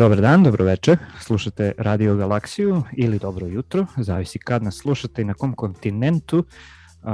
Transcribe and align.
Dobar 0.00 0.20
dan, 0.20 0.42
dobro 0.42 0.64
večer. 0.64 0.98
Slušate 1.20 1.72
Radio 1.78 2.16
Galaksiju 2.16 2.82
ili 2.96 3.18
dobro 3.18 3.46
jutro, 3.46 3.86
zavisi 3.96 4.38
kad 4.38 4.62
nas 4.62 4.76
slušate 4.76 5.22
i 5.22 5.24
na 5.24 5.34
kom 5.34 5.54
kontinentu. 5.54 6.44
Uh, 7.02 7.10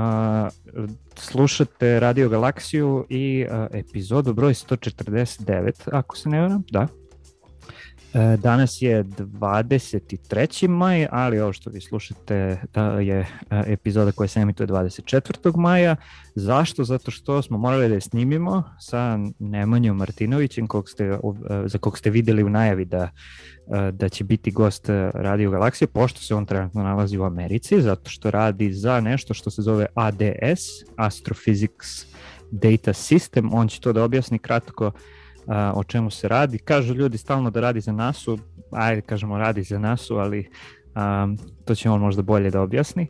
slušate 1.14 2.00
Radio 2.00 2.28
Galaksiju 2.28 3.06
i 3.08 3.46
uh, 3.50 3.66
epizodu 3.72 4.32
broj 4.32 4.54
149, 4.54 5.88
ako 5.92 6.16
se 6.16 6.28
ne 6.28 6.40
varam, 6.40 6.62
da. 6.70 6.86
E, 8.16 8.36
danas 8.36 8.82
je 8.82 9.04
23. 9.04 10.68
maj, 10.68 11.06
ali 11.10 11.40
ovo 11.40 11.52
što 11.52 11.70
vi 11.70 11.80
slušate 11.80 12.60
da 12.74 12.84
je 12.84 13.18
e, 13.18 13.26
epizoda 13.66 14.12
koja 14.12 14.28
se 14.28 14.40
emituje 14.40 14.66
24. 14.66 15.56
maja. 15.56 15.96
Zašto? 16.34 16.84
Zato 16.84 17.10
što 17.10 17.42
smo 17.42 17.58
morali 17.58 17.88
da 17.88 17.94
je 17.94 18.00
snimimo 18.00 18.64
sa 18.80 19.18
Nemanjom 19.38 19.96
Martinovićem, 19.96 20.66
kog 20.66 20.88
ste, 20.88 21.04
e, 21.04 21.18
za 21.66 21.78
kog 21.78 21.98
ste 21.98 22.10
videli 22.10 22.42
u 22.42 22.50
najavi 22.50 22.84
da, 22.84 23.10
da 23.92 24.08
će 24.08 24.24
biti 24.24 24.50
gost 24.50 24.88
Radio 25.14 25.50
Galaksije, 25.50 25.88
pošto 25.88 26.20
se 26.20 26.34
on 26.34 26.46
trenutno 26.46 26.82
nalazi 26.82 27.18
u 27.18 27.24
Americi, 27.24 27.82
zato 27.82 28.10
što 28.10 28.30
radi 28.30 28.72
za 28.72 29.00
nešto 29.00 29.34
što 29.34 29.50
se 29.50 29.62
zove 29.62 29.86
ADS, 29.94 30.62
Astrophysics 30.96 32.06
Data 32.50 32.92
System. 32.92 33.48
On 33.52 33.68
će 33.68 33.80
to 33.80 33.92
da 33.92 34.04
objasni 34.04 34.38
kratko 34.38 34.86
uh, 34.86 34.92
a, 35.48 35.72
o 35.76 35.84
čemu 35.84 36.10
se 36.10 36.28
radi. 36.28 36.58
Kažu 36.58 36.94
ljudi 36.94 37.18
stalno 37.18 37.50
da 37.50 37.60
radi 37.60 37.80
za 37.80 37.92
NASU, 37.92 38.38
ajde 38.70 39.00
kažemo 39.00 39.38
radi 39.38 39.62
za 39.62 39.78
NASU, 39.78 40.16
ali 40.16 40.50
a, 40.94 41.28
to 41.64 41.74
će 41.74 41.90
on 41.90 42.00
možda 42.00 42.22
bolje 42.22 42.50
da 42.50 42.60
objasni. 42.60 43.08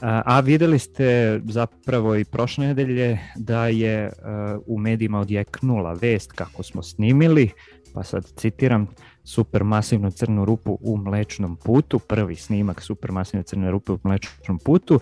A, 0.00 0.22
a 0.24 0.40
videli 0.40 0.78
ste 0.78 1.40
zapravo 1.44 2.16
i 2.16 2.24
prošle 2.24 2.66
nedelje 2.66 3.18
da 3.36 3.66
je 3.66 4.10
a, 4.22 4.58
u 4.66 4.78
medijima 4.78 5.20
odjeknula 5.20 5.92
vest 5.92 6.32
kako 6.32 6.62
smo 6.62 6.82
snimili, 6.82 7.50
pa 7.94 8.02
sad 8.02 8.24
citiram, 8.36 8.88
supermasivnu 9.24 10.10
crnu 10.10 10.44
rupu 10.44 10.78
u 10.80 10.96
mlečnom 10.96 11.56
putu, 11.56 11.98
prvi 11.98 12.36
snimak 12.36 12.82
supermasivne 12.82 13.42
crne 13.42 13.70
rupe 13.70 13.92
u 13.92 13.98
mlečnom 14.02 14.58
putu, 14.58 15.00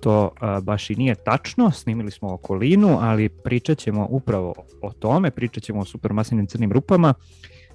to 0.00 0.30
a, 0.40 0.60
baš 0.60 0.90
i 0.90 0.94
nije 0.94 1.14
tačno, 1.14 1.70
snimili 1.70 2.10
smo 2.10 2.34
okolinu, 2.34 2.98
ali 3.00 3.28
pričat 3.28 3.78
ćemo 3.78 4.06
upravo 4.10 4.54
o 4.82 4.92
tome, 4.92 5.30
pričat 5.30 5.62
ćemo 5.62 5.80
o 5.80 5.84
supermasivnim 5.84 6.46
crnim 6.46 6.72
rupama, 6.72 7.14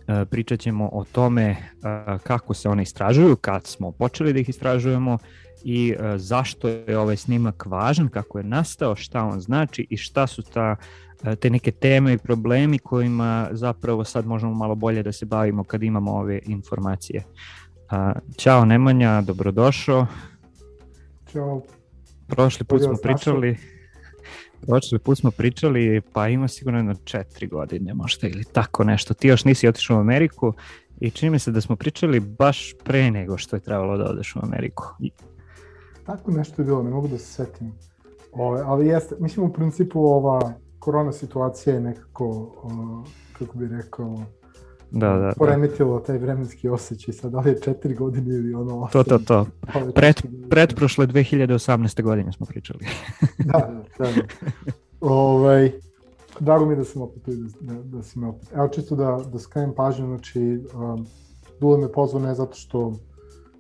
a, 0.07 0.25
pričat 0.25 0.59
ćemo 0.59 0.89
o 0.94 1.03
tome 1.11 1.56
a, 1.84 2.17
kako 2.23 2.53
se 2.53 2.69
one 2.69 2.84
istražuju, 2.84 3.35
kad 3.35 3.67
smo 3.67 3.91
počeli 3.91 4.34
da 4.34 4.39
ih 4.39 4.50
istražujemo 4.50 5.17
i 5.63 5.95
a, 6.00 6.17
zašto 6.17 6.67
je 6.67 6.97
ovaj 6.97 7.17
snimak 7.17 7.66
važan, 7.66 8.09
kako 8.09 8.38
je 8.38 8.44
nastao, 8.44 8.95
šta 8.95 9.23
on 9.23 9.40
znači 9.40 9.88
i 9.90 9.97
šta 9.97 10.28
su 10.28 10.41
ta 10.41 10.75
te 11.40 11.50
neke 11.50 11.72
teme 11.72 12.13
i 12.13 12.17
problemi 12.17 12.79
kojima 12.79 13.50
zapravo 13.51 14.03
sad 14.03 14.25
možemo 14.25 14.53
malo 14.53 14.75
bolje 14.75 15.03
da 15.03 15.11
se 15.11 15.25
bavimo 15.25 15.63
kad 15.63 15.84
imamo 15.84 16.11
ove 16.11 16.40
informacije. 16.45 17.23
Ćao 18.38 18.66
Nemanja, 18.66 19.22
dobrodošao. 19.22 20.07
Ćao. 21.31 21.61
Prošli 22.36 22.66
put 22.66 22.84
smo 22.84 22.96
pričali, 23.02 23.58
prošli 24.62 25.00
put 25.00 25.18
smo 25.18 25.32
pričali, 25.32 26.02
pa 26.14 26.28
ima 26.28 26.48
sigurno 26.48 26.80
jedno 26.80 26.96
četiri 27.04 27.48
godine 27.48 27.94
možda 27.94 28.28
ili 28.28 28.44
tako 28.44 28.84
nešto. 28.84 29.14
Ti 29.14 29.28
još 29.28 29.46
nisi 29.46 29.68
otišao 29.68 29.98
u 29.98 30.00
Ameriku 30.00 30.54
i 31.00 31.12
čini 31.12 31.30
mi 31.30 31.40
se 31.40 31.52
da 31.52 31.62
smo 31.62 31.76
pričali 31.76 32.20
baš 32.20 32.74
pre 32.84 33.12
nego 33.12 33.38
što 33.38 33.56
je 33.56 33.60
trebalo 33.60 33.98
da 33.98 34.10
odeš 34.10 34.36
u 34.36 34.40
Ameriku. 34.44 34.84
Tako 36.06 36.32
nešto 36.32 36.62
je 36.62 36.66
bilo, 36.66 36.84
ne 36.84 36.90
mogu 36.90 37.08
da 37.08 37.18
se 37.18 37.26
setim. 37.26 37.74
Ove, 38.32 38.62
ali 38.66 38.88
jeste, 38.88 39.16
mislim 39.20 39.46
u 39.46 39.54
principu 39.54 40.00
ova 40.00 40.54
korona 40.80 41.12
situacija 41.12 41.76
je 41.76 41.82
nekako, 41.82 42.28
o, 42.64 43.04
kako 43.40 43.58
bi 43.58 43.68
rekao, 43.68 44.20
da, 44.94 45.09
da, 45.09 45.20
da. 45.20 45.34
poremetilo 45.38 46.00
taj 46.00 46.18
vremenski 46.18 46.70
osjećaj, 46.70 47.14
sad 47.14 47.31
da 47.31 47.40
li 47.40 47.50
je 47.50 47.62
četiri 47.62 47.96
godine 47.96 48.36
ili 48.36 48.54
ono 48.54 48.80
osam. 48.80 49.04
To, 49.04 49.04
to, 49.04 49.20
to. 49.26 49.46
Pred, 49.96 50.16
pretprošle 50.50 51.08
2018. 51.08 52.02
godine 52.02 52.31
smo 52.31 52.46
pričali. 52.46 52.80
da, 53.52 53.84
da, 53.98 54.06
da. 54.06 54.12
Ovaj, 55.02 55.72
drago 56.40 56.66
mi 56.66 56.72
je 56.72 56.76
da 56.78 56.84
sam 56.84 57.02
opet 57.02 57.24
da, 57.26 57.74
da, 57.74 57.84
da 57.84 58.03
si 58.03 58.20
me 58.20 58.28
opet. 58.28 58.50
Evo 58.56 58.68
čisto 58.68 58.96
da, 58.96 59.20
da 59.32 59.40
skrenem 59.40 59.74
pažnju, 59.76 60.06
znači, 60.06 60.59
um, 60.74 61.08
Dule 61.59 61.78
me 61.78 61.92
pozvao 61.92 62.24
ne 62.24 62.36
zato 62.36 62.56
što 62.56 62.94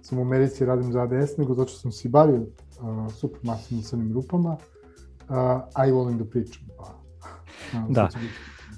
sam 0.01 0.19
u 0.19 0.21
Americi 0.21 0.65
radim 0.65 0.91
za 0.91 1.01
ADS, 1.01 1.37
nego 1.37 1.53
zato 1.53 1.69
što 1.69 1.79
sam 1.79 1.91
se 1.91 2.09
bavio 2.09 2.41
uh, 2.41 3.13
supermasivnim 3.13 3.83
crnim 3.83 4.13
rupama, 4.13 4.51
uh, 4.51 5.35
a 5.73 5.87
i 5.87 5.91
volim 5.91 6.17
da 6.17 6.25
pričam. 6.25 6.63
Pa, 6.77 6.85
da. 7.89 8.09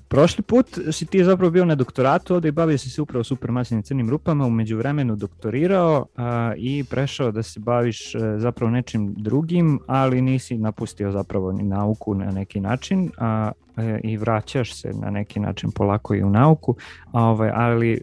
Prošli 0.08 0.44
put 0.44 0.80
si 0.92 1.06
ti 1.06 1.24
zapravo 1.24 1.52
bio 1.52 1.66
na 1.66 1.76
doktoratu 1.76 2.36
ovde 2.36 2.48
i 2.48 2.52
bavio 2.52 2.78
si 2.78 2.90
se 2.90 3.02
upravo 3.02 3.24
supermasivnim 3.24 3.84
crnim 3.84 4.10
rupama, 4.10 4.46
umeđu 4.46 4.78
vremenu 4.78 5.16
doktorirao 5.16 6.06
a, 6.18 6.54
i 6.58 6.84
prešao 6.90 7.32
da 7.32 7.44
se 7.44 7.60
baviš 7.60 8.16
a, 8.16 8.20
e, 8.20 8.40
zapravo 8.40 8.72
nečim 8.72 9.14
drugim, 9.18 9.80
ali 9.88 10.22
nisi 10.22 10.58
napustio 10.58 11.12
zapravo 11.12 11.52
ni 11.52 11.64
nauku 11.64 12.16
na 12.16 12.32
neki 12.32 12.60
način 12.60 13.12
a, 13.18 13.52
e, 13.78 14.00
i 14.04 14.18
vraćaš 14.18 14.82
se 14.82 14.92
na 14.94 15.10
neki 15.10 15.40
način 15.40 15.72
polako 15.72 16.16
i 16.16 16.24
u 16.24 16.30
nauku, 16.30 16.76
a, 17.12 17.24
ovaj, 17.24 17.52
ali 17.54 17.94
e, 17.94 18.00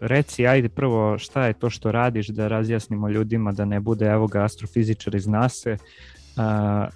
reci 0.00 0.46
ajde 0.46 0.68
prvo 0.68 1.18
šta 1.18 1.46
je 1.46 1.52
to 1.52 1.70
što 1.70 1.92
radiš 1.92 2.28
da 2.28 2.48
razjasnimo 2.48 3.08
ljudima 3.08 3.52
da 3.52 3.64
ne 3.64 3.80
bude 3.80 4.06
evo 4.06 4.26
ga 4.26 4.44
astrofizičar 4.44 5.14
iz 5.14 5.26
NASA, 5.26 5.76
a, 6.36 6.86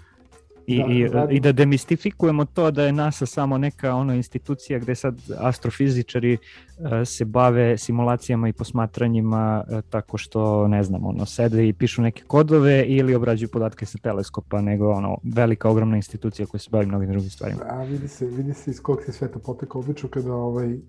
I, 0.67 1.09
da, 1.09 1.29
i, 1.31 1.37
i 1.37 1.41
da 1.41 1.53
demistifikujemo 1.53 2.45
to 2.45 2.71
da 2.71 2.83
je 2.83 2.93
NASA 2.93 3.27
samo 3.27 3.59
neka 3.59 3.95
ono 3.95 4.15
institucija 4.15 4.79
gde 4.79 4.95
sad 4.95 5.15
astrofizičari 5.39 6.39
uh, 6.79 6.89
se 7.05 7.25
bave 7.25 7.79
simulacijama 7.79 8.49
i 8.49 8.53
posmatranjima 8.53 9.65
uh, 9.69 9.81
tako 9.91 10.19
što 10.19 10.69
ne 10.69 10.83
znam 10.83 11.05
ono 11.05 11.27
sede 11.27 11.69
i 11.69 11.73
pišu 11.73 12.03
neke 12.03 12.23
kodove 12.27 12.85
ili 12.87 13.15
obrađuju 13.15 13.49
podatke 13.49 13.87
sa 13.87 13.99
teleskopa 13.99 14.61
nego 14.61 14.91
ono 14.91 15.19
velika 15.23 15.71
ogromna 15.71 15.97
institucija 15.97 16.47
koja 16.47 16.59
se 16.59 16.71
bavi 16.71 16.87
mnogim 16.87 17.11
drugim 17.11 17.31
stvarima. 17.31 17.61
A 17.71 17.83
vidi 17.83 18.09
se, 18.09 18.27
vidi 18.27 18.55
se 18.55 18.71
iz 18.71 18.81
kog 18.81 19.03
se 19.07 19.13
sveta 19.13 19.39
poteka 19.39 19.79
obično 19.79 20.09
kada 20.09 20.33
ovaj 20.33 20.75
uh, 20.75 20.81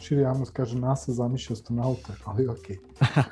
širi 0.00 0.20
javnost 0.20 0.52
kaže 0.52 0.78
NASA 0.78 1.12
zamišlja 1.12 1.54
astronauta, 1.54 2.12
ali 2.24 2.48
okej. 2.48 2.76
Okay. 2.76 3.22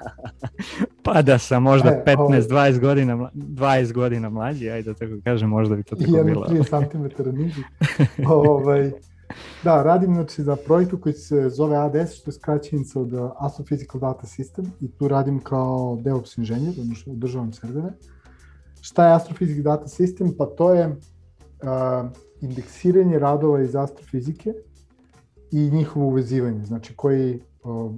pa 1.13 1.23
da 1.23 1.39
sam 1.39 1.63
možda 1.63 1.89
e, 1.89 2.03
15 2.07 2.19
ovaj... 2.19 2.43
20 2.43 2.81
godina 2.81 3.31
20 3.35 3.93
godina 3.93 4.31
mlađi, 4.31 4.71
ajde 4.71 4.93
da 4.93 4.99
tako 4.99 5.13
kažem, 5.25 5.49
možda 5.49 5.77
bi 5.77 5.83
to 5.83 5.97
tako 5.97 6.17
jedno 6.17 6.25
bilo. 6.25 6.47
3 6.47 6.91
cm 6.91 7.37
niži. 7.37 7.63
ovaj, 8.29 8.93
da, 9.65 9.83
radim 9.83 10.15
znači, 10.15 10.43
za 10.43 10.57
projektu 10.57 11.01
koji 11.01 11.13
se 11.13 11.49
zove 11.49 11.77
ADS, 11.77 12.15
što 12.15 12.31
je 12.31 12.33
skraćenica 12.33 13.01
od 13.01 13.13
Astrophysical 13.13 14.01
Data 14.01 14.27
System 14.27 14.67
i 14.81 14.91
tu 14.91 15.09
radim 15.09 15.41
kao 15.41 15.99
DevOps 16.01 16.39
inženjer, 16.39 16.75
odnosno 16.81 17.13
održavam 17.13 17.53
servere. 17.53 17.89
Šta 18.81 19.09
je 19.09 19.15
Astrophysical 19.15 19.63
Data 19.63 19.87
System? 19.87 20.37
Pa 20.39 20.47
to 20.47 20.75
je 20.75 20.87
uh, 20.87 20.97
indeksiranje 22.41 23.19
radova 23.19 23.63
iz 23.63 23.77
astrofizike 23.77 24.53
i 25.51 25.71
njihovo 25.71 26.07
uvezivanje, 26.07 26.65
znači 26.65 26.97
koji 26.97 27.41
uh, 27.65 27.93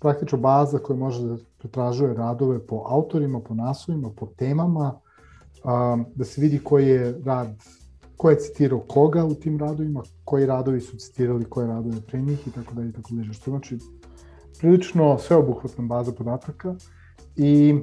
praktično 0.00 0.38
baza 0.38 0.78
koja 0.78 0.96
može 0.96 1.22
da 1.22 1.36
pretražuje 1.62 2.14
radove 2.14 2.66
po 2.66 2.82
autorima, 2.86 3.40
po 3.40 3.54
naslovima, 3.54 4.10
po 4.16 4.26
temama, 4.26 5.00
um, 5.64 6.04
da 6.14 6.24
se 6.24 6.40
vidi 6.40 6.58
koji 6.64 6.88
je 6.88 7.20
rad, 7.24 7.48
ko 8.16 8.30
je 8.30 8.38
citirao 8.38 8.80
koga 8.80 9.24
u 9.24 9.34
tim 9.34 9.58
radovima, 9.58 10.02
koji 10.24 10.46
radovi 10.46 10.80
su 10.80 10.96
citirali 10.96 11.44
koje 11.44 11.66
radove 11.66 12.00
pre 12.06 12.20
njih 12.20 12.46
i 12.46 12.50
tako 12.50 12.74
dalje 12.74 12.88
i 12.88 12.92
tako 12.92 13.14
dalje. 13.14 13.32
Što 13.32 13.50
znači 13.50 13.78
prilično 14.58 15.18
sveobuhvatna 15.18 15.84
baza 15.84 16.12
podataka 16.12 16.74
i 17.36 17.74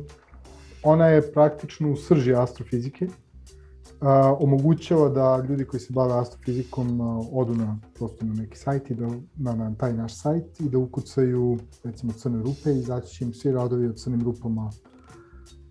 ona 0.84 1.08
je 1.08 1.32
praktično 1.32 1.92
u 1.92 1.96
srži 1.96 2.36
astrofizike, 2.36 3.08
uh, 4.02 4.08
omogućava 4.40 5.10
da 5.10 5.46
ljudi 5.50 5.66
koji 5.66 5.80
se 5.80 5.94
bave 5.94 6.14
astrofizikom 6.14 7.02
uh, 7.02 7.28
odu 7.32 7.56
na, 7.56 7.80
prosto 7.94 8.26
na 8.26 8.34
neki 8.34 8.58
sajt 8.58 8.90
i 8.92 8.96
da, 8.96 9.08
na, 9.38 9.56
na 9.56 9.76
taj 9.76 9.94
naš 9.94 10.16
sajt 10.16 10.60
i 10.60 10.70
da 10.70 10.78
ukucaju 10.78 11.58
recimo 11.84 12.14
crne 12.14 12.38
rupe 12.38 12.72
i 12.72 12.80
izaći 12.80 13.16
će 13.16 13.26
im 13.26 13.34
svi 13.34 13.52
radovi 13.52 13.88
o 13.88 13.94
crnim 13.94 14.24
rupama 14.24 14.70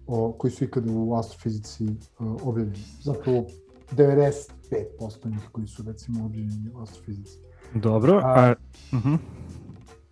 o, 0.07 0.33
koji 0.33 0.51
su 0.51 0.65
ikada 0.65 0.93
u 0.93 1.15
astrofizici 1.15 1.85
uh, 1.85 2.37
objavljeni. 2.43 2.85
Zapravo 3.03 3.45
95% 3.93 5.31
njih 5.31 5.49
koji 5.53 5.67
su 5.67 5.83
recimo 5.83 6.25
objavljeni 6.25 6.71
u 6.75 6.83
astrofizici. 6.83 7.39
Dobro, 7.75 8.21
a... 8.25 8.33
a 8.35 8.55
uh 8.93 9.05
-huh. 9.05 9.19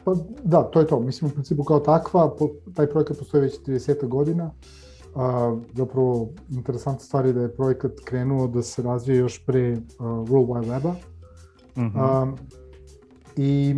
Pa 0.04 0.14
da, 0.44 0.62
to 0.62 0.80
je 0.80 0.86
to. 0.86 1.00
Mislim, 1.00 1.30
u 1.30 1.34
principu 1.34 1.64
kao 1.64 1.80
takva, 1.80 2.36
po, 2.36 2.48
taj 2.74 2.86
projekat 2.86 3.19
postoji 3.19 3.40
već 3.40 3.60
30 3.66 4.08
godina. 4.08 4.50
A, 5.16 5.56
zapravo, 5.74 6.28
interesantna 6.50 7.04
stvar 7.04 7.26
je 7.26 7.32
da 7.32 7.40
je 7.40 7.54
projekat 7.54 7.92
krenuo 8.04 8.46
da 8.46 8.62
se 8.62 8.82
razvije 8.82 9.18
još 9.18 9.46
pre 9.46 9.72
uh, 9.72 9.78
World 10.06 10.46
Wide 10.46 10.68
Weba. 10.68 10.94
-huh. 11.76 11.90
a, 11.94 12.32
I 13.36 13.74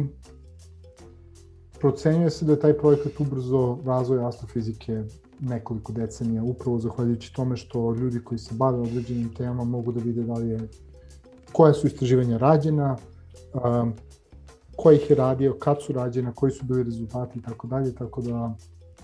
procenjuje 1.80 2.30
se 2.30 2.44
da 2.44 2.52
je 2.52 2.60
taj 2.60 2.78
projekat 2.78 3.20
ubrzo 3.20 3.78
razvoj 3.84 4.24
astrofizike 4.24 5.04
nekoliko 5.40 5.92
decenija, 5.92 6.42
upravo 6.42 6.78
zahvaljujući 6.78 7.34
tome 7.34 7.56
što 7.56 7.94
ljudi 7.94 8.20
koji 8.24 8.38
se 8.38 8.54
bave 8.54 8.78
određenim 8.78 9.34
temama 9.34 9.64
mogu 9.64 9.92
da 9.92 10.00
vide 10.00 10.22
da 10.22 10.34
li 10.34 10.48
je, 10.48 10.68
koja 11.52 11.72
su 11.72 11.86
istraživanja 11.86 12.38
rađena, 12.38 12.96
um, 13.54 13.92
ko 14.76 14.92
ih 14.92 15.10
je 15.10 15.16
radio, 15.16 15.56
kad 15.58 15.82
su 15.82 15.92
rađene, 15.92 16.32
koji 16.34 16.52
su 16.52 16.64
bili 16.64 16.82
rezultati 16.82 17.38
i 17.38 17.42
tako 17.42 17.66
dalje, 17.66 17.94
tako 17.94 18.22
da 18.22 18.54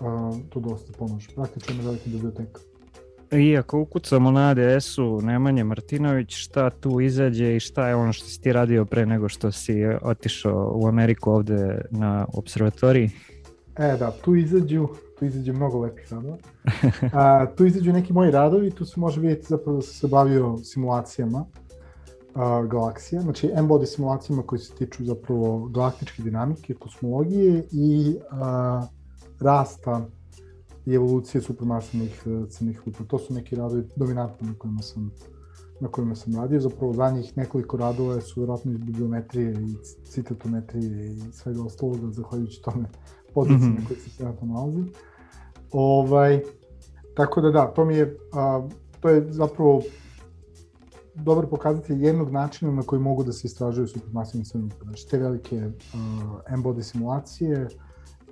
uh, 0.01 0.37
to 0.49 0.61
dosta 0.61 0.93
pomaže. 0.99 1.29
Praktično 1.35 1.75
je 1.75 1.87
velika 1.87 2.05
biblioteka. 2.07 2.61
I 3.33 3.57
ako 3.57 3.81
ukucamo 3.81 4.31
na 4.31 4.51
ADS-u 4.51 5.21
Nemanje 5.23 5.65
Martinović, 5.65 6.37
šta 6.37 6.71
tu 6.71 7.01
izađe 7.01 7.57
i 7.57 7.61
šta 7.61 7.89
je 7.89 7.95
ono 7.95 8.13
što 8.13 8.27
si 8.27 8.41
ti 8.41 8.53
radio 8.53 8.85
pre 8.85 9.07
nego 9.07 9.29
što 9.29 9.53
si 9.53 9.85
otišao 10.03 10.73
u 10.75 10.89
Ameriku 10.89 11.31
ovde 11.31 11.81
na 11.91 12.27
observatoriji? 12.35 13.11
E 13.79 13.97
da, 13.99 14.11
tu 14.11 14.35
izađu, 14.35 14.89
tu 15.19 15.25
izađu 15.25 15.53
mnogo 15.53 15.81
lepih 15.81 16.13
radova. 16.13 16.37
A, 17.13 17.47
tu 17.57 17.67
izađu 17.67 17.93
neki 17.93 18.13
moji 18.13 18.31
radovi, 18.31 18.71
tu 18.71 18.85
se 18.85 19.01
može 19.01 19.21
vidjeti 19.21 19.47
zapravo 19.49 19.77
da 19.77 19.83
sam 19.83 19.95
se 19.95 20.07
bavio 20.07 20.57
simulacijama 20.57 21.45
a, 22.35 22.63
galaksija, 22.63 23.21
znači 23.21 23.51
M-body 23.55 23.87
simulacijama 23.87 24.43
koji 24.43 24.59
se 24.59 24.75
tiču 24.75 25.05
zapravo 25.05 25.69
galaktičke 25.69 26.23
dinamike, 26.23 26.75
kosmologije 26.75 27.65
i 27.73 28.17
a, 28.31 28.83
rasta 29.41 30.07
i 30.87 30.95
evolucije 30.95 31.43
supermasivnih 31.43 32.23
e, 32.27 32.51
crnih 32.51 32.83
rupa. 32.87 33.05
To 33.05 33.19
su 33.19 33.35
neki 33.35 33.57
radovi 33.57 33.89
dominantni 33.97 34.49
na 34.49 34.55
kojima 34.59 34.83
sam 34.83 35.11
na 35.81 35.89
kojima 35.89 36.15
sam 36.15 36.37
radio. 36.37 36.61
Zapravo 36.61 36.93
zadnjih 36.93 37.37
nekoliko 37.37 37.77
radova 37.77 38.21
su 38.21 38.41
vjerojatno 38.41 38.73
iz 38.73 38.79
bibliometrije 38.79 39.53
i 39.53 39.77
citatometrije 40.05 41.13
i 41.13 41.21
svega 41.33 41.63
ostaloga, 41.63 42.11
zahvaljujući 42.11 42.63
tome 42.63 42.85
pozicije 43.35 43.69
mm 43.69 43.73
-hmm. 43.73 43.81
na 43.81 43.87
kojoj 43.87 44.01
se 44.01 44.17
trenutno 44.19 44.47
nalazi. 44.47 44.85
Ovaj, 45.73 46.43
tako 47.17 47.41
da 47.41 47.51
da, 47.51 47.67
to 47.67 47.85
mi 47.85 47.97
je, 47.97 48.17
a, 48.33 48.69
to 49.01 49.09
je 49.09 49.33
zapravo 49.33 49.83
dobar 51.15 51.47
pokazatelj 51.47 52.07
jednog 52.07 52.31
načina 52.31 52.73
na 52.73 52.83
koji 52.83 53.03
mogu 53.03 53.25
da 53.25 53.33
se 53.33 53.47
istražuju 53.47 53.87
supermasivne 53.87 54.45
crne 54.45 54.63
rupe. 54.63 54.85
Znači, 54.85 55.09
te 55.09 55.19
velike 55.19 55.57
uh, 55.57 55.73
M-body 56.49 56.83
simulacije, 56.83 57.69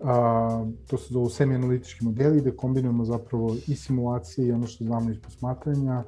a, 0.05 0.65
to 0.87 0.99
se 0.99 1.15
zovu 1.15 1.29
semi-analitički 1.31 2.05
modeli 2.05 2.41
gde 2.41 2.57
kombinujemo 2.57 3.05
zapravo 3.05 3.57
i 3.67 3.77
simulacije 3.77 4.49
i 4.49 4.53
ono 4.53 4.67
što 4.67 4.85
znamo 4.85 5.11
iz 5.11 5.19
posmatranja 5.21 6.05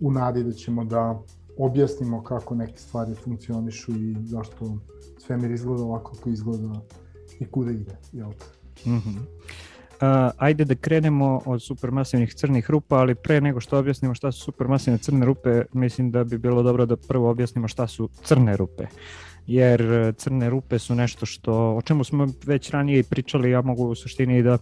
u 0.00 0.12
nadi 0.12 0.44
da 0.44 0.52
ćemo 0.52 0.84
da 0.84 1.22
objasnimo 1.58 2.22
kako 2.22 2.54
neke 2.54 2.78
stvari 2.78 3.14
funkcionišu 3.14 3.92
i 3.92 4.16
zašto 4.24 4.76
svemir 5.18 5.50
izgleda 5.50 5.82
ovako 5.82 6.14
kako 6.14 6.30
izgleda 6.30 6.80
i 7.40 7.44
kuda 7.44 7.70
ide, 7.70 7.96
jel 8.12 8.30
te? 8.32 8.90
Mm 8.90 8.98
-hmm. 8.98 9.18
Uh, 10.00 10.06
ajde 10.36 10.64
da 10.64 10.74
krenemo 10.74 11.40
od 11.46 11.62
supermasivnih 11.62 12.34
crnih 12.34 12.70
rupa, 12.70 12.96
ali 12.96 13.14
pre 13.14 13.40
nego 13.40 13.60
što 13.60 13.78
objasnimo 13.78 14.14
šta 14.14 14.32
su 14.32 14.40
supermasivne 14.40 14.98
crne 14.98 15.26
rupe, 15.26 15.62
mislim 15.72 16.10
da 16.10 16.24
bi 16.24 16.38
bilo 16.38 16.62
dobro 16.62 16.86
da 16.86 16.96
prvo 16.96 17.30
objasnimo 17.30 17.68
šta 17.68 17.86
su 17.86 18.08
crne 18.24 18.56
rupe. 18.56 18.82
Uh, 18.82 19.29
jer 19.46 19.82
e, 19.82 20.12
crne 20.12 20.50
rupe 20.50 20.78
su 20.78 20.94
nešto 20.94 21.26
što, 21.26 21.76
o 21.76 21.82
čemu 21.82 22.04
smo 22.04 22.28
već 22.46 22.70
ranije 22.70 22.98
i 22.98 23.02
pričali, 23.02 23.50
ja 23.50 23.62
mogu 23.62 23.84
u 23.84 23.94
suštini 23.94 24.42
da 24.42 24.58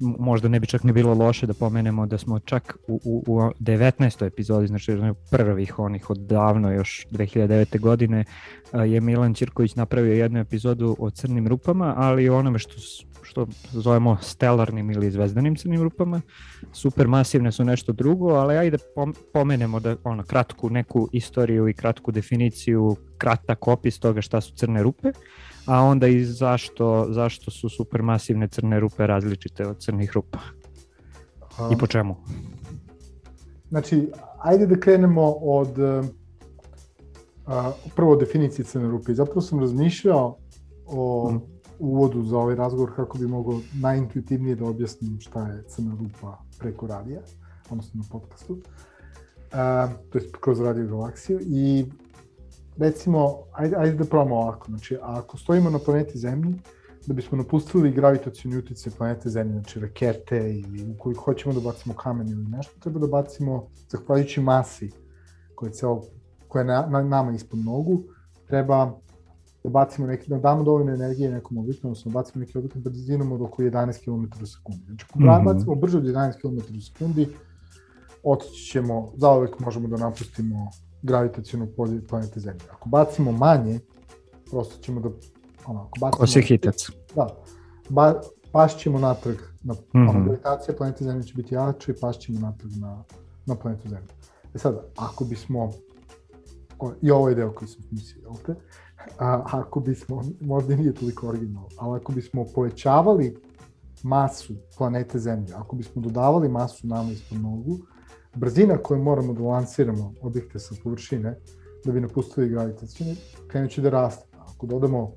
možda 0.00 0.48
ne 0.48 0.60
bi 0.60 0.66
čak 0.66 0.84
ni 0.84 0.92
bilo 0.92 1.14
loše 1.14 1.46
da 1.46 1.54
pomenemo 1.54 2.06
da 2.06 2.18
smo 2.18 2.38
čak 2.38 2.76
u, 2.88 3.00
u, 3.04 3.24
u 3.26 3.40
19. 3.60 4.26
epizodi, 4.26 4.66
znači 4.66 4.92
prvih 5.30 5.78
onih 5.78 6.10
od 6.10 6.18
davno, 6.18 6.72
još 6.72 7.06
2009. 7.10 7.80
godine, 7.80 8.24
e, 8.72 8.78
je 8.78 9.00
Milan 9.00 9.34
Ćirković 9.34 9.74
napravio 9.74 10.14
jednu 10.14 10.40
epizodu 10.40 10.96
o 10.98 11.10
crnim 11.10 11.48
rupama, 11.48 11.94
ali 11.96 12.28
onome 12.28 12.58
što 12.58 12.80
što 13.24 13.46
zovemo 13.72 14.16
stelarnim 14.22 14.90
ili 14.90 15.10
zvezdanim 15.10 15.56
crnim 15.56 15.82
rupama. 15.82 16.20
Supermasivne 16.72 17.52
su 17.52 17.64
nešto 17.64 17.92
drugo, 17.92 18.28
ali 18.28 18.56
ajde 18.56 18.78
pomenemo 19.32 19.80
da 19.80 19.96
ono 20.04 20.22
kratku 20.22 20.70
neku 20.70 21.08
istoriju 21.12 21.68
i 21.68 21.74
kratku 21.74 22.12
definiciju, 22.12 22.96
kratak 23.18 23.68
opis 23.68 23.98
toga 23.98 24.22
šta 24.22 24.40
su 24.40 24.54
crne 24.54 24.82
rupe, 24.82 25.12
a 25.66 25.80
onda 25.80 26.06
i 26.06 26.24
zašto, 26.24 27.06
zašto 27.10 27.50
su 27.50 27.68
supermasivne 27.68 28.48
crne 28.48 28.80
rupe 28.80 29.06
različite 29.06 29.66
od 29.66 29.78
crnih 29.78 30.12
rupa. 30.12 30.38
Um, 31.60 31.72
I 31.72 31.78
po 31.78 31.86
čemu? 31.86 32.16
Znači, 33.68 34.10
ajde 34.38 34.66
da 34.66 34.80
krenemo 34.80 35.30
od 35.30 35.78
uh, 35.78 36.04
prvo 37.96 38.16
definicije 38.16 38.64
crne 38.64 38.88
rupe. 38.88 39.14
Zapravo 39.14 39.40
sam 39.40 39.60
razmišljao 39.60 40.38
o 40.86 41.30
mm 41.30 41.53
uvodu 41.84 42.22
za 42.22 42.38
ovaj 42.38 42.54
razgovor 42.54 42.96
kako 42.96 43.18
bi 43.18 43.26
mogao 43.26 43.60
najintuitivnije 43.80 44.56
da 44.56 44.64
objasnim 44.64 45.20
šta 45.20 45.48
je 45.48 45.62
crna 45.68 45.96
rupa 46.00 46.38
preko 46.58 46.86
radija, 46.86 47.20
odnosno 47.70 48.00
na 48.00 48.04
podcastu, 48.10 48.52
uh, 48.52 48.60
to 50.10 50.18
je 50.18 50.30
kroz 50.40 50.60
Radio 50.60 50.86
Galaksiju 50.86 51.40
i 51.40 51.84
recimo, 52.76 53.38
ajde, 53.52 53.76
ajde 53.76 53.96
da 53.96 54.04
probamo 54.04 54.36
ovako, 54.36 54.66
znači 54.68 54.96
ako 55.02 55.38
stojimo 55.38 55.70
na 55.70 55.78
planeti 55.78 56.18
Zemlji, 56.18 56.54
da 57.06 57.14
bismo 57.14 57.38
napustili 57.38 57.92
gravitacijni 57.92 58.56
utjecaj 58.56 58.92
planete 58.98 59.28
Zemlje, 59.28 59.52
znači 59.52 59.80
rakete 59.80 60.54
ili 60.58 60.90
ukoliko 60.90 61.24
hoćemo 61.24 61.54
da 61.54 61.60
bacimo 61.60 61.94
kamen 61.94 62.28
ili 62.28 62.44
nešto, 62.44 62.80
treba 62.80 63.00
da 63.00 63.06
bacimo, 63.06 63.66
zahvaljujući 63.88 64.40
masi 64.40 64.90
koja 65.54 65.68
je, 65.68 65.74
celo, 65.74 66.02
koja 66.48 66.60
je 66.60 66.66
na, 66.66 66.86
na, 66.86 67.02
nama 67.02 67.32
ispod 67.32 67.58
nogu, 67.58 68.02
treba 68.46 68.92
da 69.64 69.70
bacimo 69.70 70.06
neki, 70.06 70.30
da 70.30 70.38
damo 70.38 70.62
dovoljno 70.62 70.92
energije 70.92 71.30
nekom 71.30 71.58
objektu, 71.58 71.86
odnosno 71.86 72.10
da 72.10 72.14
bacimo 72.14 72.44
neki 72.44 72.58
objekt 72.58 72.76
brzinom 72.76 73.32
od 73.32 73.42
oko 73.42 73.62
11 73.62 74.04
km 74.04 74.42
u 74.42 74.46
sekundi. 74.46 74.84
Znači, 74.86 75.06
ako 75.08 75.18
mm 75.18 75.22
-hmm. 75.22 75.44
bacimo 75.44 75.74
brže 75.74 75.98
od 75.98 76.04
11 76.04 76.40
km 76.40 76.76
u 76.78 76.80
sekundi, 76.80 77.28
otići 78.22 78.64
ćemo, 78.64 79.12
zaovek 79.16 79.60
možemo 79.60 79.88
da 79.88 79.96
napustimo 79.96 80.70
gravitacijonu 81.02 81.68
polje 81.76 82.06
planete 82.06 82.40
Zemlje. 82.40 82.64
Ako 82.72 82.88
bacimo 82.88 83.32
manje, 83.32 83.80
prosto 84.50 84.82
ćemo 84.82 85.00
da, 85.00 85.08
ono, 85.66 85.80
ako 85.80 85.98
bacimo... 86.00 86.20
Ko 86.20 86.26
se 86.26 86.40
hitac. 86.40 86.86
Da, 87.14 87.28
ba, 87.88 88.20
pašćemo 88.52 88.98
natrag, 88.98 89.36
na, 89.62 89.74
mm 89.74 89.78
-hmm. 89.92 90.10
ono, 90.10 90.24
gravitacija 90.24 90.76
planete 90.76 91.04
Zemlje 91.04 91.22
će 91.22 91.34
biti 91.34 91.54
jača 91.54 91.92
i 91.92 91.94
pašćemo 92.00 92.40
natrag 92.40 92.72
na, 92.76 93.04
na 93.46 93.54
planetu 93.54 93.88
Zemlje. 93.88 94.08
E 94.54 94.58
sada, 94.58 94.82
ako 94.96 95.24
bismo, 95.24 95.70
o, 96.78 96.92
i 97.02 97.10
ovo 97.10 97.28
je 97.28 97.34
deo 97.34 97.52
koji 97.52 97.68
sam 97.68 97.82
mislio, 97.90 98.22
jel 98.22 98.34
te? 98.46 98.54
A, 99.18 99.42
ako 99.46 99.80
bismo, 99.80 100.22
možda 100.40 100.76
nije 100.76 100.94
toliko 100.94 101.28
originalno, 101.28 101.68
ali 101.78 102.00
ako 102.00 102.12
bismo 102.12 102.44
povećavali 102.54 103.36
masu 104.02 104.54
planete 104.78 105.18
Zemlje, 105.18 105.54
ako 105.54 105.76
bismo 105.76 106.02
dodavali 106.02 106.48
masu 106.48 106.86
nama 106.86 107.10
ispod 107.12 107.40
nogu, 107.40 107.78
brzina 108.34 108.76
koju 108.76 109.02
moramo 109.02 109.32
da 109.32 109.42
lansiramo 109.42 110.14
objekte 110.22 110.58
sa 110.58 110.74
površine, 110.84 111.38
da 111.84 111.92
bi 111.92 112.00
napustili 112.00 112.48
gravitacijne, 112.48 113.16
krenući 113.48 113.80
da 113.80 113.90
raste. 113.90 114.26
Ako 114.38 114.66
dodamo, 114.66 115.12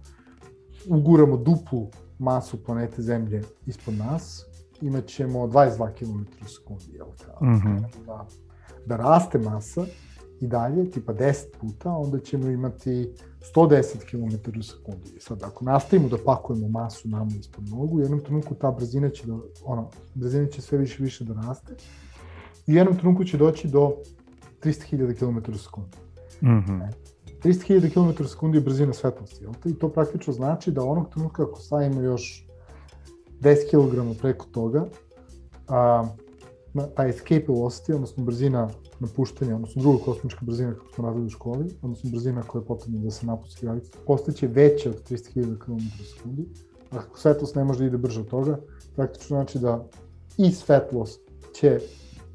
uguramo 0.90 1.38
duplu 1.38 1.88
masu 2.20 2.64
planete 2.64 3.02
Zemlje 3.02 3.44
ispod 3.66 3.94
nas, 3.94 4.46
imat 4.82 5.06
ćemo 5.06 5.48
22 5.48 5.94
km 5.94 6.46
u 6.46 6.48
sekundi, 6.48 6.92
jel? 6.94 7.08
Mm 7.42 7.46
-hmm. 7.46 8.06
da, 8.06 8.26
da 8.86 8.96
raste 8.96 9.38
masa, 9.38 9.86
i 10.42 10.48
dalje, 10.48 10.92
tipa 10.92 11.14
10 11.14 11.46
puta, 11.62 11.92
onda 11.92 12.20
ćemo 12.20 12.50
imati 12.50 13.14
110 13.42 14.10
km 14.10 14.60
u 14.60 14.64
sekundi. 14.64 15.10
I 15.18 15.20
sad, 15.20 15.44
ako 15.44 15.66
nastavimo 15.66 16.10
da 16.10 16.18
pakujemo 16.26 16.68
masu 16.68 17.10
nama 17.10 17.32
ispod 17.40 17.70
nogu, 17.70 17.98
u 17.98 18.00
jednom 18.00 18.20
trenutku 18.20 18.56
ta 18.56 18.72
brzina 18.72 19.10
će, 19.10 19.28
da, 19.28 19.38
ono, 19.64 19.90
brzina 20.14 20.48
će 20.48 20.62
sve 20.62 20.78
više 20.78 21.04
više 21.04 21.24
da 21.24 21.34
raste 21.34 21.74
i 22.68 22.74
u 22.74 22.76
jednom 22.76 22.98
trenutku 22.98 23.24
će 23.24 23.38
doći 23.38 23.68
do 23.68 23.96
300.000 24.64 25.20
km 25.20 25.52
u 25.52 25.58
sekundi. 25.58 25.98
Mm 26.42 26.48
-hmm. 26.48 26.92
300.000 27.44 27.94
km 27.94 28.24
u 28.24 28.28
sekundi 28.28 28.58
je 28.58 28.62
brzina 28.62 28.94
svetlosti, 28.94 29.44
jel? 29.44 29.54
I 29.66 29.74
to 29.74 29.90
praktično 29.90 30.34
znači 30.34 30.72
da 30.72 30.84
onog 30.84 31.10
trenutka 31.10 31.44
ako 31.44 31.60
stavimo 31.60 32.02
još 32.02 32.48
10 33.42 33.56
kg 33.72 34.20
preko 34.22 34.46
toga, 34.46 34.86
a, 35.68 36.08
taj 36.96 37.10
escape 37.10 37.46
velocity, 37.48 37.94
odnosno 37.94 38.24
brzina 38.24 38.70
napuštanja, 39.00 39.56
odnosno 39.56 39.82
druga 39.82 40.04
kosmička 40.04 40.46
brzina 40.46 40.74
kako 40.74 40.94
smo 40.94 41.08
radili 41.08 41.26
u 41.26 41.30
školi, 41.30 41.66
odnosno 41.82 42.10
brzina 42.10 42.42
koja 42.42 42.62
je 42.62 42.66
potrebna 42.66 43.00
da 43.00 43.12
se 43.12 43.26
napusti 43.26 43.66
gravica, 43.66 43.92
postaće 44.08 44.48
veća 44.48 44.90
od 44.90 45.10
300.000 45.10 45.58
km 45.58 46.04
sekundi. 46.16 46.46
Ako 46.92 47.20
svetlost 47.20 47.56
ne 47.56 47.64
može 47.64 47.80
da 47.80 47.86
ide 47.86 47.98
brže 47.98 48.20
od 48.20 48.28
toga, 48.28 48.60
praktično 48.96 49.28
znači 49.28 49.60
da 49.60 49.86
i 50.38 50.52
svetlost 50.52 51.22
će 51.54 51.80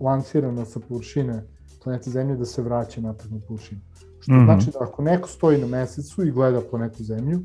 lansirana 0.00 0.64
sa 0.64 0.80
površine 0.80 1.44
planete 1.82 2.10
Zemlje 2.10 2.36
da 2.36 2.44
se 2.44 2.62
vraća 2.62 3.00
natrag 3.00 3.32
na 3.32 3.38
površinu. 3.48 3.80
Što 4.20 4.32
mm 4.32 4.36
-hmm. 4.36 4.44
znači 4.44 4.70
da 4.70 4.78
ako 4.80 5.02
neko 5.02 5.28
stoji 5.28 5.58
na 5.58 5.66
mesecu 5.66 6.22
i 6.22 6.30
gleda 6.30 6.60
planetu 6.70 7.04
Zemlju, 7.04 7.40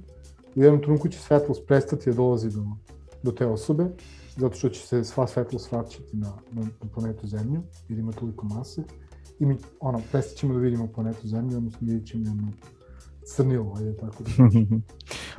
u 0.56 0.63
jednom 0.63 0.82
trenutku 0.82 1.08
će 1.08 1.20
svetlost 1.20 1.68
prestati 1.68 2.10
da 2.10 2.16
dolazi 2.16 2.50
do, 2.50 2.63
do 3.24 3.32
te 3.32 3.46
osobe, 3.46 3.86
zato 4.38 4.56
što 4.56 4.70
će 4.70 4.88
se 4.88 5.03
sva 5.03 5.27
svetlost 5.27 5.72
vraćati 5.72 6.17
na, 6.17 6.34
na, 6.51 6.62
na 6.62 6.89
planetu 6.94 7.27
Zemlju, 7.27 7.62
jer 7.89 8.00
ima 8.00 8.12
toliko 8.12 8.46
mase, 8.46 8.84
i 9.39 9.46
mi, 9.46 9.58
ono, 9.79 10.01
prestaćemo 10.12 10.53
da 10.53 10.60
vidimo 10.60 10.88
planetu 10.88 11.27
Zemlju, 11.27 11.58
odnosno 11.58 11.79
vidjet 11.82 12.08
ćemo 12.08 12.25
jedno 12.25 12.48
crnilo, 13.25 13.74
ajde 13.77 13.98
tako 13.98 14.24
da 14.24 14.29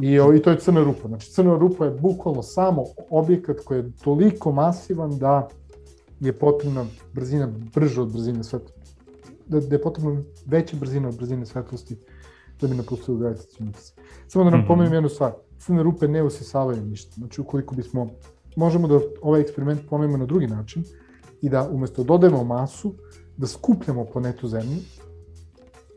I, 0.08 0.20
o, 0.20 0.34
I 0.34 0.42
to 0.42 0.50
je 0.50 0.58
crna 0.58 0.84
rupa. 0.84 1.08
Znači, 1.08 1.30
crna 1.32 1.58
rupa 1.58 1.84
je 1.84 1.90
bukvalno 1.90 2.42
samo 2.42 2.84
objekat 3.10 3.56
koji 3.64 3.78
je 3.78 3.92
toliko 4.04 4.52
masivan 4.52 5.18
da 5.18 5.48
je 6.20 6.32
potrebna 6.32 6.86
brzina 7.12 7.52
brža 7.74 8.02
od 8.02 8.12
brzine 8.12 8.44
svetlosti, 8.44 8.90
da, 9.46 9.60
da 9.60 9.74
je 9.74 9.82
potrebna 9.82 10.22
veća 10.46 10.76
brzina 10.76 11.08
od 11.08 11.16
brzine 11.16 11.46
svetlosti 11.46 11.96
da 12.60 12.68
bi 12.68 12.74
napustili 12.74 13.18
gravitacijni 13.18 13.70
utis. 13.70 13.92
Samo 14.28 14.44
da 14.44 14.50
nam 14.50 14.60
mm 14.60 14.62
-hmm. 14.62 14.66
pomenem 14.66 14.92
jednu 14.92 15.08
stvar, 15.08 15.32
crne 15.58 15.82
rupe 15.82 16.08
ne 16.08 16.22
usisavaju 16.22 16.82
ništa, 16.82 17.14
znači 17.16 17.40
ukoliko 17.40 17.74
bismo, 17.74 18.10
možemo 18.58 18.88
da 18.88 19.00
ovaj 19.22 19.40
eksperiment 19.40 19.80
ponovimo 19.88 20.16
na 20.16 20.26
drugi 20.26 20.46
način 20.46 20.84
i 21.42 21.48
da 21.48 21.68
umesto 21.70 22.02
da 22.02 22.06
dodajemo 22.06 22.44
masu, 22.44 22.94
da 23.36 23.46
skupljamo 23.46 24.04
planetu 24.04 24.48
Zemlju, 24.48 24.78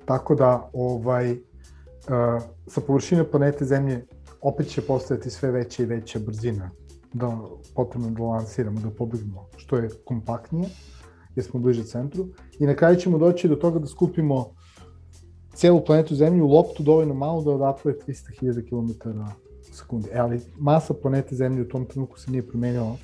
tako 0.06 0.36
da 0.36 0.70
ovaj, 0.74 1.32
uh, 1.32 1.39
sa 2.68 2.82
površine 2.82 3.24
planete 3.32 3.65
Zemlje 3.65 4.06
opet 4.41 4.68
će 4.68 4.82
postojati 4.82 5.30
sve 5.30 5.51
veća 5.51 5.84
i 5.84 5.86
veća 5.86 6.20
brzina 6.20 6.70
da 7.13 7.38
potrebno 7.75 8.10
da 8.10 8.24
lansiramo, 8.24 8.80
da 8.80 8.89
pobegnemo 8.89 9.48
što 9.58 9.77
je 9.77 9.89
kompaktnije, 10.06 10.70
jer 11.36 11.46
smo 11.46 11.60
bliže 11.60 11.84
centru. 11.84 12.27
I 12.60 12.65
na 12.65 12.75
kraju 12.75 12.96
ćemo 12.96 13.18
doći 13.18 13.48
do 13.48 13.56
toga 13.56 13.80
da 13.80 13.88
skupimo 13.88 14.53
celu 15.53 15.86
planetu 15.86 16.15
Zemlju 16.15 16.46
u 16.46 16.51
loptu 16.51 16.84
dovoljno 16.84 17.13
malo 17.13 17.44
da 17.44 17.51
odatle 17.51 17.94
300.000 18.08 18.70
km 18.70 19.10
sekundi. 19.81 20.09
E, 20.11 20.19
ali 20.19 20.41
masa 20.57 20.93
planete 20.93 21.35
Zemlje 21.35 21.61
u 21.61 21.67
tom 21.67 21.85
trenutku 21.85 22.19
se 22.19 22.31
nije 22.31 22.47
promenila. 22.47 22.97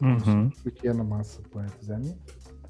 Mm 0.00 0.06
-hmm. 0.06 0.50
jedna 0.82 1.02
masa 1.04 1.42
planete 1.52 1.78
Zemlje. 1.80 2.12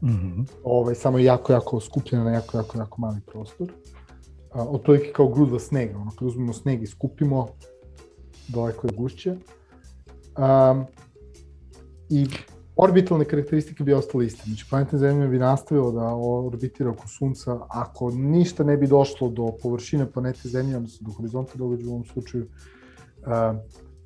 Mm 0.02 0.08
-hmm. 0.08 0.46
ovaj, 0.64 0.94
samo 0.94 1.18
je 1.18 1.24
jako, 1.24 1.52
jako 1.52 1.80
skupljena 1.80 2.24
na 2.24 2.30
jako, 2.30 2.58
jako, 2.58 2.78
jako 2.78 3.00
mali 3.00 3.20
prostor. 3.26 3.72
A, 4.52 4.62
otprilike 4.62 5.12
kao 5.12 5.28
grudva 5.28 5.58
snega. 5.58 5.98
Ono, 5.98 6.10
kad 6.10 6.28
uzmemo 6.28 6.52
sneg 6.52 6.82
i 6.82 6.86
skupimo, 6.86 7.48
daleko 8.48 8.86
je 8.86 8.92
gušće. 8.96 9.30
Um, 9.30 10.84
I 12.10 12.26
orbitalne 12.76 13.24
karakteristike 13.24 13.84
bi 13.84 13.92
ostale 13.92 14.26
iste. 14.26 14.42
Znači, 14.46 14.66
planeta 14.70 14.98
Zemlja 14.98 15.26
bi 15.26 15.38
nastavila 15.38 15.90
da 15.92 16.14
orbitira 16.14 16.90
oko 16.90 17.08
Sunca 17.08 17.58
ako 17.68 18.10
ništa 18.10 18.64
ne 18.64 18.76
bi 18.76 18.86
došlo 18.86 19.28
do 19.28 19.52
površine 19.62 20.12
planete 20.12 20.48
Zemlje, 20.48 20.76
odnosno 20.76 21.06
do 21.06 21.12
horizonta 21.12 21.52
događaja 21.54 21.88
u 21.88 21.92
ovom 21.92 22.04
slučaju, 22.04 22.46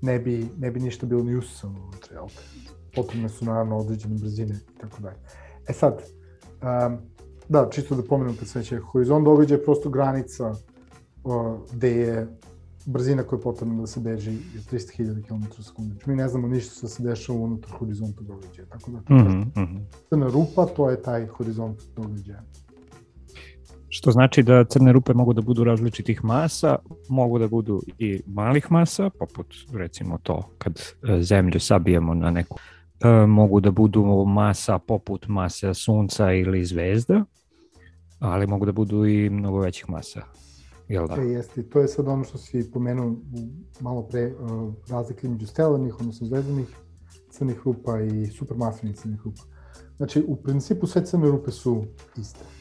ne, 0.03 0.19
bi, 0.19 0.49
ne 0.59 0.71
bi 0.71 0.81
ništa 0.81 1.07
bilo 1.07 1.23
ni 1.23 1.37
usisano 1.37 1.81
unutra, 1.83 2.15
jel 2.15 2.27
te? 2.29 2.73
Potrebne 2.95 3.29
su 3.29 3.45
naravno 3.45 3.79
određene 3.79 4.15
brzine 4.15 4.55
i 4.55 4.79
tako 4.81 5.03
dalje. 5.03 5.17
E 5.69 5.73
sad, 5.73 6.03
um, 6.63 6.99
da, 7.49 7.69
čisto 7.71 7.95
da 7.95 8.03
pomenem 8.03 8.37
kad 8.37 8.49
sveće, 8.49 8.79
horizont 8.79 9.25
događaja 9.25 9.59
je 9.59 9.65
prosto 9.65 9.91
granica 9.91 10.51
uh, 11.25 11.59
gde 11.73 11.91
je 11.91 12.27
brzina 12.87 13.23
koja 13.23 13.39
je 13.39 13.43
potrebna 13.43 13.81
da 13.81 13.87
se 13.87 14.01
beži 14.01 14.31
je 14.31 14.61
300.000 14.71 15.23
km 15.27 15.63
sekunde. 15.63 15.95
Znači, 15.95 16.11
mi 16.11 16.17
ne 16.17 16.29
znamo 16.29 16.49
ništa 16.49 16.75
što 16.75 16.89
se 16.89 17.03
dešava 17.03 17.39
unutar 17.39 17.71
horizonta 17.71 18.21
događaja. 18.23 18.67
Tako 18.69 18.91
da, 18.91 18.99
mm 18.99 19.53
-hmm. 19.55 19.81
crna 20.09 20.27
rupa, 20.27 20.67
to 20.67 20.91
je 20.91 21.03
taj 21.03 21.27
horizont 21.27 21.83
događaja. 21.97 22.43
Što 23.97 24.11
znači 24.11 24.43
da 24.43 24.65
crne 24.65 24.93
rupe 24.93 25.15
mogu 25.15 25.33
da 25.33 25.41
budu 25.41 25.65
različitih 25.65 26.25
masa, 26.25 26.77
mogu 27.09 27.39
da 27.39 27.49
budu 27.49 27.83
i 27.99 28.21
malih 28.27 28.73
masa, 28.73 29.11
poput 29.11 29.47
recimo 29.73 30.19
to 30.23 30.49
kad 30.59 30.79
e, 30.79 31.23
zemlju 31.23 31.61
sabijemo 31.61 32.15
na 32.15 32.31
neku, 32.31 32.59
e, 33.01 33.27
mogu 33.27 33.61
da 33.61 33.71
budu 33.71 34.25
masa 34.27 34.79
poput 34.79 35.29
mase 35.29 35.75
sunca 35.75 36.33
ili 36.33 36.65
zvezda, 36.65 37.25
ali 38.19 38.47
mogu 38.47 38.67
da 38.67 38.73
budu 38.73 39.07
i 39.07 39.31
mnogo 39.31 39.59
većih 39.59 39.91
masa. 39.91 40.23
Jel 40.89 41.07
da? 41.09 41.23
E, 41.23 41.27
jeste, 41.27 41.63
to 41.63 41.81
je 41.81 41.89
sad 41.89 42.09
ono 42.09 42.25
što 42.25 42.39
si 42.39 42.71
pomenuo 42.73 43.17
malo 43.81 44.03
pre, 44.03 44.27
uh, 44.35 44.75
razlike 44.89 45.29
među 45.29 45.47
stelanih, 45.47 46.01
odnosno 46.01 46.27
zvezdanih 46.27 46.77
crnih 47.31 47.61
rupa 47.65 48.01
i 48.01 48.27
supermasivnih 48.27 48.97
crnih 48.97 49.21
rupa. 49.25 49.43
Znači, 49.97 50.25
u 50.29 50.37
principu 50.37 50.87
sve 50.87 51.07
crne 51.07 51.27
rupe 51.27 51.51
su 51.51 51.85
iste. 52.17 52.56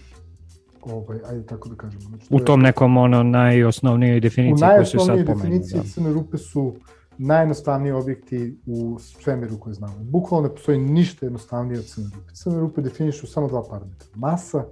Ovaj, 0.85 1.19
ajde 1.25 1.45
tako 1.45 1.69
da 1.69 1.75
kažemo. 1.75 2.01
Znači, 2.01 2.27
u 2.29 2.39
tom 2.39 2.61
nekom 2.61 2.97
ono 2.97 3.23
najosnovnijoj 3.23 4.19
definiciji 4.19 4.67
koju 4.75 4.85
se 4.85 4.97
sad 4.97 5.07
pomenuo. 5.07 5.23
U 5.23 5.25
najosnovnijoj 5.25 5.35
definiciji 5.35 5.79
da. 5.79 5.87
crne 5.87 6.13
rupe 6.13 6.37
su 6.37 6.75
najjednostavniji 7.17 7.91
objekti 7.91 8.59
u 8.65 8.99
svemiru 8.99 9.59
koje 9.59 9.73
znamo. 9.73 9.95
Bukvalno 9.99 10.47
ne 10.47 10.55
postoji 10.55 10.79
ništa 10.79 11.25
jednostavnije 11.25 11.79
od 11.79 11.85
crne 11.85 12.09
rupe. 12.15 12.33
Crne 12.33 12.59
rupe 12.59 12.81
definišu 12.81 13.27
samo 13.27 13.47
dva 13.47 13.63
parametra. 13.69 14.07
Masa 14.15 14.65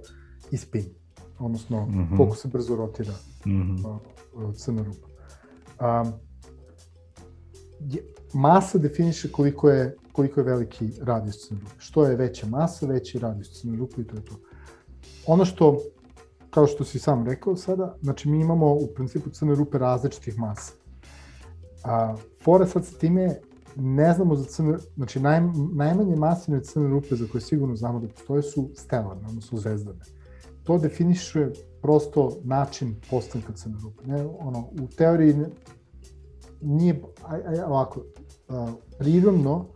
i 0.50 0.56
spin. 0.56 0.84
Odnosno, 1.38 1.86
mm 1.86 1.92
-hmm. 1.92 2.16
koliko 2.16 2.36
se 2.36 2.48
brzo 2.48 2.76
rotira 2.76 3.12
mm 3.46 3.50
-hmm. 3.50 3.98
crna 4.54 4.82
rupa. 4.82 5.08
Um, 5.80 6.12
je, 7.80 8.02
masa 8.34 8.78
definiše 8.78 9.32
koliko 9.32 9.70
je, 9.70 9.96
koliko 10.12 10.40
je 10.40 10.44
veliki 10.44 10.90
radijus 11.02 11.46
crne 11.46 11.60
rupe. 11.60 11.74
Što 11.78 12.06
je 12.06 12.16
veća 12.16 12.46
masa, 12.46 12.86
veći 12.86 13.18
radijus 13.18 13.60
crne 13.60 13.76
rupe 13.76 14.00
i 14.00 14.04
to 14.04 14.16
je 14.16 14.24
to. 14.24 14.34
Ono 15.26 15.44
što, 15.44 15.78
kao 16.54 16.66
što 16.66 16.84
si 16.84 16.98
sam 16.98 17.26
rekao 17.26 17.56
sada, 17.56 17.96
znači 18.02 18.28
mi 18.28 18.40
imamo 18.40 18.72
u 18.72 18.86
principu 18.94 19.30
crne 19.30 19.54
rupe 19.54 19.78
različitih 19.78 20.38
masa. 20.38 20.72
A, 21.84 22.16
fora 22.44 22.66
sad 22.66 22.86
sa 22.86 22.98
time 22.98 23.36
ne 23.76 24.12
znamo 24.12 24.36
za 24.36 24.44
crne, 24.44 24.78
znači 24.96 25.20
naj, 25.20 25.40
najmanje 25.72 26.16
masivne 26.16 26.64
crne 26.64 26.88
rupe 26.88 27.16
za 27.16 27.26
koje 27.32 27.40
sigurno 27.40 27.76
znamo 27.76 28.00
da 28.00 28.08
postoje 28.08 28.42
su 28.42 28.70
stelarne, 28.74 29.28
odnosno 29.28 29.58
zvezdane. 29.58 30.00
To 30.64 30.78
definiše 30.78 31.50
prosto 31.82 32.36
način 32.44 32.94
postanka 33.10 33.52
crne 33.52 33.76
rupe. 33.82 34.06
Ne? 34.06 34.26
Ono, 34.38 34.58
u 34.60 34.88
teoriji 34.96 35.34
nije, 36.60 37.02
aj, 37.26 37.40
aj, 37.46 37.60
ovako, 37.60 38.00
a, 38.48 38.72
prirodno 38.98 39.66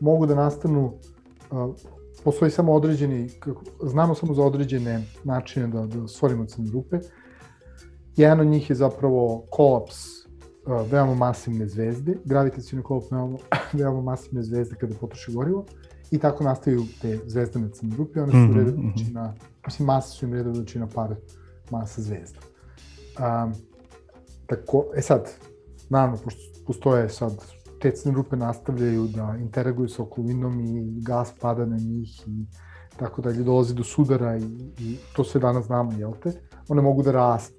mogu 0.00 0.26
da 0.26 0.34
nastanu, 0.34 0.92
a, 1.50 1.72
postoji 2.24 2.50
samo 2.50 2.72
određeni, 2.72 3.28
kako, 3.40 3.62
znamo 3.82 4.14
samo 4.14 4.34
za 4.34 4.42
određene 4.42 5.04
načine 5.24 5.66
da, 5.66 5.86
da 5.86 6.08
stvorimo 6.08 6.46
crne 6.46 6.70
rupe. 6.72 6.98
Jedan 8.16 8.40
od 8.40 8.46
njih 8.46 8.70
je 8.70 8.76
zapravo 8.76 9.44
kolaps 9.50 9.96
a, 10.66 10.82
veoma 10.90 11.14
masivne 11.14 11.66
zvezde, 11.66 12.18
gravitacijni 12.24 12.82
kolaps 12.82 13.10
veoma, 13.10 13.38
veoma 13.78 14.02
masivne 14.02 14.42
zvezde 14.42 14.76
kada 14.80 14.94
potroši 14.94 15.32
gorivo 15.32 15.64
i 16.10 16.18
tako 16.18 16.44
nastaju 16.44 16.84
te 17.02 17.18
zvezdane 17.26 17.70
crne 17.70 17.96
rupe, 17.96 18.20
one 18.20 18.32
su 18.32 18.38
mm 18.38 18.50
-hmm, 18.50 18.56
reda 18.56 18.70
veličina, 18.70 19.22
mm 19.22 19.34
-hmm. 19.34 19.66
mislim 19.66 19.86
masa 19.86 20.08
su 20.08 20.26
im 20.26 20.32
reda 20.32 20.50
veličina 20.50 20.86
par 20.86 21.14
masa 21.70 22.02
zvezda. 22.02 22.38
Um, 23.18 23.52
tako, 24.46 24.84
e 24.96 25.02
sad, 25.02 25.30
naravno, 25.88 26.16
pošto 26.16 26.40
postoje 26.66 27.08
sad, 27.08 27.32
te 27.80 27.90
crne 27.90 28.14
rupe 28.14 28.36
nastavljaju 28.36 29.06
da 29.06 29.36
interaguju 29.40 29.88
sa 29.88 30.02
okolinom 30.02 30.60
i 30.60 31.00
gas 31.00 31.32
pada 31.40 31.66
na 31.66 31.76
njih 31.76 32.22
i 32.26 32.46
tako 32.96 33.22
dalje, 33.22 33.42
dolazi 33.42 33.74
do 33.74 33.84
sudara 33.84 34.36
i, 34.36 34.42
i 34.78 34.96
to 35.16 35.24
sve 35.24 35.40
danas 35.40 35.66
znamo, 35.66 35.92
jel 35.92 36.12
te? 36.22 36.32
One 36.68 36.82
mogu 36.82 37.02
da 37.02 37.12
rastu, 37.12 37.54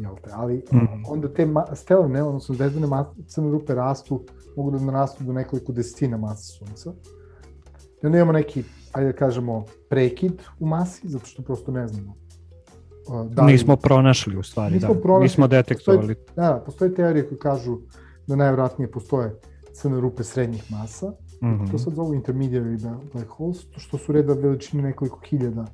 jel 0.00 0.14
te? 0.24 0.30
Ali 0.32 0.64
mm. 0.72 1.04
onda 1.08 1.28
te 1.28 1.48
stelene, 1.74 2.22
odnosno 2.22 2.54
zvezdane 2.54 3.04
crne 3.26 3.50
rupe 3.50 3.74
rastu, 3.74 4.24
mogu 4.56 4.70
da 4.70 4.78
narastu 4.78 5.24
do 5.24 5.32
nekoliko 5.32 5.72
desetina 5.72 6.16
masa 6.16 6.42
sunca. 6.42 6.92
I 8.02 8.06
onda 8.06 8.18
imamo 8.18 8.32
neki, 8.32 8.64
ajde 8.92 9.12
da 9.12 9.18
kažemo, 9.18 9.64
prekid 9.88 10.32
u 10.60 10.66
masi, 10.66 11.08
zato 11.08 11.26
što 11.26 11.42
prosto 11.42 11.72
ne 11.72 11.88
znamo 11.88 12.14
Da 13.30 13.42
nismo 13.42 13.76
pronašli 13.76 14.36
u 14.36 14.42
stvari, 14.42 14.74
nismo 14.74 14.94
da. 14.94 15.00
Pronašli, 15.00 15.24
nismo 15.24 15.46
detektovali. 15.46 16.14
Postoji, 16.14 16.36
da, 16.36 16.62
postoje 16.66 16.94
teorije 16.94 17.28
koje 17.28 17.38
kažu 17.38 17.78
da 18.26 18.36
najvratnije 18.36 18.90
postoje 18.90 19.40
crne 19.72 20.00
rupe 20.00 20.24
srednjih 20.24 20.70
masa, 20.70 21.06
mm 21.42 21.46
-hmm. 21.46 21.70
to 21.70 21.78
sad 21.78 21.94
zovu 21.94 22.14
intermediary 22.14 22.96
black 23.12 23.28
holes, 23.28 23.58
što 23.76 23.98
su 23.98 24.12
reda 24.12 24.32
veličine 24.32 24.82
nekoliko 24.82 25.20
hiljada 25.24 25.64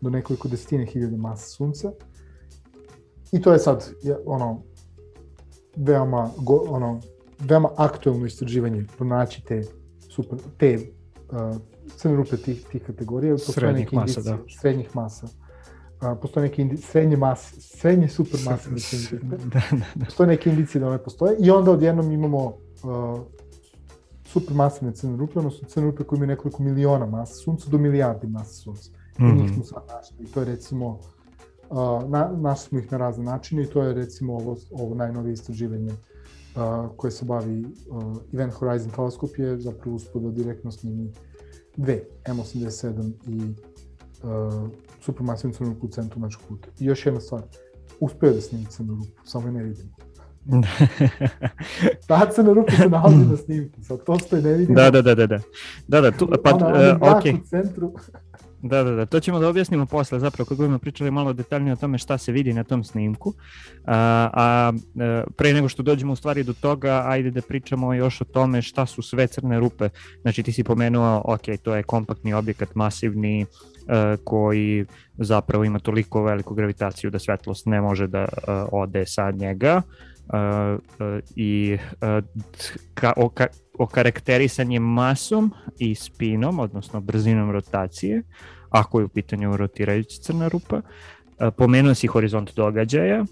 do 0.00 0.10
nekoliko 0.10 0.48
desetine 0.48 0.86
hiljada 0.86 1.16
masa 1.16 1.46
sunca. 1.46 1.92
I 3.32 3.42
to 3.42 3.52
je 3.52 3.58
sad 3.58 3.90
ono 4.26 4.62
veoma 5.76 6.30
go, 6.38 6.64
ono 6.68 7.00
veoma 7.38 7.70
aktuelno 7.76 8.26
istraživanje 8.26 8.84
pronaći 8.96 9.44
te 9.44 9.62
super 10.08 10.38
te 10.58 10.78
uh, 11.30 11.56
crne 11.96 12.16
rupe 12.16 12.36
tih 12.36 12.66
tih 12.72 12.82
kategorija 12.86 13.38
srednjih 13.38 13.92
masa, 13.92 14.20
da. 14.20 14.38
srednjih 14.60 14.96
masa 14.96 15.26
postoje 16.14 16.48
neke 16.48 16.62
indi, 16.62 16.76
srednje 16.76 17.16
mas, 17.16 17.54
srednje 17.58 18.08
super 18.08 18.40
mase 18.44 18.70
da, 19.22 19.36
da, 19.36 19.60
da. 19.96 20.04
Postoje 20.04 20.26
neke 20.26 20.50
indicije 20.50 20.80
da 20.80 20.88
one 20.88 20.98
postoje 20.98 21.36
i 21.40 21.50
onda 21.50 21.70
odjednom 21.70 22.12
imamo 22.12 22.46
uh, 22.46 23.20
super 24.24 24.54
masivne 24.54 24.94
crne 24.94 25.16
rupe, 25.16 25.38
odnosno 25.38 25.68
crne 25.68 25.86
rupe 25.86 26.04
koje 26.04 26.16
imaju 26.16 26.28
nekoliko 26.28 26.62
miliona 26.62 27.06
masa 27.06 27.34
sunca 27.34 27.70
do 27.70 27.78
milijardi 27.78 28.26
masa 28.26 28.52
sunca. 28.52 28.90
Mm 29.18 29.24
-hmm. 29.24 29.38
I 29.38 29.42
njih 29.42 29.50
smo 29.54 29.64
sad 29.64 29.82
našli. 29.88 30.16
I 30.24 30.26
to 30.26 30.40
je 30.40 30.46
recimo, 30.46 31.00
uh, 31.70 32.10
na, 32.10 32.32
našli 32.36 32.68
smo 32.68 32.78
ih 32.78 32.92
na 32.92 32.98
razne 32.98 33.24
načine 33.24 33.62
i 33.62 33.66
to 33.66 33.82
je 33.82 33.94
recimo 33.94 34.34
ovo, 34.34 34.56
ovo 34.70 34.94
najnovije 34.94 35.32
istraživanje 35.32 35.92
uh, 35.92 36.90
koje 36.96 37.10
se 37.10 37.24
bavi 37.24 37.66
uh, 37.90 38.16
Event 38.32 38.52
Horizon 38.52 38.90
teleskop 38.90 39.38
je 39.38 39.58
zapravo 39.58 39.96
uspio 39.96 40.20
da 40.20 40.30
direktno 40.30 40.70
snimi 40.70 41.12
dve, 41.76 42.02
M87 42.24 43.12
i 43.26 43.54
uh, 44.22 44.70
supermasivnu 45.00 45.54
crnu 45.54 45.70
rupu 45.70 45.86
u 45.86 45.90
centru 45.90 46.20
našeg 46.20 46.40
puta. 46.48 46.68
I 46.80 46.84
još 46.84 47.06
jedna 47.06 47.20
stvar, 47.20 47.42
uspeo 48.00 48.32
da 48.32 48.40
snimi 48.40 48.66
crnu 48.66 48.94
rupu, 48.94 49.20
samo 49.24 49.46
je 49.46 49.52
ne 49.52 49.62
vidimo. 49.62 49.90
Ta 52.08 52.30
crna 52.30 52.52
rupa 52.52 52.72
se 52.72 52.88
nalazi 52.88 53.26
na 53.26 53.36
snimku, 53.36 53.82
sad 53.82 54.04
to 54.04 54.18
što 54.18 54.36
je 54.36 54.42
ne 54.42 54.52
vidimo. 54.52 54.76
Da, 54.76 54.90
da, 54.90 55.02
da, 55.02 55.14
da. 55.14 55.26
Da, 55.26 55.40
da, 55.88 56.00
da 56.00 56.10
tu, 56.10 56.28
pa, 56.44 56.54
ona, 56.54 56.66
ona 56.66 56.98
uh, 57.02 57.16
ok. 57.16 57.24
u 57.42 57.46
centru. 57.46 57.92
Da, 58.62 58.82
da, 58.84 58.90
da, 58.90 59.06
to 59.06 59.20
ćemo 59.20 59.38
da 59.38 59.48
objasnimo 59.48 59.86
posle, 59.86 60.20
zapravo 60.20 60.44
kako 60.44 60.56
budemo 60.56 60.78
pričali 60.78 61.10
malo 61.10 61.32
detaljnije 61.32 61.72
o 61.72 61.76
tome 61.76 61.98
šta 61.98 62.18
se 62.18 62.32
vidi 62.32 62.52
na 62.52 62.64
tom 62.64 62.84
snimku. 62.84 63.34
A, 63.84 64.30
a 64.32 64.72
e, 65.00 65.24
pre 65.36 65.52
nego 65.52 65.68
što 65.68 65.82
dođemo 65.82 66.12
u 66.12 66.16
stvari 66.16 66.42
do 66.42 66.52
toga, 66.52 67.02
ajde 67.06 67.30
da 67.30 67.42
pričamo 67.42 67.94
još 67.94 68.20
o 68.20 68.24
tome 68.24 68.62
šta 68.62 68.86
su 68.86 69.02
sve 69.02 69.26
crne 69.26 69.60
rupe. 69.60 69.88
Znači 70.22 70.42
ti 70.42 70.52
si 70.52 70.64
pomenuo, 70.64 71.22
ok, 71.24 71.42
to 71.62 71.76
je 71.76 71.82
kompaktni 71.82 72.34
objekat, 72.34 72.74
masivni, 72.74 73.42
e, 73.42 73.46
koji 74.24 74.86
zapravo 75.18 75.64
ima 75.64 75.78
toliko 75.78 76.22
veliku 76.22 76.54
gravitaciju 76.54 77.10
da 77.10 77.18
svetlost 77.18 77.66
ne 77.66 77.80
može 77.80 78.06
da 78.06 78.22
uh, 78.22 78.68
ode 78.72 79.06
sa 79.06 79.30
njega. 79.30 79.82
Uh, 80.28 80.80
i 81.36 81.78
ka, 82.94 83.12
o, 83.16 83.28
ka, 83.28 83.46
okarakterisan 83.78 84.72
je 84.72 84.80
masom 84.80 85.52
i 85.78 85.94
spinom, 85.94 86.58
odnosno 86.58 87.00
brzinom 87.00 87.50
rotacije, 87.50 88.22
ako 88.70 88.98
je 89.00 89.04
u 89.04 89.08
pitanju 89.08 89.56
rotirajuća 89.56 90.22
crna 90.22 90.48
rupa. 90.48 90.80
Pomenuo 91.56 91.94
si 91.94 92.06
horizont 92.06 92.54
događaja, 92.56 93.24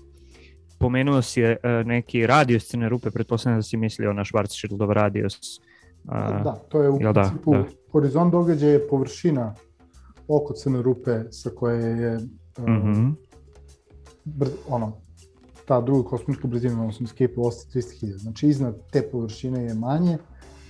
pomenuo 0.78 1.22
si 1.22 1.40
neki 1.84 2.26
radius 2.26 2.68
crne 2.68 2.88
rupe, 2.88 3.10
pretpostavljam 3.10 3.58
da 3.58 3.62
si 3.62 3.76
mislio 3.76 4.12
na 4.12 4.24
Schwarzschildov 4.24 4.92
radius. 4.92 5.60
Da, 6.04 6.56
to 6.68 6.82
je 6.82 6.90
u 6.90 6.98
da, 6.98 7.12
principu, 7.12 7.52
da, 7.52 7.58
da. 7.58 7.68
horizont 7.92 8.32
događaja 8.32 8.72
je 8.72 8.88
površina 8.88 9.54
oko 10.28 10.52
crne 10.52 10.82
rupe 10.82 11.24
sa 11.30 11.50
koje 11.50 12.00
je 12.00 12.18
mm 12.58 12.64
-hmm. 12.64 13.14
brz, 14.24 14.50
ono, 14.68 14.92
ta 15.66 15.80
druga 15.80 16.08
kosmička 16.08 16.48
brzina, 16.48 16.80
odnosno 16.80 17.04
escape 17.04 17.34
velocity 17.36 17.78
300.000. 17.78 18.16
Znači 18.16 18.48
iznad 18.48 18.90
te 18.90 19.02
površine 19.02 19.64
je 19.64 19.74
manje, 19.74 20.18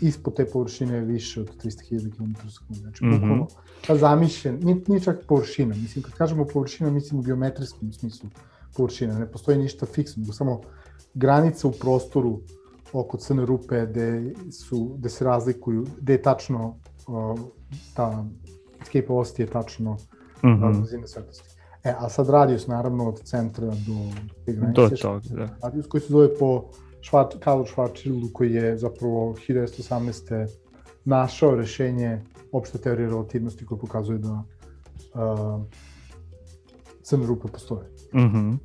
ispod 0.00 0.36
te 0.36 0.46
površine 0.46 0.94
je 0.94 1.04
više 1.04 1.40
od 1.40 1.64
300.000 1.64 2.16
km 2.16 2.48
sekunde. 2.48 2.80
Znači, 2.80 3.04
mm 3.04 3.08
-hmm. 3.08 3.20
bukvalno, 3.20 3.46
ta 3.86 3.96
zamišljen, 3.96 4.58
nije, 4.62 4.80
nije 4.88 5.00
čak 5.00 5.24
površina, 5.28 5.74
mislim, 5.74 6.02
kad 6.02 6.12
kažemo 6.12 6.44
površina, 6.44 6.90
mislim 6.90 7.20
u 7.20 7.22
geometrijskom 7.22 7.92
smislu 7.92 8.30
površina, 8.76 9.18
ne 9.18 9.30
postoji 9.30 9.58
ništa 9.58 9.86
fiksno, 9.86 10.20
nego 10.20 10.32
samo 10.32 10.60
granica 11.14 11.68
u 11.68 11.72
prostoru 11.72 12.40
oko 12.92 13.16
crne 13.16 13.46
rupe 13.46 13.86
gde, 13.86 14.34
su, 14.50 14.94
gde 14.98 15.08
se 15.08 15.24
razlikuju, 15.24 15.86
gde 16.00 16.12
je 16.12 16.22
tačno 16.22 16.76
uh, 17.06 17.40
ta 17.94 18.24
escape 18.84 19.06
velocity 19.12 19.40
je 19.40 19.46
tačno 19.46 19.92
mm 19.92 20.48
-hmm. 20.48 20.80
brzina 20.80 21.06
svetlosti. 21.06 21.54
E, 21.84 21.94
a 21.98 22.08
sad 22.08 22.28
radius, 22.28 22.66
naravno, 22.66 23.08
od 23.08 23.20
centra 23.22 23.66
do, 23.66 23.74
do 24.46 24.52
granice. 24.52 24.80
Do 24.80 24.96
tog, 25.02 25.22
da. 25.22 25.48
Radius 25.62 25.86
koji 25.86 26.00
se 26.00 26.12
zove 26.12 26.38
po 26.38 26.64
Švat, 27.00 27.34
Karl 27.40 27.62
Schwarzschildu 27.62 28.32
koji 28.32 28.52
je 28.52 28.78
zapravo 28.78 29.34
1918. 29.48 30.48
našao 31.04 31.54
rešenje 31.54 32.22
opšte 32.52 32.78
teorije 32.78 33.08
relativnosti 33.08 33.66
koja 33.66 33.78
pokazuje 33.78 34.18
da 34.18 34.42
uh, 35.14 35.62
crne 37.02 37.26
rupe 37.26 37.48
postoje. 37.48 37.88
Mm 38.14 38.18
-hmm. 38.18 38.58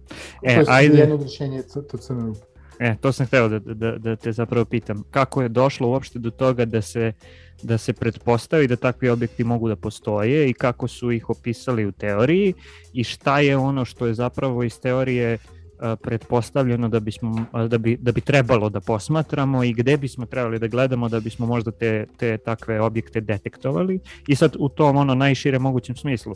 e, 0.44 0.56
to 0.56 0.60
je 0.60 0.66
ajde. 0.70 0.98
jedno 0.98 1.16
od 1.16 1.22
rešenja 1.22 1.64
to 1.64 1.98
crne 1.98 2.26
rupe. 2.26 2.49
E, 2.80 2.96
to 3.02 3.12
sam 3.12 3.26
hteo 3.26 3.50
da, 3.50 3.60
da, 3.60 3.98
da 3.98 4.16
te 4.16 4.32
zapravo 4.32 4.66
pitam. 4.66 5.04
Kako 5.12 5.42
je 5.42 5.50
došlo 5.50 5.90
uopšte 5.90 6.20
do 6.20 6.32
toga 6.32 6.66
da 6.66 6.82
se, 6.82 7.14
da 7.64 7.78
se 7.78 7.94
pretpostavi 7.94 8.68
da 8.68 8.76
takvi 8.76 9.10
objekti 9.10 9.44
mogu 9.44 9.68
da 9.68 9.76
postoje 9.76 10.50
i 10.50 10.54
kako 10.54 10.88
su 10.88 11.12
ih 11.12 11.30
opisali 11.30 11.86
u 11.86 11.92
teoriji 11.92 12.54
i 12.94 13.04
šta 13.04 13.40
je 13.40 13.58
ono 13.58 13.86
što 13.86 14.08
je 14.08 14.14
zapravo 14.14 14.64
iz 14.64 14.80
teorije 14.80 15.34
uh, 15.34 16.00
pretpostavljeno 16.02 16.90
da, 16.90 17.00
bismo, 17.00 17.46
da, 17.70 17.78
bi, 17.78 17.98
da 18.02 18.12
bi 18.12 18.22
trebalo 18.22 18.70
da 18.70 18.80
posmatramo 18.80 19.64
i 19.64 19.74
gde 19.74 19.98
bismo 19.98 20.26
trebali 20.26 20.60
da 20.60 20.68
gledamo 20.68 21.10
da 21.10 21.20
bismo 21.20 21.46
možda 21.46 21.72
te, 21.72 22.06
te 22.18 22.38
takve 22.38 22.82
objekte 22.82 23.22
detektovali 23.22 24.00
i 24.28 24.36
sad 24.36 24.56
u 24.60 24.70
tom 24.70 24.98
ono 24.98 25.16
najšire 25.16 25.60
mogućem 25.60 25.96
smislu 25.96 26.36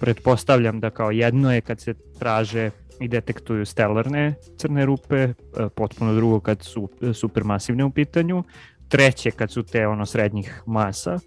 pretpostavljam 0.00 0.80
da 0.80 0.90
kao 0.90 1.10
jedno 1.10 1.54
je 1.54 1.60
kad 1.60 1.80
se 1.80 1.94
traže 2.18 2.70
i 3.02 3.08
detektuju 3.08 3.66
stelarne 3.66 4.34
crne 4.56 4.86
rupe, 4.86 5.34
potpuno 5.74 6.14
drugo 6.14 6.40
kad 6.40 6.62
su 6.62 6.88
supermasivne 7.14 7.84
u 7.84 7.90
pitanju, 7.90 8.44
treće 8.88 9.30
kad 9.30 9.50
su 9.50 9.62
te 9.62 9.86
ono 9.86 10.06
srednjih 10.06 10.62
masa, 10.66 11.18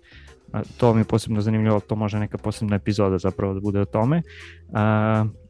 to 0.77 0.93
mi 0.93 1.01
je 1.01 1.05
posebno 1.05 1.41
zanimljivo, 1.41 1.79
to 1.79 1.95
može 1.95 2.19
neka 2.19 2.38
posebna 2.38 2.75
epizoda 2.75 3.17
zapravo 3.17 3.53
da 3.53 3.59
bude 3.59 3.79
o 3.79 3.85
tome. 3.85 4.21
Uh, 4.67 5.45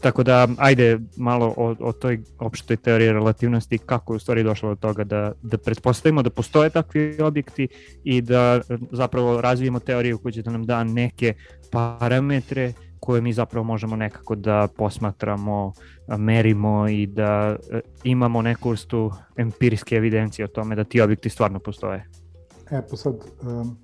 Tako 0.00 0.22
da, 0.22 0.48
ajde 0.58 0.98
malo 1.16 1.54
o, 1.56 1.74
o 1.80 1.92
toj 1.92 2.20
opštoj 2.38 2.76
teoriji 2.76 3.12
relativnosti, 3.12 3.78
kako 3.78 4.12
je 4.12 4.16
u 4.16 4.18
stvari 4.18 4.42
došlo 4.42 4.68
do 4.68 4.76
toga 4.76 5.04
da, 5.04 5.32
da 5.42 5.58
pretpostavimo 5.58 6.22
da 6.22 6.30
postoje 6.30 6.70
takvi 6.70 7.16
objekti 7.22 7.68
i 8.04 8.20
da 8.22 8.60
zapravo 8.92 9.40
razvijemo 9.40 9.80
teoriju 9.80 10.18
koja 10.18 10.32
će 10.32 10.42
da 10.42 10.50
nam 10.50 10.66
da 10.66 10.84
neke 10.84 11.34
parametre 11.70 12.72
koje 13.00 13.20
mi 13.20 13.32
zapravo 13.32 13.64
možemo 13.64 13.96
nekako 13.96 14.34
da 14.34 14.68
posmatramo, 14.76 15.72
merimo 16.18 16.88
i 16.88 17.06
da 17.06 17.56
imamo 18.04 18.42
neku 18.42 18.70
vrstu 18.70 19.10
empirijske 19.36 19.96
evidencije 19.96 20.44
o 20.44 20.48
tome 20.48 20.76
da 20.76 20.84
ti 20.84 21.00
objekti 21.00 21.28
stvarno 21.28 21.58
postoje. 21.58 22.08
E, 22.70 22.82
pa 22.90 22.96
sad, 22.96 23.14
um, 23.42 23.78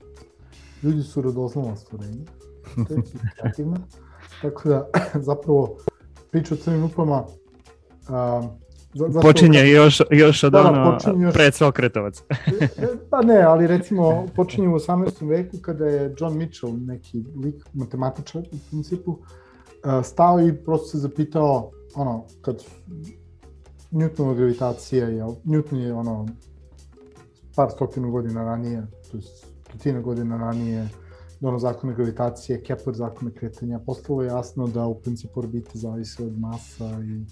ljudi 0.83 1.03
su 1.03 1.23
radoznala 1.23 1.77
stvorenja, 1.77 2.25
to 3.57 3.63
je 3.63 3.65
tako 4.43 4.69
da 4.69 4.89
zapravo 5.29 5.77
priča 6.31 6.55
o 6.55 6.57
crnim 6.57 6.85
upama 6.85 7.25
um, 8.09 8.64
za, 8.95 9.21
počinje 9.21 9.59
da, 9.59 9.65
još, 9.65 10.03
još 10.11 10.45
od 10.45 10.53
da, 10.53 10.63
da 10.63 10.69
ono 10.69 10.99
još, 11.25 11.35
pred 11.35 11.55
Sokratovac. 11.55 12.23
pa 13.11 13.23
ne, 13.23 13.43
ali 13.43 13.67
recimo 13.67 14.27
počinje 14.37 14.69
u 14.69 14.73
18. 14.73 15.29
veku 15.29 15.57
kada 15.63 15.87
je 15.87 16.15
John 16.19 16.37
Mitchell, 16.37 16.73
neki 16.87 17.25
lik, 17.45 17.65
matematičar 17.73 18.43
u 18.53 18.57
principu, 18.71 19.11
uh, 19.11 20.05
stao 20.05 20.41
i 20.41 20.53
prosto 20.65 20.89
se 20.89 20.99
zapitao, 20.99 21.71
ono, 21.95 22.25
kad 22.43 22.65
Newtonova 23.91 24.35
gravitacija, 24.35 25.09
je, 25.09 25.25
Newton 25.45 25.77
je 25.77 25.95
ono, 25.95 26.29
par 27.57 27.71
stotinu 27.71 28.11
godina 28.11 28.45
ranije, 28.45 28.87
to 29.11 29.17
je 29.17 29.23
stotina 29.23 30.01
godina 30.01 30.37
ranije, 30.37 30.89
ono 31.41 31.59
zakone 31.59 31.95
gravitacije, 31.95 32.63
Kepler 32.63 32.97
zakone 32.97 33.31
kretanja, 33.31 33.79
postalo 33.79 34.23
je 34.23 34.27
jasno 34.27 34.67
da 34.67 34.87
u 34.87 35.01
principu 35.01 35.41
orbite 35.41 35.71
zavise 35.79 36.25
od 36.25 36.39
masa 36.39 36.85
i 36.85 37.25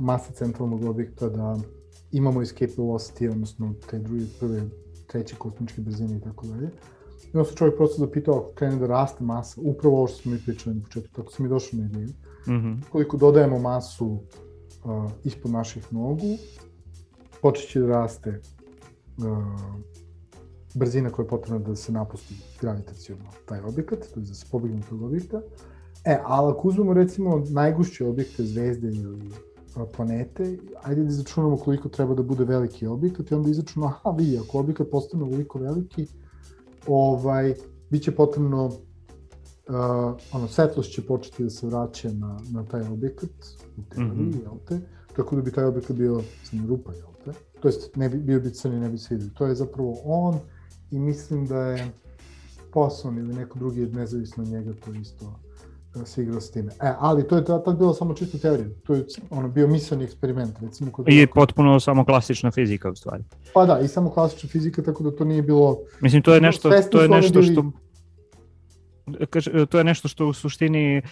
masa 0.00 0.32
centralnog 0.32 0.84
objekta, 0.84 1.28
da 1.28 1.56
imamo 2.12 2.42
escape 2.42 2.72
velocity, 2.76 3.30
odnosno 3.30 3.74
te 3.90 3.98
druge, 3.98 4.24
prve, 4.40 4.62
treće 5.06 5.36
kosmičke 5.36 5.80
brzine 5.80 6.16
i 6.16 6.20
tako 6.20 6.46
dalje. 6.46 6.70
I 7.32 7.36
onda 7.36 7.50
se 7.50 7.56
čovjek 7.56 7.76
prosto 7.76 7.98
zapitao 7.98 8.34
ako 8.38 8.52
krene 8.54 8.76
da 8.76 8.86
raste 8.86 9.24
masa, 9.24 9.60
upravo 9.64 9.96
ovo 9.96 10.06
što 10.06 10.22
smo 10.22 10.32
mi 10.32 10.38
pričali 10.46 10.76
na 10.76 10.82
početku, 10.82 11.10
tako 11.16 11.32
smo 11.32 11.42
mi 11.42 11.48
došli 11.48 11.78
na 11.78 11.86
ideju. 11.86 12.08
Mm 12.46 12.50
-hmm. 12.50 12.76
Koliko 12.92 13.16
dodajemo 13.16 13.58
masu 13.58 14.06
uh, 14.06 15.10
ispod 15.24 15.50
naših 15.50 15.92
nogu, 15.92 16.36
počeće 17.42 17.80
da 17.80 17.86
raste 17.86 18.40
uh, 19.18 19.24
brzina 20.74 21.10
koja 21.10 21.24
je 21.24 21.28
potrebna 21.28 21.58
da 21.58 21.76
se 21.76 21.92
napusti 21.92 22.34
gravitacijalno 22.60 23.24
taj 23.46 23.60
objekat, 23.60 23.98
to 24.14 24.20
je 24.20 24.26
da 24.26 24.34
se 24.34 24.46
pobegne 24.50 24.82
tog 24.88 25.02
objekta. 25.02 25.42
E, 26.04 26.18
ali 26.24 26.52
ako 26.52 26.68
uzmemo 26.68 26.92
recimo 26.92 27.42
najgušće 27.50 28.06
objekte, 28.06 28.44
zvezde 28.44 28.88
ili 28.88 29.30
planete, 29.96 30.58
ajde 30.82 31.02
da 31.02 31.08
izračunamo 31.08 31.56
koliko 31.56 31.88
treba 31.88 32.14
da 32.14 32.22
bude 32.22 32.44
veliki 32.44 32.86
objekat 32.86 33.30
i 33.30 33.34
onda 33.34 33.50
izračunamo, 33.50 33.92
aha, 33.92 34.10
vidi, 34.10 34.38
ako 34.38 34.58
objekat 34.58 34.90
postane 34.90 35.24
veliko 35.24 35.58
veliki, 35.58 36.06
ovaj, 36.86 37.54
bit 37.90 38.02
će 38.02 38.14
potrebno, 38.14 38.66
uh, 38.66 38.74
ono, 40.32 40.48
svetlost 40.48 40.92
će 40.92 41.02
početi 41.02 41.44
da 41.44 41.50
se 41.50 41.66
vraća 41.66 42.12
na, 42.12 42.40
na 42.50 42.64
taj 42.64 42.88
objekat, 42.88 43.30
u 43.76 43.82
teoriji, 43.94 44.26
mm 44.26 44.32
-hmm. 44.32 44.42
jel 44.42 44.54
te, 44.68 44.80
tako 45.16 45.36
da 45.36 45.42
bi 45.42 45.52
taj 45.52 45.64
objekat 45.64 45.96
bio 45.96 46.22
crna 46.44 46.66
rupa, 46.66 46.92
jel 46.92 47.08
te, 47.24 47.32
to 47.60 47.68
jest 47.68 47.96
ne 47.96 48.08
bi, 48.08 48.18
bio 48.18 48.40
bi 48.40 48.50
crni, 48.50 48.80
ne 48.80 48.88
bi 48.88 48.98
se 48.98 49.14
vidio. 49.14 49.30
To 49.34 49.46
je 49.46 49.54
zapravo 49.54 49.96
on, 50.04 50.38
i 50.90 50.98
mislim 50.98 51.46
da 51.46 51.60
je 51.60 51.92
Poson 52.72 53.18
ili 53.18 53.34
neko 53.34 53.58
drugi 53.58 53.86
nezavisno 53.86 54.42
od 54.42 54.48
njega 54.48 54.72
to 54.84 54.92
isto 54.94 55.40
se 56.04 56.22
igra 56.22 56.40
s 56.40 56.50
time. 56.50 56.72
E, 56.82 56.92
ali 56.98 57.28
to 57.28 57.36
je 57.36 57.44
tad 57.44 57.76
bilo 57.78 57.94
samo 57.94 58.14
čisto 58.14 58.38
teorija. 58.38 58.68
To 58.86 58.94
je 58.94 59.04
ono, 59.30 59.48
bio 59.48 59.68
misleni 59.68 60.04
eksperiment. 60.04 60.58
Recimo, 60.60 60.92
kod 60.92 61.08
I 61.08 61.16
je 61.16 61.26
potpuno 61.26 61.80
samo 61.80 62.04
klasična 62.04 62.50
fizika 62.50 62.90
u 62.90 62.94
stvari. 62.94 63.24
Pa 63.54 63.66
da, 63.66 63.80
i 63.80 63.88
samo 63.88 64.10
klasična 64.10 64.48
fizika, 64.48 64.82
tako 64.82 65.02
da 65.02 65.16
to 65.16 65.24
nije 65.24 65.42
bilo... 65.42 65.78
Mislim, 66.00 66.22
to 66.22 66.34
je 66.34 66.40
nešto, 66.40 66.70
to 66.90 67.02
je 67.02 67.08
nešto 67.08 67.42
što... 67.42 67.64
To 69.70 69.78
je 69.78 69.84
nešto 69.84 70.08
što 70.08 70.26
u 70.26 70.32
suštini 70.32 70.96
e, 70.96 71.02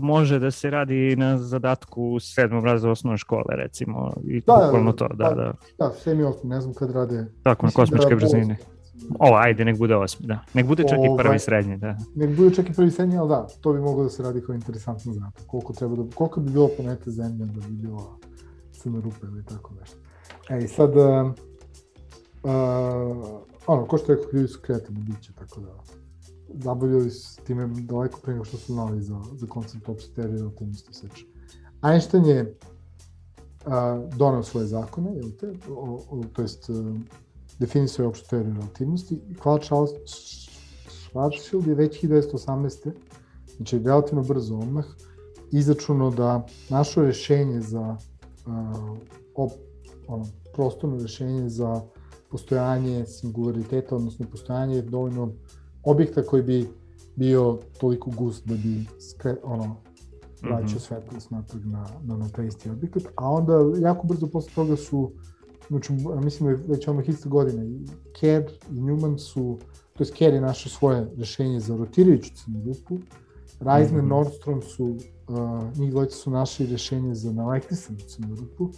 može 0.00 0.38
da 0.38 0.50
se 0.50 0.70
radi 0.70 1.16
na 1.16 1.38
zadatku 1.38 2.02
u 2.02 2.20
sedmom 2.20 2.64
razredu 2.64 2.92
osnovne 2.92 3.18
škole, 3.18 3.44
recimo. 3.48 4.14
I 4.24 4.40
da, 4.40 4.60
bukvalno 4.64 4.92
to, 4.92 5.08
da, 5.08 5.28
da. 5.28 5.34
Da, 5.34 5.54
da 5.78 5.92
semi 5.92 6.22
osnovno, 6.22 6.54
ne 6.54 6.60
znam 6.60 6.74
kad 6.74 6.90
rade... 6.90 7.26
Tako, 7.42 7.66
na 7.66 7.72
kosmičke 7.72 8.10
da, 8.10 8.16
brzine. 8.16 8.56
O, 9.18 9.34
ajde, 9.34 9.64
nek 9.64 9.78
bude 9.78 9.96
osmi, 9.96 10.26
da. 10.26 10.40
Nek 10.54 10.66
bude 10.66 10.84
čak 10.88 10.98
o, 10.98 11.04
i 11.04 11.16
prvi 11.16 11.28
ovaj, 11.28 11.38
srednji, 11.38 11.76
da. 11.76 11.96
Nek 12.14 12.36
bude 12.36 12.54
čak 12.54 12.70
i 12.70 12.72
prvi 12.72 12.90
srednji, 12.90 13.18
ali 13.18 13.28
da, 13.28 13.46
to 13.60 13.72
bi 13.72 13.80
moglo 13.80 14.04
da 14.04 14.10
se 14.10 14.22
radi 14.22 14.40
kao 14.40 14.54
interesantno 14.54 15.12
znati. 15.12 15.42
Koliko, 15.46 15.72
treba 15.72 15.96
da, 15.96 16.02
koliko 16.14 16.40
bi 16.40 16.50
bilo 16.50 16.68
planete 16.76 17.10
Zemlja 17.10 17.46
da 17.46 17.60
bi 17.60 17.74
bilo 17.74 18.18
crna 18.72 19.00
rupa 19.00 19.26
ili 19.26 19.44
tako 19.44 19.74
nešto. 19.80 19.96
E, 20.50 20.64
i 20.64 20.68
sad, 20.68 20.96
uh, 20.96 21.32
uh, 22.42 23.40
ono, 23.66 23.86
ko 23.86 23.98
što 23.98 24.14
rekao, 24.14 24.30
ljudi 24.32 24.48
su 24.48 24.60
kreativni 24.62 25.00
biće, 25.00 25.32
tako 25.32 25.60
da 25.60 25.74
zabavljali 26.48 27.10
su 27.10 27.40
time 27.42 27.66
daleko 27.66 28.20
pre 28.22 28.32
nego 28.32 28.44
što 28.44 28.56
su 28.56 28.72
znali 28.72 29.02
za, 29.02 29.20
za 29.32 29.46
koncept 29.46 29.88
opšte 29.88 30.14
teorije 30.14 30.38
relativnosti 30.38 30.94
seče. 30.94 31.26
Einstein 31.82 32.24
je 32.24 32.54
a, 33.66 34.06
donao 34.16 34.42
svoje 34.42 34.66
zakone, 34.66 35.14
jel 35.14 35.30
te, 35.40 35.52
o, 35.70 36.02
o, 36.10 36.22
to 36.32 36.42
jest 36.42 36.70
definisao 37.58 38.06
je 38.06 38.12
teoriju 38.30 38.54
relativnosti 38.54 39.20
i 39.30 39.34
Klaus 39.34 39.70
Schwarzschild 40.88 41.68
je 41.68 41.74
već 41.74 42.02
1918. 42.02 42.90
znači 43.56 43.78
relativno 43.78 44.22
brzo 44.22 44.56
odmah 44.56 44.84
izračunao 45.52 46.10
da 46.10 46.46
našo 46.68 47.02
rešenje 47.02 47.60
za 47.60 47.96
uh, 48.46 48.98
op, 49.34 49.52
ono, 50.08 50.26
prostorno 50.54 51.02
rešenje 51.02 51.48
za 51.48 51.80
postojanje 52.30 53.06
singulariteta, 53.06 53.96
odnosno 53.96 54.26
postojanje 54.30 54.82
dovoljno 54.82 55.32
objekta 55.84 56.22
koji 56.22 56.42
bi 56.42 56.68
bio 57.16 57.58
toliko 57.80 58.10
gust 58.10 58.46
da 58.46 58.54
bi 58.54 58.86
skre, 59.00 59.36
ono, 59.42 59.76
vraćao 60.42 60.64
mm 60.64 60.68
-hmm. 60.68 60.78
svetlost 60.78 61.30
natrag 61.30 61.66
na, 61.66 61.86
na, 62.04 62.16
na 62.16 62.28
taj 62.28 62.46
isti 62.46 62.70
objekat, 62.70 63.02
a 63.16 63.30
onda 63.30 63.52
jako 63.78 64.06
brzo 64.06 64.26
posle 64.26 64.52
toga 64.54 64.76
su, 64.76 65.12
znači, 65.68 65.92
mislim 66.24 66.46
da 66.46 66.50
je 66.50 66.64
već 66.68 66.88
odmah 66.88 67.08
iste 67.08 67.28
godine, 67.28 67.86
Kerr 68.20 68.50
i 68.70 68.80
Newman 68.80 69.18
su, 69.18 69.58
to 69.92 70.04
je 70.04 70.10
Kerr 70.10 70.34
je 70.34 70.40
našao 70.40 70.70
svoje 70.70 71.06
rešenje 71.18 71.60
za 71.60 71.76
rotirajuću 71.76 72.30
crnu 72.34 72.62
rupu, 72.64 72.98
Reisner 73.60 74.02
mm 74.02 74.06
-hmm. 74.06 74.08
Nordstrom 74.08 74.62
su, 74.62 74.84
uh, 74.84 75.78
njih 75.78 75.90
dvojica 75.90 76.16
su 76.16 76.30
našli 76.30 76.66
rešenje 76.66 77.14
za 77.14 77.32
naelektrisanu 77.32 77.98
crnu 78.08 78.34
rupu, 78.34 78.70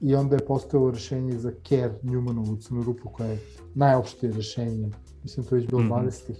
i 0.00 0.14
onda 0.14 0.36
je 0.36 0.46
postojalo 0.46 0.90
rešenje 0.90 1.38
za 1.38 1.52
Kerr 1.62 1.90
Newmanovu 2.02 2.62
crnu 2.62 2.82
rupu 2.82 3.08
koja 3.08 3.28
je 3.28 3.38
najopštije 3.74 4.32
rešenje, 4.32 4.90
mislim 5.22 5.46
to 5.46 5.54
je 5.54 5.60
već 5.60 5.70
bilo 5.70 5.82
mm 5.82 5.88
-hmm. 5.88 6.04
20-ih, 6.04 6.36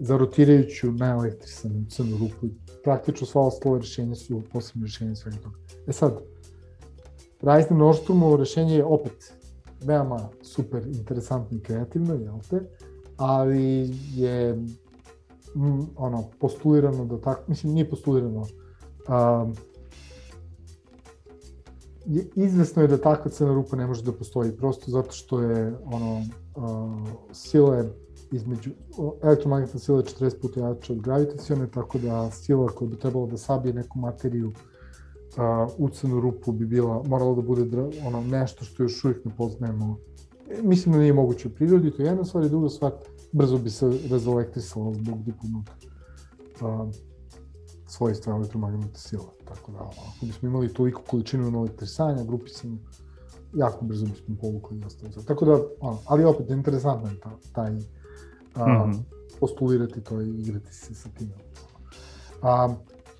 za 0.00 0.16
rotirajuću 0.16 0.92
naelektrisanu 0.92 1.84
crnu 1.88 2.16
rupu 2.16 2.46
i 2.46 2.50
praktično 2.84 3.26
sva 3.26 3.42
ostala 3.46 3.78
rešenja 3.78 4.14
su 4.14 4.42
posebne 4.52 4.86
rešenja 4.86 5.14
svega 5.14 5.36
toga. 5.36 5.56
E 5.86 5.92
sad, 5.92 6.20
Reisner 7.42 7.78
Nordstromovo 7.78 8.36
rešenje 8.36 8.74
je 8.74 8.84
opet 8.84 9.32
veoma 9.84 10.28
super 10.42 10.86
interesantno 10.86 11.58
i 11.58 11.60
kreativno, 11.60 12.14
jel 12.14 12.38
te? 12.50 12.60
Ali 13.16 13.90
je 14.14 14.50
m, 15.54 15.86
ono, 15.96 16.24
postulirano 16.40 17.04
da 17.04 17.20
tako, 17.20 17.42
mislim, 17.46 17.72
nije 17.72 17.90
postulirano, 17.90 18.46
um, 19.08 19.54
izvesno 22.34 22.82
je 22.82 22.88
da 22.88 22.98
takva 22.98 23.30
crna 23.30 23.54
rupa 23.54 23.76
ne 23.76 23.86
može 23.86 24.02
da 24.02 24.12
postoji, 24.12 24.56
prosto 24.56 24.90
zato 24.90 25.12
što 25.12 25.40
je 25.40 25.78
ono, 25.84 26.22
uh, 26.56 27.08
sile 27.32 27.84
između, 28.32 28.70
elektromagnetna 29.22 29.80
sila 29.80 29.98
je 29.98 30.04
40 30.04 30.40
puta 30.40 30.60
jača 30.60 30.92
od 30.92 31.00
gravitacione, 31.00 31.70
tako 31.70 31.98
da 31.98 32.30
sila 32.30 32.66
koja 32.66 32.88
bi 32.88 32.98
trebala 32.98 33.26
da 33.26 33.36
sabije 33.36 33.74
neku 33.74 33.98
materiju 33.98 34.52
u 35.78 35.88
crnu 35.88 36.20
rupu 36.20 36.52
bi 36.52 36.66
bila, 36.66 37.02
moralo 37.06 37.34
da 37.34 37.42
bude 37.42 37.62
ono, 38.06 38.20
nešto 38.20 38.64
što 38.64 38.82
još 38.82 39.04
uvijek 39.04 39.24
ne 39.24 39.32
poznajemo. 39.36 39.96
E, 40.50 40.62
mislim 40.62 40.92
da 40.92 41.00
nije 41.00 41.12
moguće 41.12 41.48
u 41.48 41.50
prirodi, 41.50 41.90
to 41.90 42.02
je 42.02 42.06
jedna 42.06 42.24
stvar 42.24 42.44
i 42.44 42.48
druga 42.48 42.68
stvar, 42.68 42.92
brzo 43.32 43.58
bi 43.58 43.70
se 43.70 43.98
razelektrisala 44.10 44.94
zbog. 44.94 45.18
Uh, 46.60 46.90
svojstva 47.88 48.34
elektromagnetne 48.34 48.98
sile. 48.98 49.24
Tako 49.44 49.72
da, 49.72 49.78
ako 49.78 50.26
bismo 50.26 50.48
imali 50.48 50.72
toliko 50.74 51.02
količinu 51.02 51.58
elektrisanja, 51.58 52.24
grupisanja, 52.24 52.76
jako 53.54 53.84
brzo 53.84 54.06
bismo 54.06 54.36
povukli 54.40 54.78
i 54.78 54.84
ostalo. 54.84 55.12
Tako 55.26 55.44
da, 55.44 55.52
ono, 55.80 55.98
ali 56.06 56.24
opet, 56.24 56.50
interesantno 56.50 57.08
je 57.10 57.20
ta, 57.20 57.30
taj 57.52 57.70
a, 58.54 58.86
mm 58.86 58.92
-hmm. 58.92 59.02
postulirati 59.40 60.00
to 60.00 60.20
i 60.20 60.28
igrati 60.28 60.74
se 60.74 60.94
sa 60.94 61.08
tim. 61.08 61.32
A, 62.42 62.74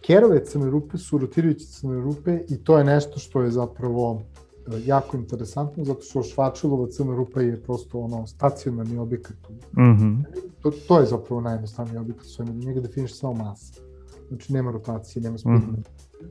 Kerove 0.09 0.44
crne 0.44 0.71
rupe 0.71 0.99
su 0.99 1.18
rotirajuće 1.18 1.66
crne 1.66 2.01
rupe 2.01 2.40
i 2.49 2.57
to 2.57 2.79
je 2.79 2.85
nešto 2.85 3.18
što 3.18 3.42
je 3.42 3.51
zapravo 3.51 4.23
e, 4.66 4.81
jako 4.87 5.16
interesantno, 5.16 5.85
zato 5.85 6.03
što 6.03 6.23
Švačilova 6.23 6.88
crna 6.90 7.16
rupa 7.16 7.40
je 7.40 7.62
prosto 7.62 7.99
ono 7.99 8.27
stacionarni 8.27 8.99
objekat. 8.99 9.37
Mm 9.73 9.83
-hmm. 9.83 10.25
to, 10.62 10.71
to 10.88 11.01
je 11.01 11.07
zapravo 11.07 11.40
najjednostavniji 11.40 11.99
objekat 11.99 12.27
svemiru, 12.27 12.59
njega 12.59 12.81
definiše 12.81 13.14
samo 13.14 13.33
masa 13.35 13.81
znači 14.29 14.53
nema 14.53 14.71
rotacije, 14.71 15.23
nema 15.23 15.38
spina. 15.38 15.57
Mm 15.57 15.77
-hmm. 15.77 16.29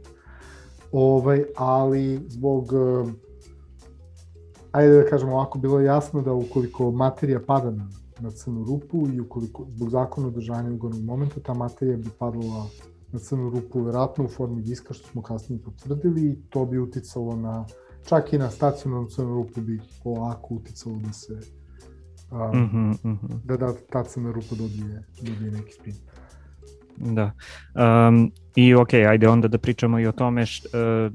ovaj, 0.91 1.43
ali 1.55 2.19
zbog, 2.27 2.63
uh, 2.73 3.09
ajde 4.71 5.03
da 5.03 5.09
kažemo 5.09 5.33
ovako, 5.33 5.59
bilo 5.59 5.79
je 5.79 5.85
jasno 5.85 6.21
da 6.21 6.33
ukoliko 6.33 6.91
materija 6.91 7.39
pada 7.47 7.71
na, 7.71 7.89
na 8.19 8.31
crnu 8.31 8.63
rupu 8.63 9.07
i 9.13 9.19
ukoliko, 9.19 9.65
zbog 9.69 9.89
zakona 9.89 10.27
održanja 10.27 10.71
ugonog 10.71 11.03
momenta, 11.03 11.39
ta 11.39 11.53
materija 11.53 11.97
bi 11.97 12.09
padala 12.19 12.65
na 13.11 13.19
crnu 13.19 13.49
rupu, 13.49 13.81
verovatno 13.81 14.25
u 14.25 14.27
formi 14.27 14.61
diska, 14.61 14.93
što 14.93 15.07
smo 15.07 15.21
kasnije 15.21 15.61
potvrdili, 15.61 16.21
i 16.21 16.37
to 16.49 16.65
bi 16.65 16.79
uticalo 16.79 17.35
na, 17.35 17.65
čak 18.05 18.33
i 18.33 18.37
na 18.37 18.49
stacionarnu 18.49 19.07
crnu 19.07 19.35
rupu 19.35 19.61
bi 19.61 19.81
polako 20.03 20.53
uticalo 20.53 20.95
da 20.95 21.13
se, 21.13 21.33
uh, 22.31 22.55
mm 22.55 22.69
-hmm, 22.73 23.07
mm 23.07 23.19
-hmm. 23.21 23.39
da, 23.43 23.57
da 23.57 23.73
ta 23.89 24.03
crna 24.03 24.31
rupa 24.31 24.55
dobije, 24.55 25.03
dobije 25.21 25.51
neki 25.51 25.73
spin. 25.73 25.95
Da. 26.99 27.31
Um, 28.07 28.31
I 28.55 28.75
ok, 28.75 28.93
ajde 28.93 29.27
onda 29.27 29.47
da 29.47 29.57
pričamo 29.57 29.99
i 29.99 30.07
o 30.07 30.11
tome, 30.11 30.45
š, 30.45 30.63
uh, 30.65 31.13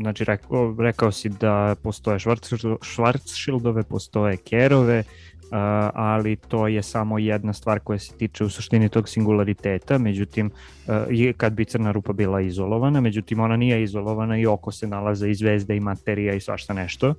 znači 0.00 0.24
rekao, 0.24 0.76
rekao 0.78 1.12
si 1.12 1.28
da 1.28 1.76
postoje 1.82 2.18
Schwarzschildove, 2.18 3.82
postoje 3.82 4.36
Kerove, 4.36 5.04
ali 5.94 6.36
to 6.36 6.68
je 6.68 6.82
samo 6.82 7.18
jedna 7.18 7.52
stvar 7.52 7.80
koja 7.80 7.98
se 7.98 8.16
tiče 8.16 8.44
u 8.44 8.50
suštini 8.50 8.88
tog 8.88 9.08
singulariteta, 9.08 9.98
međutim, 9.98 10.50
uh, 10.86 10.94
kad 11.36 11.52
bi 11.52 11.64
crna 11.64 11.92
rupa 11.92 12.12
bila 12.12 12.40
izolovana, 12.40 13.00
međutim 13.00 13.40
ona 13.40 13.56
nije 13.56 13.82
izolovana 13.82 14.38
i 14.38 14.46
oko 14.46 14.72
se 14.72 14.86
nalaze 14.86 15.30
i 15.30 15.34
zvezde 15.34 15.76
i 15.76 15.80
materija 15.80 16.34
i 16.34 16.40
svašta 16.40 16.74
nešto. 16.74 17.08
Uh, 17.08 17.16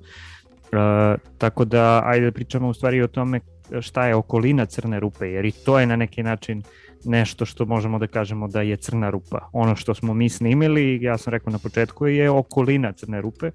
tako 1.38 1.64
da, 1.64 2.02
ajde 2.04 2.26
da 2.26 2.32
pričamo 2.32 2.68
u 2.68 2.74
stvari 2.74 3.02
o 3.02 3.06
tome 3.06 3.40
šta 3.80 4.06
je 4.06 4.14
okolina 4.14 4.66
crne 4.66 5.00
rupe, 5.00 5.28
jer 5.28 5.44
i 5.44 5.52
to 5.52 5.80
je 5.80 5.86
na 5.86 5.96
neki 5.96 6.22
način 6.22 6.58
uh, 6.58 6.64
nešto 7.06 7.46
što 7.46 7.64
možemo 7.64 7.98
da 7.98 8.06
kažemo 8.06 8.48
da 8.48 8.62
je 8.62 8.76
crna 8.76 9.10
rupa. 9.10 9.48
Ono 9.52 9.76
što 9.76 9.94
smo 9.94 10.14
mi 10.14 10.28
snimili, 10.28 11.02
ja 11.02 11.18
sam 11.18 11.30
rekao 11.30 11.52
na 11.52 11.58
početku, 11.58 12.06
je 12.06 12.30
okolina 12.30 12.92
crne 12.92 13.20
rupe, 13.20 13.50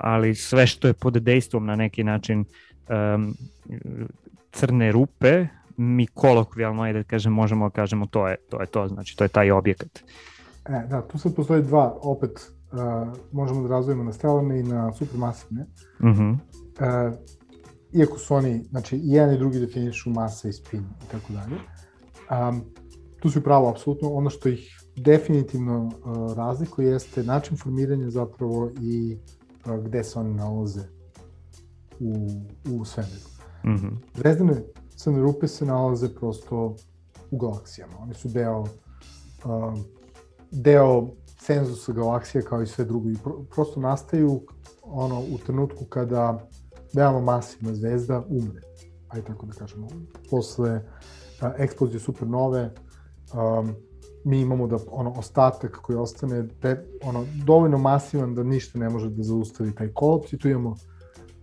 ali 0.00 0.34
sve 0.34 0.66
što 0.66 0.88
je 0.88 0.94
pod 0.94 1.12
dejstvom 1.12 1.66
na 1.66 1.76
neki 1.76 2.04
način 2.04 2.44
um, 2.88 3.34
crne 4.52 4.92
rupe, 4.92 5.46
mi 5.76 6.06
kolokvijalno, 6.06 6.82
ajde 6.82 6.98
da 6.98 7.04
kažem, 7.04 7.32
možemo 7.32 7.68
da 7.68 7.74
kažemo 7.74 8.06
to 8.06 8.28
je 8.28 8.36
to, 8.48 8.60
je 8.60 8.66
to 8.66 8.88
znači 8.88 9.16
to 9.16 9.24
je 9.24 9.28
taj 9.28 9.50
objekat. 9.50 9.98
E, 10.64 10.86
da, 10.90 11.02
tu 11.02 11.18
sad 11.18 11.34
postoje 11.34 11.62
dva, 11.62 11.98
opet 12.02 12.50
uh, 12.72 13.18
možemo 13.32 13.62
da 13.62 13.68
razvojimo 13.68 14.04
na 14.04 14.12
stelane 14.12 14.60
i 14.60 14.62
na 14.62 14.92
supermasivne. 14.92 15.66
Uh 16.00 16.06
-huh. 16.06 16.32
uh, 16.32 17.14
iako 17.92 18.18
su 18.18 18.34
oni, 18.34 18.64
znači 18.70 18.96
i 18.96 19.12
jedan 19.12 19.34
i 19.34 19.38
drugi 19.38 19.60
definišu 19.60 20.10
masa 20.10 20.48
i 20.48 20.52
spin 20.52 20.80
i 20.80 21.10
tako 21.10 21.32
dalje. 21.32 21.56
Um, 22.50 22.62
tu 23.20 23.30
si 23.30 23.40
pravo, 23.40 23.70
apsolutno. 23.70 24.12
Ono 24.12 24.30
što 24.30 24.48
ih 24.48 24.80
definitivno 24.96 25.84
uh, 25.84 26.36
razlikuje 26.36 26.90
jeste 26.90 27.22
način 27.22 27.56
formiranja 27.56 28.10
zapravo 28.10 28.70
i 28.80 29.18
uh, 29.66 29.84
gde 29.84 30.04
se 30.04 30.18
oni 30.18 30.34
nalaze 30.34 30.97
u, 32.00 32.28
u 32.70 32.84
svemiru. 32.84 33.28
Mm 33.64 33.70
-hmm. 33.70 33.92
Zvezdane 34.14 34.62
crne 34.96 35.20
rupe 35.20 35.48
se 35.48 35.66
nalaze 35.66 36.14
prosto 36.14 36.76
u 37.30 37.38
galaksijama. 37.38 37.92
Oni 37.98 38.14
su 38.14 38.28
deo 38.28 38.60
uh, 38.60 38.68
deo 40.50 41.08
cenzusa 41.38 41.92
galaksije 41.92 42.42
kao 42.42 42.62
i 42.62 42.66
sve 42.66 42.84
drugo 42.84 43.10
i 43.10 43.16
pro, 43.24 43.44
prosto 43.50 43.80
nastaju 43.80 44.40
ono 44.82 45.20
u 45.20 45.38
trenutku 45.46 45.84
kada 45.84 46.48
veoma 46.94 47.20
masivna 47.20 47.74
zvezda 47.74 48.24
umre. 48.28 48.60
Ajde 49.08 49.26
tako 49.26 49.46
da 49.46 49.52
kažemo. 49.52 49.88
Posle 50.30 50.80
eksplozije 51.58 52.00
supernove, 52.00 52.74
um, 53.34 53.74
mi 54.24 54.40
imamo 54.40 54.66
da 54.66 54.76
ono 54.90 55.12
ostatak 55.16 55.78
koji 55.82 55.96
ostane 55.96 56.48
pre, 56.60 56.84
ono 57.02 57.24
dovoljno 57.44 57.78
masivan 57.78 58.34
da 58.34 58.42
ništa 58.42 58.78
ne 58.78 58.88
može 58.88 59.10
da 59.10 59.22
zaustavi 59.22 59.74
taj 59.74 59.92
kolaps 59.92 60.32
i 60.32 60.38
tu 60.38 60.48
imamo 60.48 60.76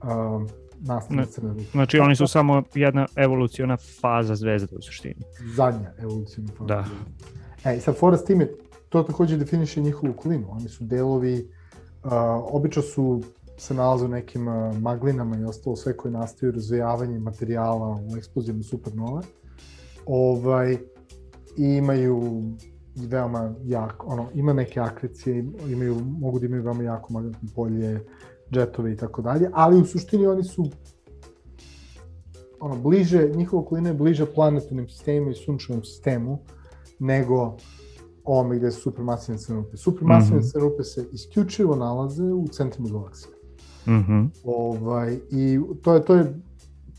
um, 0.05 0.47
crne 1.07 1.51
rupe. 1.53 1.63
Znači 1.71 1.99
oni 1.99 2.15
su 2.15 2.27
samo 2.27 2.63
jedna 2.73 3.07
evoluciona 3.15 3.77
faza 3.77 4.35
zvezde 4.35 4.75
u 4.75 4.81
suštini. 4.81 5.21
Zadnja 5.55 5.91
evoluciona 5.99 6.49
faza. 6.57 6.67
Da. 6.67 6.85
E, 7.71 7.77
i 7.77 7.79
sad 7.79 7.97
fora 7.97 8.17
s 8.17 8.25
time, 8.25 8.47
to 8.89 9.03
takođe 9.03 9.37
definiše 9.37 9.81
njihovu 9.81 10.11
okolinu. 10.11 10.47
Oni 10.51 10.69
su 10.69 10.83
delovi, 10.83 11.51
uh, 12.03 12.11
obično 12.51 12.81
su 12.81 13.21
se 13.57 13.73
nalaze 13.73 14.05
u 14.05 14.07
nekim 14.07 14.47
uh, 14.47 14.77
maglinama 14.77 15.37
i 15.37 15.43
ostalo 15.43 15.75
sve 15.75 15.97
koje 15.97 16.11
nastaju 16.11 16.51
razvijavanjem 16.51 17.21
materijala 17.21 17.99
u 18.13 18.17
eksplozijama 18.17 18.63
supernove. 18.63 19.21
Ovaj, 20.05 20.77
i 21.57 21.63
imaju 21.63 22.43
veoma 22.95 23.53
jak, 23.63 24.03
ono, 24.07 24.29
ima 24.33 24.53
neke 24.53 24.79
akrecije, 24.79 25.45
imaju, 25.67 25.95
mogu 25.95 26.39
da 26.39 26.45
imaju 26.45 26.63
veoma 26.63 26.83
jako 26.83 27.13
magnetno 27.13 27.49
polje, 27.55 27.99
džetove 28.51 28.93
i 28.93 28.97
tako 28.97 29.21
dalje, 29.21 29.49
ali 29.53 29.81
u 29.81 29.85
suštini 29.85 30.27
oni 30.27 30.43
su 30.43 30.69
ono, 32.59 32.75
bliže, 32.75 33.29
njihova 33.35 33.61
okolina 33.61 33.89
je 33.89 33.95
bliže 33.95 34.25
planetarnim 34.25 34.89
sistemima 34.89 35.31
i 35.31 35.33
sunčevom 35.33 35.83
sistemu 35.83 36.39
nego 36.99 37.57
ovome 38.23 38.57
gde 38.57 38.71
su 38.71 38.81
supermasivne 38.81 39.41
crne 39.41 39.57
rupe. 39.57 39.77
Supermasivne 39.77 40.37
mm 40.37 40.41
-hmm. 40.41 40.51
crne 40.51 40.63
rupe 40.63 40.83
se 40.83 41.05
isključivo 41.13 41.75
nalaze 41.75 42.23
u 42.23 42.47
centrima 42.47 42.89
galaksije. 42.89 43.35
Mm 43.85 43.91
-hmm. 43.91 44.29
ovaj, 44.43 45.19
I 45.31 45.59
to 45.81 45.93
je, 45.93 46.05
to 46.05 46.15
je 46.15 46.41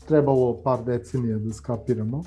trebalo 0.05 0.61
par 0.63 0.83
decenija 0.83 1.37
da 1.37 1.53
skapiramo. 1.53 2.23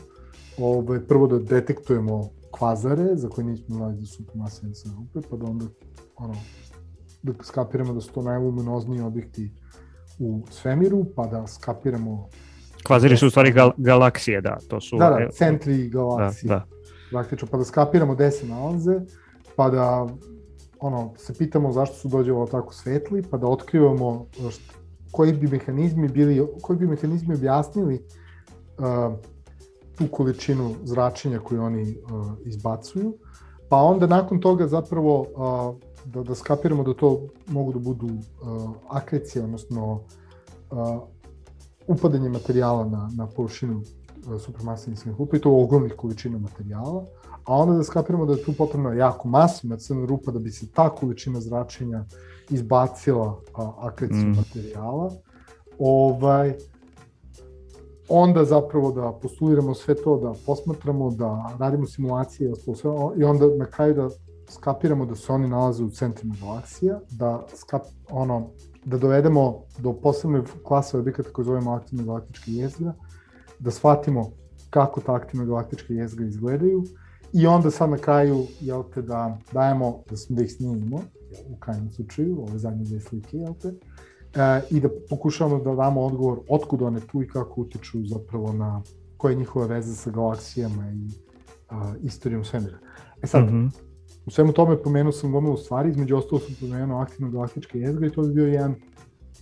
Ovaj, 0.58 1.00
prvo 1.00 1.26
da 1.26 1.38
detektujemo 1.38 2.30
kvazare, 2.50 3.16
za 3.16 3.28
koje 3.28 3.44
nismo 3.44 3.76
znali 3.76 3.96
da 3.96 4.06
su 4.06 4.14
supermasivne 4.14 4.74
crne 4.74 4.94
rupe, 4.94 5.28
pa 5.30 5.36
da 5.36 5.46
onda 5.46 5.64
ono, 6.16 6.34
da 7.22 7.32
skapiramo 7.42 7.94
da 7.94 8.00
su 8.00 8.12
to 8.12 8.22
najluminozniji 8.22 9.00
objekti 9.00 9.50
u 10.18 10.42
svemiru, 10.50 11.04
pa 11.16 11.26
da 11.26 11.46
skapiramo 11.46 12.28
Kvazari 12.82 13.16
su 13.16 13.26
u 13.26 13.30
stvari 13.30 13.52
gal 13.52 13.72
galaksije, 13.76 14.40
da, 14.40 14.58
to 14.68 14.80
su... 14.80 14.96
Da, 14.96 15.10
da, 15.10 15.30
centri 15.32 15.88
galaksije. 15.88 16.48
Da, 16.48 16.54
da. 16.54 16.66
Praktično, 17.10 17.48
pa 17.50 17.58
da 17.58 17.64
skapiramo 17.64 18.14
gde 18.14 18.30
se 18.30 18.46
nalaze, 18.46 19.00
pa 19.56 19.70
da 19.70 20.06
ono, 20.80 21.12
se 21.16 21.34
pitamo 21.38 21.72
zašto 21.72 21.96
su 21.96 22.08
dođevo 22.08 22.46
tako 22.46 22.74
svetli, 22.74 23.22
pa 23.30 23.36
da 23.36 23.46
otkrivamo 23.46 24.26
šta, 24.50 24.74
koji 25.10 25.32
bi 25.32 25.48
mehanizmi 25.48 26.08
bili, 26.08 26.46
koji 26.62 26.78
bi 26.78 26.86
mehanizmi 26.86 27.34
objasnili 27.34 27.94
uh, 28.78 29.14
tu 29.98 30.06
količinu 30.10 30.74
zračenja 30.82 31.38
koju 31.38 31.62
oni 31.62 31.82
uh, 31.82 32.26
izbacuju, 32.44 33.14
pa 33.68 33.76
onda 33.76 34.06
nakon 34.06 34.40
toga 34.40 34.66
zapravo 34.66 35.20
uh, 35.20 35.89
da, 36.12 36.22
da 36.22 36.34
skapiramo 36.34 36.82
da 36.82 36.94
to 36.94 37.20
mogu 37.46 37.72
da 37.72 37.78
budu 37.78 38.06
uh, 38.06 38.70
akrecije, 38.88 39.44
odnosno 39.44 40.00
uh, 40.70 41.02
upadanje 41.86 42.28
materijala 42.28 42.84
na, 42.84 43.10
na 43.16 43.26
površinu 43.26 43.76
uh, 43.78 44.40
supermasivnih 44.40 45.18
rupa 45.18 45.36
i 45.36 45.40
to 45.40 45.56
ogromnih 45.56 45.94
količina 45.96 46.38
materijala, 46.38 47.04
a 47.44 47.54
onda 47.54 47.76
da 47.76 47.84
skapiramo 47.84 48.26
da 48.26 48.32
je 48.32 48.44
tu 48.44 48.52
potrebna 48.52 48.94
jako 48.94 49.28
masivna 49.28 49.76
crna 49.76 50.06
rupa 50.06 50.32
da 50.32 50.38
bi 50.38 50.50
se 50.50 50.66
ta 50.70 50.88
količina 50.88 51.40
zračenja 51.40 52.04
izbacila 52.50 53.40
a, 53.54 53.72
akreciju 53.78 54.26
mm. 54.26 54.36
materijala. 54.36 55.10
Ovaj, 55.78 56.54
onda 58.08 58.44
zapravo 58.44 58.92
da 58.92 59.12
postuliramo 59.22 59.74
sve 59.74 59.94
to, 59.94 60.18
da 60.18 60.32
posmatramo, 60.46 61.10
da 61.10 61.56
radimo 61.58 61.86
simulacije 61.86 62.52
i 63.16 63.24
onda 63.24 63.46
na 63.56 63.66
kraju 63.66 63.94
da 63.94 64.08
skapiramo 64.50 65.06
da 65.06 65.16
se 65.16 65.32
oni 65.32 65.48
nalaze 65.48 65.84
u 65.84 65.90
centrima 65.90 66.34
galaksija, 66.40 67.00
da, 67.10 67.46
skap, 67.54 67.82
ono, 68.10 68.50
da 68.84 68.98
dovedemo 68.98 69.62
do 69.78 69.92
posebne 69.92 70.42
klase 70.64 70.98
objekata 70.98 71.30
koje 71.32 71.44
zovemo 71.44 71.72
aktivna 71.72 72.04
galaktička 72.04 72.50
jezgra, 72.50 72.94
da 73.58 73.70
shvatimo 73.70 74.30
kako 74.70 75.00
ta 75.00 75.14
aktivna 75.14 75.44
galaktička 75.46 75.94
jezgra 75.94 76.26
izgledaju 76.26 76.84
i 77.32 77.46
onda 77.46 77.70
sad 77.70 77.90
na 77.90 77.96
kraju 77.96 78.46
jel 78.60 78.82
te, 78.94 79.02
da 79.02 79.38
dajemo, 79.52 80.02
da, 80.10 80.16
da 80.28 80.42
ih 80.42 80.52
snimimo, 80.52 81.00
u 81.48 81.56
krajnjem 81.60 81.90
slučaju, 81.90 82.42
ove 82.42 82.58
zadnje 82.58 82.84
dve 82.84 83.00
slike, 83.00 83.36
jel 83.36 83.54
te, 83.54 83.68
e, 83.68 84.62
i 84.70 84.80
da 84.80 84.88
pokušavamo 85.10 85.64
da 85.64 85.74
damo 85.74 86.00
odgovor 86.00 86.38
otkud 86.48 86.82
one 86.82 87.00
tu 87.00 87.22
i 87.22 87.28
kako 87.28 87.60
utiču 87.60 88.06
zapravo 88.06 88.52
na 88.52 88.82
koje 89.16 89.32
je 89.32 89.36
njihova 89.36 89.66
veza 89.66 89.94
sa 89.94 90.10
galaksijama 90.10 90.90
i 90.90 91.08
a, 91.68 91.92
istorijom 92.02 92.44
svemira. 92.44 92.78
E 93.22 93.26
sad, 93.26 93.44
mm 93.44 93.48
-hmm. 93.48 93.89
U 94.30 94.32
svemu 94.32 94.52
tome 94.52 94.82
pomenuo 94.82 95.12
sam 95.12 95.32
gomilu 95.32 95.56
stvari, 95.56 95.90
između 95.90 96.16
ostalo 96.16 96.40
sam 96.40 96.54
pomenuo 96.60 97.00
aktivno 97.00 97.30
galaktičke 97.30 97.78
jezgre 97.78 98.06
i 98.06 98.10
to 98.10 98.22
bi 98.22 98.34
bio 98.34 98.46
jedan 98.46 98.74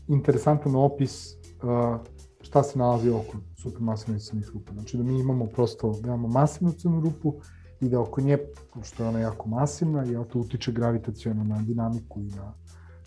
interesantan 0.08 0.76
opis 0.76 1.34
uh, 1.34 2.00
šta 2.40 2.62
se 2.62 2.78
nalazi 2.78 3.10
oko 3.10 3.36
supermasivnih 3.62 4.22
crnih 4.22 4.50
rupa. 4.54 4.72
Znači 4.72 4.96
da 4.96 5.02
mi 5.02 5.20
imamo 5.20 5.46
prosto 5.46 5.94
veoma 6.04 6.28
masivnu 6.28 6.72
crnu 6.72 7.00
rupu 7.00 7.34
i 7.80 7.88
da 7.88 8.00
oko 8.00 8.20
nje, 8.20 8.38
što 8.82 9.02
je 9.02 9.08
ona 9.08 9.20
jako 9.20 9.48
masivna, 9.48 10.04
i 10.04 10.12
to 10.32 10.38
utiče 10.38 10.72
gravitacijalno 10.72 11.44
na 11.44 11.62
dinamiku 11.62 12.20
i 12.20 12.26
na 12.26 12.54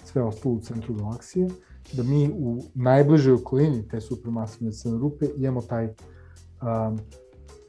sve 0.04 0.24
ostalo 0.24 0.56
u 0.56 0.60
centru 0.60 0.94
galaksije, 0.94 1.50
da 1.94 2.04
mi 2.04 2.32
u 2.34 2.64
najbližoj 2.76 3.34
okolini 3.34 3.88
te 3.88 4.02
supermasivne 4.02 4.72
crne 4.72 4.98
rupe 4.98 5.26
imamo 5.38 5.62
taj 5.62 5.86
um, 5.86 7.00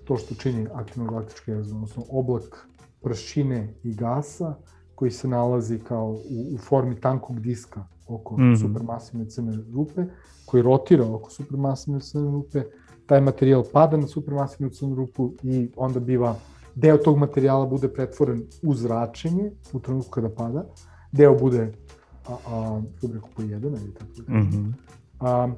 to 0.04 0.16
što 0.16 0.34
čini 0.34 0.68
aktivno 0.74 1.10
galaktičke 1.10 1.52
jezgre, 1.52 1.74
odnosno 1.74 2.04
oblak 2.08 2.68
prašine 3.02 3.74
i 3.82 3.94
gasa 3.94 4.54
koji 4.94 5.10
se 5.10 5.28
nalazi 5.28 5.78
kao 5.78 6.10
u, 6.10 6.54
u 6.54 6.58
formi 6.58 7.00
tankog 7.00 7.40
diska 7.40 7.84
oko 8.08 8.36
mm 8.36 8.40
-hmm. 8.40 8.60
supermasivne 8.60 9.30
crne 9.30 9.58
rupe, 9.74 10.04
koji 10.46 10.62
rotira 10.62 11.06
oko 11.06 11.30
supermasivne 11.30 12.00
crne 12.00 12.30
rupe, 12.30 12.62
taj 13.06 13.20
materijal 13.20 13.64
pada 13.72 13.96
na 13.96 14.06
supermasivnu 14.06 14.70
crnu 14.70 14.94
rupu 14.94 15.32
i 15.42 15.70
onda 15.76 16.00
biva 16.00 16.36
deo 16.74 16.96
tog 16.96 17.18
materijala 17.18 17.66
bude 17.66 17.88
pretvoren 17.88 18.42
u 18.62 18.74
zračenje 18.74 19.50
u 19.72 19.80
trenutku 19.80 20.10
kada 20.10 20.28
pada, 20.28 20.64
deo 21.12 21.38
bude 21.38 21.72
a, 22.28 22.36
a, 22.46 22.82
kako 23.00 23.28
pojeden, 23.36 23.74
ili 23.74 23.94
tako 23.94 24.10
da. 24.26 24.34
Mm 24.34 24.50
-hmm. 24.52 24.72
a, 25.20 25.48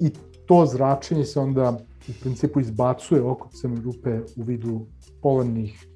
I 0.00 0.10
to 0.46 0.66
zračenje 0.66 1.24
se 1.24 1.40
onda 1.40 1.78
u 2.08 2.12
principu 2.20 2.60
izbacuje 2.60 3.22
oko 3.22 3.48
crne 3.48 3.80
rupe 3.80 4.20
u 4.36 4.42
vidu 4.42 4.86
polarnih 5.22 5.88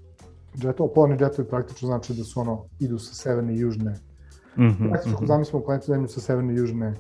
džetova. 0.59 0.93
Polarni 0.95 1.19
džetovi 1.19 1.49
praktično 1.49 1.87
znači 1.87 2.15
da 2.15 2.25
su 2.25 2.41
ono, 2.41 2.65
idu 2.79 2.99
sa 2.99 3.15
severne 3.15 3.55
i 3.55 3.59
južne. 3.59 4.01
Mm 4.57 4.63
-hmm, 4.63 4.89
praktično, 4.89 5.13
ako 5.13 5.23
mm 5.23 5.25
-hmm. 5.25 5.29
zamislimo 5.29 5.65
planetu 5.65 5.87
Zemlju 5.87 6.09
sa 6.09 6.21
severne 6.21 6.53
i 6.53 6.57
južne, 6.57 6.95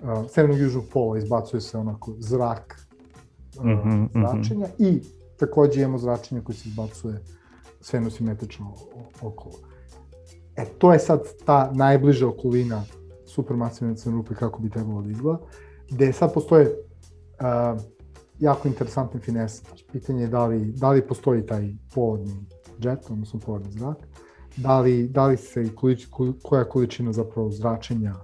uh, 0.00 0.30
severnog 0.30 0.58
i 0.58 0.62
južnog 0.62 0.84
pola, 0.92 1.18
izbacuje 1.18 1.60
se 1.60 1.78
onako 1.78 2.14
zrak 2.18 2.86
uh, 3.58 3.64
mm 3.64 3.68
-hmm, 3.68 4.08
zračenja 4.12 4.66
mm 4.66 4.70
-hmm. 4.70 4.88
i 4.88 5.02
takođe 5.36 5.80
imamo 5.80 5.98
zračenje 5.98 6.40
koje 6.40 6.56
se 6.56 6.68
izbacuje 6.68 7.22
sfenosimetrično 7.80 8.74
okolo. 9.22 9.54
E, 10.56 10.64
to 10.78 10.92
je 10.92 10.98
sad 10.98 11.20
ta 11.44 11.70
najbliža 11.74 12.28
okolina 12.28 12.82
supermasivne 13.26 13.96
crne 13.96 14.16
rupe 14.16 14.34
kako 14.34 14.62
bi 14.62 14.70
trebalo 14.70 15.02
da 15.02 15.10
izgleda, 15.10 15.38
gde 15.90 16.12
sad 16.12 16.34
postoje 16.34 16.66
uh, 16.66 17.80
jako 18.38 18.68
interesantne 18.68 19.20
finese. 19.20 19.62
Znači, 19.68 19.84
pitanje 19.92 20.22
je 20.22 20.28
da 20.28 20.46
li, 20.46 20.72
da 20.72 20.90
li 20.90 21.06
postoji 21.06 21.46
taj 21.46 21.74
povodni 21.94 22.46
džet, 22.80 23.10
odnosno 23.10 23.40
povodni 23.40 23.72
zrak, 23.72 23.96
da 24.56 24.80
li, 24.80 25.08
da 25.08 25.26
li 25.26 25.36
se 25.36 25.62
i 25.62 25.74
količ, 25.74 26.06
koja 26.42 26.64
količina 26.64 27.12
zapravo 27.12 27.50
zračenja 27.50 28.14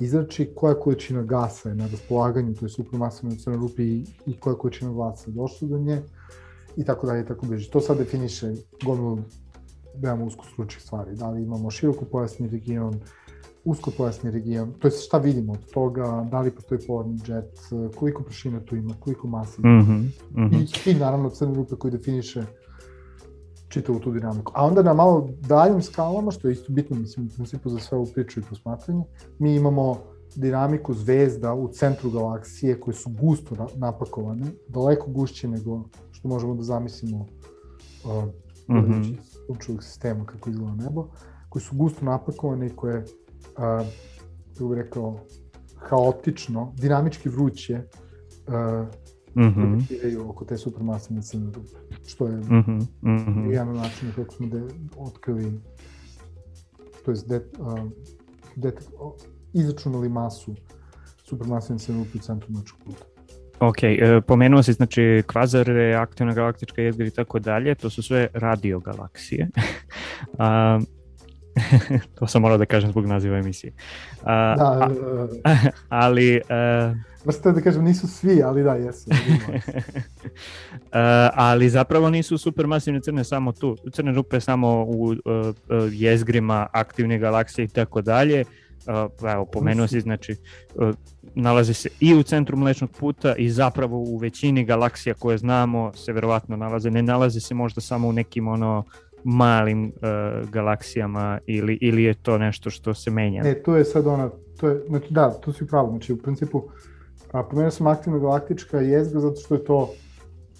izrači, 0.00 0.50
koja 0.54 0.74
količina 0.74 1.22
gasa 1.22 1.68
je 1.68 1.74
na 1.74 1.86
raspolaganju, 1.86 2.54
to 2.54 2.64
je 2.64 2.68
supermasivne 2.68 3.36
crne 3.36 3.56
rupe 3.56 3.82
i, 3.82 4.04
i 4.26 4.36
koja 4.40 4.56
količina 4.56 4.92
glasa 4.92 5.30
došla 5.30 5.68
do 5.68 5.78
nje 5.78 6.02
i 6.76 6.84
tako 6.84 7.06
dalje 7.06 7.22
i 7.22 7.26
tako 7.26 7.46
bliže. 7.46 7.70
To 7.70 7.80
sad 7.80 7.98
definiše 7.98 8.52
gomilu 8.84 9.18
veoma 9.94 10.24
usko 10.24 10.44
stručnih 10.44 10.82
stvari. 10.82 11.14
Da 11.14 11.30
li 11.30 11.42
imamo 11.42 11.70
široko 11.70 12.04
pojasni 12.04 12.48
region, 12.48 13.00
usko 13.64 13.90
pojasni 13.90 14.30
region, 14.30 14.72
to 14.78 14.88
je 14.88 14.92
šta 14.92 15.18
vidimo 15.18 15.52
od 15.52 15.70
toga, 15.72 16.28
da 16.30 16.40
li 16.40 16.50
postoji 16.50 16.80
polarni 16.86 17.18
jet, 17.26 17.58
koliko 17.96 18.22
prašina 18.22 18.60
tu 18.60 18.76
ima, 18.76 18.94
koliko 19.00 19.28
masa 19.28 19.54
ima. 19.58 19.82
Mm 19.82 19.86
-hmm, 19.86 20.42
mm 20.42 20.50
-hmm. 20.50 20.86
I, 20.86 20.90
I 20.90 20.94
naravno 20.94 21.30
crne 21.30 21.54
rupe 21.54 21.76
koji 21.76 21.90
definiše 21.90 22.44
čitavu 23.76 24.00
tu 24.00 24.12
dinamiku. 24.12 24.52
A 24.54 24.64
onda 24.66 24.82
na 24.82 24.94
malo 24.94 25.28
daljim 25.40 25.82
skalama, 25.82 26.30
što 26.30 26.48
je 26.48 26.52
isto 26.52 26.72
bitno, 26.72 26.96
mislim, 26.96 27.26
u 27.26 27.34
principu 27.36 27.70
za 27.70 27.78
sve 27.78 27.98
ovu 27.98 28.06
priču 28.14 28.40
i 28.40 28.42
posmatranje, 28.42 29.04
mi 29.38 29.54
imamo 29.56 29.98
dinamiku 30.34 30.94
zvezda 30.94 31.54
u 31.54 31.68
centru 31.68 32.10
galaksije 32.10 32.80
koje 32.80 32.94
su 32.94 33.10
gusto 33.10 33.68
napakovane, 33.74 34.46
daleko 34.68 35.10
gušće 35.10 35.48
nego 35.48 35.82
što 36.10 36.28
možemo 36.28 36.54
da 36.54 36.62
zamislimo 36.62 37.20
uh, 37.20 38.24
mm 38.68 38.74
-hmm. 38.74 39.16
sunčevog 39.46 39.82
sistema 39.82 40.26
kako 40.26 40.50
izgleda 40.50 40.74
nebo, 40.74 41.08
koji 41.48 41.62
su 41.62 41.76
gusto 41.76 42.04
napakovane 42.04 42.66
i 42.66 42.76
koje, 42.76 42.98
uh, 42.98 43.86
kako 44.54 44.68
bih 44.68 44.78
rekao, 44.78 45.18
haotično, 45.76 46.72
dinamički 46.76 47.28
vruće 47.28 47.82
uh, 48.46 48.88
mm 49.36 49.42
-hmm. 49.42 50.28
oko 50.28 50.44
te 50.44 50.56
supermasivne 50.56 51.22
crne 51.22 51.46
rupe. 51.46 51.98
Što 52.06 52.26
je 52.26 52.36
mm 52.36 52.42
-hmm. 52.42 52.86
Mm 53.02 53.16
-hmm. 53.16 53.50
jedan 53.50 53.76
način 53.76 54.12
kako 54.16 54.34
smo 54.34 54.46
de, 54.46 54.62
otkrili, 54.96 55.60
to 57.04 57.10
je 57.10 57.16
de, 57.26 57.40
uh, 57.58 57.80
de, 58.56 58.72
izračunali 59.52 60.08
masu 60.08 60.54
supermasivne 61.24 61.78
crne 61.78 61.98
rupe 61.98 62.18
u 62.18 62.20
centru 62.20 62.52
mlečnog 62.52 62.80
puta. 62.84 63.04
Ok, 63.60 63.82
e, 63.82 64.20
pomenuo 64.26 64.62
si 64.62 64.72
znači 64.72 65.22
kvazare, 65.26 65.94
aktivna 65.94 66.34
galaktička 66.34 66.82
jezgra 66.82 67.06
i 67.06 67.10
tako 67.10 67.38
dalje, 67.38 67.74
to 67.74 67.90
su 67.90 68.02
sve 68.02 68.28
radiogalaksije. 68.34 69.48
A, 70.38 70.80
to 72.18 72.26
sam 72.26 72.42
morao 72.42 72.58
da 72.58 72.64
kažem 72.64 72.90
zbog 72.90 73.06
naziva 73.06 73.38
emisije. 73.38 73.72
A, 74.22 74.54
da, 74.58 74.90
a, 75.44 75.56
ali... 75.88 76.40
A, 76.48 76.94
Vrste 77.26 77.52
da 77.52 77.60
kažem, 77.60 77.84
nisu 77.84 78.08
svi, 78.08 78.42
ali 78.42 78.62
da, 78.62 78.74
jesu. 78.74 79.10
uh, 79.10 79.16
ali 81.48 81.68
zapravo 81.68 82.10
nisu 82.10 82.38
supermasivne 82.38 83.00
crne 83.00 83.24
samo 83.24 83.52
tu. 83.52 83.76
Crne 83.92 84.12
rupe 84.12 84.40
samo 84.40 84.84
u 84.84 85.06
uh, 85.06 85.16
jezgrima 85.92 86.66
aktivne 86.72 87.18
galaksije 87.18 87.64
i 87.64 87.68
tako 87.68 88.02
dalje. 88.02 88.44
Uh, 89.20 89.30
evo, 89.32 89.44
pomenuo 89.44 89.86
si, 89.86 90.00
znači, 90.00 90.36
uh, 90.74 90.94
nalazi 91.34 91.74
se 91.74 91.88
i 92.00 92.14
u 92.14 92.22
centru 92.22 92.56
Mlečnog 92.56 92.90
puta 92.90 93.34
i 93.34 93.50
zapravo 93.50 93.98
u 93.98 94.16
većini 94.16 94.64
galaksija 94.64 95.14
koje 95.14 95.38
znamo 95.38 95.92
se 95.94 96.12
verovatno 96.12 96.56
nalaze. 96.56 96.90
Ne 96.90 97.02
nalazi 97.02 97.40
se 97.40 97.54
možda 97.54 97.80
samo 97.80 98.08
u 98.08 98.12
nekim 98.12 98.48
ono 98.48 98.84
malim 99.24 99.84
uh, 99.84 100.48
galaksijama 100.50 101.38
ili, 101.46 101.78
ili 101.80 102.02
je 102.02 102.14
to 102.14 102.38
nešto 102.38 102.70
što 102.70 102.94
se 102.94 103.10
menja? 103.10 103.42
E, 103.44 103.62
to 103.62 103.76
je 103.76 103.84
sad 103.84 104.06
ona, 104.06 104.30
to 104.60 104.68
je, 104.68 104.82
znači 104.88 105.06
da, 105.10 105.40
tu 105.40 105.52
si 105.52 105.66
pravo, 105.66 105.90
znači 105.90 106.12
u 106.12 106.16
principu 106.16 106.62
a, 106.68 106.95
pomenuo 107.42 107.70
sam 107.70 107.86
aktivna 107.86 108.18
galaktička 108.18 108.80
jezgra 108.80 109.20
zato 109.20 109.36
što 109.36 109.54
je 109.54 109.64
to 109.64 109.90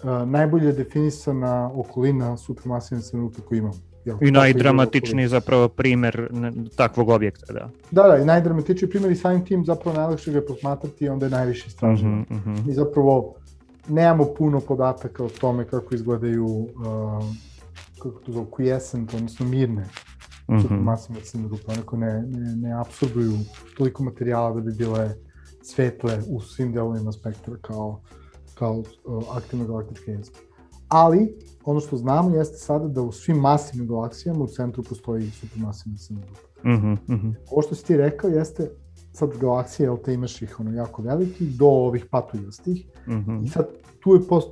a, 0.03 0.25
najbolje 0.25 0.71
definisana 0.71 1.71
okolina 1.73 2.37
supermasivne 2.37 3.03
crnuke 3.03 3.41
koju 3.41 3.57
imamo. 3.57 3.87
Jel, 4.05 4.17
I 4.21 4.31
najdramatičniji 4.31 5.27
zapravo 5.27 5.67
primer 5.67 6.29
takvog 6.75 7.09
objekta, 7.09 7.53
da. 7.53 7.69
Da, 7.91 8.07
da, 8.07 8.17
i 8.17 8.25
najdramatičniji 8.25 8.89
primer 8.89 9.11
i 9.11 9.15
samim 9.15 9.45
tim 9.45 9.65
zapravo 9.65 9.97
najlakše 9.97 10.31
ga 10.31 10.37
je 10.37 10.45
posmatrati 10.45 11.05
i 11.05 11.09
onda 11.09 11.25
je 11.25 11.29
najviše 11.29 11.67
istraženo. 11.67 12.21
Uh 12.29 12.37
-huh. 12.37 12.67
Mi 12.67 12.73
zapravo 12.73 13.33
nemamo 13.87 14.25
puno 14.37 14.59
podataka 14.59 15.23
o 15.23 15.29
tome 15.29 15.65
kako 15.65 15.95
izgledaju 15.95 16.45
uh, 16.45 16.69
kako 17.97 18.19
to 18.19 18.31
zove, 18.31 18.45
quiescent, 18.57 19.15
odnosno 19.15 19.45
mirne 19.45 19.81
mm 19.81 20.55
-hmm. 20.55 20.61
supermasivne 20.61 21.21
crne 21.21 21.47
rupe, 21.47 21.71
onako 21.71 21.97
ne, 21.97 22.21
ne, 22.21 22.55
ne 22.55 22.79
absorbuju 22.79 23.33
toliko 23.77 24.03
materijala 24.03 24.53
da 24.53 24.61
bi 24.61 24.71
bile 24.71 25.15
svetle 25.67 26.19
u 26.29 26.41
svim 26.41 26.73
delovima 26.73 27.11
spektra 27.11 27.55
kao, 27.61 28.01
kao 28.53 28.77
uh, 28.77 29.23
aktivna 29.37 29.65
galaktička 29.65 30.11
jezgra. 30.11 30.41
Ali, 30.87 31.37
ono 31.65 31.79
što 31.79 31.97
znamo 31.97 32.35
jeste 32.35 32.57
sada 32.57 32.87
da 32.87 33.01
u 33.01 33.11
svim 33.11 33.37
masivnim 33.37 33.87
galaksijama 33.87 34.43
u 34.43 34.47
centru 34.47 34.83
postoji 34.83 35.29
supermasivna 35.29 35.97
crna 35.97 36.21
rupa. 36.27 36.69
Mm 36.69 36.97
-hmm. 37.07 37.33
Ovo 37.51 37.61
što 37.61 37.75
si 37.75 37.85
ti 37.85 37.97
rekao 37.97 38.29
jeste 38.29 38.71
sad 39.13 39.37
galaksije, 39.37 39.85
jel 39.85 39.97
te 39.97 40.13
imaš 40.13 40.41
ih 40.41 40.59
ono 40.59 40.73
jako 40.73 41.01
velikih, 41.01 41.57
do 41.57 41.65
ovih 41.65 42.05
patuljastih, 42.11 42.85
mm 43.07 43.13
-hmm. 43.13 43.45
i 43.45 43.49
sad 43.49 43.67
tu 43.99 44.13
je 44.13 44.27
post, 44.27 44.49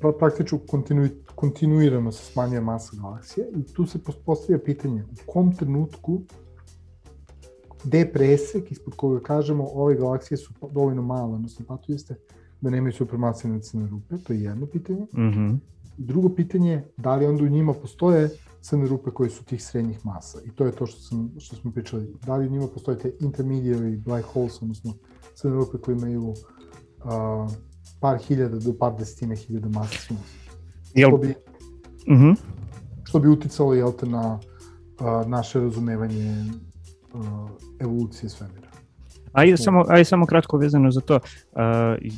pra, 0.00 0.12
praktično 0.12 0.58
kontinu, 0.58 1.08
kontinuirano 1.34 2.12
se 2.12 2.32
smanjuje 2.32 2.60
masa 2.60 2.96
galaksije 3.02 3.46
i 3.56 3.62
tu 3.74 3.86
se 3.86 3.98
postavlja 4.24 4.58
pitanje 4.64 5.04
u 5.04 5.32
kom 5.32 5.56
trenutku 5.56 6.20
gde 7.84 7.98
je 7.98 8.12
presek 8.12 8.72
ispod 8.72 8.94
koga 8.96 9.20
kažemo 9.20 9.68
ove 9.74 9.94
galaksije 9.94 10.38
su 10.38 10.52
dovoljno 10.70 11.02
male, 11.02 11.34
odnosno 11.34 11.66
patujeste, 11.68 12.14
da 12.60 12.70
nemaju 12.70 12.92
supermasivne 12.92 13.60
crne 13.60 13.86
rupe, 13.86 14.16
to 14.24 14.32
je 14.32 14.42
jedno 14.42 14.66
pitanje. 14.66 15.00
Mm 15.00 15.20
-hmm. 15.20 15.58
Drugo 15.98 16.28
pitanje 16.28 16.70
je 16.70 16.88
da 16.96 17.16
li 17.16 17.26
onda 17.26 17.44
u 17.44 17.48
njima 17.48 17.72
postoje 17.72 18.30
crne 18.60 18.86
rupe 18.86 19.10
koje 19.10 19.30
su 19.30 19.44
tih 19.44 19.64
srednjih 19.64 20.06
masa. 20.06 20.38
I 20.44 20.50
to 20.50 20.66
je 20.66 20.72
to 20.72 20.86
što, 20.86 21.00
sam, 21.00 21.32
što 21.38 21.56
smo 21.56 21.72
pričali. 21.72 22.14
Da 22.26 22.36
li 22.36 22.46
u 22.46 22.50
njima 22.50 22.66
postoje 22.74 22.98
te 22.98 23.12
intermediary 23.20 24.02
black 24.04 24.26
holes, 24.26 24.62
odnosno 24.62 24.94
crne 25.34 25.56
rupe 25.56 25.78
koje 25.78 25.96
imaju 25.96 26.28
uh, 26.28 26.36
par 28.00 28.18
hiljada 28.18 28.58
do 28.58 28.74
par 28.78 28.96
desetine 28.98 29.36
hiljada 29.36 29.68
masa 29.68 29.98
sunca. 29.98 30.22
Jel... 30.94 31.08
Što 31.10 31.16
bi, 31.18 31.34
mhm. 32.08 32.24
-huh. 32.24 32.36
što 33.04 33.18
bi 33.18 33.28
uticalo 33.28 33.74
jel 33.74 33.92
te, 33.92 34.06
na 34.06 34.34
uh, 35.00 35.28
naše 35.28 35.60
razumevanje 35.60 36.44
evolucije 37.80 38.28
svemira. 38.30 38.72
Ajde 39.32 39.56
samo, 39.56 39.84
ajde 39.88 40.04
samo 40.04 40.26
kratko 40.26 40.56
vezano 40.56 40.90
za 40.90 41.00
to. 41.00 41.14
Uh, 41.14 41.60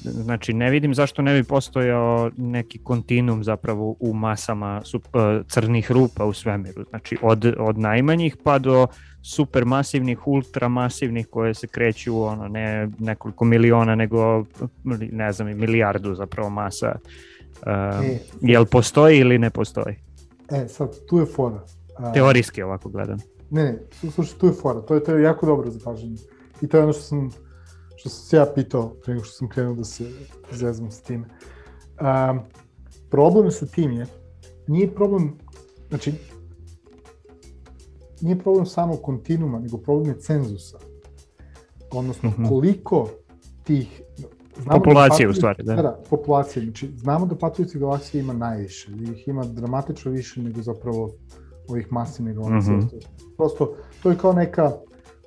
znači, 0.05 0.53
ne 0.53 0.71
vidim 0.71 0.95
zašto 0.95 1.23
ne 1.23 1.35
bi 1.35 1.45
postojao 1.45 2.31
neki 2.37 2.79
kontinuum 2.79 3.45
zapravo 3.45 3.97
u 4.01 4.15
masama 4.15 4.81
sup, 4.85 5.07
uh, 5.15 5.47
crnih 5.49 5.93
rupa 5.93 6.25
u 6.25 6.33
svemiru. 6.33 6.85
Znači, 6.91 7.17
od, 7.23 7.55
od 7.59 7.79
najmanjih 7.79 8.37
pa 8.45 8.59
do 8.59 8.87
supermasivnih, 9.23 10.27
ultramasivnih 10.27 11.27
koje 11.27 11.55
se 11.55 11.67
kreću 11.67 12.23
ono, 12.23 12.49
ne 12.49 12.89
nekoliko 12.99 13.45
miliona, 13.45 13.95
nego 13.95 14.45
ne 15.13 15.33
znam, 15.33 15.49
milijardu 15.49 16.15
zapravo 16.15 16.51
masa. 16.51 16.99
Uh, 17.63 18.05
e, 18.07 18.19
jel 18.41 18.65
postoji 18.65 19.19
ili 19.19 19.39
ne 19.39 19.51
postoji? 19.51 19.97
E, 20.51 20.69
sad, 20.69 21.07
tu 21.09 21.19
je 21.19 21.27
fora. 21.27 21.65
Uh, 21.99 22.13
Teorijski 22.15 22.63
ovako 22.63 22.89
gledam. 22.89 23.34
Ne, 23.51 23.65
ne, 23.65 24.11
slušaj, 24.11 24.39
tu 24.39 24.47
je 24.47 24.53
fora. 24.53 24.81
To 24.81 24.95
je, 24.95 25.05
to 25.05 25.13
je 25.13 25.23
jako 25.23 25.47
dobro 25.47 25.71
zapažanje. 25.71 26.17
I 26.61 26.69
to 26.69 26.77
je 26.77 26.83
ono 26.83 26.93
što 26.93 27.03
sam, 27.03 27.31
što 27.97 28.09
sam 28.09 28.25
se 28.27 28.37
ja 28.37 28.47
pitao 28.55 28.89
pre 28.89 29.15
nego 29.15 29.25
što 29.25 29.37
sam 29.37 29.49
krenuo 29.49 29.75
da 29.75 29.85
se 29.85 30.11
zezam 30.53 30.91
sa 30.91 31.03
time. 31.03 31.25
Um, 32.01 32.41
problem 33.11 33.51
sa 33.51 33.67
tim 33.67 33.93
je, 33.93 34.07
nije 34.67 34.95
problem, 34.95 35.39
znači, 35.89 36.13
nije 38.21 38.39
problem 38.39 38.67
samo 38.67 38.97
kontinuma, 38.97 39.59
nego 39.59 39.79
problem 39.79 40.09
je 40.09 40.21
cenzusa. 40.21 40.79
Odnosno, 41.91 42.31
mm 42.31 42.35
-hmm. 42.39 42.49
koliko 42.49 43.09
tih 43.65 44.03
Znamo 44.63 44.79
da 44.79 44.85
populacije 44.85 45.27
da 45.27 45.31
u 45.31 45.35
stvari, 45.35 45.63
da. 45.63 45.75
Da, 45.75 46.01
populacije. 46.11 46.65
Znači, 46.65 46.91
znamo 46.97 47.27
da 47.27 47.37
patujući 47.37 47.79
galaksije 47.79 48.21
ima 48.21 48.33
najviše. 48.33 48.91
Da 48.91 49.13
ih 49.13 49.29
ima 49.29 49.45
dramatično 49.45 50.11
više 50.11 50.43
nego 50.43 50.63
zapravo 50.63 51.11
ovih 51.69 51.93
masivnih 51.93 52.35
galaksija. 52.37 52.77
Mm 52.77 52.81
-hmm. 52.81 53.07
Prosto, 53.37 53.77
to 54.03 54.11
je 54.11 54.17
kao 54.17 54.33
neka 54.33 54.73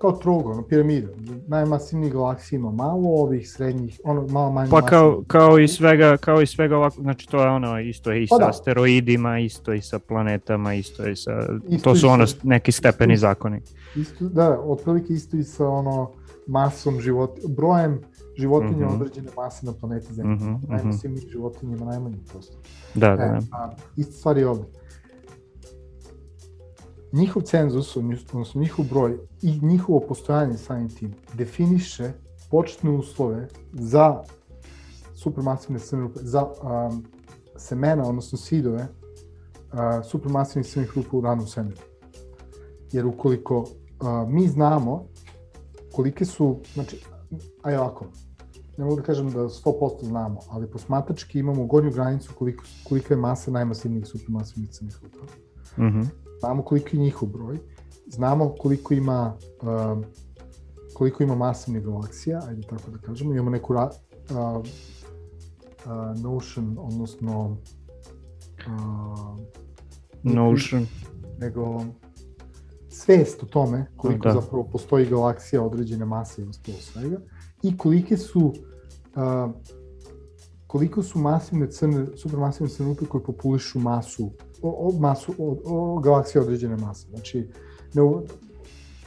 kao 0.02 0.12
trogo, 0.12 0.52
ono, 0.52 0.62
piramida. 0.62 1.08
Najmasivniji 1.48 2.10
galaksija 2.10 2.60
ima 2.60 2.72
malo, 2.72 3.10
ovih 3.10 3.52
srednjih, 3.52 4.00
ono, 4.04 4.28
malo 4.28 4.52
manje 4.52 4.70
Pa 4.70 4.82
kao, 4.82 5.24
kao 5.28 5.60
i 5.60 5.68
svega, 5.68 6.18
kao 6.18 6.42
i 6.42 6.46
svega 6.46 6.78
ovako, 6.78 7.02
znači 7.02 7.28
to 7.28 7.42
je 7.42 7.50
ono, 7.50 7.80
isto 7.80 8.12
je 8.12 8.24
i 8.24 8.28
pa 8.30 8.36
sa 8.36 8.44
da. 8.44 8.50
asteroidima, 8.50 9.40
isto 9.40 9.74
i 9.74 9.82
sa 9.82 10.00
planetama, 10.00 10.74
isto 10.74 11.04
je 11.04 11.16
sa, 11.16 11.32
isto 11.70 11.90
to 11.90 11.96
su 11.96 12.08
ono 12.08 12.26
neki 12.44 12.72
stepeni 12.72 13.14
isto, 13.14 13.28
zakoni. 13.28 13.62
Isto, 13.96 14.26
da, 14.26 14.60
otprilike 14.60 15.14
isto 15.14 15.38
i 15.38 15.44
sa 15.44 15.68
ono 15.68 16.12
masom 16.48 17.02
život, 17.02 17.40
brojem 17.48 18.00
životinja 18.38 18.86
mm 18.86 18.90
-hmm. 18.90 18.96
određene 18.96 19.30
mase 19.38 19.66
na 19.66 19.74
planeti 19.74 20.14
Zemlji. 20.14 20.36
Mm 20.36 20.40
-hmm, 20.40 20.70
Najmasivnijih 20.70 21.24
mm 21.24 21.28
-hmm. 21.28 21.32
životinja 21.32 21.76
ima 21.76 21.86
najmanje 21.86 22.18
prosto. 22.32 22.58
Da, 22.96 23.16
da. 23.16 23.24
E, 23.24 23.40
a, 23.52 23.72
ista 23.98 24.14
stvar 24.14 24.38
je 24.38 24.48
ovde 24.48 24.64
njihov 27.12 27.42
cenzus, 27.42 27.98
odnosno 27.98 28.62
njihov 28.62 28.86
broj 28.86 29.18
i 29.42 29.60
njihovo 29.62 30.00
postojanje 30.00 30.58
samim 30.58 30.90
tim 30.90 31.14
definiše 31.34 32.12
početne 32.52 32.90
uslove 32.90 33.48
za 33.74 34.24
supermasivne 35.16 35.80
crne 35.80 36.02
rupe, 36.02 36.20
za 36.24 36.44
um, 36.44 37.06
semena, 37.58 38.04
odnosno 38.04 38.38
sidove 38.38 38.82
uh, 38.88 40.06
supermasivnih 40.10 40.68
crnih 40.68 40.92
rupa 40.96 41.18
u 41.18 41.22
ranom 41.22 41.48
svemiru. 41.48 41.82
Jer 42.92 43.06
ukoliko 43.06 43.60
uh, 43.60 43.68
mi 44.30 44.48
znamo 44.48 45.06
kolike 45.92 46.26
su, 46.26 46.60
znači, 46.74 47.04
aj 47.64 47.78
ovako, 47.78 48.06
ne 48.78 48.86
mogu 48.86 48.96
da 48.96 49.02
kažem 49.02 49.32
da 49.32 49.40
100% 49.40 50.06
znamo, 50.06 50.40
ali 50.50 50.72
posmatački 50.72 51.40
imamo 51.40 51.66
gornju 51.66 51.92
granicu 51.92 52.34
koliko, 52.38 52.64
kolika 52.84 53.14
je 53.14 53.18
masa 53.18 53.52
najmasivnijih 53.52 54.08
supermasivnih 54.08 54.70
crnih 54.70 55.00
rupa. 55.04 55.34
Mm 55.78 55.84
-hmm 55.84 56.27
znamo 56.40 56.64
koliko 56.64 56.90
je 56.92 57.00
njihov 57.00 57.30
broj, 57.30 57.58
znamo 58.08 58.56
koliko 58.60 58.94
ima 58.94 59.38
uh, 59.62 60.06
koliko 60.94 61.24
ima 61.24 61.36
masivnih 61.36 61.84
galaksija, 61.84 62.42
ajde 62.48 62.62
tako 62.62 62.92
da 62.92 62.98
kažemo, 62.98 63.34
imamo 63.34 63.50
neku 63.50 63.74
ra, 63.74 63.90
uh, 64.30 64.58
uh, 64.58 66.22
notion, 66.22 66.78
odnosno 66.80 67.58
uh, 68.68 69.40
notion, 70.24 70.88
nego 71.40 71.82
svest 72.90 73.44
o 73.44 73.46
tome 73.46 73.86
koliko 73.98 74.28
da. 74.28 74.34
zapravo 74.42 74.64
postoji 74.64 75.06
galaksija 75.06 75.62
određene 75.62 76.06
mase 76.06 76.42
i 76.42 76.46
ostalo 76.46 76.78
svega 76.78 77.18
i 77.64 77.78
kolike 77.78 78.18
su 78.18 78.46
uh, 78.46 79.52
koliko 80.68 81.04
su 81.04 81.20
masivne 81.20 81.72
crne, 81.72 82.08
supermasivne 82.16 82.70
crne 82.70 82.90
rupe 82.90 83.06
koje 83.06 83.24
populišu 83.24 83.80
masu 83.80 84.32
o, 84.62 84.90
o 84.90 85.00
masu, 85.00 85.34
o, 85.38 85.58
o 85.66 86.00
galaksije 86.00 86.42
određene 86.42 86.78
mase. 86.78 87.08
Znači, 87.10 87.48
ne, 87.94 88.02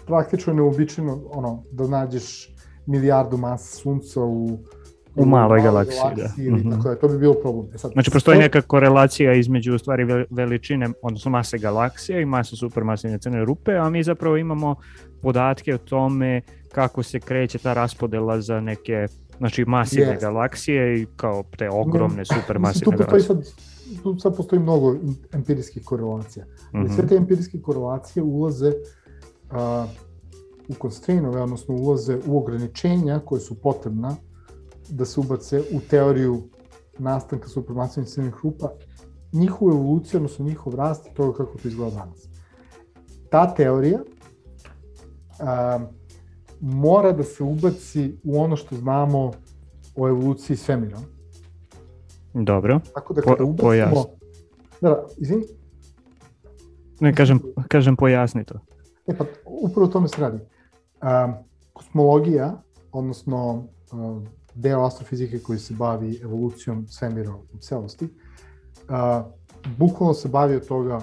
praktično 0.07 0.53
neobičajno 0.53 1.21
ono, 1.31 1.63
da 1.73 1.87
nađeš 1.87 2.55
milijardu 2.87 3.37
masa 3.37 3.77
sunca 3.77 4.21
u 4.21 4.59
u 5.17 5.27
maloj 5.27 5.63
galaksiji, 5.63 6.01
galaksiji 6.03 6.25
da. 6.25 6.43
Ili, 6.43 6.61
mm 6.61 6.65
-hmm. 6.65 6.77
tako 6.77 6.89
da, 6.89 6.97
to 6.97 7.09
bi 7.09 7.19
bilo 7.19 7.35
problem. 7.35 7.67
E 7.75 7.79
sad, 7.79 7.93
znači, 7.93 8.11
postoji 8.11 8.39
neka 8.39 8.63
korelacija 8.63 9.35
između 9.35 9.75
u 9.75 9.79
stvari 9.79 10.27
veličine, 10.31 10.89
odnosno 11.03 11.31
mase 11.31 11.59
galaksije 11.59 12.23
i 12.23 12.25
mase 12.25 12.57
supermasivne 12.57 13.19
crne 13.19 13.45
rupe, 13.45 13.77
a 13.77 13.91
mi 13.91 14.03
zapravo 14.03 14.37
imamo 14.37 14.77
podatke 15.23 15.75
o 15.75 15.79
tome 15.79 16.41
kako 16.73 17.03
se 17.03 17.21
kreće 17.21 17.59
ta 17.59 17.75
raspodela 17.75 18.41
za 18.41 18.61
neke 18.61 19.07
znači 19.39 19.65
masivne 19.65 20.17
yes. 20.17 20.21
galaksije 20.21 21.01
i 21.01 21.07
kao 21.17 21.45
te 21.59 21.69
ogromne 21.71 22.23
no, 22.31 22.41
supermasivne 22.41 22.97
galaksije. 22.97 23.23
Sad, 23.23 23.45
tu 24.03 24.19
sad 24.19 24.37
postoji 24.37 24.63
mnogo 24.63 24.97
empirijskih 25.33 25.85
korelacija. 25.85 26.45
Mm 26.45 26.79
-hmm. 26.79 26.95
Sve 26.95 27.07
te 27.07 27.17
empirijske 27.17 27.63
korelacije 27.63 28.23
ulaze 28.23 28.73
a, 29.51 29.87
u 30.69 30.75
constrainove, 30.83 31.43
odnosno 31.43 31.75
ulaze 31.75 32.19
u 32.27 32.39
ograničenja 32.39 33.21
koje 33.25 33.41
su 33.41 33.55
potrebna 33.55 34.17
da 34.89 35.05
se 35.05 35.21
ubace 35.21 35.61
u 35.61 35.81
teoriju 35.91 36.43
nastanka 36.99 37.49
supermasivnih 37.49 38.11
crnih 38.11 38.35
rupa, 38.43 38.71
njihovu 39.33 39.71
evoluciju, 39.71 40.19
odnosno 40.19 40.45
njihov 40.45 40.75
rast 40.75 41.07
i 41.07 41.15
toga 41.15 41.37
kako 41.37 41.59
to 41.59 41.69
izgleda 41.69 41.97
danas. 41.97 42.29
Ta 43.31 43.55
teorija 43.55 44.01
a, 45.41 45.79
mora 46.61 47.13
da 47.13 47.25
se 47.25 47.43
ubaci 47.43 48.19
u 48.25 48.41
ono 48.41 48.57
što 48.57 48.77
znamo 48.77 49.33
o 49.97 50.09
evoluciji 50.09 50.57
svemira. 50.57 50.99
Dobro. 52.35 52.81
Tako 52.95 53.15
da 53.15 53.21
kada 53.23 53.37
po, 53.37 53.45
ubacimo... 53.45 53.69
Pojasni. 53.69 54.13
Da, 54.81 55.07
izvini? 55.19 55.45
Ne, 57.01 57.15
kažem, 57.15 57.41
kažem 57.69 57.97
pojasni 57.97 58.45
to. 58.45 58.61
E 59.07 59.17
pa, 59.17 59.25
upravo 59.45 59.87
o 59.87 59.93
tome 59.93 60.09
se 60.09 60.21
radi. 60.21 60.39
Um, 61.03 61.35
kosmologija, 61.73 62.63
odnosno 62.93 63.57
uh, 63.57 64.23
deo 64.55 64.85
astrofizike 64.85 65.39
koji 65.39 65.59
se 65.59 65.75
bavi 65.75 66.21
evolucijom 66.23 66.87
svemira 66.89 67.35
u 67.55 67.59
celosti, 67.59 68.05
uh, 68.05 69.33
bukvalno 69.79 70.15
se 70.15 70.29
bavi 70.29 70.57
od 70.57 70.67
toga 70.67 71.01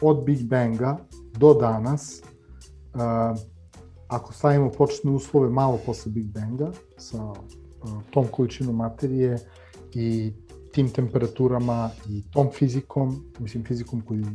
od 0.00 0.24
Big 0.24 0.42
Banga 0.48 0.96
do 1.38 1.54
danas, 1.54 2.22
uh, 2.94 3.38
ako 4.08 4.32
stavimo 4.32 4.70
početne 4.70 5.10
uslove 5.10 5.48
malo 5.48 5.78
posle 5.86 6.12
Big 6.12 6.26
Banga, 6.26 6.70
sa 6.98 7.22
uh, 7.24 7.36
tom 8.10 8.26
količinom 8.30 8.76
materije 8.76 9.38
i 9.92 10.32
tim 10.74 10.88
temperaturama 10.90 11.90
i 12.08 12.22
tom 12.30 12.50
fizikom, 12.52 13.24
mislim 13.38 13.64
fizikom 13.64 14.00
koju, 14.00 14.26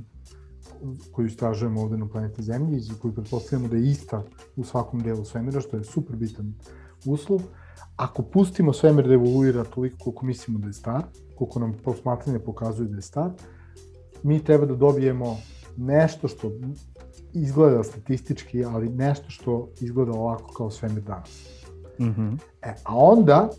koju 1.12 1.28
istražujemo 1.28 1.82
ovde 1.82 1.98
na 1.98 2.08
planeti 2.08 2.44
Zemlji 2.44 2.78
i 2.78 3.00
koju 3.02 3.14
pretpostavljamo 3.14 3.68
da 3.68 3.76
je 3.76 3.90
ista 3.92 4.24
u 4.56 4.64
svakom 4.64 5.02
delu 5.04 5.26
svemira, 5.26 5.62
što 5.62 5.78
je 5.78 5.84
super 5.84 6.16
bitan 6.16 6.54
uslov. 7.06 7.42
Ako 7.96 8.24
pustimo 8.24 8.74
svemir 8.74 9.08
da 9.08 9.14
evoluira 9.14 9.64
toliko 9.64 9.98
koliko 10.04 10.26
mislimo 10.26 10.60
da 10.60 10.68
je 10.68 10.74
star, 10.74 11.04
koliko 11.38 11.60
nam 11.60 11.74
posmatranje 11.84 12.40
pokazuje 12.40 12.90
da 12.90 12.96
je 12.96 13.02
star, 13.02 13.32
mi 14.24 14.44
treba 14.44 14.66
da 14.66 14.76
dobijemo 14.76 15.38
nešto 15.78 16.28
što 16.28 16.52
izgleda 17.34 17.84
statistički, 17.84 18.66
ali 18.66 18.90
nešto 18.90 19.30
što 19.30 19.70
izgleda 19.82 20.12
ovako 20.12 20.54
kao 20.54 20.72
svemir 20.72 21.04
danas. 21.04 21.50
Mm 22.00 22.06
-hmm. 22.06 22.38
e, 22.62 22.76
a 22.84 22.96
onda 22.96 23.50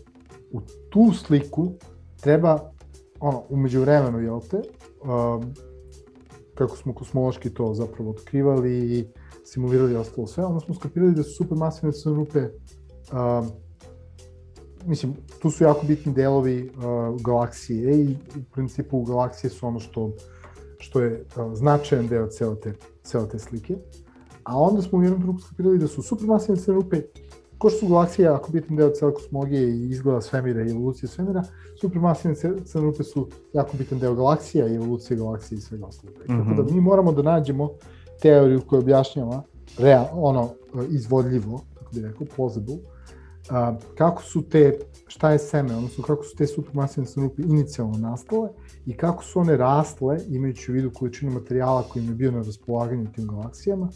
u 0.51 0.61
tu 0.89 1.11
sliku 1.13 1.71
treba, 2.21 2.70
ono, 3.21 3.43
umeđu 3.49 3.81
vremenu, 3.81 4.19
jel 4.19 4.39
te, 4.49 4.57
um, 4.57 5.53
kako 6.55 6.77
smo 6.77 6.93
kosmološki 6.93 7.53
to 7.53 7.73
zapravo 7.73 8.11
otkrivali 8.11 8.97
i 8.99 9.07
simulirali 9.45 9.95
ostalo 9.95 10.27
sve, 10.27 10.45
onda 10.45 10.59
smo 10.59 10.75
skapirali 10.75 11.15
da 11.15 11.23
su 11.23 11.29
supermasivne 11.37 11.91
crne 11.91 12.15
rupe 12.15 12.39
um, 12.39 13.51
mislim, 14.85 15.13
tu 15.39 15.49
su 15.49 15.63
jako 15.63 15.85
bitni 15.87 16.13
delovi 16.13 16.69
uh, 16.75 17.21
galaksije 17.21 18.03
i 18.03 18.15
u 18.39 18.43
principu 18.53 19.03
galaksije 19.03 19.49
su 19.49 19.67
ono 19.67 19.79
što 19.79 20.11
što 20.77 21.01
je 21.01 21.25
uh, 21.35 21.53
značajan 21.53 22.07
deo 22.07 22.27
cele 22.27 22.55
te, 22.59 22.73
cele 23.03 23.29
te 23.29 23.39
slike. 23.39 23.75
A 24.43 24.59
onda 24.59 24.81
smo 24.81 24.99
u 24.99 25.03
jednom 25.03 25.21
trenutku 25.21 25.47
skapirali 25.47 25.77
da 25.77 25.87
su 25.87 26.01
supermasivne 26.01 26.61
crne 26.61 26.75
rupe, 26.75 27.01
ko 27.61 27.69
što 27.69 27.79
su 27.79 27.87
galaksije 27.87 28.27
ako 28.27 28.51
bitan 28.51 28.75
deo 28.75 28.89
cele 28.89 29.13
kosmologije 29.13 29.69
i 29.69 29.89
izgleda 29.89 30.21
svemira 30.21 30.61
i 30.61 30.71
evolucije 30.71 31.09
svemira, 31.09 31.43
supermasivne 31.81 32.35
crne 32.35 32.85
rupe 32.85 33.03
su 33.03 33.27
jako 33.53 33.77
bitan 33.77 33.99
deo 33.99 34.15
galaksija 34.15 34.67
i 34.67 34.75
evolucije 34.75 35.17
galaksije 35.17 35.57
i 35.57 35.61
svega 35.61 35.85
ostalog. 35.85 36.15
Mm 36.15 36.33
-hmm. 36.33 36.43
Tako 36.43 36.61
da 36.61 36.63
mhm. 36.63 36.75
mi 36.75 36.81
moramo 36.81 37.11
da 37.11 37.21
nađemo 37.21 37.69
teoriju 38.21 38.61
koja 38.67 38.79
objašnjava 38.79 39.43
real, 39.77 40.05
ono, 40.13 40.49
izvodljivo, 40.89 41.61
kako 41.73 41.91
bih 41.93 42.03
rekao, 42.03 42.27
plausible, 42.35 42.77
a, 43.49 43.75
kako 43.97 44.23
su 44.23 44.41
te, 44.41 44.79
šta 45.07 45.31
je 45.31 45.39
seme, 45.39 45.75
odnosno 45.75 46.03
kako 46.03 46.23
su 46.23 46.35
te 46.35 46.47
supermasivne 46.47 47.09
crnupe 47.09 47.41
inicijalno 47.41 47.97
nastale 47.97 48.49
i 48.85 48.97
kako 48.97 49.23
su 49.23 49.39
one 49.39 49.57
rastle, 49.57 50.17
imajući 50.29 50.71
u 50.71 50.73
vidu 50.73 50.91
količinu 50.93 51.31
materijala 51.31 51.83
koji 51.83 52.03
im 52.03 52.09
je 52.09 52.15
bio 52.15 52.31
na 52.31 52.41
raspolaganju 52.41 53.11
tim 53.15 53.27
galaksijama, 53.27 53.89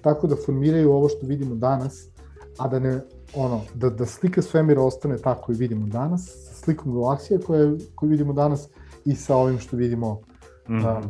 tako 0.00 0.26
da 0.26 0.36
formiraju 0.46 0.92
ovo 0.92 1.08
što 1.08 1.26
vidimo 1.26 1.54
danas, 1.54 2.11
a 2.58 2.68
da 2.68 2.78
ne, 2.78 3.00
ono, 3.34 3.60
da, 3.74 3.90
da 3.90 4.06
slika 4.06 4.42
svemira 4.42 4.82
ostane 4.82 5.18
tako 5.18 5.42
koju 5.42 5.56
vidimo 5.56 5.86
danas, 5.86 6.26
sa 6.48 6.54
slikom 6.54 6.94
galaksije 6.94 7.40
koje, 7.40 7.78
koju 7.94 8.10
vidimo 8.10 8.32
danas 8.32 8.68
i 9.04 9.14
sa 9.14 9.36
ovim 9.36 9.58
što 9.58 9.76
vidimo 9.76 10.20
mm 10.68 10.74
-hmm. 10.74 10.86
a, 10.86 11.02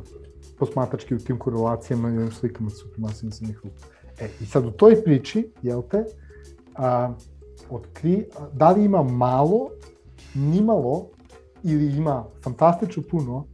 posmatački 0.59 1.15
u 1.15 1.19
tim 1.19 1.39
korelacijama 1.39 2.11
i 2.11 2.17
ovim 2.17 2.31
slikama 2.33 2.71
supermasivnih 2.71 3.35
crnih 3.35 3.57
rupa. 3.65 3.87
E, 4.21 4.29
i 4.41 4.47
sad 4.47 4.67
u 4.67 4.71
toj 4.71 5.05
priči, 5.05 5.53
jel 5.63 5.83
te, 5.91 6.05
a, 6.75 7.15
otkri, 7.71 8.27
da 8.53 8.71
li 8.71 8.85
ima 8.85 9.03
malo, 9.03 9.69
nimalo, 10.35 11.09
ili 11.63 11.97
ima 11.97 12.25
fantastično 12.45 13.03
puno 13.11 13.47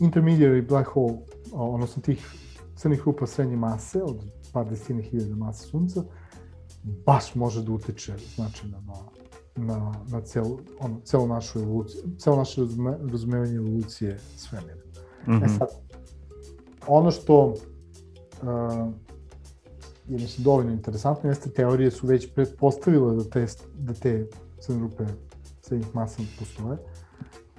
intermediary 0.00 0.68
black 0.68 0.88
hole, 0.88 1.18
odnosno 1.52 2.02
tih 2.02 2.34
crnih 2.76 3.02
rupa 3.06 3.26
srednje 3.26 3.56
mase, 3.56 4.02
od 4.02 4.24
par 4.52 4.68
desetine 4.68 5.02
hiljada 5.02 5.36
mase 5.36 5.66
sunca, 5.66 6.02
baš 6.82 7.34
može 7.34 7.62
da 7.62 7.72
utiče 7.72 8.14
značajno 8.34 8.80
na, 8.86 8.94
na, 9.56 9.94
na 10.08 10.20
celu, 10.20 10.58
ono, 10.80 11.00
celu 11.04 11.26
našu 11.26 11.58
evoluciju, 11.58 12.02
celo 12.18 12.36
naše 12.36 12.60
razume, 12.60 12.98
razumevanje 13.12 13.54
evolucije 13.54 14.18
svemira. 14.36 14.74
Mm 15.26 15.30
-hmm. 15.30 15.42
E 15.42 15.46
mhm. 15.46 15.58
sad, 15.58 15.68
ono 16.86 17.10
što 17.10 17.46
uh, 17.46 17.56
je 20.08 20.18
mislim 20.18 20.44
dovoljno 20.44 20.72
interesantno, 20.72 21.30
jeste 21.30 21.50
teorije 21.50 21.90
su 21.90 22.06
već 22.06 22.34
pretpostavile 22.34 23.16
da 23.16 23.24
te, 23.24 23.46
da 23.78 23.92
te 23.92 24.26
crne 24.60 24.80
rupe 24.80 25.04
srednjih 25.60 25.94
masa 25.94 26.22
postoje. 26.38 26.78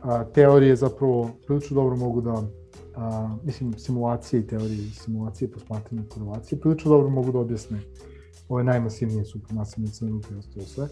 A, 0.01 0.23
teorije 0.23 0.75
zapravo 0.75 1.29
prilično 1.45 1.75
dobro 1.75 1.95
mogu 1.95 2.21
da, 2.21 2.43
a, 2.95 3.35
mislim, 3.43 3.73
simulacije 3.73 4.39
i 4.39 4.47
teorije 4.47 4.89
simulacije, 4.89 5.51
posmatranje 5.51 6.03
korelacije, 6.09 6.59
prilično 6.59 6.91
dobro 6.91 7.09
mogu 7.09 7.31
da 7.31 7.39
objasne 7.39 7.79
ove 8.53 8.63
najmasivnije 8.63 9.25
supermasivne 9.25 9.91
crne 9.91 10.11
rupe 10.11 10.33
i 10.33 10.37
ostalo 10.37 10.65
sve. 10.65 10.87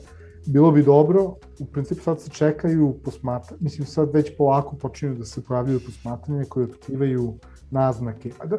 Bilo 0.45 0.71
bi 0.71 0.83
dobro, 0.83 1.35
u 1.59 1.65
principu 1.65 2.01
sad 2.01 2.21
se 2.21 2.29
čekaju 2.29 2.95
posmatra, 3.03 3.57
mislim 3.59 3.87
sad 3.87 4.09
već 4.13 4.37
polako 4.37 4.75
počinju 4.75 5.15
da 5.15 5.25
se 5.25 5.43
pojavljaju 5.43 5.79
posmatranje 5.85 6.45
koje 6.45 6.65
otkrivaju 6.65 7.33
naznake 7.71 8.31
da, 8.45 8.57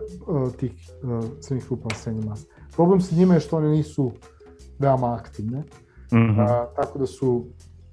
tih 0.56 0.72
crnih 1.40 1.70
rupa 1.70 1.94
srednje 1.94 2.24
mase. 2.24 2.46
Problem 2.74 3.00
sa 3.00 3.16
njima 3.16 3.34
je 3.34 3.40
što 3.40 3.56
one 3.56 3.68
nisu 3.68 4.12
veoma 4.78 5.14
aktivne, 5.14 5.58
mm 5.58 6.16
-hmm. 6.16 6.46
a, 6.48 6.66
tako 6.76 6.98
da 6.98 7.06
su 7.06 7.44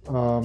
a, 0.07 0.41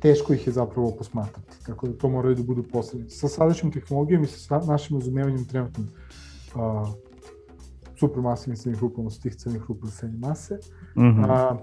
teško 0.00 0.32
ih 0.32 0.46
je 0.46 0.52
zapravo 0.52 0.92
posmatrati, 0.98 1.64
tako 1.66 1.88
da 1.88 1.98
to 1.98 2.08
moraju 2.08 2.34
da 2.34 2.42
budu 2.42 2.62
posrednici. 2.62 3.18
Sa 3.18 3.28
sadašnjom 3.28 3.72
tehnologijom 3.72 4.22
i 4.24 4.26
sa 4.26 4.60
našim 4.66 4.96
razumevanjem 4.96 5.44
trenutno 5.44 5.84
a, 6.54 6.92
supermasivnih 8.08 8.60
crnih 8.60 8.80
rupa, 8.80 9.00
odnosno 9.00 9.22
tih 9.22 9.36
crnih 9.36 9.62
rupa 9.68 9.86
srednje 9.86 10.18
mase, 10.18 10.58
mm 10.96 11.02
-hmm. 11.02 11.26
a, 11.28 11.56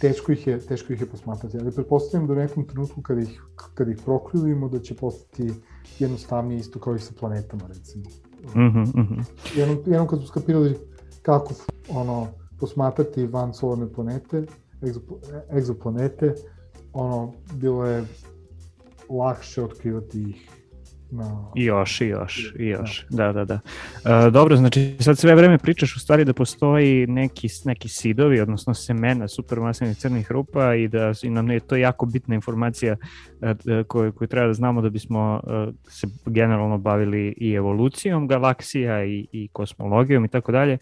teško 0.00 0.32
ih 0.32 0.46
je, 0.46 0.58
teško 0.58 0.92
ih 0.92 1.00
je 1.00 1.06
posmatrati. 1.06 1.58
Ali 1.58 1.72
pretpostavljam 1.72 2.26
da 2.26 2.32
u 2.32 2.36
nekom 2.36 2.64
trenutku 2.64 3.02
kad 3.02 3.18
ih, 3.18 3.42
kad 3.74 3.88
ih 3.88 3.98
prokljujemo 4.04 4.68
da 4.68 4.80
će 4.80 4.94
postati 4.94 5.52
jednostavnije 5.98 6.60
isto 6.60 6.78
kao 6.78 6.94
i 6.94 6.98
sa 6.98 7.14
planetama, 7.20 7.66
recimo. 7.68 8.04
Mm 8.54 8.58
-hmm. 8.58 9.24
jednom, 9.56 9.78
jednom 9.86 10.06
kad 10.08 10.18
smo 10.18 10.28
skapirali 10.28 10.78
kako 11.22 11.54
ono, 11.88 12.26
posmatrati 12.60 13.26
van 13.26 13.54
solarne 13.54 13.92
planete, 13.92 14.46
egzoplanete, 15.52 16.34
ono, 16.92 17.32
bilo 17.54 17.86
je 17.86 18.04
lakše 19.08 19.64
otkrivati 19.64 20.22
ih 20.22 20.57
na... 21.10 21.52
I 21.56 21.64
još, 21.64 22.00
i 22.00 22.06
još, 22.06 22.54
i 22.58 22.66
još, 22.66 23.06
da, 23.10 23.32
da, 23.32 23.44
da. 23.44 23.60
E, 24.04 24.30
dobro, 24.30 24.56
znači 24.56 24.96
sad 25.00 25.18
sve 25.18 25.34
vreme 25.34 25.58
pričaš 25.58 25.96
u 25.96 26.00
stvari 26.00 26.24
da 26.24 26.32
postoji 26.32 27.06
neki, 27.06 27.48
neki 27.64 27.88
sidovi, 27.88 28.40
odnosno 28.40 28.74
semena 28.74 29.28
supermasivnih 29.28 29.96
crnih 29.96 30.32
rupa 30.32 30.74
i 30.74 30.88
da 30.88 31.12
i 31.22 31.30
nam 31.30 31.50
je 31.50 31.60
to 31.60 31.76
jako 31.76 32.06
bitna 32.06 32.34
informacija 32.34 32.96
e 33.42 33.84
koju, 33.84 34.12
koju 34.12 34.28
treba 34.28 34.46
da 34.46 34.54
znamo 34.54 34.82
da 34.82 34.90
bismo 34.90 35.40
e, 35.46 35.72
se 35.88 36.06
generalno 36.26 36.78
bavili 36.78 37.34
i 37.36 37.52
evolucijom 37.52 38.28
galaksija 38.28 39.04
i, 39.04 39.26
i 39.32 39.48
kosmologijom 39.52 40.24
i 40.24 40.28
tako 40.28 40.52
dalje. 40.52 40.78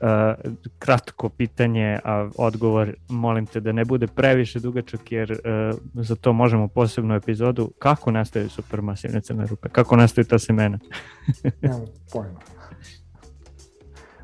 Uh, 0.00 0.52
kratko 0.78 1.28
pitanje, 1.28 1.98
a 2.04 2.28
odgovor 2.36 2.94
molim 3.08 3.46
te 3.46 3.60
da 3.60 3.72
ne 3.72 3.84
bude 3.84 4.06
previše 4.06 4.60
dugačak 4.60 5.12
jer 5.12 5.32
uh, 5.32 5.78
za 5.94 6.14
to 6.14 6.32
možemo 6.32 6.68
posebnu 6.68 7.14
epizodu. 7.14 7.70
Kako 7.78 8.10
nastaju 8.10 8.48
supermasivne 8.48 9.20
crne 9.20 9.46
rupe? 9.46 9.68
Kako 9.68 9.96
nastaju 9.96 10.24
ta 10.24 10.38
semena? 10.38 10.78
Nemam 11.62 11.84
pojma. 12.12 12.40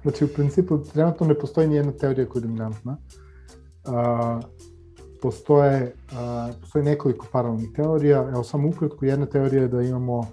Znači, 0.03 0.25
u 0.25 0.29
principu, 0.29 0.79
trenutno 0.85 1.27
ne 1.27 1.35
postoji 1.35 1.69
nijedna 1.69 1.93
teorija 1.93 2.29
koja 2.29 2.41
je 2.41 2.43
dominantna. 2.43 2.97
Uh, 3.85 4.45
postoje, 5.23 5.95
uh, 6.13 6.61
postoji 6.61 6.85
nekoliko 6.85 7.27
paralelnih 7.33 7.69
teorija. 7.77 8.29
Evo, 8.29 8.45
samo 8.45 8.69
ukratko, 8.69 9.05
jedna 9.05 9.27
teorija 9.27 9.63
je 9.63 9.69
da 9.69 9.83
imamo 9.83 10.27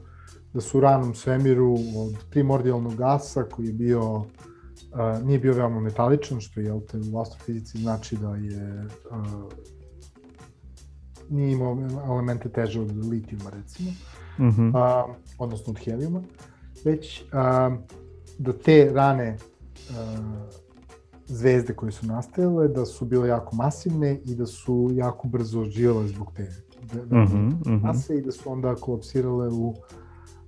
da 0.53 0.61
su 0.61 0.77
u 0.77 0.81
ranom 0.81 1.15
svemiru 1.15 1.73
od 1.73 2.25
primordijalnog 2.29 2.95
gasa 2.95 3.43
koji 3.43 3.67
je 3.67 3.73
bio 3.73 4.23
Uh, 4.23 4.52
nije 5.23 5.39
bio 5.39 5.53
veoma 5.53 5.79
metaličan, 5.79 6.41
što 6.41 6.59
je 6.59 6.85
te, 6.91 6.97
u 7.13 7.21
astrofizici 7.21 7.77
znači 7.77 8.17
da 8.17 8.35
je 8.35 8.85
uh, 9.11 9.51
nije 11.29 11.51
imao 11.51 11.77
elemente 12.05 12.49
teže 12.49 12.81
od 12.81 13.05
litijuma, 13.05 13.49
recimo, 13.49 13.91
mm 14.39 14.43
-hmm. 14.43 14.69
uh, 14.69 15.15
odnosno 15.37 15.71
od 15.71 15.79
helijuma, 15.79 16.21
već 16.85 17.21
uh, 17.21 17.29
da 18.37 18.53
te 18.53 18.91
rane 18.93 19.37
uh, 19.89 19.95
zvezde 21.27 21.73
koje 21.73 21.91
su 21.91 22.05
nastajale, 22.05 22.67
da 22.67 22.85
su 22.85 23.05
bile 23.05 23.27
jako 23.27 23.55
masivne 23.55 24.19
i 24.25 24.35
da 24.35 24.45
su 24.45 24.89
jako 24.93 25.27
brzo 25.27 25.65
živale 25.65 26.07
zbog 26.07 26.31
te 26.35 26.49
mm 26.93 27.15
-hmm, 27.15 27.81
mase 27.81 28.15
i 28.15 28.21
da 28.21 28.31
su 28.31 28.51
onda 28.51 28.75
kolapsirale 28.75 29.49
u 29.49 29.73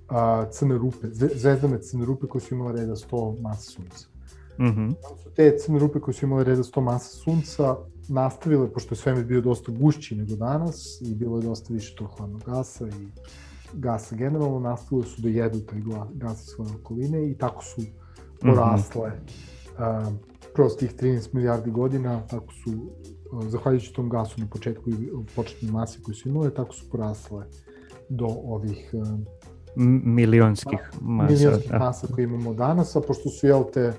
a, 0.10 0.46
crne 0.52 0.78
rupe, 0.78 1.08
zvezdane 1.12 1.82
crne 1.82 2.06
rupe 2.06 2.28
koje 2.28 2.42
su 2.42 2.56
imale 2.56 2.74
reda 2.74 2.96
100 2.96 3.42
masa 3.42 3.72
sunca. 3.72 4.15
Mm 4.60 4.64
-hmm. 4.64 4.94
su 5.24 5.30
te 5.36 5.58
crne 5.58 5.80
rupe 5.80 6.00
koje 6.00 6.14
su 6.14 6.26
imale 6.26 6.46
100 6.46 6.82
masa 6.82 7.10
sunca 7.10 7.76
nastavile, 8.10 8.72
pošto 8.74 8.94
je 8.94 8.98
svemir 8.98 9.26
bio 9.26 9.42
dosta 9.42 9.72
gušći 9.72 10.16
nego 10.16 10.36
danas 10.36 11.02
i 11.02 11.16
bilo 11.16 11.38
je 11.38 11.44
dosta 11.44 11.74
više 11.74 11.96
tog 11.96 12.08
hladnog 12.18 12.44
gasa 12.46 12.88
i 12.88 13.08
gasa 13.74 14.16
generalno, 14.16 14.60
nastavile 14.60 15.08
su 15.08 15.22
da 15.22 15.30
jedu 15.30 15.60
taj 15.60 15.82
gas 16.14 16.42
iz 16.42 16.48
svoje 16.48 16.72
okoline 16.82 17.30
i 17.30 17.38
tako 17.38 17.64
su 17.64 17.82
porasle 18.42 19.10
mm 19.10 19.14
-hmm. 19.78 20.08
uh, 20.08 20.14
kroz 20.54 20.72
tih 20.80 20.96
13 20.96 21.34
milijardi 21.34 21.72
godina, 21.72 22.28
tako 22.28 22.54
su, 22.54 22.72
uh, 23.32 23.48
zahvaljujući 23.48 23.94
tom 23.94 24.10
gasu 24.10 24.42
na 24.42 24.48
početku 24.48 24.90
i 24.90 25.10
početne 25.36 25.72
mase 25.72 26.00
koje 26.04 26.16
su 26.16 26.30
imale, 26.30 26.54
tako 26.54 26.74
su 26.74 26.90
porasle 26.92 27.46
do 28.10 28.26
ovih 28.26 28.90
uh, 28.94 29.08
milionskih 30.06 30.80
masa. 31.02 31.34
Milionskih 31.34 31.74
masa 31.80 32.08
koje 32.08 32.24
imamo 32.24 32.54
danas, 32.54 32.96
a 32.96 33.02
pošto 33.02 33.30
su, 33.30 33.48
jel 33.48 33.64
te, 33.74 33.94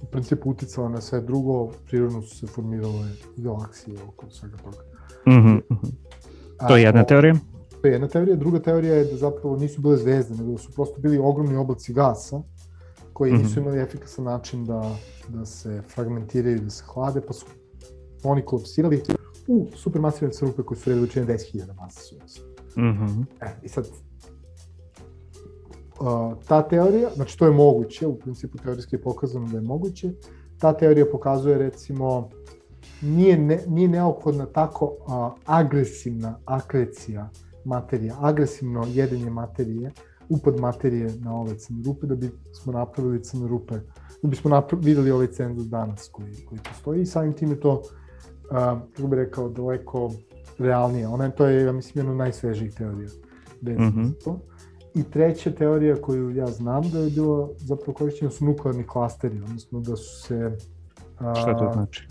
u 0.00 0.06
principu 0.06 0.50
uticala 0.50 0.88
na 0.88 1.00
sve 1.00 1.20
drugo, 1.20 1.70
prirodno 1.86 2.22
su 2.22 2.36
se 2.36 2.46
formirale 2.46 3.08
galaksije 3.36 3.98
oko 4.08 4.30
svega 4.30 4.56
toga. 4.56 4.76
Mm 5.26 5.32
-hmm. 5.32 5.62
To 6.68 6.76
je 6.76 6.82
jedna 6.82 7.04
teorija? 7.04 7.34
To 7.82 7.88
je 7.88 7.92
jedna 7.92 8.08
teorija. 8.08 8.36
Druga 8.36 8.58
teorija 8.58 8.94
je 8.94 9.04
da 9.04 9.16
zapravo 9.16 9.56
nisu 9.56 9.80
bile 9.80 9.96
zvezde, 9.96 10.34
nego 10.34 10.52
da 10.52 10.58
su 10.58 10.72
prosto 10.72 11.00
bili 11.00 11.18
ogromni 11.18 11.56
oblaci 11.56 11.92
gasa, 11.92 12.42
koji 13.12 13.32
nisu 13.32 13.60
mhm. 13.60 13.60
imali 13.60 13.82
efikasan 13.82 14.24
način 14.24 14.64
da, 14.64 14.96
da 15.28 15.46
se 15.46 15.82
fragmentiraju, 15.94 16.60
da 16.60 16.70
se 16.70 16.84
hlade, 16.86 17.20
pa 17.20 17.32
su 17.32 17.46
oni 18.24 18.42
kolapsirali 18.42 19.02
u 19.48 19.66
supermasivne 19.74 20.32
crnupe 20.34 20.62
koje 20.62 20.78
su 20.78 20.90
veličine 20.90 21.26
10.000 21.26 21.76
masa 21.76 22.00
sunca. 22.00 22.40
Mm 22.76 22.82
-hmm. 22.82 23.24
e, 23.40 23.46
I 23.62 23.68
sad, 23.68 23.86
uh, 26.00 26.32
ta 26.48 26.62
teorija, 26.68 27.08
znači 27.14 27.38
to 27.38 27.46
je 27.46 27.52
moguće, 27.52 28.06
u 28.06 28.18
principu 28.18 28.58
teorijski 28.58 28.96
je 28.96 29.02
pokazano 29.02 29.48
da 29.48 29.56
je 29.56 29.62
moguće, 29.62 30.12
ta 30.58 30.72
teorija 30.72 31.06
pokazuje 31.12 31.58
recimo 31.58 32.28
nije, 33.02 33.38
ne, 33.38 33.60
nije 33.66 33.88
neophodna 33.88 34.46
tako 34.46 34.84
uh, 34.84 35.32
agresivna 35.44 36.38
akrecija 36.44 37.30
materija, 37.64 38.16
agresivno 38.20 38.86
jedenje 38.88 39.30
materije, 39.30 39.90
upad 40.28 40.60
materije 40.60 41.10
na 41.18 41.34
ove 41.34 41.58
crne 41.58 41.82
rupe 41.86 42.06
da 42.06 42.14
bi 42.14 42.30
smo 42.52 42.72
napravili 42.72 43.24
crne 43.24 43.48
rupe, 43.48 43.74
da 44.22 44.28
bismo 44.28 44.50
napravili, 44.50 44.86
videli 44.86 45.10
ovaj 45.10 45.26
cenzus 45.26 45.66
danas 45.66 46.08
koji, 46.12 46.34
koji 46.48 46.60
postoji 46.68 47.02
i 47.02 47.06
samim 47.06 47.32
tim 47.32 47.50
je 47.50 47.60
to, 47.60 47.72
uh, 47.72 48.56
kako 48.96 49.08
bih 49.08 49.16
rekao, 49.16 49.48
daleko 49.48 50.12
realnije. 50.58 51.08
Ona 51.08 51.24
je, 51.24 51.34
to 51.34 51.46
je, 51.46 51.64
ja 51.64 51.72
mislim, 51.72 52.00
jedna 52.00 52.12
od 52.12 52.18
najsvežijih 52.18 52.74
teorija. 52.74 53.08
Mm 53.62 53.68
-hmm. 53.68 54.24
to. 54.24 54.40
I 54.94 55.02
treća 55.02 55.50
teorija 55.50 55.96
koju 55.96 56.30
ja 56.30 56.46
znam 56.46 56.90
da 56.90 56.98
je 56.98 57.10
bilo 57.10 57.50
zapravo 57.56 57.92
korišćena 57.92 58.30
su 58.30 58.44
nuklearni 58.44 58.86
klasteri, 58.86 59.40
odnosno 59.40 59.80
da 59.80 59.96
su 59.96 60.22
se... 60.22 60.56
A, 61.18 61.34
Šta 61.34 61.58
to 61.58 61.70
znači? 61.72 62.08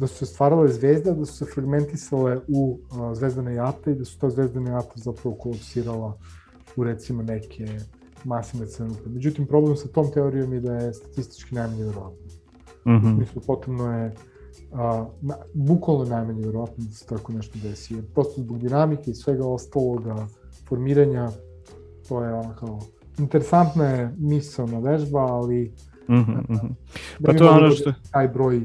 da 0.00 0.06
su 0.06 0.14
se 0.14 0.26
stvarale 0.26 0.68
zvezde, 0.68 1.14
da 1.14 1.26
su 1.26 1.36
se 1.36 1.44
fragmentisale 1.54 2.40
u 2.48 2.78
a, 2.92 3.14
zvezdane 3.14 3.54
jate 3.54 3.92
i 3.92 3.94
da 3.94 4.04
su 4.04 4.18
ta 4.18 4.30
zvezdane 4.30 4.70
jata 4.70 4.92
zapravo 4.94 5.36
kolapsirala 5.36 6.18
u 6.76 6.84
recimo 6.84 7.22
neke 7.22 7.78
masivne 8.24 8.66
crnupe. 8.66 9.08
Međutim, 9.08 9.46
problem 9.46 9.76
sa 9.76 9.88
tom 9.88 10.12
teorijom 10.12 10.52
je 10.52 10.60
da 10.60 10.74
je 10.74 10.94
statistički 10.94 11.54
najmanje 11.54 11.84
verovatno. 11.84 12.26
Mm 12.86 12.90
-hmm. 12.90 13.18
Mislim, 13.18 13.44
potrebno 13.46 13.92
je 13.98 14.14
a, 14.72 15.06
na, 15.20 15.34
bukvalno 15.54 16.04
najmanje 16.04 16.42
verovatno 16.46 16.84
da 16.84 16.92
se 16.92 17.06
tako 17.06 17.32
nešto 17.32 17.58
desi. 17.62 17.94
Jer 17.94 18.04
prosto 18.14 18.40
zbog 18.40 18.58
dinamike 18.58 19.10
i 19.10 19.14
svega 19.14 19.46
ostaloga 19.46 20.26
formiranja, 20.68 21.30
to 22.10 22.24
je 22.24 22.34
ono 22.34 22.54
kao, 22.54 22.78
interesantna 23.18 23.84
je 23.84 24.14
misalna 24.18 24.78
vežba, 24.78 25.20
ali 25.20 25.74
mm 26.08 26.14
-hmm, 26.14 26.36
mm 26.48 26.56
-hmm. 26.56 26.74
pa 27.24 27.32
to 27.32 27.44
je 27.44 27.50
ono 27.50 27.70
što... 27.70 27.92
Taj 28.10 28.28
broj 28.28 28.60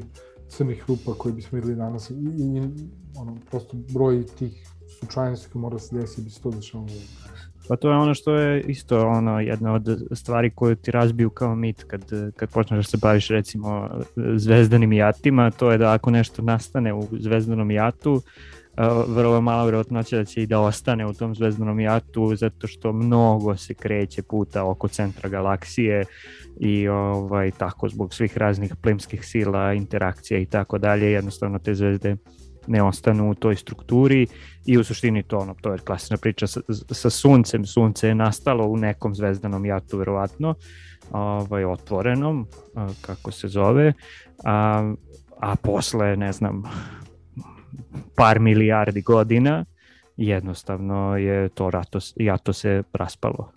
crnih 0.48 0.84
rupa 0.88 1.14
koji 1.18 1.34
bismo 1.34 1.56
videli 1.56 1.76
danas 1.76 2.10
i, 2.10 2.14
i 2.14 2.62
ono, 3.18 3.38
prosto 3.50 3.78
broj 3.94 4.26
tih 4.26 4.68
slučajnosti 5.00 5.50
koji 5.52 5.62
mora 5.62 5.74
da 5.74 5.80
se 5.80 5.96
desi 5.96 6.22
bi 6.22 6.30
se 6.30 6.42
to 6.42 6.52
dešavalo. 6.52 6.90
Pa 7.68 7.76
to 7.76 7.90
je 7.90 7.98
ono 7.98 8.14
što 8.14 8.36
je 8.36 8.62
isto 8.62 9.08
ono 9.08 9.40
jedna 9.40 9.74
od 9.74 10.02
stvari 10.12 10.50
koju 10.50 10.76
ti 10.76 10.92
razbiju 10.92 11.30
kao 11.30 11.56
mit 11.56 11.84
kad, 11.84 12.02
kad 12.36 12.50
počneš 12.50 12.86
da 12.86 12.90
se 12.90 12.98
baviš 13.02 13.28
recimo 13.28 13.90
zvezdanim 14.36 14.94
jatima, 14.94 15.52
to 15.52 15.72
je 15.72 15.78
da 15.78 15.94
ako 15.94 16.12
nešto 16.12 16.42
nastane 16.42 16.94
u 16.94 17.08
zvezdanom 17.12 17.72
jatu, 17.72 18.22
vrlo 19.08 19.42
malo 19.42 19.64
vjerojatnoća 19.64 20.18
da 20.18 20.26
će 20.26 20.44
i 20.44 20.48
da 20.48 20.60
ostane 20.60 21.06
u 21.06 21.14
tom 21.14 21.36
zvezdanom 21.36 21.80
jatu 21.80 22.36
zato 22.36 22.68
što 22.68 22.94
mnogo 22.94 23.58
se 23.58 23.74
kreće 23.74 24.22
puta 24.24 24.64
oko 24.64 24.88
centra 24.88 25.30
galaksije 25.30 26.06
i 26.60 26.88
ovaj 26.88 27.52
tako 27.52 27.90
zbog 27.90 28.14
svih 28.14 28.38
raznih 28.38 28.76
plimskih 28.76 29.26
sila, 29.26 29.74
interakcija 29.74 30.40
i 30.40 30.46
tako 30.46 30.78
dalje, 30.78 31.12
jednostavno 31.12 31.60
te 31.60 31.76
zvezde 31.76 32.16
ne 32.68 32.84
ostanu 32.84 33.30
u 33.30 33.36
toj 33.36 33.56
strukturi 33.56 34.28
i 34.66 34.78
u 34.78 34.84
suštini 34.84 35.24
to 35.24 35.38
ono, 35.38 35.56
to 35.62 35.72
je 35.72 35.78
klasična 35.78 36.18
priča 36.18 36.48
sa, 36.48 36.62
sa 36.92 37.10
suncem, 37.10 37.66
sunce 37.66 38.08
je 38.08 38.16
nastalo 38.16 38.66
u 38.66 38.78
nekom 38.78 39.16
zvezdanom 39.16 39.66
jatu 39.66 39.98
verovatno, 39.98 40.56
ovaj, 41.12 41.66
otvorenom, 41.66 42.48
kako 43.02 43.32
se 43.32 43.48
zove, 43.48 43.94
a, 44.44 44.94
a 45.40 45.56
posle, 45.56 46.18
ne 46.18 46.32
znam, 46.32 46.64
par 48.16 48.40
milijardi 48.40 49.02
godina, 49.02 49.66
jednostavno 50.18 51.18
je 51.18 51.50
to 51.50 51.70
rato, 51.70 52.00
jato 52.16 52.54
se 52.54 52.84
raspalo. 52.94 53.52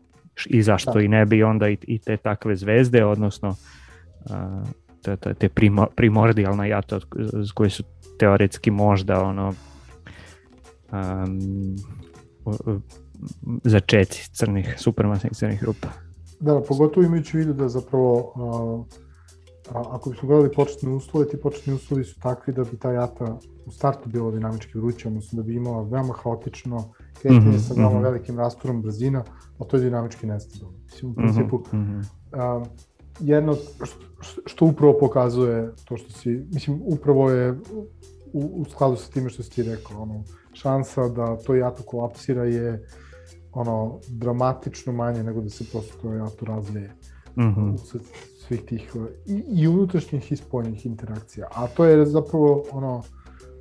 I 0.46 0.62
zašto 0.62 0.92
da. 0.92 1.00
i 1.00 1.08
ne 1.08 1.26
bi 1.26 1.42
onda 1.42 1.68
i, 1.68 1.78
i 1.82 1.98
te 1.98 2.16
takve 2.16 2.56
zvezde, 2.56 3.04
odnosno 3.04 3.56
a, 4.30 4.64
te, 5.02 5.16
te, 5.16 5.34
te 5.34 5.48
primo, 5.48 5.86
primordijalna 5.96 6.66
jata 6.66 7.00
koje 7.54 7.70
su 7.70 7.82
teoretski 8.18 8.70
možda 8.70 9.22
ono 9.22 9.54
um, 10.92 11.76
začeci 13.64 14.30
crnih, 14.32 14.74
supermasnih 14.78 15.32
crnih 15.32 15.64
rupa. 15.64 15.88
Da, 16.40 16.60
pogotovo 16.68 17.06
imajući 17.06 17.36
vidu 17.36 17.52
da 17.52 17.68
zapravo 17.68 18.32
a, 19.74 19.82
ako 19.90 20.10
bismo 20.10 20.28
gledali 20.28 20.52
početne 20.54 20.90
uslove, 20.90 21.28
ti 21.28 21.36
početni 21.36 21.74
uslovi 21.74 22.04
su 22.04 22.20
takvi 22.20 22.52
da 22.52 22.64
bi 22.64 22.76
ta 22.78 22.92
jata 22.92 23.38
u 23.66 23.70
startu 23.70 24.08
bila 24.08 24.30
dinamički 24.30 24.78
vruća, 24.78 25.08
odnosno 25.08 25.36
da 25.36 25.42
bi 25.42 25.54
imala 25.54 25.82
veoma 25.82 26.14
haotično 26.14 26.92
kretanje 27.20 27.40
mm 27.40 27.52
-hmm, 27.52 27.68
sa 27.68 27.74
veoma 27.74 27.90
mm 27.90 27.98
-hmm. 27.98 28.02
velikim 28.02 28.38
rastorom 28.38 28.82
brzina, 28.82 29.24
a 29.58 29.64
to 29.64 29.76
je 29.76 29.82
dinamički 29.82 30.26
nestabilno. 30.26 30.74
Mislim, 30.84 31.10
u 31.10 31.12
mhm, 31.12 31.22
principu, 31.22 31.58
mm 31.58 31.76
-hmm. 31.76 32.04
a, 32.32 32.64
jedno 33.20 33.56
što 34.46 34.64
upravo 34.64 34.98
pokazuje 35.00 35.72
to 35.84 35.96
što 35.96 36.12
si, 36.12 36.46
mislim, 36.52 36.80
upravo 36.84 37.30
je 37.30 37.52
u, 38.32 38.62
u 38.62 38.64
skladu 38.70 38.96
sa 38.96 39.12
time 39.12 39.30
što 39.30 39.42
si 39.42 39.50
ti 39.50 39.62
rekao, 39.62 40.02
ono, 40.02 40.24
šansa 40.52 41.08
da 41.08 41.36
to 41.36 41.54
jato 41.54 41.82
kolapsira 41.82 42.44
je 42.44 42.86
ono, 43.52 43.98
dramatično 44.08 44.92
manje 44.92 45.22
nego 45.22 45.40
da 45.40 45.50
se 45.50 45.64
prosto 45.72 45.94
to 46.02 46.12
jato 46.12 46.44
razlije. 46.44 46.92
Mm 47.36 47.42
-hmm. 47.42 47.76
Svih 48.48 48.64
tih 48.64 48.96
i, 49.26 49.44
i 49.48 49.68
unutrašnjih 49.68 50.32
i 50.32 50.36
spoljnih 50.36 50.86
interakcija. 50.86 51.48
A 51.54 51.66
to 51.66 51.84
je 51.84 52.06
zapravo 52.06 52.64
ono, 52.72 53.02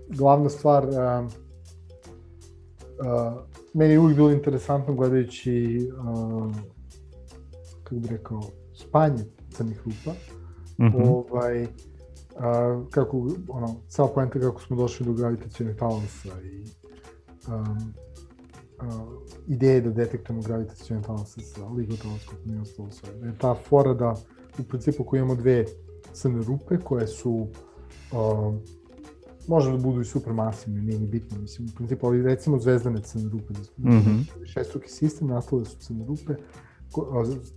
glavna 0.09 0.49
stvar 0.49 0.85
uh, 0.85 1.31
uh, 2.99 3.41
meni 3.73 3.93
je 3.93 3.99
uvijek 3.99 4.15
bilo 4.15 4.31
interesantno 4.31 4.93
gledajući 4.93 5.89
uh, 5.99 6.55
kako 7.83 7.95
bih 7.95 8.11
rekao 8.11 8.41
spanje 8.73 9.23
crnih 9.49 9.81
rupa 9.85 10.11
mm 10.77 10.85
-hmm. 10.85 11.23
ovaj, 11.29 11.67
a, 12.37 12.81
kako, 12.91 13.29
ono, 13.47 13.75
cela 13.87 14.07
poenta 14.07 14.39
kako 14.39 14.61
smo 14.61 14.75
došli 14.75 15.05
do 15.05 15.13
gravitacijone 15.13 15.75
talasa 15.75 16.41
i 16.43 16.65
um, 17.47 17.93
uh, 18.87 19.23
ideje 19.47 19.81
da 19.81 19.89
detektujemo 19.89 20.41
gravitacijone 20.41 21.03
talase 21.03 21.41
sa 21.41 21.67
LIGO 21.67 21.95
teleskopom 21.95 22.55
i 22.55 22.59
ostalo 22.59 22.91
sve. 22.91 23.13
Da 23.13 23.31
ta 23.37 23.55
fora 23.55 23.93
da 23.93 24.15
u 24.59 24.63
principu 24.63 25.03
ako 25.03 25.15
imamo 25.15 25.35
dve 25.35 25.65
crne 26.13 26.43
rupe 26.43 26.77
koje 26.83 27.07
su 27.07 27.47
uh, 28.11 28.55
može 29.47 29.71
da 29.71 29.77
budu 29.77 30.01
i 30.01 30.05
supermasivne, 30.05 30.81
nije 30.81 30.99
ni 30.99 31.07
bitno, 31.07 31.37
mislim, 31.39 31.67
u 31.67 31.75
principu, 31.75 32.07
ali 32.07 32.23
recimo 32.23 32.59
zvezdane 32.59 33.01
crne 33.01 33.29
rupe, 33.29 33.53
mm 33.77 33.89
-hmm. 33.89 34.45
šestruki 34.45 34.89
sistem, 34.89 35.27
nastale 35.27 35.65
su 35.65 35.77
crne 35.79 36.05
rupe, 36.05 36.33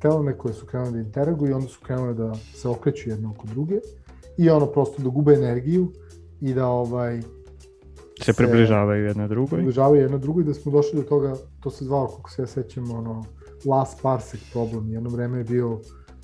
telone 0.00 0.38
koje 0.38 0.54
su 0.54 0.66
krenule 0.66 0.90
da 0.90 0.98
interaguju 0.98 1.50
i 1.50 1.54
onda 1.54 1.68
su 1.68 1.80
krenule 1.82 2.14
da 2.14 2.34
se 2.54 2.68
okreću 2.68 3.10
jedne 3.10 3.28
oko 3.28 3.46
druge 3.46 3.80
i 4.38 4.50
ono 4.50 4.66
prosto 4.66 5.02
da 5.02 5.08
gube 5.08 5.32
energiju 5.32 5.92
i 6.40 6.54
da 6.54 6.66
ovaj 6.66 7.22
se 8.22 8.32
približavaju 8.32 9.04
jedno 9.04 9.28
drugoj. 9.28 9.56
Približavaju 9.58 10.02
jedno 10.02 10.18
drugoj 10.18 10.44
da 10.44 10.54
smo 10.54 10.72
došli 10.72 10.96
do 10.96 11.02
toga, 11.02 11.34
to 11.60 11.70
se 11.70 11.84
zvao, 11.84 12.06
kako 12.06 12.30
se 12.30 12.42
ja 12.42 12.46
sećam, 12.46 12.90
ono, 12.90 13.24
last 13.64 14.02
parsec 14.02 14.40
problem. 14.52 14.90
Jedno 14.90 15.10
vreme 15.10 15.38
je 15.38 15.44
bio 15.44 15.80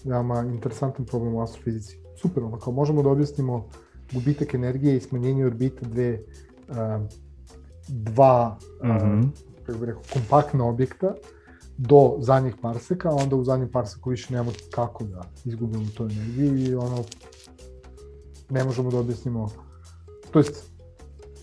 veoma 0.07 0.45
interesantan 0.53 1.07
problem 1.07 1.35
u 1.35 1.43
astrofizici. 1.43 1.99
super, 2.17 2.43
ono, 2.43 2.59
kao 2.59 2.73
možemo 2.73 3.03
da 3.03 3.09
objasnimo 3.09 3.69
gubitak 4.13 4.55
energije 4.55 4.97
i 4.97 5.01
smanjenje 5.01 5.47
orbita 5.47 5.87
dve, 5.87 6.21
uh, 6.69 6.77
dva, 7.89 8.59
mm 8.85 8.89
-hmm. 8.89 9.23
uh, 9.23 9.29
kako 9.67 9.79
bih 9.79 9.89
rekao, 9.89 10.03
kompaktna 10.13 10.69
objekta 10.69 11.15
do 11.79 12.17
zadnjih 12.19 12.55
parseka, 12.63 13.09
a 13.09 13.15
onda 13.15 13.37
u 13.37 13.45
zadnjem 13.45 13.71
parseku 13.71 14.11
više 14.11 14.33
nemamo 14.33 14.53
kako 14.71 15.05
da 15.05 15.23
izgubimo 15.45 15.85
tu 15.97 16.03
energiju 16.03 16.57
i 16.57 16.75
ono, 16.75 17.05
ne 18.51 18.65
možemo 18.65 18.91
da 18.91 18.99
objasnimo, 18.99 19.49
to 20.31 20.39
jest, 20.39 20.71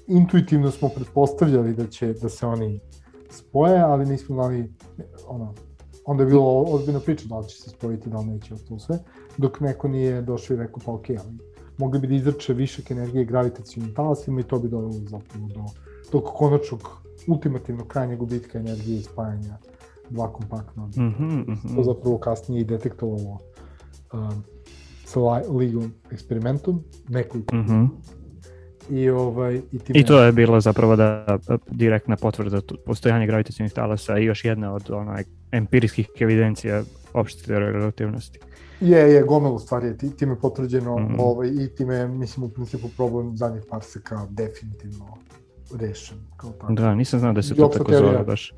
intuitivno 0.08 0.72
smo 0.72 0.90
pretpostavljali 0.90 1.74
da 1.74 1.88
će 1.88 2.14
da 2.14 2.30
se 2.30 2.46
oni 2.46 2.80
spoje, 3.30 3.82
ali 3.82 4.06
nismo 4.06 4.36
znali, 4.36 4.74
ono, 5.28 5.54
onda 6.06 6.24
je 6.24 6.28
bilo 6.28 6.64
ozbiljna 6.68 7.00
priča 7.00 7.28
da 7.28 7.40
li 7.40 7.48
će 7.48 7.62
se 7.62 7.70
spojiti, 7.70 8.10
da 8.10 8.18
li 8.18 8.26
neće 8.26 8.56
to 8.70 8.80
sve, 8.80 9.00
dok 9.38 9.60
neko 9.60 9.88
nije 9.88 10.22
došao 10.22 10.54
i 10.54 10.58
rekao 10.58 10.80
pa 10.86 10.92
ok, 10.92 11.10
ali 11.10 11.38
mogli 11.78 12.00
bi 12.00 12.08
da 12.08 12.16
izrače 12.16 12.54
višak 12.54 12.92
energije 12.92 13.26
gravitacijnim 13.26 13.94
talasima 13.94 14.40
i 14.40 14.44
to 14.44 14.60
bi 14.60 14.70
dovelo 14.70 14.94
zapravo 14.94 15.48
do 15.48 15.64
tog 16.12 16.24
konačnog 16.24 17.04
ultimativnog 17.28 17.88
krajnjeg 17.88 18.20
gubitka 18.20 18.60
energije 18.60 19.00
i 19.00 19.04
spajanja 19.04 19.58
dva 20.10 20.34
kompaktna. 20.34 20.86
Mm 20.86 20.92
-hmm, 20.92 21.48
mm 21.48 21.60
-hmm. 21.64 21.76
To 21.76 21.84
zapravo 21.84 22.18
kasnije 22.18 22.62
i 22.62 22.66
detektovalo 22.66 23.38
um, 24.14 24.44
sa 25.06 25.20
ligom 25.60 25.94
eksperimentom, 26.12 26.84
nekoliko 27.10 27.56
mm 27.56 27.66
-hmm. 27.68 27.88
I, 28.90 29.10
ovaj, 29.10 29.62
i, 29.72 29.80
time... 29.80 30.00
I 30.00 30.06
to 30.06 30.24
je 30.24 30.32
bilo 30.32 30.62
zapravo 30.62 30.96
da 30.96 31.38
direktna 31.68 32.16
potvrda 32.16 32.62
postojanja 32.86 33.26
gravitacijnih 33.26 33.74
talasa 33.74 34.18
i 34.18 34.26
još 34.26 34.46
jedna 34.46 34.74
od 34.74 34.92
onaj, 34.92 35.24
empirijskih 35.52 36.10
evidencija 36.20 36.84
opšte 37.14 37.44
teorije 37.44 37.72
relativnosti. 37.72 38.40
Je, 38.82 39.14
je, 39.14 39.24
gomelu 39.24 39.60
stvari 39.60 39.88
je 39.88 39.98
time 40.18 40.40
potvrđeno 40.40 40.98
mm 40.98 41.20
ovaj, 41.20 41.48
i 41.48 41.68
time, 41.76 42.08
mislim, 42.08 42.46
u 42.46 42.50
principu 42.50 42.88
problem 42.98 43.38
zadnjih 43.38 43.64
parseka 43.70 44.28
definitivno 44.30 45.18
rešen. 45.80 46.18
Kao 46.38 46.52
tako. 46.52 46.74
Da, 46.74 46.96
nisam 46.96 47.20
znao 47.20 47.34
da 47.34 47.42
se 47.42 47.54
I 47.54 47.58
to 47.58 47.68
tako 47.68 47.92
teorija, 47.92 48.12
zove 48.12 48.24
baš. 48.24 48.54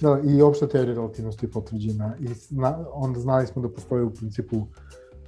Da, 0.00 0.20
i 0.24 0.42
opšta 0.42 0.68
teorija 0.68 0.94
relativnosti 0.94 1.46
je 1.46 1.50
potvrđena 1.50 2.14
i 2.20 2.26
zna, 2.26 2.78
onda 2.92 3.20
znali 3.20 3.46
smo 3.46 3.62
da 3.62 3.68
postoje 3.68 4.02
u 4.02 4.10
principu, 4.10 4.66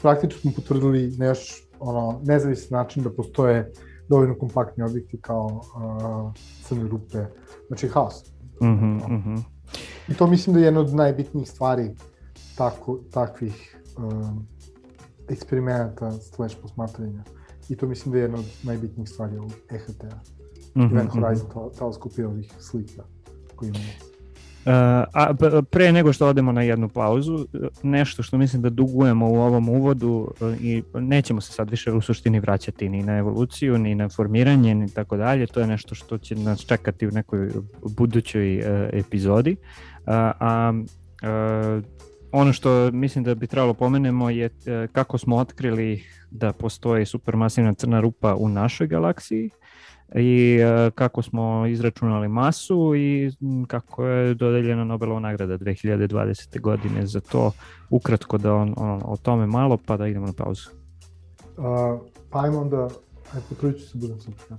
praktično 0.02 0.40
smo 0.40 0.52
potvrdili 0.56 1.14
na 1.18 1.26
još 1.26 1.68
ono, 1.80 2.20
nezavisni 2.24 2.74
način 2.74 3.02
da 3.02 3.10
postoje 3.10 3.72
dovoljno 4.12 4.34
kompaktni 4.38 4.84
objekti 4.84 5.20
kao 5.20 5.46
uh, 5.46 6.32
crne 6.62 6.88
rupe, 6.88 7.24
znači 7.68 7.88
haos. 7.88 8.24
Mm 8.62 8.66
-hmm, 8.66 9.08
mm 9.08 9.22
-hmm. 9.24 9.42
I 10.08 10.14
to 10.14 10.26
mislim 10.26 10.54
da 10.54 10.60
je 10.60 10.64
jedna 10.64 10.80
od 10.80 10.94
najbitnijih 10.94 11.50
stvari 11.50 11.90
tako, 12.56 12.98
takvih 13.10 13.78
um, 13.98 14.46
eksperimenta 15.28 16.12
slash 16.12 16.56
posmatranja. 16.62 17.24
I 17.68 17.76
to 17.76 17.86
mislim 17.86 18.12
da 18.12 18.18
je 18.18 18.22
jedna 18.22 18.38
od 18.38 18.46
najbitnijih 18.62 19.08
stvari 19.08 19.36
ovog 19.36 19.52
EHT-a. 19.70 20.16
Mm 20.74 20.80
-hmm, 20.80 20.92
Event 20.92 21.10
Horizon 21.10 21.46
mm 21.46 21.50
-hmm. 21.50 21.78
teleskopija 21.78 22.28
ovih 22.28 22.52
slika 22.58 23.02
koji 23.56 23.68
imamo. 23.68 24.11
Uh, 24.64 24.72
a 25.12 25.34
pre 25.70 25.92
nego 25.92 26.12
što 26.12 26.26
odemo 26.26 26.52
na 26.52 26.62
jednu 26.62 26.88
pauzu, 26.88 27.46
nešto 27.82 28.22
što 28.22 28.38
mislim 28.38 28.62
da 28.62 28.70
dugujemo 28.70 29.30
u 29.30 29.34
ovom 29.34 29.68
uvodu 29.68 30.28
uh, 30.40 30.60
i 30.60 30.82
nećemo 30.94 31.40
se 31.40 31.52
sad 31.52 31.70
više 31.70 31.92
u 31.92 32.00
suštini 32.00 32.40
vraćati 32.40 32.88
ni 32.88 33.02
na 33.02 33.18
evoluciju, 33.18 33.78
ni 33.78 33.94
na 33.94 34.08
formiranje, 34.08 34.74
ni 34.74 34.88
tako 34.88 35.16
dalje, 35.16 35.46
to 35.46 35.60
je 35.60 35.66
nešto 35.66 35.94
što 35.94 36.18
će 36.18 36.34
nas 36.34 36.60
čekati 36.60 37.08
u 37.08 37.10
nekoj 37.10 37.50
budućoj 37.96 38.58
uh, 38.58 38.64
epizodi. 38.92 39.56
A 40.06 40.72
ono 42.32 42.52
što 42.52 42.90
mislim 42.92 43.24
da 43.24 43.34
bi 43.34 43.46
trebalo 43.46 43.74
pomenemo 43.74 44.30
je 44.30 44.50
kako 44.92 45.18
smo 45.18 45.36
otkrili 45.36 46.04
da 46.30 46.52
postoji 46.52 47.06
supermasivna 47.06 47.74
crna 47.74 48.00
rupa 48.00 48.34
u 48.34 48.48
našoj 48.48 48.86
galaksiji 48.86 49.50
i 50.14 50.58
e, 50.60 50.90
kako 50.90 51.22
smo 51.22 51.66
izračunali 51.66 52.28
masu 52.28 52.94
i 52.96 53.30
kako 53.66 54.06
je 54.06 54.34
dodeljena 54.34 54.84
Nobelova 54.84 55.20
nagrada 55.20 55.58
2020. 55.58 56.60
godine 56.60 57.06
za 57.06 57.20
to. 57.20 57.52
Ukratko 57.90 58.38
da 58.38 58.54
on, 58.54 58.74
on, 58.76 59.00
o 59.04 59.16
tome 59.16 59.46
malo, 59.46 59.78
pa 59.86 59.96
da 59.96 60.06
idemo 60.06 60.26
na 60.26 60.32
pauzu. 60.32 60.70
Uh, 61.56 62.00
pa 62.30 62.44
ajmo 62.44 62.60
onda 62.60 62.88
Ajde, 63.34 63.46
potrudit 63.48 63.80
ću 63.80 63.88
se, 63.88 63.98
budem 63.98 64.20
super 64.20 64.56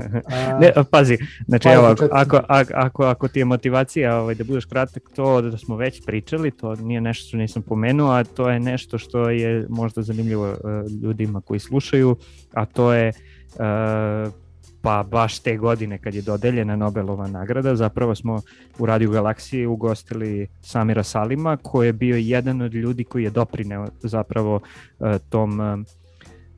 ne, 0.60 0.72
pazi, 0.90 1.18
znači 1.46 1.64
pa, 1.64 1.72
evo, 1.72 1.84
ako, 1.84 2.08
ako, 2.10 2.40
ako, 2.74 3.04
ako 3.04 3.28
ti 3.28 3.38
je 3.38 3.44
motivacija 3.44 4.16
ovaj, 4.16 4.34
da 4.34 4.44
budeš 4.44 4.64
kratak, 4.64 5.02
to 5.14 5.42
da 5.42 5.58
smo 5.58 5.76
već 5.76 6.04
pričali, 6.06 6.50
to 6.50 6.74
nije 6.74 7.00
nešto 7.00 7.28
što 7.28 7.36
nisam 7.36 7.62
pomenuo, 7.62 8.10
a 8.10 8.24
to 8.24 8.50
je 8.50 8.60
nešto 8.60 8.98
što 8.98 9.30
je 9.30 9.66
možda 9.68 10.02
zanimljivo 10.02 10.50
uh, 10.50 10.58
ljudima 11.02 11.40
koji 11.40 11.60
slušaju, 11.60 12.16
a 12.52 12.66
to 12.66 12.92
je 12.92 13.12
uh, 13.54 14.32
pa 14.88 15.02
baš 15.02 15.38
te 15.38 15.56
godine 15.56 15.98
kad 15.98 16.14
je 16.14 16.22
dodeljena 16.22 16.76
Nobelova 16.76 17.26
nagrada, 17.26 17.76
zapravo 17.76 18.14
smo 18.14 18.40
u 18.78 18.86
Radio 18.86 19.10
Galaksiji 19.10 19.66
ugostili 19.66 20.48
Samira 20.60 21.02
Salima, 21.02 21.56
koji 21.56 21.86
je 21.86 21.92
bio 21.92 22.16
jedan 22.16 22.62
od 22.62 22.74
ljudi 22.74 23.04
koji 23.04 23.24
je 23.24 23.30
doprineo 23.30 23.86
zapravo 24.00 24.54
uh, 24.54 25.08
tom 25.28 25.60
uh, 25.60 25.78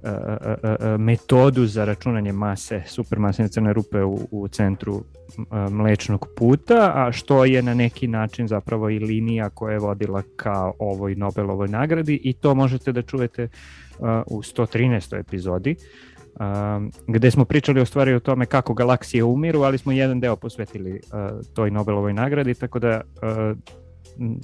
uh, 0.02 1.00
metodu 1.00 1.66
za 1.66 1.84
računanje 1.84 2.32
mase 2.32 2.82
supermasne 2.86 3.48
crne 3.48 3.72
rupe 3.72 4.02
u, 4.02 4.28
u 4.30 4.48
centru 4.48 5.04
mlečnog 5.70 6.26
puta, 6.36 6.92
a 6.94 7.12
što 7.12 7.44
je 7.44 7.62
na 7.62 7.74
neki 7.74 8.08
način 8.08 8.48
zapravo 8.48 8.90
i 8.90 8.98
linija 8.98 9.48
koja 9.48 9.72
je 9.72 9.78
vodila 9.78 10.22
ka 10.36 10.70
ovoj 10.78 11.14
Nobelovoj 11.14 11.68
nagradi 11.68 12.20
i 12.24 12.32
to 12.32 12.54
možete 12.54 12.92
da 12.92 13.02
čujete 13.02 13.48
u 14.26 14.42
113. 14.42 15.20
epizodi. 15.20 15.76
Uh, 15.78 16.09
um, 16.40 16.92
gde 17.06 17.30
smo 17.30 17.44
pričali 17.44 17.80
o 17.80 17.86
stvari 17.86 18.14
o 18.14 18.20
tome 18.20 18.46
kako 18.46 18.74
galaksije 18.74 19.24
umiru, 19.24 19.62
ali 19.62 19.78
smo 19.78 19.92
jedan 19.92 20.20
deo 20.20 20.36
posvetili 20.36 20.92
uh, 20.92 21.46
toj 21.54 21.70
Nobelovoj 21.70 22.12
nagradi, 22.12 22.54
tako 22.54 22.78
da 22.78 23.00
uh, 23.22 23.58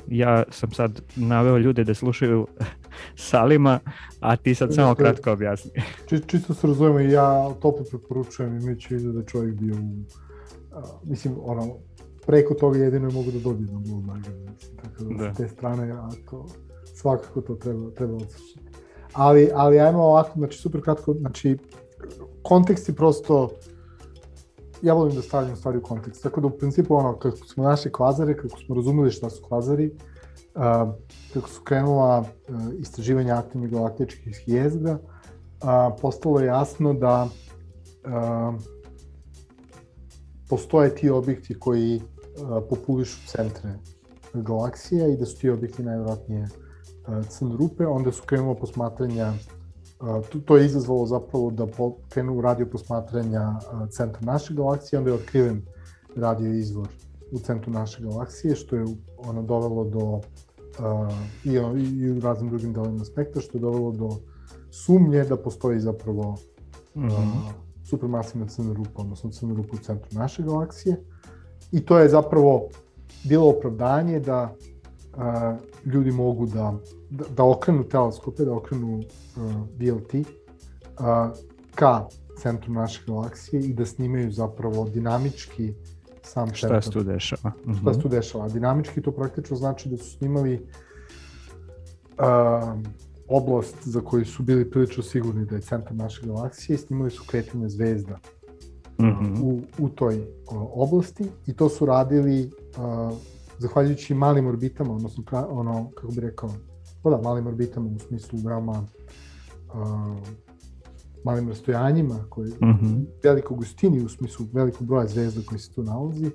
ja 0.09 0.42
sam 0.51 0.70
sad 0.72 1.01
naveo 1.16 1.59
ljude 1.59 1.84
da 1.84 1.94
slušaju 1.94 2.47
Salima, 3.30 3.80
a 4.20 4.36
ti 4.36 4.55
sad 4.55 4.74
samo 4.74 4.94
kratko 4.94 5.32
objasni. 5.32 5.70
Či, 6.09 6.20
čisto 6.26 6.55
se 6.55 6.66
razumemo 6.66 6.99
ja 6.99 7.55
toplo 7.62 7.84
preporučujem 7.90 8.57
i 8.57 8.61
mi 8.61 8.80
ću 8.80 8.94
vidio 8.94 9.12
da 9.12 9.24
čovjek 9.24 9.55
bio 9.55 9.74
u, 9.74 10.05
uh, 10.78 10.84
mislim, 11.05 11.34
ono, 11.42 11.76
preko 12.26 12.55
toga 12.55 12.78
jedino 12.78 13.09
je 13.09 13.14
mogu 13.14 13.30
da 13.30 13.38
dobije 13.38 13.72
na 13.72 13.78
Blue 13.78 14.03
nagradu, 14.07 14.47
tako 14.82 15.05
da, 15.05 15.24
da. 15.24 15.34
s 15.34 15.36
te 15.36 15.49
strane, 15.49 15.92
ako 15.92 16.47
svakako 16.94 17.40
to 17.40 17.55
treba, 17.55 17.90
treba 17.90 18.14
odslušati. 18.14 18.66
Ali, 19.12 19.51
ali 19.55 19.80
ajmo 19.80 20.03
ovako, 20.03 20.30
znači 20.38 20.59
super 20.59 20.82
kratko, 20.82 21.12
znači 21.12 21.57
kontekst 22.49 22.88
je 22.88 22.94
prosto 22.94 23.51
ja 24.82 24.94
volim 24.94 25.14
da 25.14 25.22
stavljam 25.22 25.57
stvari 25.57 25.78
u 25.78 25.82
kontekst. 25.82 26.22
Tako 26.22 26.40
da 26.40 26.47
u 26.47 26.51
principu 26.51 26.94
ono, 26.94 27.18
kako 27.18 27.36
smo 27.36 27.64
našli 27.64 27.92
kvazare, 27.92 28.36
kako 28.36 28.59
smo 28.59 28.74
razumeli 28.74 29.11
šta 29.11 29.30
su 29.30 29.42
kvazari, 29.42 29.90
uh, 30.55 30.94
kako 31.34 31.49
su 31.49 31.62
krenula 31.64 32.18
uh, 32.20 32.26
istraživanja 32.78 33.36
aktivnih 33.38 33.70
galaktičkih 33.70 34.42
jezgra, 34.47 34.92
uh, 34.92 35.68
postalo 36.01 36.40
je 36.40 36.47
jasno 36.47 36.94
da 36.94 37.22
uh, 37.24 38.55
postoje 40.49 40.94
ti 40.94 41.11
objekti 41.11 41.59
koji 41.59 41.97
uh, 41.97 42.62
populišu 42.70 43.26
centre 43.26 43.74
galaksija 44.34 45.09
i 45.09 45.16
da 45.16 45.26
su 45.26 45.38
ti 45.38 45.51
objekti 45.51 45.82
najvjerojatnije 45.82 46.42
uh, 46.42 47.26
crne 47.28 47.57
rupe. 47.57 47.86
Onda 47.86 48.12
su 48.12 48.22
krenula 48.26 48.55
posmatranja 48.55 49.32
to, 49.32 49.56
to 50.44 50.57
je 50.57 50.66
izazvalo 50.66 51.07
zapravo 51.07 51.51
da 51.51 51.66
krenu 52.09 52.40
radio 52.40 52.66
posmatranja 52.66 53.53
centra 53.90 54.20
naše 54.20 54.55
galaksije, 54.55 54.99
onda 54.99 55.11
je 55.11 55.14
otkriven 55.14 55.62
radio 56.16 56.53
izvor 56.53 56.88
u 57.32 57.38
centru 57.38 57.72
naše 57.72 58.03
galaksije, 58.03 58.55
što 58.55 58.76
je 58.76 58.84
ono 59.18 59.42
dovelo 59.42 59.84
do 59.84 60.05
uh, 60.05 60.22
i, 61.44 61.53
i 61.97 62.11
u 62.11 62.20
raznim 62.20 62.51
drugim 62.51 62.72
delovima 62.72 63.05
spektra, 63.05 63.42
što 63.42 63.59
je 63.59 63.62
dovelo 63.62 63.92
do 63.92 64.11
sumnje 64.70 65.24
da 65.24 65.36
postoji 65.36 65.80
zapravo 65.80 66.36
mm 66.94 67.01
-hmm. 67.03 67.53
supermasivna 67.84 68.47
crna 68.47 68.72
rupa, 68.72 69.03
odnosno 69.03 69.30
crna 69.30 69.55
rupa 69.55 69.76
u 69.76 69.78
centru 69.78 70.09
naše 70.12 70.42
galaksije. 70.42 70.97
I 71.72 71.84
to 71.84 71.99
je 71.99 72.09
zapravo 72.09 72.68
bilo 73.24 73.49
opravdanje 73.49 74.20
da 74.20 74.55
ljudi 75.85 76.11
mogu 76.11 76.47
da, 76.47 76.75
da, 77.11 77.25
da 77.37 77.45
okrenu 77.45 77.85
teleskope, 77.85 78.45
da 78.45 78.53
okrenu 78.53 78.99
uh, 78.99 79.03
VLT 79.79 80.14
uh, 80.14 80.25
ka 81.75 82.07
centru 82.39 82.73
naše 82.73 83.03
galaksije 83.07 83.62
i 83.62 83.75
da 83.75 83.87
snimaju 83.87 84.33
zapravo 84.33 84.89
dinamički 84.89 85.75
sam 86.23 86.55
šta 86.55 86.69
centar. 86.69 86.83
Šta 86.83 86.91
se 86.91 86.99
tu 86.99 87.05
dešava. 87.05 87.53
Mm 87.64 87.73
-hmm. 87.73 87.81
Šta 87.81 87.95
se 87.95 88.01
tu 88.01 88.09
dešava. 88.09 88.49
Dinamički 88.49 89.03
to 89.03 89.12
praktično 89.12 89.57
znači 89.57 89.89
da 89.89 89.97
su 89.97 90.11
snimali 90.11 90.67
uh, 92.19 92.81
oblast 93.29 93.77
za 93.83 94.01
koju 94.01 94.25
su 94.25 94.43
bili 94.43 94.71
prilično 94.71 95.03
sigurni 95.03 95.45
da 95.45 95.55
je 95.55 95.61
centar 95.61 95.95
naše 95.95 96.27
galaksije 96.27 96.75
i 96.75 96.79
snimali 96.79 97.11
su 97.11 97.25
kretanje 97.27 97.69
zvezda 97.69 98.19
mm 98.99 99.05
-hmm. 99.05 99.43
u, 99.43 99.61
u 99.79 99.89
toj 99.89 100.19
uh, 100.19 100.27
oblasti 100.73 101.25
i 101.47 101.55
to 101.55 101.69
su 101.69 101.87
radili 101.87 102.51
uh, 102.79 103.12
zahvaljujući 103.59 104.15
malim 104.15 104.47
orbitama, 104.47 104.95
odnosno 104.95 105.25
ono, 105.49 105.91
kako 105.91 106.13
bi 106.13 106.21
rekao, 106.21 106.51
pa 107.03 107.11
da, 107.11 107.17
malim 107.23 107.47
orbitama 107.47 107.91
u 107.97 107.99
smislu 107.99 108.39
veoma 108.45 108.87
a, 109.75 110.17
malim 111.25 111.49
rastojanjima, 111.49 112.25
koji, 112.29 112.51
Mm 112.51 112.67
-hmm. 112.67 113.05
velikog 113.23 113.59
gustini 113.59 114.05
u 114.05 114.09
smislu 114.09 114.47
velikog 114.53 114.87
broja 114.87 115.07
zvezda 115.07 115.41
koji 115.47 115.59
se 115.59 115.73
tu 115.73 115.83
nalazi, 115.83 116.31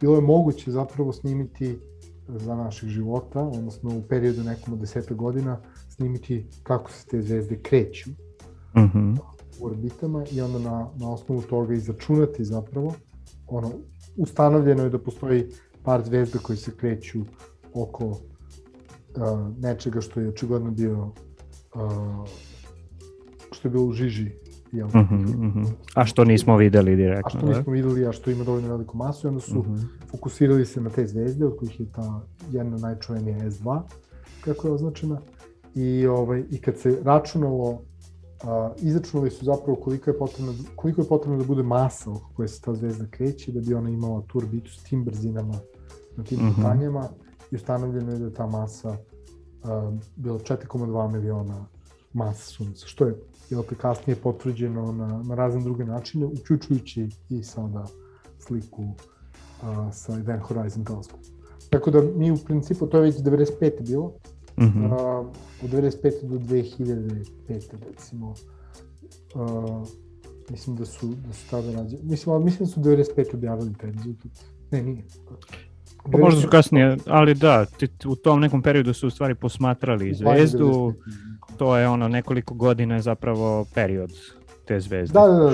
bilo 0.00 0.14
je 0.14 0.20
moguće 0.20 0.70
zapravo 0.70 1.12
snimiti 1.12 1.78
za 2.28 2.56
naših 2.56 2.88
života, 2.88 3.40
odnosno 3.40 3.98
u 3.98 4.02
periodu 4.08 4.42
nekom 4.42 4.74
od 4.74 4.80
deseta 4.80 5.14
godina, 5.14 5.60
snimiti 5.88 6.46
kako 6.62 6.90
se 6.90 7.06
te 7.06 7.22
zvezde 7.22 7.58
kreću 7.62 8.10
Mm 8.76 8.80
-hmm. 8.80 9.16
u 9.60 9.66
orbitama 9.66 10.24
i 10.32 10.40
onda 10.40 10.58
na, 10.58 10.88
na 10.96 11.12
osnovu 11.12 11.42
toga 11.42 11.74
izračunati 11.74 12.44
zapravo, 12.44 12.94
ono, 13.48 13.70
ustanovljeno 14.16 14.82
je 14.82 14.90
da 14.90 14.98
postoji 14.98 15.48
par 15.82 16.02
zvezda 16.04 16.38
koji 16.38 16.56
se 16.56 16.76
kreću 16.76 17.20
oko 17.74 18.06
uh, 18.06 18.18
nečega 19.60 20.00
što 20.00 20.20
je 20.20 20.28
očigledno 20.28 20.70
bio 20.70 21.12
uh, 21.74 22.28
što 23.52 23.68
je 23.68 23.72
bilo 23.72 23.84
u 23.84 23.92
žiži 23.92 24.30
jel? 24.72 24.86
Mm 24.86 24.90
-hmm, 24.90 25.36
mm 25.36 25.52
-hmm. 25.54 25.66
A 25.94 26.04
što 26.06 26.24
nismo 26.24 26.56
videli 26.56 26.96
direktno, 26.96 27.26
a 27.26 27.38
što 27.38 27.46
da? 27.46 27.56
nismo 27.56 27.72
videli, 27.72 28.06
a 28.06 28.12
što 28.12 28.30
ima 28.30 28.44
dovoljno 28.44 28.68
veliku 28.68 28.96
masu 28.96 29.26
i 29.26 29.28
onda 29.28 29.40
su 29.40 29.58
Mhm. 29.58 29.76
fokusirali 30.10 30.66
se 30.66 30.80
na 30.80 30.90
te 30.90 31.06
zvezde, 31.06 31.46
od 31.46 31.56
kojih 31.56 31.80
je 31.80 31.86
ta 31.92 32.20
jedna 32.50 32.76
najčuvenija 32.76 33.38
S2, 33.38 33.80
kako 34.44 34.68
je 34.68 34.72
označena, 34.74 35.20
i, 35.74 36.06
ovaj, 36.06 36.44
i 36.50 36.60
kad 36.60 36.78
se 36.78 36.98
računalo, 37.04 37.82
a, 38.44 38.72
izračunali 38.80 39.30
su 39.30 39.44
zapravo 39.44 39.76
koliko 39.76 40.10
je, 40.10 40.18
potrebno, 40.18 40.54
koliko 40.76 41.00
je 41.00 41.08
potrebno 41.08 41.38
da 41.38 41.44
bude 41.44 41.62
masa 41.62 42.10
oko 42.10 42.30
koje 42.36 42.48
se 42.48 42.60
ta 42.62 42.74
zvezda 42.74 43.06
kreće, 43.10 43.52
da 43.52 43.60
bi 43.60 43.74
ona 43.74 43.90
imala 43.90 44.22
tu 44.26 44.38
orbitu 44.38 44.70
s 44.72 44.82
tim 44.82 45.04
brzinama 45.04 45.54
na 46.16 46.24
tim 46.24 46.38
Mhm. 46.38 46.54
putanjama 46.54 47.08
i 47.50 47.56
ustanovljeno 47.56 48.12
je 48.12 48.18
da 48.18 48.24
je 48.24 48.32
ta 48.32 48.46
masa 48.46 48.96
a, 49.62 49.92
bila 50.16 50.38
4,2 50.38 50.76
miliona 51.10 51.66
masa 52.12 52.44
sunca, 52.44 52.86
što 52.86 53.06
je 53.06 53.14
jel 53.50 53.62
kasnije 53.72 54.16
potvrđeno 54.16 54.92
na, 54.92 55.22
na 55.22 55.34
razne 55.34 55.60
druge 55.60 55.84
načine, 55.84 56.26
uključujući 56.26 57.08
i 57.28 57.42
sada 57.42 57.84
sliku 58.38 58.84
a, 59.62 59.92
sa 59.92 60.12
Event 60.14 60.42
Horizon 60.42 60.84
teleskop. 60.84 61.20
Tako 61.70 61.90
da 61.90 62.02
mi 62.16 62.30
u 62.30 62.36
principu, 62.36 62.86
to 62.86 62.96
je 62.96 63.02
već 63.02 63.16
95. 63.16 63.82
bilo, 63.82 64.12
Mhm. 64.58 64.84
a, 64.84 65.18
od 65.62 65.70
95. 65.70 65.92
do 66.22 66.38
2005. 66.38 67.24
recimo, 67.82 68.34
a, 69.34 69.84
mislim 70.50 70.76
da 70.76 70.84
su, 70.84 71.06
da 71.08 71.32
su 71.32 71.50
tada 71.50 71.72
rađe, 71.72 71.96
mislim, 72.02 72.34
ali 72.34 72.44
mislim 72.44 72.66
da 72.66 72.72
su 72.72 72.80
95. 72.80 73.34
objavili 73.34 73.74
taj 73.74 73.90
rezultat. 73.90 74.32
Ne, 74.70 74.82
nije. 74.82 75.04
Pa 76.04 76.18
možda 76.18 76.40
su 76.40 76.48
kasnije, 76.48 76.96
ali 77.06 77.34
da, 77.34 77.64
ti, 77.64 77.88
u 78.06 78.16
tom 78.16 78.40
nekom 78.40 78.62
periodu 78.62 78.92
su 78.92 79.06
u 79.06 79.10
stvari 79.10 79.34
posmatrali 79.34 80.14
zvezdu, 80.14 80.66
95. 80.66 80.94
to 81.56 81.76
je 81.76 81.88
ono 81.88 82.08
nekoliko 82.08 82.54
godina 82.54 82.94
je 82.94 83.02
zapravo 83.02 83.64
period 83.64 84.10
te 84.64 84.80
zvezde. 84.80 85.12
Da, 85.12 85.26
da, 85.28 85.38
da. 85.38 85.50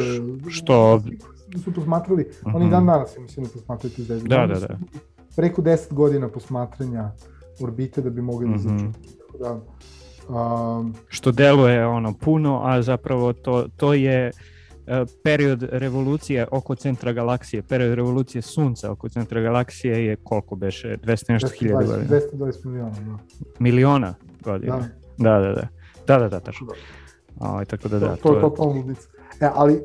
Što- 0.48 1.02
Su 1.56 1.72
posmatrali, 1.72 2.26
Mhm. 2.42 2.56
oni 2.56 2.70
dan 2.70 2.86
danas, 2.86 3.16
ja 3.16 3.22
mislim, 3.22 3.46
da 3.46 3.52
posmatraju 3.52 3.92
tu 3.92 4.02
zvezdu. 4.02 4.28
Da, 4.28 4.46
da, 4.46 4.58
da. 4.58 4.78
Preko 5.36 5.62
10 5.62 5.76
godina 5.90 6.28
posmatranja 6.28 7.10
orbite 7.60 8.02
da 8.02 8.10
bi 8.10 8.22
mogli 8.22 8.44
da 8.44 8.50
Mhm. 8.50 8.58
izračunaju. 8.58 8.92
Tako 9.18 9.38
da, 9.38 9.60
um, 10.30 10.94
Što 11.08 11.32
deluje 11.32 11.86
ono 11.86 12.12
puno, 12.14 12.60
a 12.64 12.82
zapravo 12.82 13.32
to, 13.32 13.66
to 13.70 13.94
je 13.94 14.26
e, 14.26 14.30
period 15.22 15.62
revolucije 15.62 16.46
oko 16.50 16.74
centra 16.74 17.12
galaksije, 17.12 17.62
period 17.62 17.94
revolucije 17.94 18.42
sunca 18.42 18.92
oko 18.92 19.08
centra 19.08 19.40
galaksije 19.40 20.06
je 20.06 20.16
koliko 20.16 20.56
beše, 20.56 20.96
200 21.04 21.30
i 21.30 21.32
nešto 21.32 21.48
hiljada 21.48 21.84
220, 21.84 21.86
godina, 21.86 22.20
220 22.20 22.64
miliona, 22.64 22.90
da. 22.90 23.18
miliona 23.58 24.14
godina. 24.44 24.76
da. 24.76 24.88
Da, 25.18 25.38
da, 25.38 25.52
da. 25.52 25.68
Da, 26.06 26.18
da, 26.18 26.28
da, 26.28 26.40
tačno. 26.40 26.66
Ovaj, 27.40 27.64
tako 27.64 27.88
da 27.88 27.98
da, 27.98 28.16
to, 28.16 28.22
to 28.22 28.34
je 28.34 28.40
totalno 28.40 28.72
ludica. 28.72 29.08
E, 29.40 29.50
ali, 29.54 29.82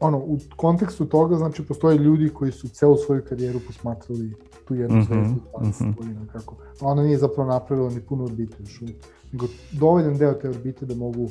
ono, 0.00 0.18
u 0.18 0.38
kontekstu 0.56 1.04
toga, 1.04 1.36
znači, 1.36 1.62
postoje 1.62 1.98
ljudi 1.98 2.28
koji 2.28 2.52
su 2.52 2.68
celu 2.68 2.96
svoju 2.96 3.22
karijeru 3.28 3.60
posmatrali 3.66 4.32
tu 4.68 4.74
jednu 4.74 4.96
Mhm, 4.96 5.12
zvezdu 5.12 5.40
20 5.60 5.82
mhm. 5.82 5.92
godina, 5.98 6.26
kako. 6.32 6.56
A 6.80 6.86
ona 6.86 7.02
nije 7.02 7.18
zapravo 7.18 7.50
napravila 7.50 7.90
ni 7.90 8.00
puno 8.00 8.24
orbite 8.24 8.56
još 8.60 8.82
uvijek, 8.82 8.96
nego 9.32 9.46
dovoljan 9.72 10.18
deo 10.18 10.32
te 10.32 10.48
orbite 10.48 10.86
da 10.86 10.94
mogu 10.94 11.22
uh, 11.22 11.30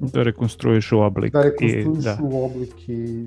da 0.00 0.22
rekonstruiš 0.22 0.92
u 0.92 0.98
oblik. 0.98 1.32
da 1.32 1.40
i, 1.40 1.42
rekonstruišu 1.42 2.02
da. 2.02 2.18
oblik 2.36 2.88
i 2.88 3.26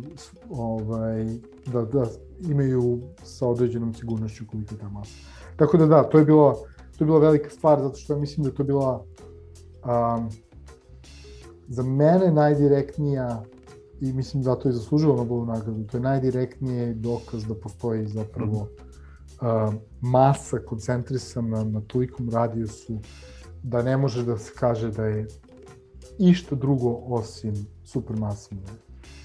ovaj, 0.50 1.26
da, 1.66 1.82
da 1.82 2.06
imaju 2.50 3.00
sa 3.24 3.48
određenom 3.48 3.94
sigurnošću 3.94 4.46
koliko 4.52 4.74
je 4.74 4.80
ta 4.80 4.90
masa. 4.90 5.16
Tako 5.56 5.78
da 5.78 5.86
da, 5.86 6.04
to 6.04 6.20
je 6.20 6.26
bila, 6.26 6.54
to 6.98 7.04
je 7.04 7.06
bila 7.06 7.20
velika 7.20 7.50
stvar, 7.50 7.82
zato 7.82 7.96
što 7.96 8.14
ja 8.14 8.20
mislim 8.20 8.44
da 8.44 8.50
je 8.50 8.56
to 8.56 8.64
bila 8.64 9.06
um, 9.84 10.30
za 11.68 11.84
mene 11.84 12.32
najdirektnija 12.32 13.44
i 14.02 14.14
mislim 14.14 14.44
zato 14.44 14.70
je 14.70 14.74
zaslužila 14.74 15.16
Nobelovu 15.16 15.46
nagradu, 15.46 15.84
to 15.84 15.98
je 15.98 16.02
najdirektnije 16.02 16.94
dokaz 16.94 17.46
da 17.46 17.56
postoji 17.56 18.08
zapravo 18.08 18.68
um, 19.42 19.80
masa 20.02 20.60
koncentrisana 20.60 21.64
na 21.64 21.82
tolikom 21.82 22.30
radijusu 22.30 23.00
da 23.64 23.84
ne 23.84 23.98
može 23.98 24.26
da 24.26 24.38
se 24.38 24.52
kaže 24.60 24.92
da 24.92 25.06
je 25.06 25.28
išta 26.20 26.56
drugo 26.56 26.90
osim 26.98 27.54
supermasivne 27.84 28.64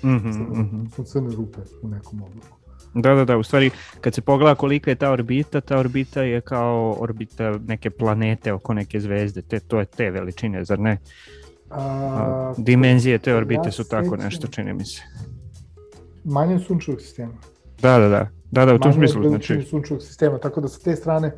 Mhm, 0.02 0.28
mhm. 0.52 0.86
su 0.86 1.04
crne 1.04 1.30
rupe 1.30 1.60
u 1.82 1.88
nekom 1.88 2.22
obliku. 2.22 2.56
Da, 2.94 3.14
da, 3.14 3.24
da, 3.24 3.36
u 3.36 3.42
stvari 3.42 3.70
kad 4.00 4.14
se 4.14 4.20
pogleda 4.20 4.54
kolika 4.54 4.90
je 4.90 4.94
ta 4.94 5.10
orbita, 5.10 5.60
ta 5.60 5.78
orbita 5.78 6.22
je 6.22 6.40
kao 6.40 6.96
orbita 7.00 7.58
neke 7.58 7.90
planete 7.90 8.52
oko 8.52 8.74
neke 8.74 9.00
zvezde, 9.00 9.42
te, 9.42 9.60
to 9.60 9.78
je 9.78 9.84
te 9.86 10.10
veličine, 10.10 10.64
zar 10.64 10.78
ne? 10.78 10.98
A, 11.70 12.54
Dimenzije 12.58 13.18
te 13.18 13.30
ja 13.30 13.36
orbite 13.36 13.70
su 13.70 13.84
tako 13.84 14.06
sećam- 14.06 14.24
nešto, 14.24 14.46
čini 14.46 14.74
mi 14.74 14.84
se. 14.84 15.02
manje 16.24 16.58
sunčevog 16.58 17.00
sistema. 17.00 17.32
Da, 17.82 17.98
da, 17.98 18.08
da, 18.08 18.28
da, 18.50 18.64
da, 18.64 18.74
u 18.74 18.78
tom 18.78 18.88
Manje 18.88 18.94
smislu, 18.98 19.22
veličine 19.22 19.58
znači, 19.58 19.70
sunčevog 19.70 20.02
sistema, 20.02 20.38
tako 20.38 20.60
da 20.60 20.68
sa 20.68 20.80
te 20.80 20.96
strane 20.96 21.32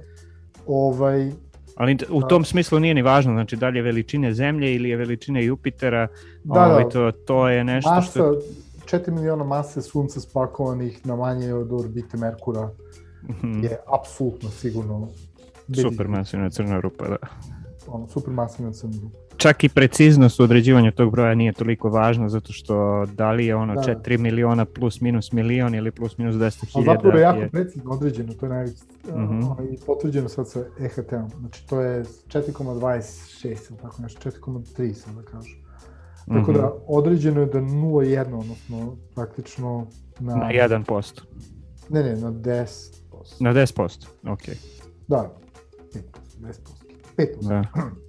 ovaj, 0.66 1.32
ali 1.78 1.96
u 2.10 2.22
tom 2.22 2.44
smislu 2.44 2.80
nije 2.80 2.94
ni 2.94 3.02
važno, 3.02 3.32
znači 3.32 3.56
da 3.56 3.68
li 3.68 3.78
je 3.78 3.82
veličine 3.82 4.34
Zemlje 4.34 4.74
ili 4.74 4.88
je 4.88 4.96
veličine 4.96 5.44
Jupitera, 5.44 6.08
Da, 6.44 6.66
ovaj, 6.66 6.84
da. 6.84 6.90
to, 6.90 7.12
to 7.12 7.48
je 7.48 7.64
nešto 7.64 7.90
masa, 7.90 8.10
što... 8.10 8.40
4 8.96 9.10
miliona 9.10 9.44
mase 9.44 9.82
sunca 9.82 10.20
spakovanih 10.20 11.06
na 11.06 11.16
manje 11.16 11.54
od 11.54 11.72
orbite 11.72 12.16
Merkura 12.16 12.70
Mhm, 13.28 13.64
je 13.64 13.76
apsolutno 14.00 14.50
sigurno 14.50 15.08
Supermasivna 15.82 16.50
crna 16.50 16.80
rupa, 16.80 17.08
da. 17.08 17.16
ono, 17.86 18.08
supermasivna 18.08 18.72
crna 18.72 18.96
rupa. 19.02 19.18
Čak 19.38 19.64
i 19.64 19.68
preciznost 19.68 20.40
u 20.40 20.44
određivanju 20.44 20.92
tog 20.92 21.12
broja 21.12 21.34
nije 21.34 21.52
toliko 21.52 21.88
važna 21.88 22.28
zato 22.28 22.52
što 22.52 22.74
da 23.06 23.32
li 23.32 23.46
je 23.46 23.56
ono 23.56 23.74
Da. 23.74 23.80
4 23.82 24.18
miliona 24.18 24.64
plus 24.64 25.00
minus 25.00 25.32
milion 25.32 25.74
ili 25.74 25.90
plus 25.90 26.18
minus 26.18 26.34
200 26.34 26.42
Ali 26.64 26.72
hiljada 26.74 26.92
zapravo 26.94 27.16
je 27.16 27.22
jako 27.22 27.38
je... 27.38 27.48
precizno 27.50 27.90
određeno, 27.90 28.32
to 28.34 28.46
je 28.46 28.50
najveće, 28.50 28.82
Mhm. 29.08 29.38
uh, 29.40 29.56
i 29.64 29.78
potvrđeno 29.86 30.28
sad 30.28 30.48
sa 30.48 30.64
EHT-om. 30.80 31.30
Znači 31.30 31.66
to 31.66 31.80
je 31.80 32.04
4,26 32.04 33.06
ili 33.70 33.78
tako 33.78 34.02
nešto, 34.02 34.20
4,3 34.22 34.92
sad 34.94 35.14
da 35.14 35.22
kažu. 35.22 35.56
Tako 36.28 36.40
Mhm. 36.40 36.52
da 36.52 36.72
određeno 36.86 37.40
je 37.40 37.46
da 37.46 37.60
0,1, 37.60 38.34
odnosno 38.34 38.96
praktično 39.14 39.86
na... 40.20 40.36
Na 40.36 40.48
1%. 40.48 41.20
Ne, 41.88 42.02
ne, 42.02 42.16
na 42.16 42.32
10%. 42.32 42.76
Na 43.40 43.52
10%, 43.52 44.06
ok. 44.24 44.42
Da, 45.08 45.32
5%, 45.88 46.00
10%. 46.38 46.52
5%. 47.16 47.48
Da. 47.48 47.64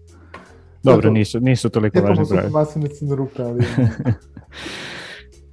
Dobro, 0.83 1.11
nisu, 1.11 1.39
nisu 1.39 1.69
toliko 1.69 2.01
važni 2.01 2.25
brojevi. 2.29 2.49
masivne 2.49 2.89
crne 2.89 3.15
rupe, 3.15 3.43
ali... 3.43 3.65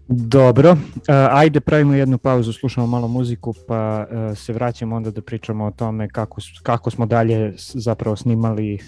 Dobro, 0.08 0.72
uh, 0.72 0.78
ajde 1.30 1.60
pravimo 1.60 1.94
jednu 1.94 2.18
pauzu, 2.18 2.52
slušamo 2.52 2.86
malo 2.86 3.08
muziku 3.08 3.54
pa 3.68 4.06
uh, 4.10 4.38
se 4.38 4.52
vraćamo 4.52 4.96
onda 4.96 5.10
da 5.10 5.22
pričamo 5.22 5.64
o 5.64 5.70
tome 5.70 6.08
kako, 6.08 6.40
kako 6.62 6.90
smo 6.90 7.06
dalje 7.06 7.54
zapravo 7.56 8.16
snimali 8.16 8.78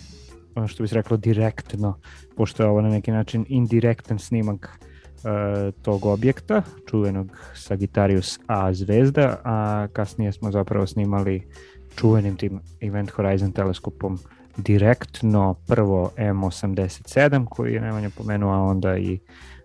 što 0.67 0.83
bi 0.83 0.89
se 0.89 0.95
reklo 0.95 1.17
direktno, 1.17 2.01
pošto 2.37 2.63
je 2.63 2.69
ovo 2.69 2.81
na 2.81 2.89
neki 2.89 3.11
način 3.11 3.45
indirektan 3.49 4.19
snimak 4.19 4.79
uh, 4.79 5.75
tog 5.83 6.07
objekta, 6.07 6.63
čuvenog 6.91 7.37
Sagittarius 7.55 8.39
A 8.47 8.73
zvezda, 8.73 9.41
a 9.45 9.87
kasnije 9.93 10.33
smo 10.33 10.51
zapravo 10.51 10.87
snimali 10.87 11.49
čuvenim 11.97 12.37
tim 12.37 12.61
Event 12.81 13.11
Horizon 13.11 13.53
teleskopom 13.53 14.19
direktno 14.59 15.55
prvo 15.67 16.11
M87 16.17 17.47
koji 17.51 17.75
je 17.75 17.81
Nemanja 17.81 18.11
pomenuo, 18.17 18.55
a 18.55 18.63
onda 18.63 18.97
i 18.97 19.19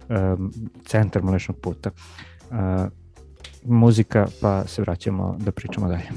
um, 0.09 0.53
centar 0.85 1.23
Mlečnog 1.23 1.57
puta. 1.57 1.89
Uh, 2.49 2.57
muzika, 3.65 4.27
pa 4.41 4.67
se 4.67 4.81
vraćamo 4.81 5.35
da 5.39 5.51
pričamo 5.51 5.87
dalje. 5.87 6.09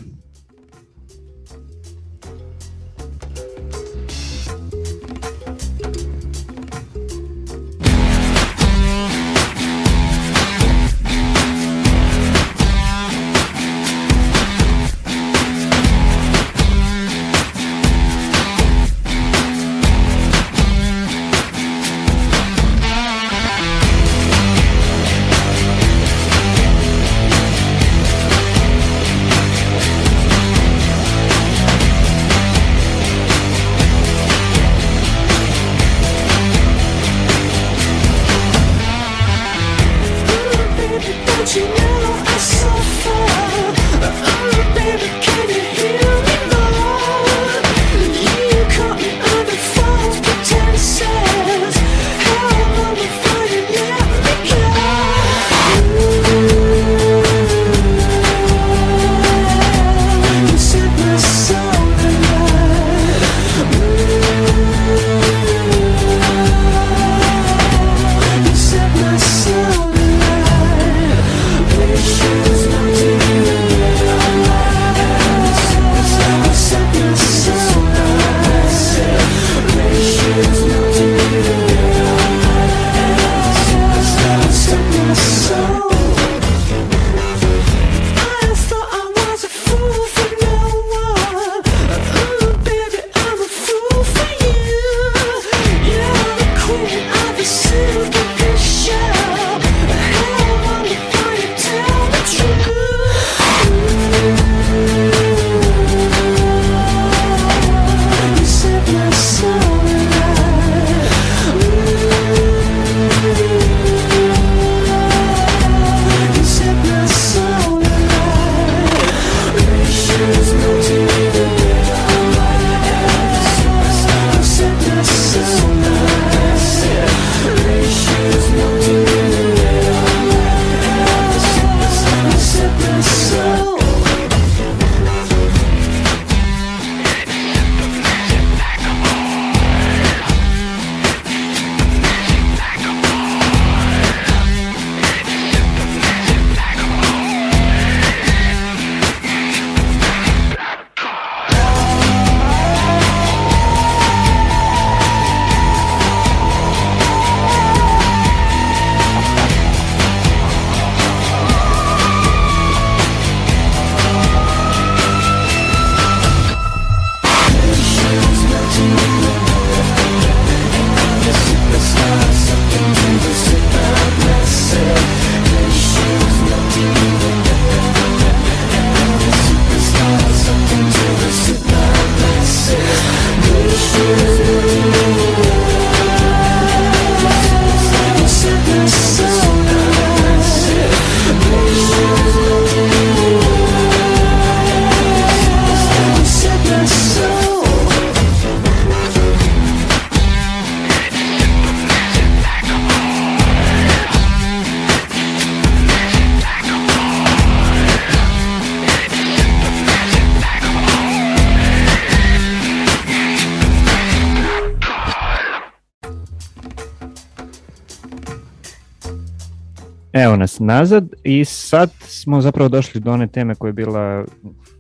Nazad 220.61 221.15
i 221.25 221.45
sad 221.45 221.91
smo 222.01 222.41
zapravo 222.41 222.69
došli 222.69 223.01
do 223.01 223.13
one 223.13 223.27
teme 223.27 223.55
koja 223.55 223.69
je 223.69 223.73
bila, 223.73 224.25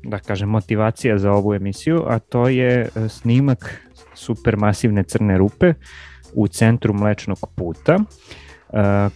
da 0.02 0.18
kažem, 0.18 0.48
motivacija 0.48 1.18
za 1.18 1.32
ovu 1.32 1.54
emisiju, 1.54 2.02
a 2.06 2.18
to 2.18 2.48
je 2.48 2.80
e, 2.80 3.08
snimak 3.08 3.80
supermasivne 4.14 5.02
crne 5.02 5.38
rupe 5.38 5.74
u 6.34 6.48
centru 6.48 6.94
Mlečnog 6.94 7.38
puta, 7.56 7.94
e, 7.94 8.02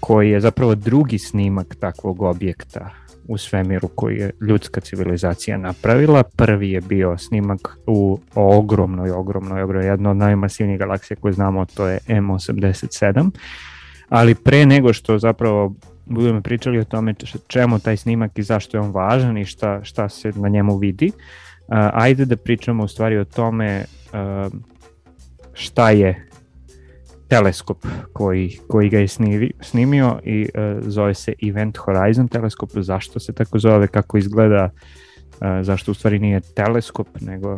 koji 0.00 0.30
je 0.30 0.40
zapravo 0.40 0.74
drugi 0.74 1.18
snimak 1.18 1.76
takvog 1.80 2.22
objekta 2.22 2.90
u 3.28 3.38
svemiru 3.38 3.88
koji 3.88 4.16
je 4.16 4.30
ljudska 4.40 4.80
civilizacija 4.80 5.58
napravila. 5.58 6.22
Prvi 6.22 6.70
je 6.70 6.80
bio 6.80 7.18
snimak 7.18 7.78
u 7.86 8.18
ogromnoj, 8.34 9.10
ogromnoj, 9.10 9.62
ogromnoj, 9.62 9.90
jedno 9.90 10.10
od 10.10 10.16
najmasivnijih 10.16 10.78
galaksija 10.78 11.16
koje 11.20 11.32
znamo, 11.32 11.66
to 11.66 11.88
je 11.88 11.98
M87 12.08 13.30
ali 14.10 14.34
pre 14.34 14.66
nego 14.66 14.92
što 14.92 15.18
zapravo 15.18 15.74
budemo 16.10 16.40
pričali 16.40 16.78
o 16.78 16.84
tome 16.84 17.14
čemu 17.46 17.78
taj 17.78 17.96
snimak 17.96 18.38
i 18.38 18.42
zašto 18.42 18.76
je 18.76 18.80
on 18.80 18.90
važan 18.90 19.38
i 19.38 19.44
šta, 19.44 19.84
šta 19.84 20.08
se 20.08 20.32
na 20.36 20.48
njemu 20.48 20.76
vidi. 20.76 21.12
Uh, 21.68 21.76
ajde 21.92 22.24
da 22.24 22.36
pričamo 22.36 22.84
u 22.84 22.88
stvari 22.88 23.18
o 23.18 23.24
tome 23.24 23.84
uh, 24.12 24.52
šta 25.52 25.90
je 25.90 26.26
teleskop 27.28 27.86
koji, 28.12 28.58
koji 28.68 28.88
ga 28.88 28.98
je 28.98 29.08
snivi, 29.08 29.52
snimio 29.60 30.18
i 30.24 30.42
uh, 30.42 30.82
zove 30.86 31.14
se 31.14 31.32
Event 31.48 31.76
Horizon 31.76 32.28
teleskop, 32.28 32.70
zašto 32.74 33.20
se 33.20 33.32
tako 33.32 33.58
zove, 33.58 33.86
kako 33.86 34.18
izgleda, 34.18 34.70
uh, 34.70 35.46
zašto 35.62 35.90
u 35.90 35.94
stvari 35.94 36.18
nije 36.18 36.40
teleskop, 36.40 37.08
nego 37.20 37.56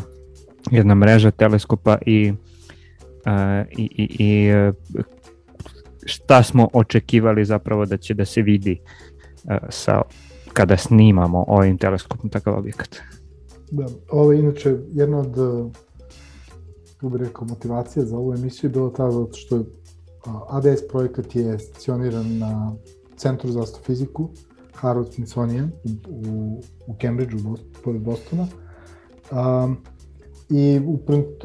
jedna 0.71 0.95
mreža 0.95 1.31
teleskopa 1.31 1.99
i, 2.07 2.33
uh, 3.27 3.67
i, 3.79 3.89
i, 3.97 4.09
i 4.19 4.53
šta 6.07 6.43
smo 6.43 6.69
očekivali 6.73 7.45
zapravo 7.45 7.87
da 7.87 7.97
će 7.97 8.15
da 8.15 8.25
se 8.25 8.43
vidi 8.43 8.81
uh, 8.81 9.57
sa, 9.71 10.03
kada 10.53 10.77
snimamo 10.77 11.45
ovim 11.49 11.79
teleskopom 11.79 12.31
takav 12.31 12.59
objekat. 12.59 12.97
Da, 13.71 13.87
ovo 14.11 14.33
je 14.33 14.41
inače 14.41 14.77
jedna 14.93 15.19
od 15.19 15.37
kako 17.03 17.11
bih 17.11 17.27
rekao, 17.27 17.47
motivacija 17.47 18.05
za 18.05 18.17
ovu 18.17 18.35
emisiju 18.35 18.69
je 18.71 18.73
bilo 18.73 18.91
tada 18.91 19.27
što 19.33 19.57
je 19.57 19.65
ADS 20.49 20.89
projekat 20.91 21.37
je 21.37 21.59
stationiran 21.59 22.39
na 22.39 22.73
Centru 23.17 23.51
za 23.51 23.63
astrofiziku 23.63 24.29
Harvard 24.75 25.13
Smithsonian 25.13 25.71
u, 26.09 26.61
u 26.87 26.95
Cambridgeu, 27.01 27.57
pored 27.85 28.03
Bostona. 28.03 28.47
Um, 29.31 29.77
I 30.51 30.81
u, 30.87 30.99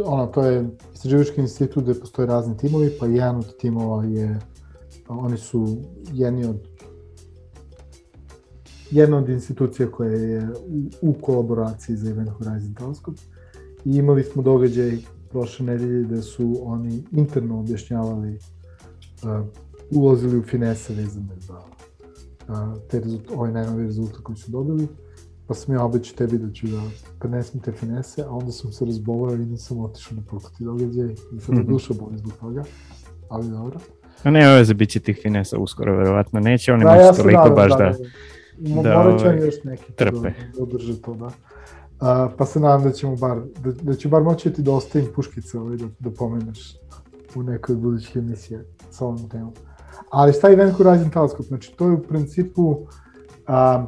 ono, 0.06 0.28
to 0.28 0.44
je 0.44 0.70
istraživački 0.98 1.42
institut 1.42 1.84
gde 1.84 1.94
postoje 2.00 2.26
razni 2.26 2.58
timovi, 2.58 2.92
pa 3.00 3.06
jedan 3.06 3.36
od 3.36 3.58
timova 3.58 4.04
je, 4.04 4.40
oni 5.08 5.38
su 5.38 5.78
jedni 6.14 6.46
od 6.46 6.58
jedna 8.92 9.18
od 9.18 9.30
institucija 9.30 9.92
koja 9.92 10.12
je 10.12 10.50
u, 11.02 11.10
u 11.10 11.14
kolaboraciji 11.14 11.96
za 11.96 12.10
Event 12.10 12.30
Horizon 12.30 12.74
Telescope. 12.74 13.22
I 13.86 13.98
imali 13.98 14.24
smo 14.24 14.42
događaj 14.42 14.98
prošle 15.30 15.66
nedelje 15.66 16.04
da 16.04 16.22
su 16.22 16.58
oni 16.62 17.04
interno 17.12 17.60
objašnjavali 17.60 18.40
uh, 19.24 19.48
ulazili 19.92 20.40
u 20.40 20.44
finese 20.44 20.94
vezane 20.94 21.36
za 21.40 21.58
uh, 21.58 22.82
te 22.90 23.00
rezult, 23.00 23.32
ovaj 23.36 23.52
najnovi 23.52 23.84
rezultat 23.84 24.22
koji 24.22 24.38
su 24.38 24.52
dobili 24.52 24.88
pa 25.48 25.54
sam 25.54 25.76
ja 25.76 25.84
obećao 25.84 26.18
tebi 26.18 26.38
da 26.38 26.54
ću 26.54 26.68
da 26.68 26.82
prenesem 27.20 27.62
te 27.62 27.72
finese, 27.72 28.24
a 28.24 28.30
onda 28.30 28.52
sam 28.52 28.72
se 28.72 28.86
razbolao 28.86 29.36
i 29.36 29.46
nisam 29.46 29.80
otišao 29.80 30.16
na 30.16 30.22
prokoti 30.28 30.64
događaj 30.64 31.12
i 31.12 31.40
sad 31.40 31.56
mm 31.56 31.58
-hmm. 31.58 31.68
duša 31.68 31.94
boli 31.94 32.18
zbog 32.18 32.34
toga, 32.40 32.64
ali 33.30 33.50
dobro. 33.50 33.80
A 34.24 34.32
ne 34.32 34.52
ove 34.52 34.66
za 34.66 34.74
bit 34.74 34.90
će 34.90 35.00
tih 35.00 35.20
finesa 35.22 35.58
uskoro, 35.58 35.98
verovatno 35.98 36.40
neće, 36.40 36.74
oni 36.74 36.84
da, 36.84 36.92
moći 36.92 37.04
ja 37.04 37.14
toliko 37.14 37.50
baš 37.50 37.72
da, 37.72 37.78
da, 37.78 37.94
da, 38.58 38.82
da 38.82 38.98
morat 38.98 39.22
ovaj, 39.22 39.46
još 39.46 39.64
neki 39.64 39.92
trpe. 39.92 40.18
da, 40.18 40.30
da 40.58 40.64
održe 40.64 41.02
to, 41.02 41.14
da. 41.14 41.26
Uh, 41.26 42.32
pa 42.38 42.46
se 42.46 42.60
nadam 42.60 42.84
da 42.84 42.92
ćemo 42.92 43.16
bar, 43.16 43.38
da, 43.64 43.72
da 43.72 43.94
ću 43.94 44.10
bar 44.10 44.24
moći 44.24 44.50
da 44.50 44.56
ti 44.56 44.62
dostavim 44.62 45.08
puškice 45.16 45.60
ovaj, 45.60 45.78
da, 45.78 45.86
da 46.00 46.12
pomeneš 46.12 46.76
u 47.36 47.44
nekoj 47.44 47.76
od 47.76 47.82
budućih 47.82 48.16
emisija 48.16 48.60
sa 48.92 49.06
ovom 49.06 49.30
temom. 49.30 49.54
Ali 50.12 50.34
šta 50.34 50.48
je 50.48 50.54
Event 50.54 50.74
Horizon 50.74 51.10
Telescope? 51.10 51.48
Znači, 51.48 51.76
to 51.78 51.86
je 51.86 51.94
u 51.94 52.04
principu 52.04 52.70
um, 52.70 53.88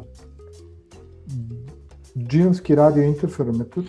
džinovski 2.17 2.75
radio 2.75 3.03
interferometar, 3.03 3.83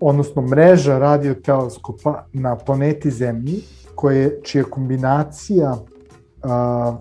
odnosno 0.00 0.42
mreža 0.42 0.98
radio 0.98 1.34
teleskopa 1.34 2.26
na 2.32 2.56
planeti 2.56 3.10
Zemlji, 3.10 3.62
koje, 3.94 4.40
čija 4.42 4.64
kombinacija, 4.64 5.76
a, 6.42 6.96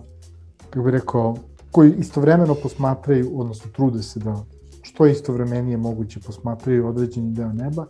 kako 0.70 0.84
bih 0.86 0.92
rekao, 0.92 1.36
koji 1.72 1.94
istovremeno 1.94 2.56
posmatraju, 2.56 3.40
odnosno 3.40 3.72
trude 3.72 4.04
se 4.04 4.20
da 4.20 4.44
što 4.82 5.08
istovremenije 5.08 5.78
moguće 5.78 6.20
posmatraju 6.20 6.88
određeni 6.88 7.32
deo 7.32 7.54
neba 7.54 7.86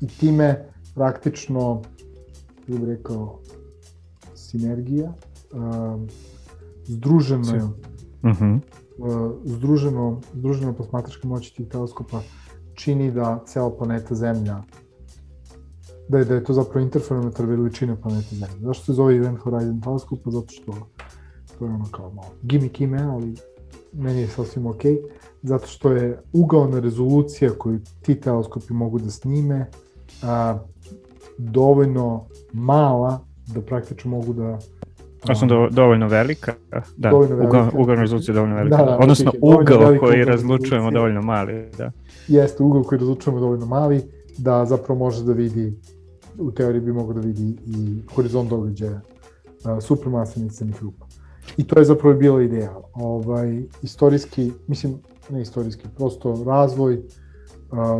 i 0.00 0.08
time 0.08 0.66
praktično, 0.94 1.82
kako 2.66 2.78
bih 2.78 2.88
rekao, 2.88 3.38
sinergija, 4.34 5.12
a, 5.52 5.98
združeno 6.84 7.54
je, 7.54 7.62
uh 7.62 8.30
mhm. 8.30 8.56
-huh 9.00 9.40
združeno, 9.44 10.20
združeno 10.34 10.72
posmatračka 10.72 11.28
moć 11.28 11.50
tih 11.50 11.68
teleskopa 11.68 12.20
čini 12.74 13.12
da 13.12 13.42
cela 13.46 13.70
planeta 13.70 14.14
Zemlja 14.14 14.62
da 16.08 16.18
je, 16.18 16.24
da 16.24 16.34
je 16.34 16.44
to 16.44 16.52
zapravo 16.52 16.80
interferometar 16.80 17.46
veličine 17.46 18.00
planete 18.00 18.34
Zemlje. 18.34 18.60
Zašto 18.60 18.84
se 18.84 18.92
zove 18.92 19.16
Event 19.16 19.38
Horizon 19.38 19.80
teleskop? 19.80 20.18
Pa 20.24 20.30
zato 20.30 20.52
što 20.52 20.72
to 21.58 21.64
je 21.64 21.70
ono 21.70 21.84
kao 21.90 22.10
malo 22.10 22.30
gimmick 22.42 22.80
ime, 22.80 23.02
ali 23.02 23.34
meni 23.92 24.20
je 24.20 24.28
sasvim 24.28 24.66
ok, 24.66 24.82
zato 25.42 25.66
što 25.66 25.92
je 25.92 26.22
ugaona 26.32 26.80
rezolucija 26.80 27.50
koju 27.58 27.80
ti 28.02 28.20
teleskopi 28.20 28.72
mogu 28.72 28.98
da 28.98 29.10
snime 29.10 29.70
a, 30.22 30.58
dovoljno 31.38 32.26
mala 32.52 33.20
da 33.46 33.60
praktično 33.60 34.10
mogu 34.10 34.32
da 34.32 34.58
Ja 35.28 35.34
sam 35.34 35.48
do, 35.48 35.68
dovoljno 35.70 36.08
velika, 36.08 36.54
da, 36.96 37.10
dovoljno 37.10 37.36
velika. 37.36 37.70
ugao 37.74 37.94
rezolucija 37.94 38.34
dovoljno 38.34 38.56
velika, 38.56 38.76
da, 38.76 38.84
da, 38.84 38.98
odnosno 39.00 39.32
ugao 39.40 39.96
koji 40.00 40.24
razlučujemo 40.24 40.90
dovoljno 40.90 41.22
mali, 41.22 41.70
da. 41.78 41.92
Jeste, 42.28 42.62
ugao 42.62 42.82
koji 42.82 42.98
razlučujemo 42.98 43.40
dovoljno 43.40 43.66
mali, 43.66 44.02
da 44.38 44.64
zapravo 44.64 44.98
može 44.98 45.24
da 45.24 45.32
vidi, 45.32 45.74
u 46.38 46.50
teoriji 46.50 46.80
bi 46.80 46.92
mogo 46.92 47.12
da 47.12 47.20
vidi 47.20 47.56
i 47.66 48.02
horizont 48.14 48.50
događaja 48.50 49.00
uh, 49.00 49.82
supermasivnih 49.82 50.52
crnih 50.52 50.82
rupa. 50.82 51.06
I 51.56 51.66
to 51.66 51.78
je 51.78 51.84
zapravo 51.84 52.16
bila 52.16 52.42
ideja. 52.42 52.76
Ovaj, 52.94 53.62
istorijski, 53.82 54.52
mislim, 54.66 54.94
ne 55.30 55.42
istorijski, 55.42 55.88
prosto 55.96 56.44
razvoj, 56.46 56.94
uh, 56.94 57.02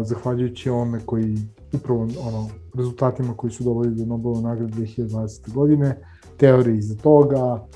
zahvaljujući 0.03 0.71
ome 0.71 1.01
koji 1.07 1.37
upravo 1.73 2.03
ono, 2.03 2.49
rezultatima 2.75 3.35
koji 3.37 3.51
su 3.51 3.65
doveli 3.65 3.95
do 3.95 4.05
Nobelove 4.05 4.43
nagrade 4.43 4.73
2020. 4.73 5.53
godine, 5.53 5.97
teorije 6.41 6.79
iza 6.79 6.95
toga, 6.95 7.67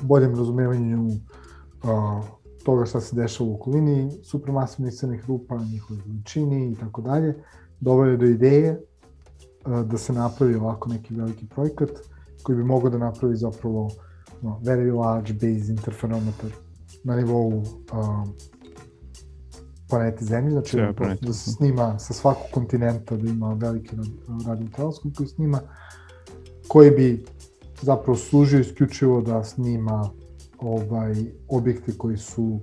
boljem 0.00 0.34
razumevanju 0.34 1.06
uh, 1.06 2.24
toga 2.64 2.86
šta 2.86 3.00
se 3.00 3.16
dešava 3.16 3.50
u 3.50 3.54
okolini 3.54 4.10
supramasivnih 4.22 4.94
crnih 4.94 5.24
rupa, 5.28 5.58
njihove 5.64 6.00
veličini 6.06 6.72
i 6.72 6.74
tako 6.74 7.02
dalje, 7.02 7.34
doveo 7.80 8.16
do 8.16 8.26
ideje 8.26 8.80
uh, 9.66 9.80
da 9.80 9.98
se 9.98 10.12
napravi 10.12 10.54
ovako 10.54 10.88
neki 10.88 11.14
veliki 11.14 11.46
projekat 11.46 11.90
koji 12.42 12.56
bi 12.56 12.64
mogao 12.64 12.90
da 12.90 12.98
napravi 12.98 13.36
zapravo 13.36 13.90
no, 14.42 14.60
very 14.64 14.94
large 14.96 15.32
base 15.32 15.72
interferometer 15.72 16.52
na 17.04 17.16
nivou 17.16 17.48
uh, 17.48 17.64
planete 19.90 20.24
Zemlje, 20.24 20.50
znači 20.50 20.70
Sve, 20.70 20.94
planete. 20.96 21.26
da 21.26 21.32
se 21.32 21.50
snima 21.50 21.98
sa 21.98 22.14
svakog 22.14 22.46
kontinenta, 22.54 23.16
da 23.16 23.28
ima 23.28 23.52
veliki 23.52 23.96
radio 24.46 24.66
teleskop 24.76 25.12
koji 25.16 25.28
snima, 25.28 25.60
koji 26.68 26.90
bi 26.90 27.24
zapravo 27.82 28.16
služio 28.16 28.60
isključivo 28.60 29.20
da 29.20 29.44
snima 29.44 30.10
ovaj 30.58 31.14
objekte 31.48 31.92
koji 31.98 32.16
su 32.16 32.60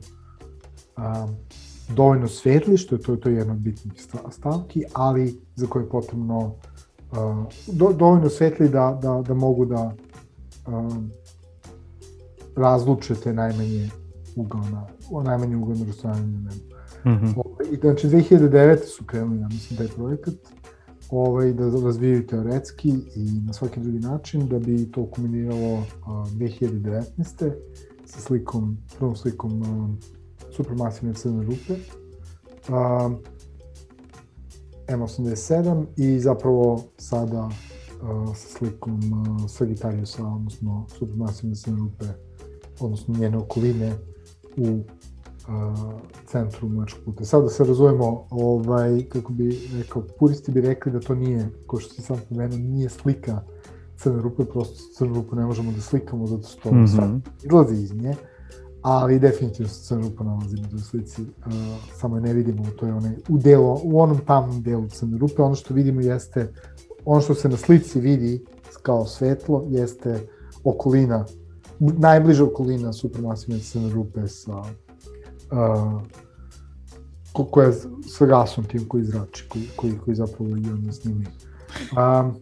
a, 0.95 1.27
dovoljno 1.89 2.27
svetli, 2.27 2.77
što 2.77 2.95
je 2.95 3.01
to, 3.01 3.15
to 3.15 3.29
je 3.29 3.35
jedna 3.35 3.53
od 3.53 3.59
bitnih 3.59 3.93
stavki, 4.31 4.83
ali 4.93 5.41
za 5.55 5.67
koje 5.67 5.83
je 5.83 5.89
potrebno 5.89 6.55
a, 7.11 7.45
do, 7.67 7.93
dovoljno 7.93 8.29
svetli 8.29 8.69
da, 8.69 8.99
da, 9.01 9.23
da 9.27 9.33
mogu 9.33 9.65
da 9.65 9.93
a, 10.65 10.89
razlučete 12.55 13.33
najmanje 13.33 13.89
ugao 14.35 14.61
na, 14.61 14.87
najmanje 15.23 15.55
ugao 15.55 15.75
na 15.75 16.13
na 16.13 16.15
nebu. 16.15 16.67
Mm 17.05 17.09
-hmm. 17.09 17.43
I 17.71 17.77
znači 17.77 18.07
2009. 18.07 18.77
su 18.85 19.05
krenuli, 19.05 19.39
ja 19.39 19.47
mislim, 19.47 19.77
taj 19.77 19.87
projekat 19.87 20.33
ovaj, 21.09 21.53
da 21.53 21.69
razvijaju 21.69 22.27
teoretski 22.27 22.89
i 23.15 23.41
na 23.45 23.53
svaki 23.53 23.79
drugi 23.79 23.99
način, 23.99 24.47
da 24.47 24.59
bi 24.59 24.91
to 24.91 25.05
kulminiralo 25.05 25.83
2019. 26.05 27.51
sa 28.05 28.19
slikom, 28.19 28.77
prvom 28.97 29.15
slikom 29.15 29.63
a, 29.63 29.89
supermasivne 30.51 31.13
crne 31.13 31.43
rupe. 31.43 31.81
A, 32.69 33.09
M87 34.87 35.85
i 35.97 36.19
zapravo 36.19 36.83
sada 36.97 37.49
a, 38.01 38.33
sa 38.35 38.57
slikom 38.57 38.99
a, 39.13 39.47
Sagittariusa, 39.47 40.27
odnosno 40.27 40.85
supermasivne 40.97 41.55
crne 41.55 41.77
rupe, 41.77 42.05
odnosno 42.79 43.15
njene 43.17 43.37
okoline 43.37 43.93
u 44.57 44.79
centru 46.25 46.69
Mlečkog 46.69 47.03
puta. 47.05 47.25
Sad 47.25 47.43
da 47.43 47.49
se 47.49 47.63
razumemo, 47.63 48.27
ovaj, 48.29 49.03
kako 49.09 49.33
bi 49.33 49.59
rekao, 49.77 50.03
puristi 50.19 50.51
bi 50.51 50.61
rekli 50.61 50.91
da 50.91 50.99
to 50.99 51.15
nije, 51.15 51.49
ko 51.67 51.79
što 51.79 51.93
si 51.93 52.01
sam 52.01 52.17
pomenuo, 52.29 52.57
nije 52.57 52.89
slika 52.89 53.41
crne 53.97 54.21
rupe, 54.21 54.45
prosto 54.45 54.75
crnu 54.97 55.13
rupu 55.13 55.35
ne 55.35 55.45
možemo 55.45 55.71
da 55.71 55.81
slikamo 55.81 56.27
zato 56.27 56.47
što 56.47 56.71
mm 56.71 56.75
-hmm. 56.75 56.95
sve 56.95 57.31
izlazi 57.43 57.83
iz 57.83 57.93
nje, 57.93 58.15
ali 58.81 59.19
definitivno 59.19 59.69
se 59.69 59.83
crna 59.83 60.01
rupa 60.01 60.23
nalazi 60.23 60.55
na 60.55 60.79
slici, 60.79 61.21
uh, 61.21 61.53
samo 61.99 62.15
je 62.15 62.21
ne 62.21 62.33
vidimo, 62.33 62.63
to 62.79 62.85
je 62.85 62.93
onaj, 62.93 63.11
u, 63.29 63.37
delu, 63.37 63.79
u 63.83 64.01
onom 64.01 64.17
tamnom 64.25 64.61
delu 64.61 64.87
crne 64.87 65.17
rupe, 65.17 65.41
ono 65.41 65.55
što 65.55 65.73
vidimo 65.73 66.01
jeste, 66.01 66.53
ono 67.05 67.21
što 67.21 67.33
se 67.33 67.49
na 67.49 67.57
slici 67.57 67.99
vidi 67.99 68.45
kao 68.81 69.05
svetlo, 69.05 69.65
jeste 69.69 70.27
okolina, 70.63 71.25
najbliža 71.79 72.43
okolina 72.43 72.93
supermasivne 72.93 73.59
crne 73.59 73.89
rupe 73.89 74.27
sa 74.27 74.63
uh, 75.51 76.01
koja 77.51 77.71
sa 78.17 78.25
gasom 78.25 78.63
tim 78.63 78.87
koji 78.87 79.03
zrači, 79.03 79.45
koji, 79.49 79.65
koji, 79.75 79.93
koji 80.05 80.15
zapravo 80.15 80.49
i 80.49 80.69
onda 80.69 80.91
snimi. 80.91 81.25
Um, 81.97 82.35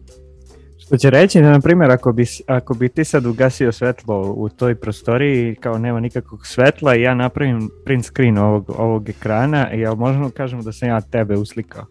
Što 0.78 0.96
će 0.96 1.10
reći 1.10 1.40
da, 1.40 1.50
na 1.50 1.60
primjer, 1.60 1.90
ako 1.90 2.12
bi, 2.12 2.26
ako 2.46 2.74
bi 2.74 2.88
ti 2.88 3.04
sad 3.04 3.26
ugasio 3.26 3.72
svetlo 3.72 4.32
u 4.32 4.48
toj 4.48 4.74
prostoriji, 4.74 5.56
kao 5.60 5.78
nema 5.78 6.00
nikakvog 6.00 6.46
svetla 6.46 6.96
i 6.96 7.02
ja 7.02 7.14
napravim 7.14 7.70
print 7.84 8.04
screen 8.04 8.38
ovog, 8.38 8.70
ovog 8.78 9.08
ekrana, 9.08 9.68
jel 9.68 9.94
možemo 9.94 10.30
kažemo 10.30 10.62
da 10.62 10.72
sam 10.72 10.88
ja 10.88 11.00
tebe 11.00 11.36
uslikao? 11.36 11.84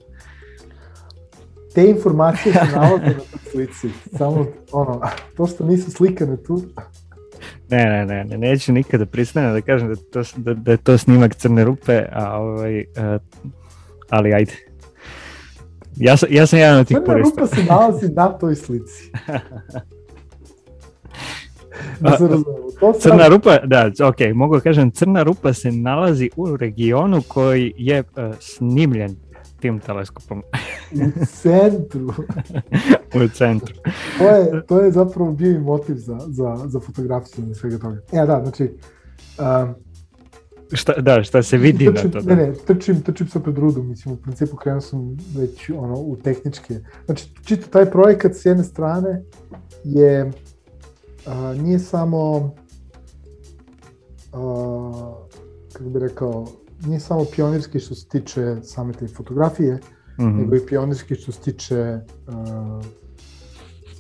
Te 1.74 1.90
informacije 1.90 2.54
se 2.54 2.76
nalaze 2.76 3.06
na 3.06 3.14
toj 3.14 3.52
slici. 3.52 3.90
Samo, 4.18 4.46
ono, 4.72 5.02
to 5.38 5.48
što 5.48 5.66
nisu 5.66 5.92
slikane 5.92 6.38
tu, 6.44 6.62
Ne, 7.70 7.86
ne, 7.86 8.06
ne, 8.06 8.24
ne, 8.24 8.38
neću 8.38 8.74
nikada 8.74 9.06
pristanem 9.06 9.54
da 9.54 9.62
kažem 9.62 9.88
da, 9.88 9.96
to, 9.96 10.22
da, 10.38 10.54
da 10.54 10.72
je 10.72 10.78
to 10.78 10.98
snimak 10.98 11.36
crne 11.36 11.64
rupe, 11.64 12.06
a 12.12 12.40
ovaj, 12.40 12.80
uh, 12.80 12.86
ali 14.10 14.34
ajde. 14.34 14.54
Ja, 15.96 16.18
sam, 16.18 16.30
ja 16.32 16.46
sam 16.48 16.60
jedan 16.60 16.80
od 16.80 16.88
tih 16.88 16.98
Crna 16.98 17.06
purista. 17.14 17.42
rupa 17.42 17.56
se 17.56 17.64
nalazi 17.64 18.10
na 18.10 18.30
toj 18.30 18.56
slici. 18.56 19.12
da 22.00 22.18
se 22.18 22.28
To 22.80 22.94
crna 22.94 23.24
sam... 23.24 23.34
rupa, 23.34 23.58
da, 23.64 23.92
ok, 24.08 24.16
mogu 24.36 24.56
da 24.56 24.62
kažem, 24.62 24.92
crna 24.92 25.24
rupa 25.24 25.54
se 25.54 25.72
nalazi 25.72 26.30
u 26.36 26.58
regionu 26.58 27.22
koji 27.28 27.74
je 27.78 28.00
uh, 28.00 28.06
snimljen 28.40 29.16
tim 29.60 29.80
teleskopom. 29.80 30.44
u 30.94 31.26
centru. 31.26 32.14
u 33.16 33.28
centru. 33.34 33.76
to, 34.18 34.30
je, 34.30 34.66
to 34.68 34.80
je 34.80 34.92
zapravo 34.92 35.32
bio 35.32 35.52
i 35.52 35.60
motiv 35.60 35.96
za, 35.96 36.18
za, 36.28 36.58
za 36.66 36.80
fotografiju 36.80 37.46
i 37.52 37.56
svega 37.56 37.78
toga. 37.78 37.98
E, 38.12 38.26
da, 38.26 38.42
znači... 38.44 38.72
Um, 39.40 39.76
šta, 40.74 40.94
da, 40.94 41.24
šta 41.24 41.44
se 41.44 41.58
vidi 41.58 41.86
trčim, 41.86 42.12
na 42.14 42.20
to? 42.20 42.22
Da. 42.22 42.36
Ne, 42.36 42.48
ne, 42.48 42.54
trčim, 42.54 43.02
trčim 43.02 43.28
sa 43.28 43.40
pred 43.40 43.58
rudu, 43.58 43.84
mislim, 43.84 44.14
u 44.14 44.18
principu 44.18 44.58
krenuo 44.58 44.82
sam 44.82 45.18
već 45.38 45.70
ono, 45.70 45.96
u 45.96 46.18
tehničke. 46.24 46.80
Znači, 47.06 47.30
čito 47.46 47.68
taj 47.68 47.92
projekat 47.92 48.36
s 48.36 48.46
jedne 48.46 48.64
strane 48.64 49.24
je, 49.84 50.26
uh, 50.26 51.62
nije 51.62 51.80
samo, 51.80 52.52
uh, 54.34 55.16
kako 55.74 55.90
bi 55.90 56.00
rekao, 56.00 56.48
nije 56.86 57.00
samo 57.00 57.26
pionirski 57.36 57.80
što 57.80 57.96
se 57.96 58.08
tiče 58.08 58.56
same 58.64 58.94
te 58.94 59.08
fotografije, 59.08 59.74
mm 59.76 60.24
-hmm. 60.24 60.38
nego 60.38 60.56
i 60.56 60.66
pionirski 60.66 61.16
što 61.16 61.32
se 61.32 61.40
tiče 61.40 62.00
uh, 62.28 62.86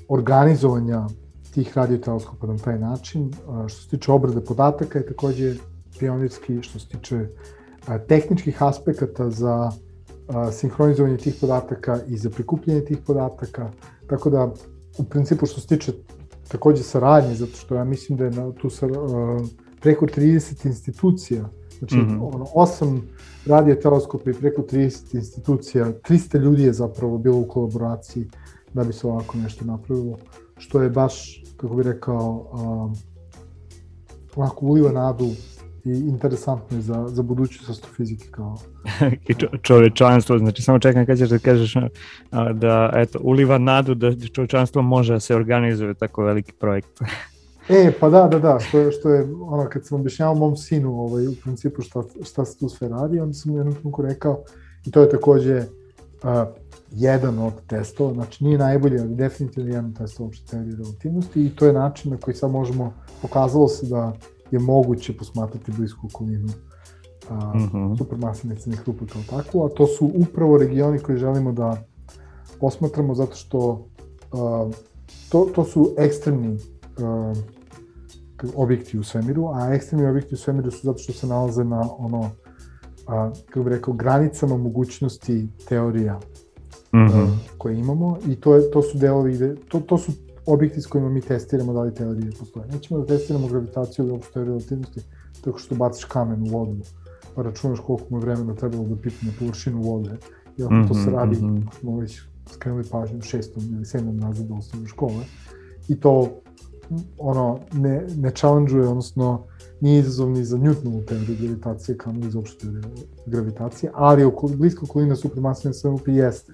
organizovanja 0.07 1.07
tih 1.53 1.77
radioteleskopa 1.77 2.47
na 2.47 2.57
taj 2.57 2.79
način. 2.79 3.33
Uh, 3.47 3.67
što 3.67 3.81
se 3.81 3.89
tiče 3.89 4.11
obrade 4.11 4.41
podataka 4.41 4.99
je 4.99 5.05
takođe 5.05 5.55
pionirski, 5.99 6.61
što 6.61 6.79
se 6.79 6.88
tiče 6.88 7.15
uh, 7.17 7.93
tehničkih 8.07 8.63
aspekata 8.63 9.29
za 9.29 9.71
uh, 10.27 10.53
sinhronizovanje 10.53 11.17
tih 11.17 11.36
podataka 11.41 11.99
i 12.07 12.17
za 12.17 12.29
prikupljanje 12.29 12.81
tih 12.81 12.97
podataka. 13.07 13.71
Tako 14.07 14.29
da, 14.29 14.53
u 14.97 15.03
principu 15.03 15.45
što 15.45 15.61
se 15.61 15.67
tiče 15.67 15.91
takođe 16.47 16.83
saradnje, 16.83 17.36
zato 17.36 17.55
što 17.55 17.75
ja 17.75 17.83
mislim 17.83 18.17
da 18.17 18.25
je 18.25 18.31
na, 18.31 18.51
tu 18.51 18.69
sa, 18.69 18.86
uh, 18.86 18.91
preko 19.81 20.05
30 20.05 20.65
institucija 20.65 21.49
Znači, 21.80 21.95
mm 21.95 21.99
-hmm. 21.99 22.34
ono, 22.34 22.47
osam 22.53 23.01
radio 23.45 23.76
teleskopa 23.76 24.30
i 24.30 24.34
preko 24.34 24.61
30 24.61 25.15
institucija, 25.15 25.86
300 25.86 26.39
ljudi 26.39 26.63
je 26.63 26.73
zapravo 26.73 27.17
bilo 27.17 27.38
u 27.38 27.47
kolaboraciji 27.47 28.26
da 28.73 28.84
bi 28.84 28.93
se 28.93 29.07
ovako 29.07 29.38
nešto 29.38 29.65
napravilo, 29.65 30.17
što 30.57 30.82
je 30.82 30.89
baš, 30.89 31.43
kako 31.57 31.76
bih 31.76 31.86
rekao, 31.86 32.49
um, 32.53 32.95
ovako 34.36 34.65
uliva 34.65 34.91
nadu 34.91 35.26
i 35.86 35.91
interesantno 35.91 36.78
je 36.78 36.82
za, 36.82 37.07
za 37.07 37.23
budućnost 37.23 37.69
astrofizike 37.69 38.28
kao... 38.32 38.57
I 39.30 39.34
čo, 39.34 39.47
čovečanstvo, 39.61 40.38
znači 40.38 40.61
samo 40.61 40.80
čekam 40.80 41.05
kad 41.05 41.17
ćeš 41.17 41.30
da 41.30 41.39
kažeš 41.39 41.73
da, 42.53 42.91
eto, 42.93 43.19
uliva 43.21 43.57
nadu 43.57 43.93
da 43.93 44.11
čovečanstvo 44.34 44.82
može 44.82 45.13
da 45.13 45.19
se 45.19 45.36
organizuje 45.36 45.93
tako 45.93 46.23
veliki 46.23 46.51
projekt. 46.51 47.01
E, 47.70 47.91
pa 47.99 48.09
da, 48.09 48.28
da, 48.28 48.39
da, 48.39 48.59
što 48.59 48.80
je, 48.80 48.91
što 48.91 49.09
je 49.09 49.28
ono, 49.41 49.70
kad 49.70 49.86
sam 49.86 49.99
objašnjavao 49.99 50.36
mom 50.36 50.57
sinu 50.57 50.99
ovaj, 50.99 51.28
u 51.28 51.34
principu 51.43 51.82
šta, 51.82 52.03
šta 52.24 52.45
se 52.45 52.57
tu 52.59 52.70
sve 52.70 52.88
radi, 52.88 53.20
onda 53.20 53.34
sam 53.34 53.53
u 53.53 53.57
jednom 53.57 53.76
trenutku 53.76 54.01
rekao, 54.01 54.43
i 54.86 54.91
to 54.91 55.01
je 55.01 55.09
takođe 55.09 55.57
uh, 55.57 55.66
jedan 56.91 57.39
od 57.39 57.53
testova, 57.68 58.13
znači 58.13 58.43
nije 58.43 58.57
najbolji, 58.57 58.99
ali 58.99 59.16
definitivno 59.16 59.70
jedan 59.70 59.86
od 59.86 59.97
testova 59.97 60.28
opšte 60.28 60.51
teorije 60.51 60.76
relativnosti 60.76 61.45
i 61.45 61.55
to 61.55 61.66
je 61.66 61.74
način 61.74 62.11
na 62.11 62.18
koji 62.18 62.36
sad 62.36 62.51
možemo, 62.51 62.93
pokazalo 63.22 63.68
se 63.68 63.88
da 63.88 64.13
je 64.51 64.59
moguće 64.59 65.18
posmatrati 65.18 65.72
blisku 65.72 66.07
okolinu 66.13 66.49
uh, 67.30 67.55
mm 67.55 67.70
-hmm. 67.74 67.97
supermasivne 67.97 68.55
crnih 68.55 68.82
rupa 68.88 69.05
kao 69.05 69.22
takvu, 69.30 69.66
a 69.66 69.70
to 69.70 69.88
su 69.88 70.11
upravo 70.16 70.57
regioni 70.57 70.99
koje 70.99 71.18
želimo 71.18 71.51
da 71.51 71.78
posmatramo 72.59 73.16
zato 73.16 73.36
što 73.36 73.88
uh, 74.32 74.74
to, 75.30 75.49
to 75.55 75.63
su 75.63 75.93
ekstremni 75.97 76.53
uh, 76.53 77.38
objekti 78.55 78.99
u 78.99 79.03
svemiru, 79.03 79.47
a 79.53 79.73
ekstremni 79.73 80.07
objekti 80.07 80.36
u 80.36 80.38
svemiru 80.38 80.71
su 80.71 80.88
zato 80.88 80.97
što 80.97 81.13
se 81.13 81.27
nalaze 81.27 81.63
na 81.63 81.89
ono, 81.97 82.31
a, 83.07 83.31
kako 83.45 83.63
bih 83.63 83.73
rekao, 83.73 83.93
granicama 83.93 84.57
mogućnosti 84.57 85.47
teorija 85.67 86.19
mm 86.93 86.97
-hmm. 86.97 87.27
koje 87.57 87.79
imamo 87.79 88.17
i 88.27 88.36
to, 88.36 88.55
je, 88.55 88.71
to 88.71 88.81
su 88.81 88.97
delovi, 88.97 89.55
to, 89.67 89.79
to 89.79 89.97
su 89.97 90.11
objekti 90.45 90.81
s 90.81 90.88
kojima 90.88 91.09
mi 91.09 91.21
testiramo 91.21 91.73
da 91.73 91.81
li 91.81 91.93
teorije 91.93 92.31
postoje. 92.39 92.67
Nećemo 92.67 92.99
da 92.99 93.05
testiramo 93.05 93.47
gravitaciju 93.47 94.05
ili 94.05 94.13
opšte 94.13 94.33
teoriju 94.33 94.53
relativnosti 94.53 95.01
tako 95.41 95.57
što 95.59 95.75
baciš 95.75 96.05
kamen 96.05 96.41
u 96.41 96.45
vodu, 96.45 96.77
pa 97.36 97.41
računaš 97.41 97.79
koliko 97.79 98.05
mu 98.09 98.19
vremena 98.19 98.55
trebalo 98.55 98.83
da 98.83 98.95
pipne 98.95 99.31
površinu 99.39 99.81
vode. 99.81 100.17
I 100.57 100.63
ako 100.63 100.73
mm 100.73 100.77
-hmm, 100.77 100.88
to 100.88 100.93
se 100.93 101.11
radi, 101.11 101.36
mm 101.36 101.39
-hmm. 101.39 101.79
smo 101.79 101.97
već 101.97 102.21
skrenuli 102.51 102.83
pažnju 102.91 103.21
šestom 103.21 103.63
ili 103.71 103.86
sedmom 103.86 104.20
razredu 104.20 104.55
osnovne 104.55 104.87
škole, 104.87 105.25
i 105.87 105.99
to 105.99 106.41
ono, 107.17 107.59
ne, 107.74 108.07
ne 108.17 108.32
challenge-uje, 108.32 108.87
odnosno 108.87 109.43
nije 109.82 109.99
izazov 109.99 110.29
ni 110.29 110.45
za 110.45 110.57
Newtonovu 110.57 111.05
teoriju 111.05 111.37
gravitacije, 111.39 111.97
kao 111.97 112.13
ni 112.13 112.32
za 112.32 112.39
opšte 112.39 112.59
teoriju 112.59 112.82
gravitacije, 113.25 113.91
ali 113.93 114.24
oko, 114.24 114.47
blisko 114.47 114.86
okolina 114.86 115.16
supermasivne 115.16 115.74
svemupi 115.74 116.12
jeste. 116.12 116.53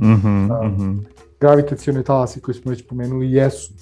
Mm 0.00 0.06
-hmm, 0.06 0.60
uh, 0.60 0.66
mm 0.66 0.76
-hmm. 0.78 1.04
Gravitacione 1.40 2.02
talasi 2.02 2.40
koje 2.40 2.54
smo 2.54 2.70
već 2.70 2.86
pomenuli 2.86 3.32
jesu 3.32 3.72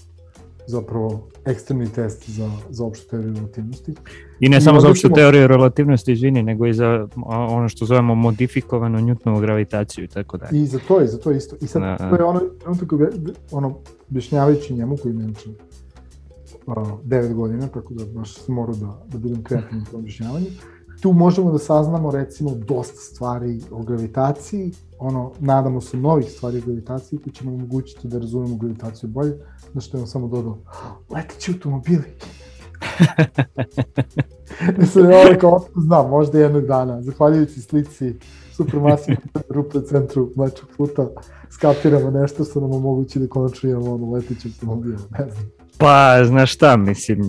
zapravo 0.66 1.28
ekstremni 1.44 1.88
test 1.92 2.30
za, 2.30 2.50
za 2.70 2.84
opštu 2.84 3.08
teoriju 3.10 3.34
relativnosti. 3.34 3.94
I 4.40 4.48
ne 4.48 4.58
I 4.58 4.60
samo 4.60 4.80
za 4.80 4.88
opštu 4.88 5.08
teoriju 5.08 5.46
relativnosti, 5.46 6.12
izvini, 6.12 6.42
nego 6.42 6.66
i 6.66 6.74
za 6.74 7.08
ono 7.26 7.68
što 7.68 7.84
zovemo 7.84 8.14
modifikovanu 8.14 8.98
Newtonovu 8.98 9.40
gravitaciju 9.40 10.04
i 10.04 10.08
tako 10.08 10.36
dalje. 10.36 10.62
I 10.62 10.66
za 10.66 10.78
to, 10.88 11.02
i 11.02 11.06
za 11.06 11.18
to 11.18 11.30
isto. 11.30 11.56
I 11.60 11.66
sad, 11.66 11.82
da. 11.82 11.96
to 11.96 12.16
je 12.16 12.24
ono, 12.24 12.40
trenutak, 12.62 12.90
ono, 13.50 13.78
objašnjavajući 14.10 14.74
njemu 14.74 14.96
koji 14.96 15.12
je 15.12 15.16
9 16.74 17.34
godina, 17.34 17.66
tako 17.66 17.94
da 17.94 18.04
baš 18.04 18.34
sam 18.34 18.54
morao 18.54 18.74
da, 18.74 19.06
da 19.08 19.18
budem 19.18 19.42
kreativan 19.42 19.84
u 19.92 19.96
objašnjavanju. 19.96 20.46
Tu 21.00 21.12
možemo 21.12 21.52
da 21.52 21.58
saznamo 21.58 22.10
recimo 22.10 22.50
dosta 22.54 22.96
stvari 22.96 23.60
o 23.70 23.82
gravitaciji, 23.82 24.72
ono, 24.98 25.32
nadamo 25.40 25.80
se 25.80 25.96
novih 25.96 26.30
stvari 26.30 26.58
o 26.58 26.62
gravitaciji 26.66 27.18
koji 27.18 27.32
će 27.32 27.44
nam 27.44 27.54
omogućiti 27.54 28.08
da 28.08 28.18
razumemo 28.18 28.56
gravitaciju 28.56 29.10
bolje, 29.10 29.38
na 29.74 29.80
što 29.80 29.96
je 29.96 30.00
on 30.00 30.06
samo 30.06 30.28
dodao, 30.28 30.58
leteći 31.10 31.52
automobili. 31.52 32.04
Mislim, 34.78 35.10
ja 35.10 35.18
ovo 35.18 35.38
kao 35.40 35.64
znam, 35.76 36.10
možda 36.10 36.38
jednog 36.38 36.66
dana, 36.66 37.02
zahvaljujući 37.02 37.60
slici 37.60 38.14
supermasivne 38.52 39.30
rupe 39.54 39.80
centru 39.80 40.30
mlečnog 40.36 40.70
puta, 40.76 41.06
skapiramo 41.50 42.10
nešto 42.10 42.44
što 42.44 42.60
nam 42.60 42.72
omogući 42.72 43.18
da 43.18 43.28
konačno 43.28 43.70
imamo 43.70 43.94
ono 43.94 44.10
leteći 44.10 44.48
automobil, 44.48 44.92
ne 44.92 45.30
znam. 45.30 45.57
Pa, 45.78 46.24
znaš 46.24 46.54
šta, 46.54 46.76
mislim, 46.76 47.20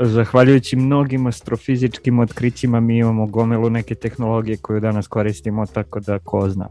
zahvaljujući 0.00 0.76
mnogim 0.76 1.26
astrofizičkim 1.26 2.18
otkrićima 2.18 2.80
mi 2.80 2.98
imamo 2.98 3.26
gomelu 3.26 3.70
neke 3.70 3.94
tehnologije 3.94 4.56
koju 4.56 4.80
danas 4.80 5.06
koristimo, 5.06 5.66
tako 5.66 6.00
da 6.00 6.18
ko 6.18 6.48
zna. 6.48 6.68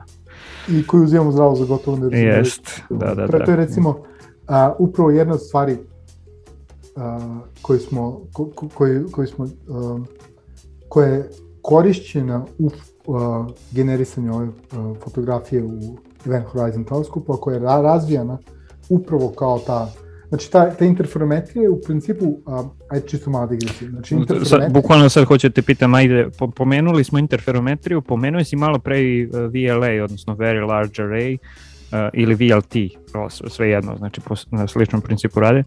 I 0.70 0.88
koju 0.88 1.04
uzimamo 1.04 1.32
zdravo 1.32 1.56
za 1.56 1.66
gotovo 1.66 1.98
ne 1.98 2.22
Jest, 2.22 2.82
da, 2.90 3.14
da, 3.16 3.28
da. 3.28 3.46
To 3.46 3.52
je 3.52 3.58
recimo 3.58 4.04
a, 4.48 4.74
upravo 4.80 5.12
jedna 5.12 5.34
od 5.34 5.42
stvari 5.42 5.78
a, 6.96 7.40
koje 7.62 7.80
smo, 7.80 8.22
ko, 8.34 8.50
koji, 8.74 9.04
koji 9.12 9.28
smo, 9.28 9.46
a, 9.46 10.00
koja 10.90 11.08
je 11.08 11.30
korišćena 11.62 12.46
u 12.60 12.70
a, 13.14 13.48
generisanju 13.72 14.36
ove 14.36 14.48
a, 14.48 14.94
fotografije 15.04 15.64
u 15.64 15.98
Event 16.26 16.46
Horizon 16.46 16.84
teleskopu, 16.84 17.34
a 17.34 17.38
koja 17.38 17.54
je 17.54 17.60
razvijana 17.60 18.38
upravo 18.90 19.30
kao 19.30 19.60
ta 19.60 19.92
Znači, 20.34 20.52
ta, 20.52 20.70
ta 20.70 20.86
interferometrija 20.86 21.64
je 21.64 21.70
u 21.70 21.82
principu, 21.82 22.38
a, 22.46 22.64
ajde 22.90 23.08
čisto 23.08 23.30
malo 23.30 23.48
digresija. 23.48 23.90
Znači, 23.90 24.14
interferometrija... 24.14 24.60
Sad, 24.60 24.74
bukvalno 24.74 25.10
sad 25.10 25.24
hoću 25.24 25.50
da 25.50 25.54
te 25.54 25.62
pitam, 25.62 25.94
ajde, 25.94 26.30
pomenuli 26.56 27.04
smo 27.04 27.20
interferometriju, 27.20 28.02
pomenuo 28.02 28.44
si 28.44 28.56
malo 28.56 28.80
pre 28.80 29.02
i 29.02 29.26
VLA, 29.26 30.04
odnosno 30.04 30.36
Very 30.36 30.68
Large 30.68 31.04
Array, 31.04 31.38
uh, 31.38 31.98
ili 32.14 32.36
VLT, 32.36 32.74
sve 33.48 33.70
jedno, 33.70 33.96
znači 33.98 34.22
po, 34.22 34.36
na 34.52 34.68
sličnom 34.68 35.02
principu 35.02 35.40
rade. 35.40 35.64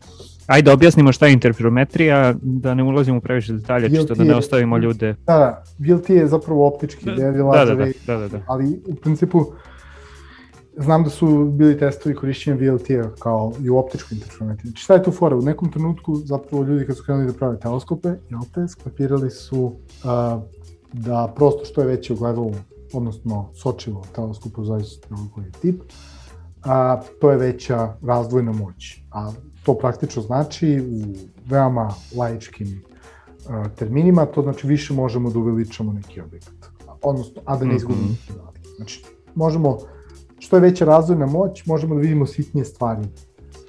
Ajde 0.47 0.73
objasnimo 0.73 1.13
šta 1.13 1.27
je 1.27 1.33
interferometrija, 1.33 2.35
da 2.43 2.75
ne 2.75 2.83
ulazimo 2.83 3.21
previše 3.21 3.53
detalje, 3.53 3.91
čisto 3.91 4.15
da 4.15 4.25
ne 4.25 4.35
ostavimo 4.35 4.79
ljude. 4.79 5.15
Da, 5.27 5.39
da, 5.39 5.65
VLT 5.79 6.11
je 6.11 6.27
zapravo 6.27 6.67
optički, 6.67 7.05
da, 7.05 7.13
Very 7.13 7.45
Large 7.45 7.75
da, 7.75 7.75
da, 7.75 7.85
Array, 7.85 7.93
da, 8.07 8.17
da, 8.17 8.29
da. 8.29 8.41
ali 8.47 8.81
u 8.87 8.95
principu 8.95 9.47
znam 10.77 11.05
da 11.05 11.11
su 11.11 11.45
bili 11.45 11.79
testovi 11.79 12.15
korišćenja 12.15 12.57
VLT-a 12.57 13.11
kao 13.19 13.53
i 13.63 13.71
u 13.71 13.79
optičkoj 13.79 14.15
interferometriji. 14.15 14.71
Znači 14.71 14.83
šta 14.83 14.95
je 14.95 15.03
tu 15.03 15.11
fora? 15.11 15.37
U 15.37 15.43
nekom 15.43 15.73
trenutku 15.73 16.17
zapravo 16.17 16.65
ljudi 16.65 16.87
kad 16.87 16.97
su 16.97 17.03
krenuli 17.05 17.27
da 17.27 17.33
prave 17.33 17.61
teleskope, 17.61 18.09
jel 18.09 18.41
te, 18.55 18.69
skapirali 18.69 19.31
su 19.31 19.65
uh, 19.65 20.43
da 20.93 21.33
prosto 21.37 21.65
što 21.65 21.81
je 21.81 21.87
veće 21.87 22.13
ogledalo, 22.13 22.53
odnosno 22.93 23.49
sočivo 23.55 24.05
teleskopu, 24.15 24.65
zavisno 24.65 25.01
od 25.11 25.35
koji 25.35 25.45
je 25.45 25.53
tip, 25.53 25.83
a, 26.65 27.01
to 27.21 27.31
je 27.31 27.37
veća 27.37 27.95
razdvojna 28.03 28.53
moć. 28.53 29.03
A 29.11 29.31
to 29.65 29.79
praktično 29.79 30.23
znači 30.23 30.81
u 30.81 31.15
veoma 31.47 31.95
laičkim 32.17 32.83
a, 33.49 33.69
terminima, 33.69 34.27
to 34.27 34.43
znači 34.43 34.67
više 34.67 34.95
možemo 34.95 35.31
da 35.31 35.39
uveličamo 35.39 35.93
neki 35.93 36.21
objekat. 36.21 36.55
Odnosno, 37.03 37.43
a 37.45 37.57
da 37.57 37.65
ne 37.65 37.77
izgubimo 37.77 38.07
mm 38.07 38.19
-hmm. 38.29 38.77
Znači, 38.77 39.05
možemo 39.35 39.79
što 40.39 40.57
je 40.57 40.61
veća 40.61 40.85
razvojna 40.85 41.27
moć, 41.27 41.67
možemo 41.67 41.95
da 41.95 42.01
vidimo 42.01 42.27
sitnije 42.27 42.65
stvari 42.65 43.03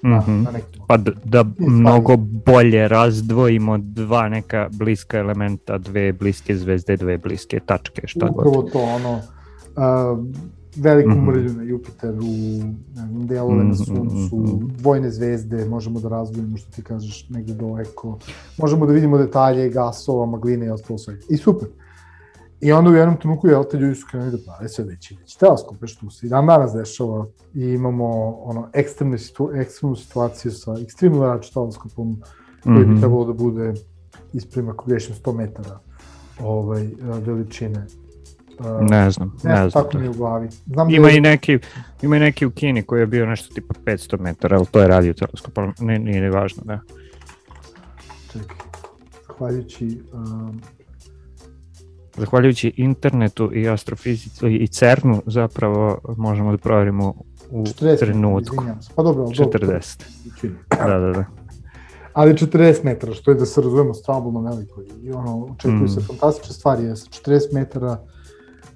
na, 0.02 0.18
mm 0.18 0.24
-hmm. 0.28 0.44
na 0.44 0.52
nekim 0.52 0.82
Pa 0.88 0.98
da, 0.98 1.12
da 1.24 1.46
mnogo 1.58 2.16
bolje 2.46 2.88
razdvojimo 2.88 3.78
dva 3.78 4.30
neka 4.30 4.70
bliska 4.72 5.18
elementa, 5.18 5.78
dve 5.78 6.14
bliske 6.14 6.58
zvezde, 6.58 6.98
dve 6.98 7.18
bliske 7.18 7.60
tačke, 7.66 8.02
šta 8.08 8.26
Upravo 8.32 8.52
god. 8.52 8.66
Upravo 8.66 8.86
to, 8.86 8.94
ono, 8.96 9.14
uh, 9.14 10.26
veliku 10.76 11.10
mm 11.10 11.14
-hmm. 11.14 11.28
mrlju 11.28 11.54
na 11.54 11.64
Jupiteru, 11.64 12.22
delove 13.12 13.56
mm 13.56 13.60
-hmm. 13.60 13.70
na 13.70 13.76
Suncu, 13.76 14.60
dvojne 14.78 15.12
zvezde, 15.12 15.66
možemo 15.66 16.00
da 16.00 16.10
razvijemo 16.10 16.58
što 16.58 16.72
ti 16.72 16.82
kažeš 16.82 17.30
negde 17.30 17.54
daleko, 17.54 18.20
možemo 18.58 18.86
da 18.86 18.94
vidimo 18.94 19.18
detalje 19.18 19.70
gasova, 19.70 20.26
magline 20.26 20.66
i 20.66 20.70
ostalo 20.70 20.98
sve. 20.98 21.18
I 21.30 21.38
super. 21.38 21.68
Uh, 21.68 21.87
I 22.62 22.72
onda 22.72 22.90
u 22.90 22.94
jednom 22.94 23.18
trenutku, 23.18 23.48
jel, 23.48 23.64
te 23.72 23.78
ljudi 23.78 23.96
su 23.96 24.08
krenuli 24.12 24.32
da 24.32 24.38
prave 24.38 24.70
sve 24.70 24.84
veći 24.84 25.18
veći 25.20 25.40
teleskope, 25.40 25.88
što 25.88 26.10
se 26.10 26.28
i 26.28 26.30
dan 26.30 26.46
danas 26.46 26.74
dešava. 26.74 27.26
I 27.54 27.62
imamo 27.62 28.06
ono, 28.44 28.70
ekstremne 28.74 29.18
situ, 29.18 29.52
ekstremnu 29.56 29.96
situaciju 29.96 30.52
sa 30.52 30.76
ekstremno 30.84 31.20
large 31.20 31.48
teleskopom, 31.54 32.22
koji 32.64 32.76
mm 32.76 32.78
-hmm. 32.78 32.86
bi 32.86 32.92
mhm. 32.92 33.00
trebalo 33.00 33.26
da 33.26 33.34
bude 33.34 33.74
ispred, 34.34 34.70
ako 34.70 34.86
grešim, 34.86 35.16
100 35.16 35.36
metara 35.36 35.80
ovaj, 36.44 36.90
veličine. 37.02 37.86
Uh, 38.60 38.90
ne 38.90 39.12
znam, 39.12 39.38
ne, 39.44 39.52
ne 39.52 39.70
znam. 39.70 39.84
Tako 39.84 39.98
mi 39.98 40.08
u 40.08 40.14
glavi. 40.14 40.50
Znam 40.66 40.90
ima, 40.90 41.08
da 41.08 41.10
je... 41.10 41.18
i 41.18 41.22
neki, 41.22 41.60
ima 42.02 42.18
i 42.18 42.20
neki 42.20 42.46
u 42.46 42.52
Kini 42.52 42.84
koji 42.84 43.00
je 43.00 43.08
bio 43.08 43.26
nešto 43.26 43.54
tipa 43.54 43.74
500 43.86 44.20
metara, 44.20 44.58
ali 44.58 44.66
to 44.66 44.80
je 44.80 44.88
radio 44.88 45.14
teleskop, 45.14 45.58
ali 45.58 45.72
nije, 45.80 46.00
nije 46.00 46.22
ni 46.22 46.30
važno, 46.30 46.64
da. 46.66 46.80
Čekaj, 48.32 48.58
zahvaljujući 49.28 50.02
um, 50.14 50.62
zahvaljujući 52.18 52.74
internetu 52.78 53.52
i 53.54 53.70
astrofizici 53.70 54.48
i 54.48 54.68
CERN-u 54.68 55.22
zapravo 55.26 56.00
možemo 56.18 56.52
da 56.52 56.58
proverimo 56.58 57.14
u 57.52 57.64
40, 57.64 58.00
trenutku. 58.00 58.64
Pa 58.96 59.04
dobro, 59.04 59.24
40. 59.24 60.04
Da, 60.70 61.00
da, 61.00 61.12
da. 61.12 61.26
Ali 62.14 62.34
40 62.34 62.84
metara, 62.84 63.14
što 63.14 63.32
je 63.32 63.36
da 63.36 63.46
se 63.46 63.62
razumemo 63.62 63.94
stvarno 63.94 64.42
veliko 64.42 64.82
i 65.04 65.12
ono, 65.12 65.46
očekuju 65.46 65.84
mm. 65.84 65.88
se 65.88 66.02
fantastične 66.02 66.54
stvari, 66.54 66.84
je 66.84 66.96
sa 66.96 67.08
40 67.10 67.54
metara 67.54 67.98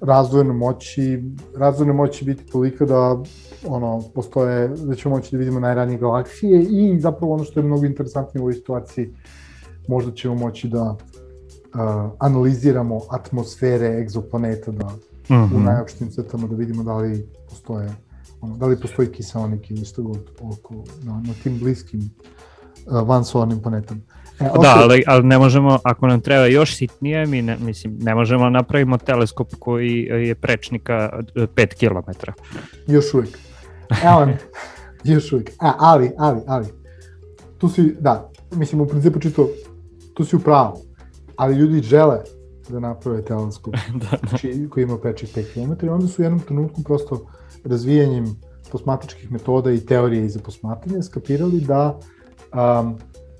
razdvojene 0.00 0.52
moći, 0.52 1.22
razdvojne 1.56 1.92
moći 1.92 2.24
biti 2.24 2.46
tolika 2.46 2.84
da 2.84 3.22
ono, 3.66 4.02
postoje, 4.14 4.68
da 4.68 4.94
ćemo 4.94 5.14
moći 5.16 5.30
da 5.32 5.38
vidimo 5.38 5.60
najranije 5.60 5.98
galaksije 5.98 6.62
i 6.62 7.00
zapravo 7.00 7.34
ono 7.34 7.44
što 7.44 7.60
je 7.60 7.66
mnogo 7.66 7.86
interesantnije 7.86 8.40
u 8.40 8.44
ovoj 8.44 8.54
situaciji, 8.54 9.14
možda 9.88 10.12
ćemo 10.12 10.34
moći 10.34 10.68
da 10.68 10.96
uh, 11.74 12.12
analiziramo 12.18 13.00
atmosfere 13.10 14.00
egzoplaneta 14.00 14.70
da 14.70 14.86
mm 14.86 14.98
-hmm. 15.28 15.54
u 15.54 15.58
mhm. 15.58 15.64
najopštim 15.64 16.10
crtama 16.10 16.46
da 16.46 16.56
vidimo 16.56 16.82
da 16.82 16.96
li 16.96 17.28
postoje 17.50 17.92
ono, 18.40 18.56
da 18.56 18.66
li 18.66 18.80
postoji 18.80 19.08
kiselnik 19.08 19.70
ili 19.70 19.84
što 19.84 20.02
god 20.02 20.30
oko, 20.40 20.74
na, 21.02 21.12
na 21.26 21.34
tim 21.42 21.58
bliskim 21.58 22.00
uh, 22.86 23.08
vansolarnim 23.08 23.62
planetama. 23.62 24.00
E, 24.40 24.44
okay. 24.44 24.62
Da, 24.62 24.74
ali, 24.76 25.04
ali 25.06 25.22
ne 25.22 25.38
možemo, 25.38 25.78
ako 25.84 26.06
nam 26.06 26.20
treba 26.20 26.46
još 26.46 26.76
sitnije, 26.76 27.26
mi 27.26 27.42
ne, 27.42 27.56
mislim, 27.60 27.98
ne 28.00 28.14
možemo 28.14 28.50
napravimo 28.50 28.98
teleskop 28.98 29.54
koji 29.58 29.98
je 30.02 30.34
prečnika 30.34 31.20
5 31.34 31.74
km. 31.74 32.30
Još 32.86 33.14
uvijek. 33.14 33.38
Evo, 34.04 34.32
još 35.14 35.32
uvijek. 35.32 35.50
A, 35.58 35.72
ali, 35.78 36.10
ali, 36.18 36.40
ali, 36.46 36.66
tu 37.58 37.68
si, 37.68 37.96
da, 38.00 38.30
mislim, 38.52 38.80
u 38.80 38.86
principu 38.86 39.20
čisto, 39.20 39.48
tu 40.14 40.24
si 40.24 40.36
u 40.36 40.40
pravu 40.40 40.91
ali 41.36 41.56
ljudi 41.56 41.80
žele 41.80 42.18
da 42.68 42.80
naprave 42.80 43.22
teleskop 43.22 43.74
da, 44.02 44.16
da. 44.22 44.28
Znači, 44.28 44.68
koji 44.70 44.84
ima 44.84 44.98
prečih 44.98 45.36
5 45.36 45.52
km 45.54 45.86
i 45.86 45.88
onda 45.88 46.06
su 46.06 46.22
u 46.22 46.24
jednom 46.24 46.40
trenutku 46.40 46.82
prosto 46.82 47.26
razvijanjem 47.64 48.36
posmatračkih 48.72 49.32
metoda 49.32 49.72
i 49.72 49.80
teorije 49.80 50.26
iza 50.26 50.40
posmatranja 50.40 51.02
skapirali 51.02 51.60
da 51.60 51.98
um, 52.52 52.94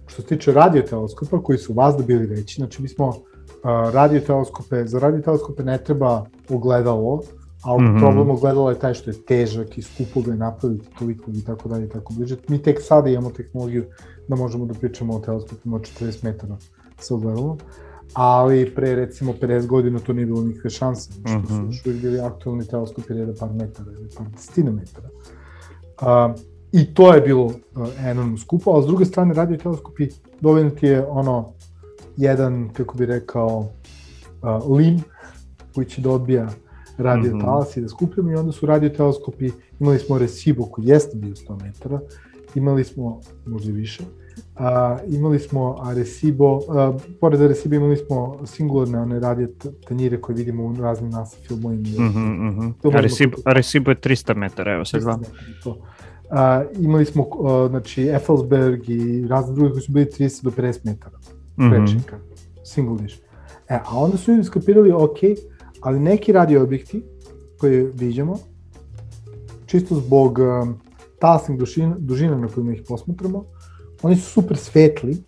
što 0.06 0.23
se 0.23 0.28
tiče 0.28 0.52
radioteleskopa 0.52 1.43
koji 1.43 1.59
su 1.59 1.73
vazda 1.73 2.02
bili 2.02 2.27
veći, 2.27 2.55
znači 2.55 2.82
mi 2.82 2.89
smo 2.89 3.09
uh, 3.09 3.14
radioteleskope, 3.93 4.86
za 4.86 4.98
radioteleskope 4.98 5.64
ne 5.64 5.78
treba 5.85 6.27
ogledalo, 6.51 7.23
ali 7.62 7.82
mm 7.82 7.86
-hmm. 7.86 8.01
problem 8.01 8.31
ogledala 8.31 8.70
je 8.70 8.78
taj 8.78 8.94
što 8.94 9.10
je 9.10 9.23
težak 9.23 9.78
i 9.78 9.82
skupo 9.82 10.20
ga 10.20 10.31
je 10.31 10.39
napraviti 10.39 10.86
toliko 10.98 11.31
i 11.31 11.44
tako 11.44 11.69
dalje 11.69 11.86
i 11.86 11.89
tako 11.89 12.14
bliže. 12.14 12.36
Mi 12.48 12.62
tek 12.62 12.82
sada 12.82 13.10
imamo 13.10 13.31
tehnologiju 13.31 13.85
da 14.28 14.36
možemo 14.36 14.66
da 14.66 14.74
pričamo 14.74 15.14
o 15.14 15.20
teleskopima 15.20 15.77
od 15.77 15.82
40 15.82 16.24
metara 16.24 16.56
sa 16.60 16.81
ogledalom, 17.10 17.58
ali 18.12 18.74
pre 18.74 18.94
recimo 18.94 19.32
50 19.32 19.66
godina 19.66 19.98
to 19.98 20.12
nije 20.12 20.26
bilo 20.26 20.42
nikakve 20.42 20.70
šanse, 20.70 21.12
što 21.12 21.38
mm 21.38 21.42
-hmm. 21.42 21.46
su 21.46 21.54
mhm. 21.54 21.66
još 21.66 21.86
uvijek 21.86 22.02
bili 22.02 22.20
aktualni 22.20 22.66
teleskopi 22.66 23.14
reda 23.14 23.32
par 23.40 23.52
metara 23.52 23.92
ili 23.92 24.08
par 24.16 24.26
desetina 24.28 24.70
metara. 24.70 25.08
Uh, 26.00 26.40
I 26.72 26.94
to 26.94 27.14
je 27.14 27.20
bilo 27.20 27.44
uh, 27.44 27.52
enormno 28.04 28.38
skupo, 28.38 28.70
ali 28.70 28.82
s 28.82 28.86
druge 28.86 29.04
strane 29.04 29.34
radio 29.34 29.56
teleskopi 29.56 30.08
dovoljno 30.40 30.70
ti 30.70 30.86
je 30.86 31.06
ono 31.06 31.52
jedan, 32.16 32.68
kako 32.72 32.98
bi 32.98 33.06
rekao, 33.06 33.58
uh, 33.58 34.76
lim 34.76 35.02
koji 35.74 35.86
će 35.86 36.00
da 36.00 36.10
odbija 36.10 36.48
radio 36.98 37.34
mm 37.34 37.38
-hmm. 37.38 37.44
talas 37.44 37.76
i 37.76 37.80
da 37.80 37.88
skupljamo 37.88 38.30
i 38.30 38.34
onda 38.34 38.52
su 38.52 38.66
radio 38.66 38.88
teleskopi, 38.88 39.50
imali 39.80 39.98
smo 39.98 40.18
Recibo 40.18 40.66
koji 40.66 40.86
jeste 40.86 41.16
bio 41.16 41.34
100 41.34 41.62
metara, 41.62 42.00
imali 42.54 42.84
smo 42.84 43.20
možda 43.46 43.72
više, 43.72 44.02
a, 44.56 44.98
imali 45.09 45.38
smo 45.38 45.76
Arecibo, 45.82 46.60
a, 46.68 46.92
pored 47.20 47.40
Arecibo 47.40 47.74
imali 47.74 47.96
smo 47.96 48.38
singularne 48.46 48.98
one 48.98 49.20
radio 49.20 49.48
tanjire 49.88 50.20
koje 50.20 50.36
vidimo 50.36 50.64
u 50.64 50.76
raznim 50.76 51.10
NASA 51.10 51.36
filmovima. 51.46 51.88
Mm 51.88 52.12
-hmm, 52.12 52.52
mm 52.52 52.74
-hmm. 52.82 52.96
Arecibo, 52.96 53.36
Arecibo 53.44 53.90
je 53.90 53.96
300 53.96 54.34
metara, 54.36 54.72
evo 54.72 54.84
se 54.84 55.00
znam. 55.00 55.20
A, 56.30 56.64
imali 56.80 57.04
smo 57.04 57.26
a, 57.44 57.68
znači 57.68 58.02
Effelsberg 58.02 58.90
i 58.90 59.26
razne 59.26 59.54
druge 59.54 59.70
koji 59.70 59.82
su 59.82 59.92
bili 59.92 60.06
30 60.06 60.42
do 60.44 60.50
50 60.50 60.78
metara 60.84 61.18
prečnika, 61.56 62.16
mm 62.16 62.20
-hmm. 62.20 62.64
single 62.64 62.98
dish. 62.98 63.18
E, 63.68 63.78
a 63.84 63.98
onda 63.98 64.16
su 64.16 64.32
ljudi 64.32 64.44
skapirali, 64.44 64.92
ok, 64.92 65.18
ali 65.80 66.00
neki 66.00 66.32
radio 66.32 66.62
objekti 66.62 67.02
koje 67.59 67.90
vidimo, 67.94 68.38
čisto 69.66 69.94
zbog 69.94 70.38
um, 70.38 70.74
talasnih 71.18 71.59
dužina, 71.59 71.96
dužina 71.98 72.38
na 72.38 72.48
kojima 72.48 72.72
ih 72.72 72.82
posmatramo, 72.88 73.44
oni 74.02 74.16
su 74.16 74.30
super 74.30 74.56
svetli, 74.56 75.22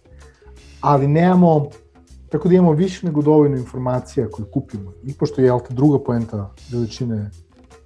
ali 0.80 1.08
nemamo, 1.08 1.66
tako 2.28 2.48
da 2.48 2.54
imamo 2.54 2.72
više 2.72 3.06
nego 3.06 3.22
dovoljno 3.22 3.56
informacija 3.56 4.28
koje 4.28 4.46
kupimo. 4.50 4.92
I 5.04 5.14
pošto 5.14 5.40
je, 5.40 5.44
jel 5.44 5.60
te, 5.68 5.74
druga 5.74 6.04
poenta 6.04 6.54
veličine 6.72 7.30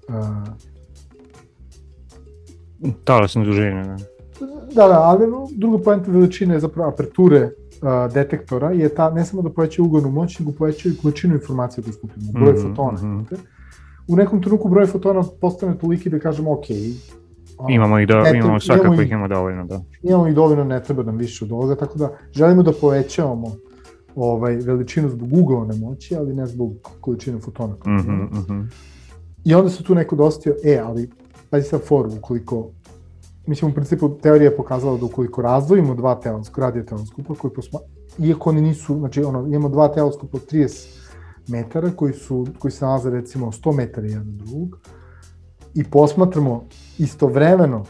uh, 0.08 0.48
talasne 3.04 3.44
dužine, 3.44 3.84
da. 3.84 3.96
Da, 4.74 4.88
da, 4.88 5.00
ali 5.02 5.26
druga 5.56 5.84
poenta 5.84 6.10
veličine 6.10 6.54
je 6.54 6.60
zapravo 6.60 6.88
aperture 6.88 7.44
uh, 7.44 8.12
detektora 8.14 8.70
je 8.70 8.88
ta, 8.94 9.10
ne 9.10 9.24
samo 9.24 9.42
da 9.42 9.50
poveća 9.50 9.82
ugovnu 9.82 10.10
moć, 10.10 10.38
nego 10.38 10.52
poveća 10.52 10.88
i 10.88 10.96
količinu 11.02 11.34
informacija 11.34 11.84
koju 11.84 11.92
skupimo, 11.92 12.32
broj 12.32 12.52
mm 12.52 12.56
-hmm, 12.56 12.68
fotona. 12.68 13.02
Mm 13.02 13.26
-hmm. 13.30 13.36
U 14.08 14.16
nekom 14.16 14.42
trenutku 14.42 14.68
broj 14.68 14.86
fotona 14.86 15.22
postane 15.40 15.78
toliki 15.78 16.10
da 16.10 16.18
kažemo, 16.18 16.52
ok, 16.52 16.64
imamo 17.68 17.98
ih 17.98 18.08
do, 18.08 18.20
ne, 18.20 18.38
imamo 18.38 18.60
svakako 18.60 18.86
imamo 18.86 19.02
ih 19.02 19.10
ima 19.10 19.28
dovoljno, 19.28 19.64
da. 19.64 19.80
Imamo 20.02 20.28
ih 20.28 20.34
dovoljno, 20.34 20.64
ne 20.64 20.82
treba 20.82 21.02
nam 21.02 21.16
više 21.16 21.44
od 21.44 21.52
ovoga, 21.52 21.76
tako 21.76 21.98
da 21.98 22.10
želimo 22.32 22.62
da 22.62 22.72
povećavamo 22.80 23.46
ovaj, 24.16 24.56
veličinu 24.56 25.08
zbog 25.08 25.28
ugovne 25.32 25.76
moći, 25.76 26.16
ali 26.16 26.34
ne 26.34 26.46
zbog 26.46 26.72
količine 27.00 27.38
fotona. 27.38 27.74
Mm 27.74 27.90
-hmm, 27.90 28.30
mm 28.30 28.44
-hmm. 28.48 28.66
I 29.44 29.54
onda 29.54 29.70
se 29.70 29.84
tu 29.84 29.94
neko 29.94 30.16
dostio, 30.16 30.54
e, 30.64 30.78
ali 30.84 31.10
pazi 31.50 31.68
sad 31.68 31.80
foru, 31.82 32.10
ukoliko 32.18 32.70
mislim, 33.48 33.70
u 33.70 33.74
principu 33.74 34.08
teorija 34.22 34.50
je 34.50 34.56
pokazala 34.56 34.98
da 34.98 35.04
ukoliko 35.04 35.42
razdvojimo 35.42 35.94
dva 35.94 36.14
teleskopa, 36.14 36.60
radio 36.60 36.82
teleskopa, 36.82 37.34
koji 37.34 37.54
posma, 37.54 37.78
iako 38.18 38.50
oni 38.50 38.60
nisu, 38.60 38.98
znači 38.98 39.22
ono, 39.22 39.46
imamo 39.46 39.68
dva 39.68 39.88
teleskopa 39.88 40.36
od 40.36 40.52
30 40.52 40.98
metara 41.48 41.90
koji, 41.90 42.12
su, 42.12 42.46
koji 42.58 42.72
se 42.72 42.84
nalaze 42.84 43.10
recimo 43.10 43.52
100 43.52 43.76
metara 43.76 44.06
jedan 44.06 44.36
drugog 44.36 44.78
i 45.74 45.84
posmatramo 45.84 46.64
istovremeno 46.98 47.84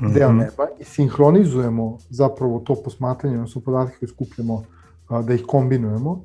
-hmm. 0.00 0.14
deo 0.14 0.32
neba 0.32 0.66
i 0.78 0.84
sinhronizujemo 0.84 1.98
zapravo 2.10 2.58
to 2.58 2.74
posmatranje, 2.84 3.36
odnosno 3.36 3.60
podatke 3.60 3.96
koje 3.98 4.08
skupljamo, 4.08 4.62
a, 5.08 5.22
da 5.22 5.34
ih 5.34 5.44
kombinujemo, 5.46 6.24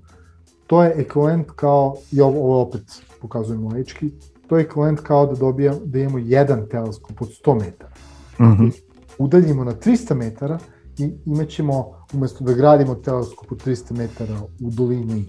to 0.67 0.83
je 0.83 0.93
ekvivalent 0.97 1.51
kao, 1.55 1.95
i 2.11 2.21
ovo, 2.21 2.39
ovo 2.39 2.61
opet 2.61 2.81
pokazujemo 3.21 3.69
laički, 3.69 4.11
to 4.47 4.57
je 4.57 4.63
ekvivalent 4.63 4.99
kao 4.99 5.25
da 5.25 5.35
dobija, 5.35 5.73
da 5.85 5.99
imamo 5.99 6.17
jedan 6.17 6.67
teleskop 6.71 7.21
od 7.21 7.29
100 7.45 7.59
metara. 7.59 7.91
Mm 8.39 8.43
-hmm. 8.43 8.71
Udaljimo 9.17 9.63
na 9.63 9.73
300 9.73 10.13
metara 10.13 10.59
i 10.97 11.11
imaćemo, 11.25 11.91
umesto 12.13 12.43
da 12.43 12.53
gradimo 12.53 12.95
teleskop 12.95 13.51
od 13.51 13.65
300 13.65 13.97
metara 13.97 14.41
u 14.41 14.69
dolini 14.69 15.25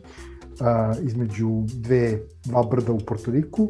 uh, 0.60 1.06
između 1.06 1.62
dve, 1.74 2.20
dva 2.44 2.62
brda 2.62 2.92
u 2.92 2.98
Portoriku, 2.98 3.68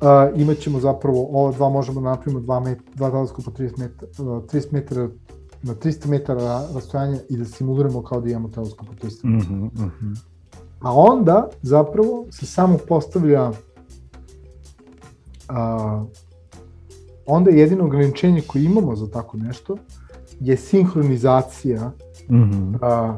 uh, 0.00 0.40
imaćemo 0.40 0.80
zapravo, 0.80 1.28
ova 1.30 1.52
dva 1.52 1.68
možemo 1.68 2.00
da 2.00 2.10
napravimo 2.10 2.40
dva, 2.40 2.60
met, 2.60 2.78
dva 2.94 3.10
teleskopa 3.10 3.50
30 3.50 3.78
metara, 3.78 4.08
uh, 4.18 4.42
30 4.44 4.72
metara 4.72 5.08
na 5.62 5.74
300 5.74 6.08
metara 6.08 6.66
rastojanja 6.74 7.18
i 7.28 7.36
da 7.36 7.44
simuliramo 7.44 8.02
kao 8.02 8.20
da 8.20 8.30
imamo 8.30 8.48
teleskop 8.48 8.88
od 8.90 8.96
300 8.96 9.24
metara. 9.24 9.56
Mm 9.56 9.70
-hmm, 9.70 9.84
mm 9.84 9.92
-hmm. 10.00 10.16
A 10.80 10.92
onda 10.94 11.48
zapravo 11.62 12.26
se 12.30 12.46
samo 12.46 12.78
postavlja 12.88 13.52
a, 15.48 16.04
onda 17.26 17.50
jedino 17.50 17.84
ograničenje 17.84 18.42
koje 18.46 18.64
imamo 18.64 18.96
za 18.96 19.10
tako 19.10 19.36
nešto 19.36 19.76
je 20.40 20.56
sinhronizacija 20.56 21.92
mm 22.30 22.34
-hmm. 22.34 22.78
a, 22.82 23.16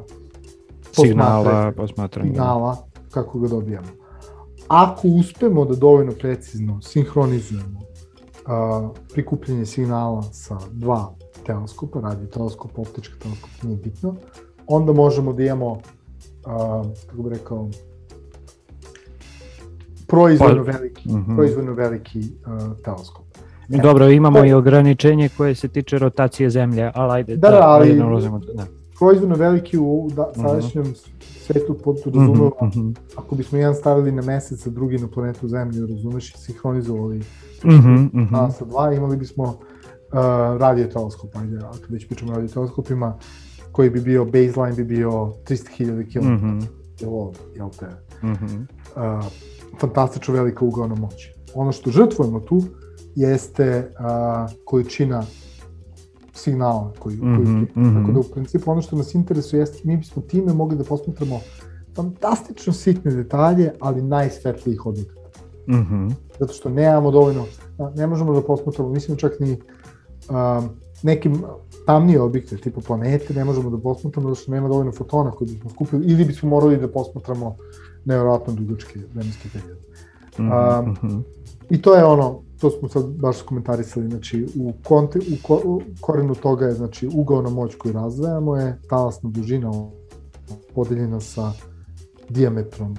signala, 0.92 1.72
posmatranja. 1.76 2.30
signala 2.30 2.76
kako 3.10 3.38
ga 3.38 3.48
dobijamo. 3.48 3.99
Ako 4.70 5.08
uspemo 5.08 5.64
da 5.64 5.74
dovoljno 5.74 6.12
precizno 6.12 6.82
sinhronizujemo 6.82 7.80
a, 8.46 8.88
prikupljanje 9.12 9.66
signala 9.66 10.22
sa 10.22 10.58
dva 10.72 11.14
teleskopa, 11.46 12.00
radio 12.00 12.26
teleskop, 12.26 12.78
optička 12.78 13.14
teleskop, 13.22 13.50
nije 13.62 13.76
bitno, 13.76 14.14
onda 14.66 14.92
možemo 14.92 15.32
da 15.32 15.42
imamo, 15.42 15.80
a, 16.44 16.82
kako 17.06 17.22
bih 17.22 17.32
rekao, 17.38 17.68
proizvodno 20.06 20.64
pa, 20.64 20.70
veliki, 20.70 21.08
mm 21.08 21.24
-hmm. 21.28 21.36
proizvodno 21.36 21.72
veliki 21.72 22.18
uh, 22.20 22.78
teleskop. 22.84 23.24
E, 23.70 23.78
Dobro, 23.82 24.08
imamo 24.08 24.38
to... 24.38 24.44
i 24.44 24.52
ograničenje 24.52 25.28
koje 25.36 25.54
se 25.54 25.68
tiče 25.68 25.98
rotacije 25.98 26.50
zemlje, 26.50 26.90
ali 26.94 27.12
ajde 27.12 27.36
da, 27.36 27.50
da, 27.50 27.56
da 27.56 27.68
ali 27.68 27.96
da 27.96 28.06
ulazimo, 28.06 28.38
da. 28.38 28.79
Proizvodno 29.00 29.36
veliki 29.36 29.78
u 29.78 30.08
da, 30.16 30.32
mhm. 30.36 30.46
sadašnjem 30.46 30.84
mm 30.84 30.90
-hmm. 30.90 31.44
svetu 31.46 31.74
podrazumeva, 31.84 32.50
mm 32.62 32.70
-hmm. 32.70 32.94
ako 33.16 33.34
bismo 33.34 33.58
jedan 33.58 33.74
stavili 33.74 34.12
na 34.12 34.22
mesec, 34.22 34.66
a 34.66 34.70
drugi 34.70 34.98
na 34.98 35.08
planetu 35.08 35.48
Zemlju, 35.48 35.86
razumeš, 35.86 36.34
i 36.34 36.38
sinhronizovali 36.38 37.18
mm 37.18 37.70
-hmm, 37.70 38.10
mm 38.12 38.28
-hmm. 38.30 38.50
sa 38.50 38.64
dva, 38.64 38.92
imali 38.94 39.16
bismo 39.16 39.42
uh, 39.44 39.56
radio 40.58 40.86
teleskop, 40.86 41.36
ajde, 41.36 41.56
ako 41.56 41.78
već 41.88 42.08
pričamo 42.08 42.32
o 42.32 42.34
radio 42.34 42.48
teleskopima, 42.48 43.18
koji 43.72 43.90
bi 43.90 44.00
bio, 44.00 44.24
baseline 44.24 44.76
bi 44.76 44.84
bio 44.84 45.10
300.000 45.10 46.12
km. 46.12 46.28
Mm 46.28 46.38
-hmm. 46.40 46.66
Jel, 47.00 47.32
jel 47.56 47.70
te? 47.78 47.86
Mm 48.26 48.32
-hmm. 48.32 48.60
uh, 49.18 49.24
fantastično 49.80 50.34
velika 50.34 50.64
ugovna 50.64 50.94
moć. 50.94 51.28
Ono 51.54 51.72
što 51.72 51.90
žrtvujemo 51.90 52.40
tu 52.40 52.62
jeste 53.14 53.92
a, 53.98 54.46
količina 54.64 55.24
signala 56.42 56.92
koji, 56.98 57.16
mm 57.16 57.20
-hmm, 57.20 57.36
koji 57.36 57.48
mm 57.48 57.68
-hmm. 57.74 58.00
Tako 58.00 58.12
da 58.12 58.20
u 58.20 58.32
principu 58.34 58.70
ono 58.70 58.82
što 58.82 58.96
nas 58.96 59.14
interesuje 59.14 59.60
jeste 59.60 59.78
mi 59.84 59.96
bismo 59.96 60.22
time 60.22 60.52
mogli 60.52 60.76
da 60.76 60.84
posmatramo 60.84 61.40
fantastično 61.94 62.72
sitne 62.72 63.10
detalje, 63.10 63.72
ali 63.80 64.02
najsvetlijih 64.02 64.86
objekata. 64.86 65.40
Mm 65.68 65.74
-hmm. 65.74 66.12
Zato 66.38 66.52
što 66.52 66.68
nemamo 66.68 67.10
dovoljno, 67.10 67.44
ne 67.96 68.06
možemo 68.06 68.32
da 68.32 68.42
posmatramo, 68.42 68.90
mislim 68.90 69.16
čak 69.16 69.40
ni 69.40 69.58
a, 70.28 70.62
nekim 71.02 71.42
tamnije 71.86 72.20
objekte, 72.20 72.56
tipu 72.56 72.80
planete, 72.80 73.34
ne 73.34 73.44
možemo 73.44 73.70
da 73.70 73.78
posmatramo 73.78 74.28
zato 74.28 74.40
što 74.40 74.52
nema 74.52 74.68
dovoljno 74.68 74.92
fotona 74.92 75.30
koji 75.30 75.50
bismo 75.50 75.70
skupili, 75.70 76.06
ili 76.06 76.24
bismo 76.24 76.48
morali 76.48 76.76
da 76.76 76.88
posmatramo 76.88 77.56
nevjerojatno 78.04 78.52
dugačke 78.52 79.00
vremenske 79.14 79.48
periode. 79.52 79.80
Mm 80.38 80.42
-hmm. 80.42 80.52
a, 80.52 80.94
I 81.70 81.82
to 81.82 81.94
je 81.94 82.04
ono, 82.04 82.42
to 82.60 82.70
smo 82.70 82.88
sad 82.88 83.04
baš 83.04 83.42
komentarisali, 83.42 84.08
znači 84.08 84.46
u, 84.56 84.72
konti, 84.84 85.18
u, 85.18 85.46
ko, 85.46 85.60
u 85.64 85.82
korenu 86.00 86.34
toga 86.34 86.66
je 86.66 86.74
znači 86.74 87.08
ugaona 87.14 87.50
moć 87.50 87.74
koju 87.74 87.92
razdvajamo 87.92 88.56
je 88.56 88.78
talasna 88.88 89.30
dužina 89.30 89.70
podeljena 90.74 91.20
sa 91.20 91.52
diametrom 92.28 92.96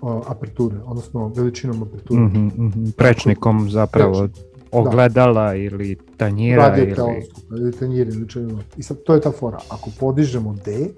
o, 0.00 0.22
aperture, 0.26 0.76
odnosno 0.84 1.32
veličinom 1.36 1.82
aperture. 1.82 2.20
Mm 2.20 2.30
-hmm, 2.30 2.58
mm 2.58 2.72
-hmm. 2.72 2.92
Prečnikom 2.92 3.70
zapravo 3.70 4.28
Prečnik. 4.28 4.46
ogledala 4.72 5.48
da. 5.48 5.54
ili 5.54 5.96
tanjira 6.16 6.68
Radio 6.68 6.84
ili... 6.84 6.94
teleskopa 6.94 7.56
ili 7.56 7.72
tanjira 7.72 8.10
ili 8.10 8.28
čega. 8.28 8.54
I 8.76 8.82
sad 8.82 8.96
to 9.02 9.14
je 9.14 9.20
ta 9.20 9.30
fora. 9.30 9.58
Ako 9.68 9.90
podižemo 10.00 10.54
D, 10.64 10.88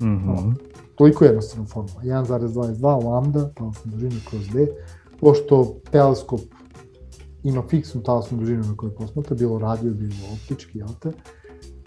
mm 0.00 0.06
-hmm. 0.06 0.54
toliko 0.94 1.24
jednostavna 1.24 1.66
formula, 1.66 2.02
1,22 2.02 3.04
lambda, 3.04 3.48
talasna 3.48 3.92
dužina 3.92 4.20
kroz 4.30 4.48
D, 4.48 4.66
pošto 5.20 5.74
teleskop 5.90 6.40
ima 7.42 7.62
fiksnu 7.68 8.02
talasnu 8.02 8.38
dužinu 8.38 8.62
na 8.62 8.76
kojoj 8.76 8.94
posmatra, 8.94 9.36
bilo 9.36 9.58
radio, 9.58 9.92
bilo 9.92 10.14
optički, 10.34 10.78
jel 10.78 10.88
te? 11.00 11.12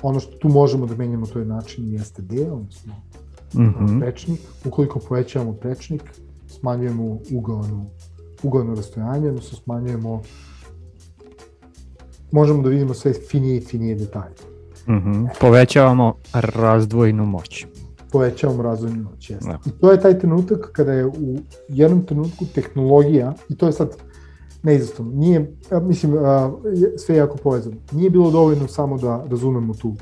ono 0.04 0.20
što 0.20 0.38
tu 0.38 0.50
možemo 0.50 0.86
da 0.86 0.96
menjamo 0.96 1.26
to 1.26 1.40
je 1.40 1.46
način 1.46 1.94
jeste 1.94 2.22
D, 2.22 2.52
odnosno 2.52 2.94
mm 3.54 3.60
-hmm. 3.60 4.00
prečnik. 4.00 4.40
Ukoliko 4.66 5.00
povećavamo 5.00 5.54
prečnik, 5.54 6.02
smanjujemo 6.48 7.18
ugovornu, 7.32 7.86
ugovorno 8.44 8.76
rastojanje, 8.76 9.30
odnosno 9.30 9.58
smanjujemo 9.58 10.22
možemo 12.32 12.64
da 12.64 12.70
vidimo 12.70 12.94
sve 12.94 13.14
finije 13.14 13.58
i 13.58 13.62
finije 13.62 13.96
detalje. 13.96 14.36
Mm 14.88 14.92
-hmm. 14.92 15.28
Povećavamo 15.42 16.16
razdvojnu 16.34 17.26
moć. 17.26 17.66
Povećavamo 18.12 18.64
razdvojnu 18.64 19.04
moć, 19.04 19.30
jeste. 19.30 19.50
Da. 19.50 19.60
I 19.66 19.72
to 19.72 19.92
je 19.92 20.02
taj 20.02 20.20
trenutak 20.20 20.72
kada 20.72 20.94
je 20.94 21.06
u 21.06 21.38
jednom 21.70 22.06
trenutku 22.06 22.46
tehnologija, 22.56 23.34
i 23.50 23.58
to 23.58 23.66
je 23.66 23.72
sad 23.72 23.98
neizostavno, 24.64 25.12
nije, 25.12 25.56
mislim, 25.82 26.14
sve 26.98 27.16
je 27.16 27.20
jako 27.20 27.38
povezano. 27.38 27.76
Nije 27.92 28.10
bilo 28.10 28.32
dovoljno 28.32 28.68
samo 28.68 28.98
da 28.98 29.26
razumemo 29.30 29.74
tu 29.74 29.96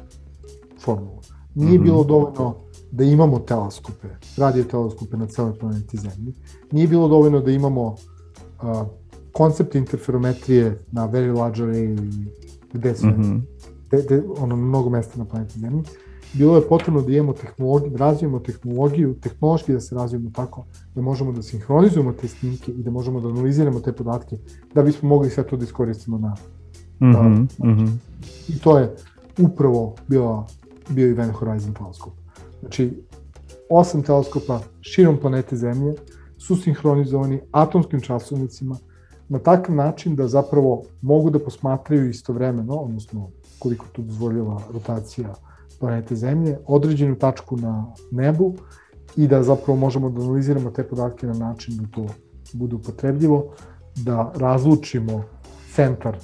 formulu. 0.79 1.19
Nije 1.55 1.71
mm 1.71 1.81
-hmm. 1.81 1.83
bilo 1.83 2.03
dovoljno 2.03 2.55
da 2.91 3.03
imamo 3.03 3.39
teleskope, 3.39 4.07
radio 4.37 4.63
teleskope 4.63 5.17
na 5.17 5.27
celoj 5.27 5.59
planeti 5.59 5.97
Zemlji. 5.97 6.33
Nije 6.71 6.87
bilo 6.87 7.07
dovoljno 7.07 7.41
da 7.41 7.51
imamo 7.51 7.85
uh, 7.85 7.95
koncept 9.31 9.75
interferometrije 9.75 10.83
na 10.91 11.07
very 11.07 11.37
large 11.37 11.63
array 11.63 11.83
ili 11.83 12.31
gde 12.73 12.95
sve, 12.95 13.09
mm 13.09 13.23
-hmm. 13.23 13.41
de, 13.91 14.01
de, 14.01 14.23
ono, 14.37 14.55
mnogo 14.55 14.89
mesta 14.89 15.17
na 15.17 15.25
planeti 15.25 15.59
Zemlji. 15.59 15.83
Bilo 16.33 16.55
je 16.55 16.67
potrebno 16.67 17.01
da 17.01 17.11
imamo 17.11 17.33
tehnologiju, 17.33 17.91
da 17.91 17.97
razvijemo 17.97 18.39
tehnologiju, 18.39 19.15
tehnološki 19.21 19.73
da 19.73 19.79
se 19.79 19.95
razvijemo 19.95 20.29
tako, 20.35 20.65
da 20.95 21.01
možemo 21.01 21.31
da 21.31 21.41
sinhronizujemo 21.41 22.13
te 22.13 22.27
snimke 22.27 22.71
i 22.71 22.83
da 22.83 22.91
možemo 22.91 23.19
da 23.21 23.29
analiziramo 23.29 23.79
te 23.79 23.91
podatke, 23.91 24.37
da 24.73 24.83
bismo 24.83 25.09
mogli 25.09 25.29
sve 25.29 25.47
to 25.47 25.57
da 25.57 25.63
iskoristimo 25.63 26.17
na... 26.17 26.35
Mm 26.99 27.05
-hmm, 27.05 27.47
da, 27.59 27.67
mm 27.67 27.77
-hmm. 27.77 27.97
I 28.47 28.59
to 28.59 28.77
je 28.77 28.95
upravo 29.39 29.95
bila, 30.07 30.47
bio 30.89 31.09
Event 31.09 31.33
Horizon 31.33 31.73
teleskop. 31.73 32.13
Znači, 32.59 33.03
osam 33.69 34.03
teleskopa 34.03 34.59
širom 34.81 35.17
planete 35.17 35.55
Zemlje 35.55 35.93
su 36.37 36.55
sinhronizovani 36.55 37.41
atomskim 37.51 38.01
časovnicima, 38.01 38.77
na 39.29 39.39
takav 39.39 39.75
način 39.75 40.15
da 40.15 40.27
zapravo 40.27 40.83
mogu 41.01 41.29
da 41.29 41.39
posmatraju 41.39 42.09
istovremeno, 42.09 42.73
odnosno 42.73 43.29
koliko 43.59 43.85
to 43.91 44.01
dozvoljava 44.01 44.61
rotacija 44.73 45.35
planete 45.81 46.15
Zemlje, 46.15 46.57
određenu 46.67 47.15
tačku 47.15 47.57
na 47.57 47.93
nebu 48.11 48.53
i 49.15 49.27
da 49.27 49.43
zapravo 49.43 49.79
možemo 49.79 50.09
da 50.09 50.21
analiziramo 50.21 50.71
te 50.71 50.83
podatke 50.87 51.27
na 51.27 51.33
način 51.33 51.77
da 51.77 51.87
to 51.91 52.05
bude 52.53 52.75
upotrebljivo, 52.75 53.53
da 53.95 54.31
razlučimo 54.35 55.23
centar 55.75 56.17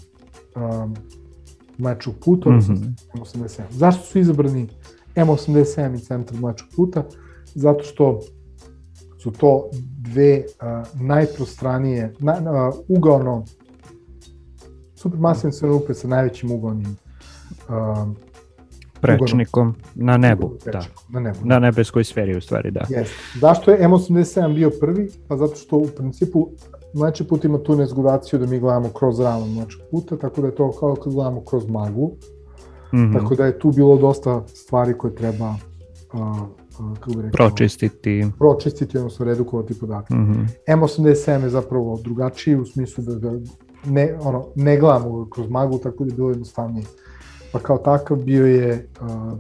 um, 0.56 0.96
mlečnog 1.78 2.16
puta, 2.26 2.50
odnosno 2.50 2.74
mm 2.74 2.78
-hmm. 2.78 3.22
M87. 3.22 3.62
Zašto 3.72 4.06
su 4.06 4.20
izabrani 4.20 4.68
M87 5.16 5.96
i 5.96 6.00
centar 6.00 6.40
mlečnog 6.40 6.70
puta? 6.76 7.04
Zato 7.56 7.84
što 7.84 8.20
su 9.24 9.32
to 9.32 9.70
dve 9.98 10.44
uh, 10.46 11.02
najprostranije, 11.02 12.14
na, 12.20 12.34
uh, 12.34 12.76
ugaono, 12.88 13.46
supermasivne 14.96 15.54
svenupe 15.54 15.94
sa 15.94 16.08
najvećim 16.08 16.52
ugaonim 16.52 16.98
uh, 17.70 18.08
prečnikom 19.02 19.76
na 19.96 20.18
nebu, 20.18 20.54
da. 20.66 20.84
Na 21.10 21.20
nebu. 21.20 21.38
Na 21.44 21.60
nebeskoj 21.60 22.04
sferi 22.04 22.38
u 22.38 22.42
stvari, 22.42 22.72
da. 22.72 22.82
Yes. 22.90 23.08
Zašto 23.40 23.72
je 23.72 23.80
M87 23.80 24.56
bio 24.56 24.72
prvi? 24.80 25.10
Pa 25.28 25.38
zato 25.38 25.56
što 25.56 25.78
u 25.78 25.88
principu 25.98 26.50
mleči 26.94 27.28
put 27.28 27.46
ima 27.46 27.58
tu 27.58 27.76
nezgodaciju 27.76 28.40
da 28.40 28.46
mi 28.46 28.60
gledamo 28.60 28.90
kroz 28.90 29.20
ravan 29.20 29.54
mlečeg 29.54 29.80
puta, 29.92 30.18
tako 30.18 30.42
da 30.42 30.48
je 30.48 30.56
to 30.56 30.72
kao 30.72 30.96
kad 30.96 31.14
gledamo 31.14 31.42
kroz 31.42 31.70
maglu. 31.70 32.12
Mm 32.94 32.98
-hmm. 32.98 33.20
Tako 33.20 33.36
da 33.36 33.46
je 33.46 33.60
tu 33.60 33.72
bilo 33.72 33.98
dosta 33.98 34.44
stvari 34.48 34.94
koje 34.98 35.16
treba 35.16 35.56
uh, 36.14 36.38
kako 36.96 37.10
bi 37.10 37.22
rekao, 37.22 37.32
pročistiti. 37.32 38.26
Pročistiti, 38.40 38.98
odnosno 38.98 39.26
redukovati 39.26 39.80
podatke. 39.80 40.14
Mm 40.14 40.18
-hmm. 40.18 40.48
M87 40.68 41.44
je 41.44 41.50
zapravo 41.50 42.00
drugačiji 42.04 42.56
u 42.56 42.66
smislu 42.66 43.04
da 43.04 43.16
ga 43.16 43.40
ne, 43.86 44.18
ono, 44.22 44.46
ne 44.56 44.78
gledamo 44.78 45.30
kroz 45.30 45.50
maglu, 45.50 45.80
tako 45.80 46.04
da 46.04 46.12
je 46.12 46.16
bilo 46.16 46.30
jednostavnije. 46.30 46.86
Pa 47.52 47.60
kao 47.60 47.78
takav 47.78 48.18
bio 48.18 48.46
je... 48.46 48.88
Uh, 49.02 49.34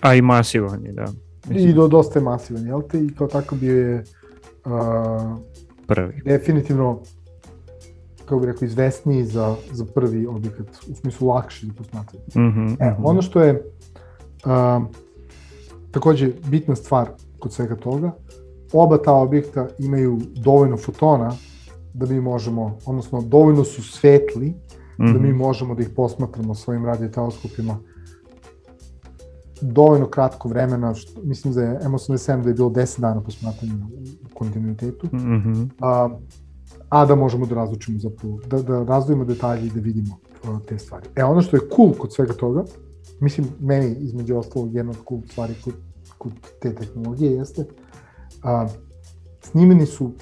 A 0.00 0.14
i 0.14 0.22
masivan 0.22 0.84
je, 0.84 0.92
da. 0.92 1.06
Mislim. 1.48 1.70
I 1.70 1.72
do, 1.72 1.88
dosta 1.88 2.18
je 2.18 2.22
masivan, 2.22 2.66
jel 2.66 2.82
te? 2.82 3.04
I 3.04 3.14
kao 3.18 3.26
takav 3.26 3.58
bio 3.58 3.88
je 3.88 4.04
uh, 4.64 5.38
prvi. 5.86 6.22
Definitivno 6.24 7.00
kako 8.26 8.40
bih 8.40 8.46
rekao, 8.46 8.66
izvesniji 8.66 9.24
za, 9.24 9.56
za 9.72 9.84
prvi 9.84 10.26
objekat, 10.26 10.66
u 10.90 10.94
smislu 10.94 11.28
lakši 11.28 11.66
za 11.66 11.72
posmatranje. 11.72 12.24
Mm 12.34 12.40
-hmm, 12.40 12.76
e, 12.80 12.96
ono 13.02 13.22
što 13.22 13.42
je 13.42 13.52
uh, 14.44 14.82
takođe 15.90 16.30
bitna 16.46 16.76
stvar 16.76 17.08
kod 17.38 17.52
svega 17.52 17.76
toga, 17.76 18.12
oba 18.72 18.98
ta 18.98 19.12
objekta 19.12 19.68
imaju 19.78 20.20
dovoljno 20.36 20.76
fotona 20.76 21.32
da 21.94 22.06
mi 22.06 22.20
možemo, 22.20 22.78
odnosno 22.86 23.22
dovoljno 23.22 23.64
su 23.64 23.82
svetli 23.82 24.54
mm 24.98 25.04
-hmm. 25.04 25.12
da 25.12 25.18
mi 25.18 25.28
mhm. 25.28 25.38
možemo 25.38 25.74
da 25.74 25.82
ih 25.82 25.88
posmatramo 25.96 26.54
svojim 26.54 26.84
radioteleskopima 26.84 27.78
dovoljno 29.60 30.06
kratko 30.06 30.48
vremena, 30.48 30.94
što, 30.94 31.20
mislim 31.22 31.54
da 31.54 31.62
je 31.62 31.80
M87 31.80 32.42
da 32.42 32.48
je 32.48 32.54
bilo 32.54 32.68
10 32.68 33.00
dana 33.00 33.20
posmatranja 33.20 33.74
u 34.24 34.34
kontinuitetu, 34.34 35.06
mm 35.06 35.18
-hmm. 35.18 35.68
a, 35.80 36.08
a 36.88 37.06
da 37.06 37.14
možemo 37.14 37.46
da 37.46 37.54
razlučimo 37.54 37.98
zapravo, 37.98 38.40
da, 38.46 38.62
da 38.62 38.82
razdvojimo 38.82 39.24
detalje 39.24 39.66
i 39.66 39.70
da 39.70 39.80
vidimo 39.80 40.18
a, 40.44 40.58
te 40.68 40.78
stvari. 40.78 41.06
E, 41.16 41.24
ono 41.24 41.42
što 41.42 41.56
je 41.56 41.68
cool 41.76 41.92
kod 41.92 42.14
svega 42.14 42.32
toga, 42.32 42.64
mislim, 43.20 43.46
meni 43.60 43.96
između 44.00 44.36
ostalog 44.36 44.74
jedna 44.74 44.90
od 44.90 44.98
cool 45.08 45.20
stvari 45.30 45.54
kod, 45.64 45.74
kod 46.18 46.32
te 46.60 46.74
tehnologije 46.74 47.32
jeste, 47.32 47.64
a, 48.42 48.68
snimeni 49.42 49.86
su 49.86 50.12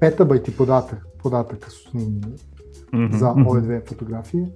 petabajti 0.00 0.50
podataka, 0.50 1.06
podataka 1.22 1.70
su 1.70 1.90
snimljeni 1.90 2.36
-hmm. 2.94 3.18
za 3.18 3.34
ove 3.46 3.60
dve 3.60 3.80
fotografije. 3.88 4.46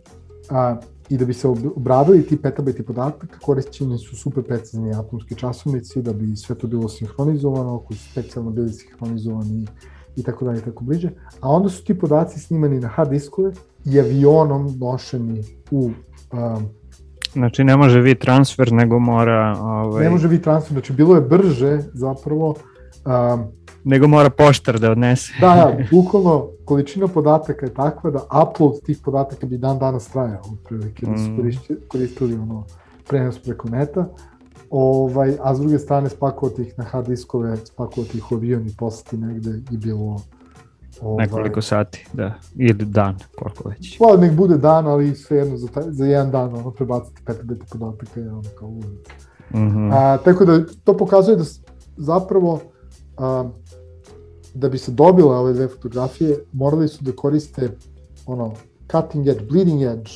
A, 0.50 0.76
I 1.08 1.16
da 1.16 1.24
bi 1.24 1.32
se 1.34 1.48
obradili 1.48 2.26
ti 2.26 2.36
petabajti 2.36 2.82
podataka, 2.82 3.38
korišćeni 3.38 3.98
su 3.98 4.16
super 4.16 4.44
precizni 4.44 4.94
atomski 4.94 5.34
časovnici, 5.34 6.02
da 6.02 6.12
bi 6.12 6.36
sve 6.36 6.54
to 6.54 6.66
bilo 6.66 6.88
sinhronizovano, 6.88 7.78
koji 7.78 7.98
su 7.98 8.10
specijalno 8.10 8.50
bili 8.50 8.72
sinhronizovani 8.72 9.66
i 10.16 10.22
tako 10.22 10.44
dalje 10.44 10.58
i 10.58 10.62
tako 10.62 10.84
bliže. 10.84 11.10
A 11.40 11.48
onda 11.50 11.68
su 11.68 11.84
ti 11.84 11.98
podaci 11.98 12.40
snimani 12.40 12.80
na 12.80 12.88
hard 12.88 13.10
diskove 13.10 13.52
i 13.84 14.00
avionom 14.00 14.78
nošeni 14.78 15.44
u 15.70 15.90
um, 16.32 16.68
Znači 17.32 17.64
ne 17.64 17.76
može 17.76 18.00
vi 18.00 18.14
transfer, 18.14 18.72
nego 18.72 18.98
mora... 18.98 19.56
Ovaj... 19.60 20.04
Ne 20.04 20.10
može 20.10 20.28
vi 20.28 20.42
transfer, 20.42 20.72
znači 20.72 20.92
bilo 20.92 21.14
je 21.14 21.20
brže 21.20 21.78
zapravo 21.92 22.48
um, 22.48 23.57
nego 23.88 24.08
mora 24.08 24.30
poštar 24.30 24.78
da 24.78 24.90
odnese. 24.90 25.32
da, 25.40 25.54
da, 25.54 25.84
bukvalno 25.90 26.48
količina 26.64 27.08
podataka 27.08 27.66
je 27.66 27.74
takva 27.74 28.10
da 28.10 28.18
upload 28.42 28.80
tih 28.86 28.98
podataka 29.04 29.46
bi 29.46 29.58
dan 29.58 29.78
danas 29.78 30.08
trajao, 30.08 30.42
otprilike, 30.52 31.06
da 31.06 31.16
su 31.16 31.30
mm. 31.30 31.36
koristili, 31.36 31.80
koristili 31.88 32.34
ono, 32.34 32.64
prenos 33.08 33.38
preko 33.38 33.68
neta, 33.68 34.08
ovaj, 34.70 35.34
a 35.42 35.54
s 35.54 35.60
druge 35.60 35.78
strane 35.78 36.08
spakovati 36.08 36.62
ih 36.62 36.74
na 36.78 36.84
hard 36.84 37.08
diskove, 37.08 37.56
spakovati 37.56 38.18
ih 38.18 38.32
u 38.32 38.34
avion 38.34 38.66
i 38.66 38.76
poslati 38.78 39.16
negde 39.16 39.50
i 39.70 39.76
bilo 39.76 40.16
Ovaj, 41.02 41.26
Nekoliko 41.26 41.62
sati, 41.62 42.06
da. 42.12 42.34
Ili 42.56 42.84
dan, 42.84 43.16
koliko 43.36 43.68
već. 43.68 43.98
Pa, 43.98 44.16
nek 44.16 44.32
bude 44.32 44.56
dan, 44.56 44.86
ali 44.86 45.14
jedno 45.30 45.56
za, 45.56 45.68
taj, 45.68 45.82
za 45.86 46.06
jedan 46.06 46.30
dan 46.30 46.54
ono, 46.54 46.70
prebaciti 46.70 47.22
petabajte 47.26 47.64
podataka 47.72 48.20
je 48.20 48.32
ono 48.32 48.48
kao 48.58 48.68
ulica. 48.68 49.12
Mm 49.50 49.58
-hmm. 49.58 49.92
a, 49.92 50.16
tako 50.24 50.44
da 50.44 50.64
to 50.84 50.96
pokazuje 50.96 51.36
da 51.36 51.44
zapravo 51.96 52.60
a, 53.16 53.48
da 54.58 54.68
bi 54.68 54.78
se 54.78 54.92
dobile 54.92 55.36
ove 55.36 55.52
dve 55.52 55.68
fotografije, 55.68 56.38
morali 56.52 56.88
su 56.88 57.04
da 57.04 57.12
koriste 57.12 57.70
ono, 58.26 58.52
cutting 58.90 59.28
edge, 59.28 59.44
bleeding 59.50 59.82
edge 59.82 60.10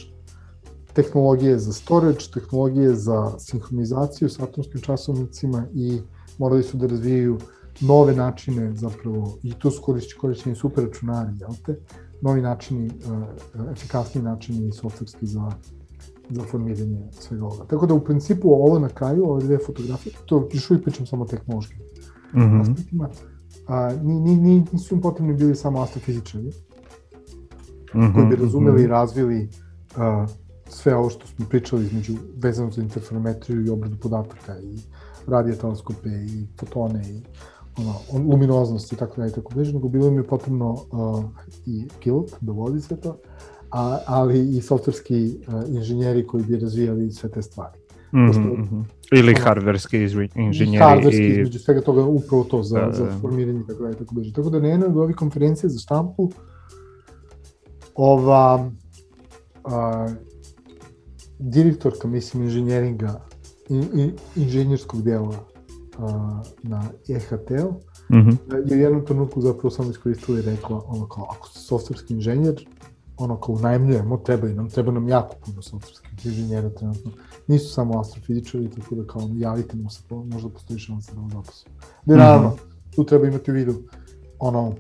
tehnologije 0.93 1.59
za 1.59 1.73
storage, 1.73 2.25
tehnologije 2.35 2.95
za 2.95 3.39
sinhronizaciju 3.39 4.29
s 4.29 4.41
atomskim 4.41 4.81
časovnicima 4.81 5.65
i 5.75 6.01
morali 6.39 6.63
su 6.63 6.77
da 6.77 6.87
razvijaju 6.87 7.39
nove 7.81 8.15
načine 8.15 8.73
zapravo, 8.77 9.39
i 9.43 9.53
tu 9.59 9.71
su 9.71 9.83
korišćeni 10.21 10.57
super 10.57 10.85
računari, 10.85 11.31
jel 11.41 11.51
te? 11.67 11.79
Novi 12.21 12.41
načini, 12.41 12.87
uh, 12.87 13.73
efikasniji 13.73 14.25
načini 14.25 14.73
softverski 14.73 15.27
za, 15.27 15.53
za 16.31 16.43
formiranje 16.43 17.09
svega 17.11 17.45
ovoga. 17.45 17.65
Tako 17.65 17.87
da 17.87 17.95
u 17.95 18.05
principu 18.05 18.51
ovo 18.51 18.79
na 18.79 18.89
kraju, 18.89 19.31
ove 19.31 19.45
dve 19.45 19.59
fotografije, 19.67 20.15
to 20.27 20.49
još 20.53 20.71
uvijek 20.71 20.85
pričam 20.85 21.07
samo 21.07 21.23
o 21.23 21.27
tehnološkim 21.27 21.79
mm 22.35 22.41
-hmm. 22.41 22.61
aspektima, 22.61 23.09
a, 23.67 23.93
ni, 24.03 24.21
ni, 24.21 24.37
ni, 24.37 24.65
nisu 24.73 24.95
im 24.95 25.01
potrebni 25.01 25.35
bili 25.35 25.57
samo 25.57 25.83
astrofizičari, 25.83 26.45
mm 26.45 28.01
-hmm, 28.01 28.15
koji 28.15 28.27
bi 28.27 28.37
razumeli 28.37 28.77
mm 28.77 28.79
-hmm. 28.79 28.85
i 28.85 28.89
razvili 28.89 29.49
a, 29.97 30.27
sve 30.69 30.97
ovo 30.97 31.11
što 31.11 31.27
smo 31.27 31.47
pričali 31.49 31.85
između 31.85 32.15
vezano 32.37 32.71
za 32.71 32.83
interferometriju 32.83 33.67
i 33.67 33.71
obradu 33.71 33.97
podataka 33.97 34.59
i 34.59 34.79
radioteleskope 35.27 36.09
i 36.09 36.47
fotone 36.61 37.03
i 37.11 37.23
ono, 37.79 37.95
luminoznost 38.29 38.93
i 38.93 38.97
tako 38.97 39.17
dalje 39.17 39.31
i 39.31 39.35
tako 39.35 39.55
bliže, 39.55 39.73
nego 39.73 39.89
bilo 39.89 40.07
im 40.07 40.17
je 40.17 40.27
potrebno 40.27 40.73
uh, 40.73 41.25
i 41.67 41.89
pilot 42.01 42.31
da 42.41 42.53
vodi 42.53 42.81
sve 42.81 42.97
to, 42.97 43.19
a, 43.71 43.99
ali 44.07 44.57
i 44.57 44.63
softverski 44.63 45.39
uh, 45.49 45.55
inženjeri 45.69 46.27
koji 46.27 46.45
bi 46.45 46.59
razvijali 46.59 47.13
sve 47.13 47.31
te 47.31 47.43
stvari. 47.43 47.82
Mm 48.13 48.19
-hmm. 48.19 48.85
Ili 49.13 49.35
hardverski 49.35 50.09
inženjeri. 50.35 50.85
Hardverski, 50.85 51.23
i... 51.23 51.31
između 51.31 51.59
svega 51.59 51.81
toga, 51.81 52.03
upravo 52.03 52.45
to 52.45 52.63
za, 52.63 52.81
da, 52.81 52.93
za 52.93 53.05
da. 53.05 53.13
formiranje 53.21 53.63
tako 53.69 53.83
da 53.83 53.93
tako 53.93 54.15
beže. 54.15 54.33
Tako 54.33 54.51
da 54.51 54.61
na 54.61 54.69
jednoj 54.69 54.89
od 54.89 54.97
ovih 54.97 55.17
konferencija 55.17 55.71
za 55.71 55.79
štampu 55.79 56.31
ova 57.95 58.71
a, 59.65 60.09
direktorka, 61.39 62.09
mislim, 62.09 62.43
inženjeringa, 62.43 63.21
in, 63.69 63.85
in, 63.95 64.13
inženjerskog 64.37 65.03
dela 65.03 65.45
a, 65.99 66.43
na 66.63 66.83
EHT-u, 67.09 67.73
mm 68.15 68.21
-hmm. 68.21 68.71
je 68.71 68.77
u 68.77 68.81
jednom 68.81 69.07
trenutku 69.07 69.41
zapravo 69.41 69.71
samo 69.71 69.91
iskoristila 69.91 70.39
i 70.39 70.43
rekla, 70.43 70.83
ono 70.87 71.09
kao, 71.09 71.27
ako 71.31 71.49
ste 71.49 71.59
softverski 71.59 72.15
inženjer, 72.15 72.67
ono 73.17 73.41
kao 73.41 73.55
unajmljujemo, 73.55 74.17
treba 74.17 74.49
i 74.49 74.55
nam, 74.55 74.71
treba 74.71 74.93
nam 74.93 75.09
jako 75.09 75.37
puno 75.47 75.63
softverskih 75.63 76.27
inženjera 76.27 76.71
trenutno. 76.71 77.11
Nisu 77.53 77.73
samo 77.73 78.01
astrofizičari, 78.01 78.71
tako 78.71 78.95
da 78.95 79.07
kao 79.07 79.31
javite 79.37 79.77
nam 79.77 79.91
se, 79.91 80.03
možda 80.11 80.49
postoji 80.49 80.79
šansa 80.79 81.15
da 81.15 81.21
vam 81.21 81.31
zaposlimo. 81.31 81.77
Da, 82.05 82.17
naravno, 82.17 82.49
mm 82.49 82.53
-hmm. 82.53 82.95
tu 82.95 83.05
treba 83.05 83.27
imati 83.27 83.51
u 83.51 83.55
vidu, 83.55 83.75
ono, 84.39 84.75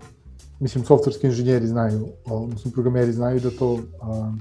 mislim, 0.60 0.84
softverski 0.84 1.26
inženjeri 1.26 1.66
znaju, 1.66 2.06
odnosno 2.24 2.70
programeri 2.70 3.12
znaju 3.12 3.40
da 3.40 3.50
to 3.50 3.78
a, 4.00 4.32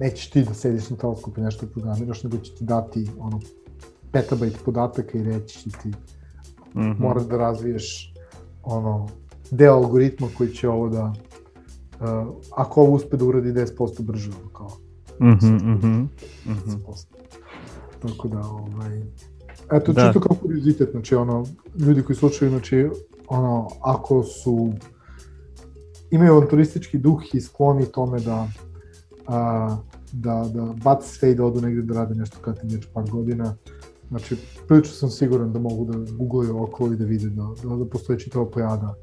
nećeš 0.00 0.30
ti 0.30 0.44
da 0.44 0.54
sediš 0.54 0.90
na 0.90 0.96
teleskopu 0.96 1.40
i 1.40 1.44
nešto 1.44 1.66
programiraš, 1.66 2.22
nego 2.22 2.36
će 2.36 2.54
ti 2.54 2.64
dati 2.64 3.10
ono 3.18 3.40
petabajt 4.12 4.64
podataka 4.64 5.18
i 5.18 5.22
reći 5.22 5.58
će 5.58 5.70
ti 5.82 5.88
mm 5.88 6.80
-hmm. 6.80 6.98
moraš 6.98 7.24
da 7.24 7.36
razviješ 7.36 8.14
ono 8.62 9.08
deo 9.50 9.74
algoritma 9.74 10.28
koji 10.38 10.50
će 10.50 10.68
ovo 10.68 10.88
da 10.88 11.04
uh, 11.04 12.34
ako 12.56 12.80
ovo 12.80 12.92
uspe 12.92 13.16
da 13.16 13.24
uradi 13.24 13.52
10% 13.52 14.02
brže 14.02 14.30
ono 14.40 14.48
kao 14.48 14.70
mm 15.20 15.38
-hmm, 15.38 15.62
mm 15.62 16.06
-hmm. 16.44 16.78
Tako 18.08 18.28
da 18.28 18.40
ovaj 18.40 19.02
eto 19.72 19.92
da. 19.92 20.06
čisto 20.06 20.20
kao 20.20 20.36
kuriozitet 20.36 20.90
znači 20.90 21.14
ono 21.14 21.46
ljudi 21.78 22.02
koji 22.02 22.16
slušaju 22.16 22.50
znači 22.50 22.88
ono 23.28 23.68
ako 23.80 24.22
su 24.22 24.72
imaju 26.10 26.32
avanturistički 26.32 26.98
duh 26.98 27.20
i 27.32 27.40
skloni 27.40 27.86
tome 27.86 28.20
da 28.20 28.48
a, 29.26 29.76
da, 30.12 30.50
da 30.54 30.74
baci 30.84 31.08
sve 31.08 31.30
i 31.30 31.34
da 31.34 31.44
odu 31.44 31.60
negde 31.60 31.82
da 31.82 31.94
rade 31.94 32.14
nešto 32.14 32.38
kad 32.40 32.60
ti 32.60 32.80
par 32.94 33.10
godina. 33.10 33.54
Znači, 34.08 34.36
prilično 34.68 34.94
sam 34.94 35.10
siguran 35.10 35.52
da 35.52 35.58
mogu 35.58 35.84
da 35.84 36.12
googlaju 36.12 36.62
okolo 36.62 36.92
i 36.92 36.96
da 36.96 37.04
vide 37.04 37.28
da, 37.28 37.48
da, 37.62 37.76
da 37.76 37.84
postoje 37.84 38.18
čitava 38.18 38.50
pojada 38.50 38.94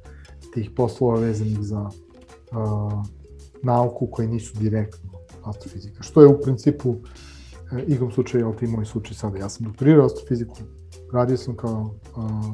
tih 0.53 0.71
poslova 0.75 1.19
vezanih 1.19 1.59
za 1.61 1.89
a, 2.51 3.03
nauku 3.63 4.07
koje 4.07 4.27
nisu 4.27 4.57
direktno 4.59 5.09
astrofizika. 5.43 6.03
Što 6.03 6.21
je 6.21 6.27
u 6.27 6.41
principu 6.41 6.95
e, 7.71 7.83
igrom 7.87 8.11
slučaja, 8.11 8.45
ali 8.45 8.57
ti 8.57 8.67
moj 8.67 8.85
slučaj 8.85 9.13
sada. 9.13 9.37
Ja 9.37 9.49
sam 9.49 9.65
doktorirao 9.65 10.05
astrofiziku, 10.05 10.55
radio 11.13 11.37
sam 11.37 11.55
kao 11.55 11.95
a, 12.15 12.53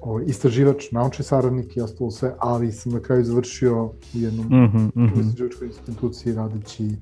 ovaj, 0.00 0.24
istraživač, 0.26 0.90
naučni 0.90 1.24
saradnik 1.24 1.76
i 1.76 1.80
ostalo 1.80 2.10
sve, 2.10 2.34
ali 2.38 2.72
sam 2.72 2.92
na 2.92 3.00
kraju 3.00 3.24
završio 3.24 3.84
u 3.84 3.94
jednom 4.12 4.46
mm 4.46 4.50
-hmm, 4.50 4.90
mm 4.94 5.06
-hmm. 5.06 5.20
istraživačkoj 5.20 5.66
instituciji 5.66 6.34
radeći 6.34 6.82
mm 6.82 6.96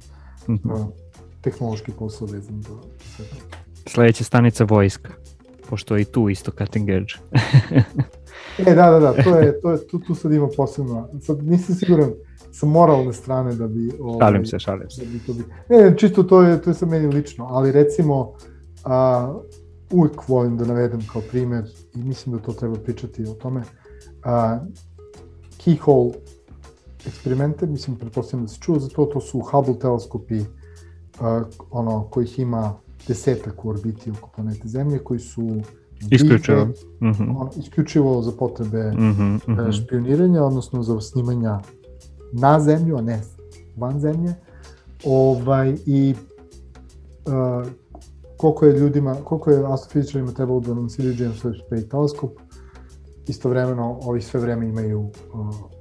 -hmm. 0.47 0.73
uh, 0.73 0.87
tehnološki 1.41 1.93
posao 1.93 2.29
vezan 2.29 2.63
za 2.63 2.75
sve 3.17 3.25
to. 3.25 3.37
Sledeća 3.87 4.25
stanica 4.25 4.65
vojska, 4.65 5.11
pošto 5.69 5.97
je 5.97 6.03
i 6.03 6.05
tu 6.05 6.29
isto 6.29 6.51
cutting 6.51 6.91
edge. 6.91 7.13
e, 8.67 8.75
da, 8.75 8.91
da, 8.91 8.99
da, 8.99 9.23
to 9.23 9.39
je, 9.39 9.61
to 9.61 9.71
je, 9.71 9.87
tu, 9.87 9.99
tu 9.99 10.15
sad 10.15 10.33
ima 10.33 10.49
posebno, 10.57 11.09
sad 11.23 11.43
nisam 11.47 11.75
siguran 11.75 12.11
sa 12.55 12.67
moralne 12.67 13.13
strane 13.13 13.55
da 13.55 13.67
bi... 13.67 13.91
Ovaj, 14.01 14.19
šalim 14.21 14.47
se, 14.47 14.59
šalim 14.59 14.91
se. 14.91 15.05
Da 15.05 15.11
bi 15.11 15.19
to 15.27 15.33
bi, 15.33 15.45
ne, 15.69 15.79
ne, 15.79 15.99
čisto 15.99 16.23
to 16.23 16.43
je, 16.43 16.63
to 16.63 16.71
je 16.71 16.75
sa 16.75 16.87
meni 16.87 17.07
lično, 17.07 17.47
ali 17.51 17.73
recimo, 17.73 18.33
a, 18.85 19.35
uvek 19.91 20.29
volim 20.29 20.57
da 20.57 20.65
navedem 20.65 21.01
kao 21.13 21.23
primer 21.31 21.65
i 21.95 21.99
mislim 21.99 22.37
da 22.37 22.43
to 22.43 22.53
treba 22.53 22.75
pričati 22.75 23.25
o 23.25 23.35
tome. 23.35 23.61
Uh, 23.61 24.63
keyhole 25.65 26.13
eksperimente, 27.07 27.67
mislim, 27.67 27.97
pretpostavljam 27.97 28.47
da 28.47 28.53
se 28.53 28.61
čuo 28.61 28.79
za 28.79 28.89
to, 28.89 29.05
to 29.05 29.21
su 29.21 29.41
Hubble 29.41 29.79
teleskopi, 29.79 30.39
uh, 30.41 30.47
ono, 31.71 32.03
kojih 32.11 32.39
ima 32.39 32.75
desetak 33.09 33.65
u 33.65 33.69
orbiti 33.69 34.11
oko 34.11 34.31
planete 34.37 34.69
Zemlje, 34.69 34.99
koji 34.99 35.21
su 35.21 35.61
isključivo, 36.11 36.65
mm 36.65 37.07
-hmm. 37.07 37.37
on, 37.37 37.49
isključivo 37.57 38.23
za 38.23 38.33
potrebe 38.39 38.93
mm 38.93 38.99
-hmm, 38.99 39.49
mm 39.49 39.57
-hmm. 39.57 39.85
špioniranja, 39.85 40.45
odnosno 40.45 40.83
za 40.83 41.01
snimanja 41.01 41.61
na 42.35 42.61
Zemlju, 42.61 42.97
a 42.97 43.01
ne 43.01 43.21
van 43.77 44.01
Zemlje. 44.01 44.35
Ovaj, 45.05 45.77
I 45.87 46.15
uh, 47.27 47.67
koliko 48.37 48.67
je 48.67 48.79
ljudima, 48.79 49.15
koliko 49.25 49.51
je 49.51 49.73
astrofizičarima 49.73 50.33
trebalo 50.33 50.61
da 50.61 50.73
lansiraju 50.73 51.15
James 51.19 51.43
Webb 51.45 51.67
Space 51.67 51.89
Telescope, 51.89 52.43
istovremeno 53.27 53.99
ovi 54.03 54.23
sve 54.23 54.41
vreme 54.41 54.69
imaju 54.69 55.01
uh, 55.01 55.11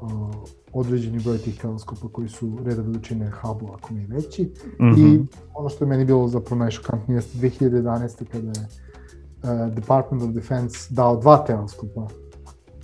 uh, 0.01 0.35
određeni 0.73 1.19
broj 1.23 1.37
tih 1.37 1.59
teleskopa 1.61 2.07
koji 2.11 2.29
su 2.29 2.57
reda 2.65 2.81
veličine 2.81 3.31
Hubble, 3.41 3.67
ako 3.73 3.93
ne 3.93 4.07
veći. 4.07 4.53
Mm 4.79 4.85
-hmm. 4.85 5.15
I 5.15 5.25
ono 5.53 5.69
što 5.69 5.83
je 5.83 5.89
meni 5.89 6.05
bilo 6.05 6.27
zapravo 6.27 6.59
najšokantnije 6.59 7.17
jeste 7.17 7.37
2011. 7.37 8.25
kada 8.31 8.47
je 8.47 8.67
uh, 9.43 9.73
Department 9.75 10.23
of 10.23 10.29
Defense 10.29 10.93
dao 10.93 11.17
dva 11.17 11.37
teleskopa 11.37 12.07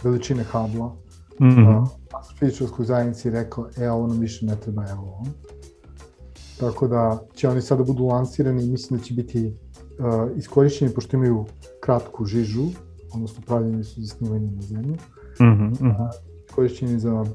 veličine 0.04 0.44
Hubble-a, 0.44 1.09
mm 1.40 1.48
-hmm. 1.48 1.82
uh, 1.82 1.88
astrofizičarskoj 2.20 2.86
zajednici 2.86 3.30
rekao, 3.30 3.70
e, 3.78 3.90
ovo 3.90 4.08
nam 4.08 4.20
više 4.20 4.46
ne 4.46 4.56
treba, 4.56 4.86
evo 4.90 5.02
ovo. 5.02 5.26
Tako 6.60 6.88
da 6.88 7.20
će 7.36 7.50
oni 7.50 7.62
sada 7.62 7.84
budu 7.84 8.06
lansirani 8.06 8.64
i 8.64 8.70
mislim 8.70 9.00
da 9.00 9.06
će 9.06 9.14
biti 9.14 9.48
uh, 10.00 10.38
iskorišćeni 10.38 10.94
pošto 10.94 11.18
imaju 11.18 11.46
kratku 11.82 12.26
žižu, 12.26 12.66
odnosno 13.14 13.44
pravljeni 13.46 13.84
su 13.84 14.02
za 14.02 14.08
snimanje 14.08 14.52
na 14.52 14.62
zemlju, 14.62 14.94
mm 15.40 15.44
-hmm, 15.44 15.70
mm 15.70 15.92
-hmm. 15.92 16.10
iskorišćeni 16.48 17.00
za 17.00 17.22
uh, 17.22 17.28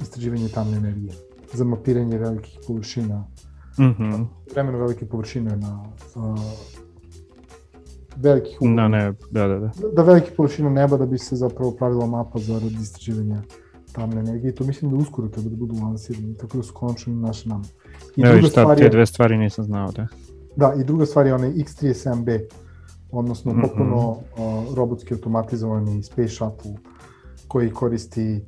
istraživanje 0.00 0.48
tamne 0.48 0.76
energije, 0.76 1.12
za 1.52 1.64
mapiranje 1.64 2.18
velikih 2.18 2.58
površina, 2.66 3.24
mm 3.78 3.82
-hmm. 3.82 4.26
vremeno 4.52 4.78
velike 4.78 5.06
površine 5.06 5.56
na 5.56 5.84
uh, 6.14 6.38
velikih 8.16 8.58
ugla. 8.60 8.74
Na 8.74 8.88
ne, 8.88 9.12
da, 9.30 9.48
da, 9.48 9.58
da. 9.58 9.70
Da 9.96 10.02
velike 10.02 10.30
površine 10.36 10.70
neba 10.70 10.96
da 10.96 11.06
bi 11.06 11.18
se 11.18 11.36
zapravo 11.36 11.70
pravila 11.70 12.06
mapa 12.06 12.38
za 12.38 12.60
istraživanja 12.82 13.42
tamne 13.92 14.20
energije. 14.20 14.54
To 14.54 14.64
mislim 14.64 14.90
da 14.90 14.96
uskoro 14.96 15.28
treba 15.28 15.48
da 15.48 15.56
budu 15.56 15.74
lansirani, 15.82 16.36
tako 16.36 16.56
da 16.56 16.62
su 16.62 16.74
konačno 16.74 17.14
naše 17.14 17.48
nam. 17.48 17.62
I 18.16 18.22
Evo 18.22 18.42
šta, 18.42 18.74
te 18.74 18.88
dve 18.88 19.06
stvari 19.06 19.38
nisam 19.38 19.64
znao, 19.64 19.92
da. 19.92 20.06
Da, 20.56 20.74
i 20.80 20.84
druga 20.84 21.06
stvar 21.06 21.26
je 21.26 21.34
onaj 21.34 21.50
X-37B, 21.50 22.40
odnosno 23.10 23.52
mm 23.52 23.56
-hmm. 23.56 23.68
popuno 23.68 24.08
uh, 24.08 24.74
robotski 24.74 25.14
automatizovani 25.14 26.02
Space 26.02 26.28
Shuttle 26.28 26.72
koji 27.48 27.70
koristi 27.70 28.40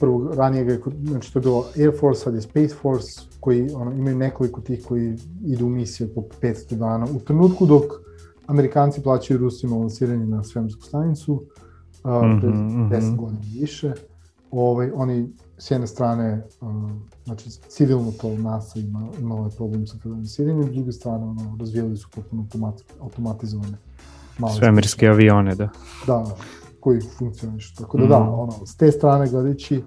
prvo, 0.00 0.34
ranije 0.34 0.64
ga 0.64 0.72
je, 0.72 0.80
znači 1.02 1.32
to 1.32 1.38
je 1.38 1.42
bilo 1.42 1.64
Air 1.78 1.92
Force, 2.00 2.20
sad 2.20 2.34
je 2.34 2.40
Space 2.40 2.74
Force, 2.82 3.20
koji 3.40 3.70
ono, 3.74 3.92
imaju 3.92 4.16
nekoliko 4.16 4.60
tih 4.60 4.84
koji 4.88 5.16
idu 5.44 5.66
u 5.66 5.68
misije 5.68 6.14
po 6.14 6.22
500 6.42 6.74
dana. 6.74 7.06
U 7.16 7.20
trenutku 7.20 7.66
dok 7.66 7.82
Amerikanci 8.46 9.02
plaćaju 9.02 9.40
Rusima 9.40 9.76
lansiranje 9.76 10.26
na 10.26 10.44
svemirsku 10.44 10.82
stanicu, 10.82 11.32
uh, 12.04 12.10
mm 12.10 12.14
-hmm, 12.14 12.40
pred 12.40 12.52
10 12.52 12.58
mm 12.58 12.90
-hmm. 12.90 13.16
godina 13.16 13.40
više, 13.60 13.92
ovaj, 14.50 14.90
oni 14.94 15.28
s 15.58 15.70
jedne 15.70 15.86
strane, 15.86 16.44
uh, 16.60 16.90
znači 17.24 17.50
civilno 17.50 18.12
to 18.20 18.38
NASA 18.38 18.78
ima, 18.78 19.08
imalo 19.20 19.46
je 19.46 19.50
problem 19.56 19.86
sa 19.86 19.98
finansiranjem, 20.02 20.64
s 20.64 20.70
druge 20.70 20.92
strane 20.92 21.24
ono, 21.24 21.56
razvijali 21.60 21.96
su 21.96 22.08
potpuno 22.14 22.42
automat, 22.42 22.74
automatizovane 23.00 23.78
male 24.38 24.54
svemirske 24.54 25.08
avione, 25.08 25.54
da. 25.54 25.68
Da, 26.06 26.24
koji 26.80 27.00
funkcionišu. 27.18 27.74
Tako 27.76 27.98
da 27.98 28.04
mm. 28.04 28.08
da, 28.08 28.20
mhm. 28.20 28.28
ono, 28.28 28.66
s 28.66 28.76
te 28.76 28.92
strane 28.92 29.28
gledajući, 29.28 29.82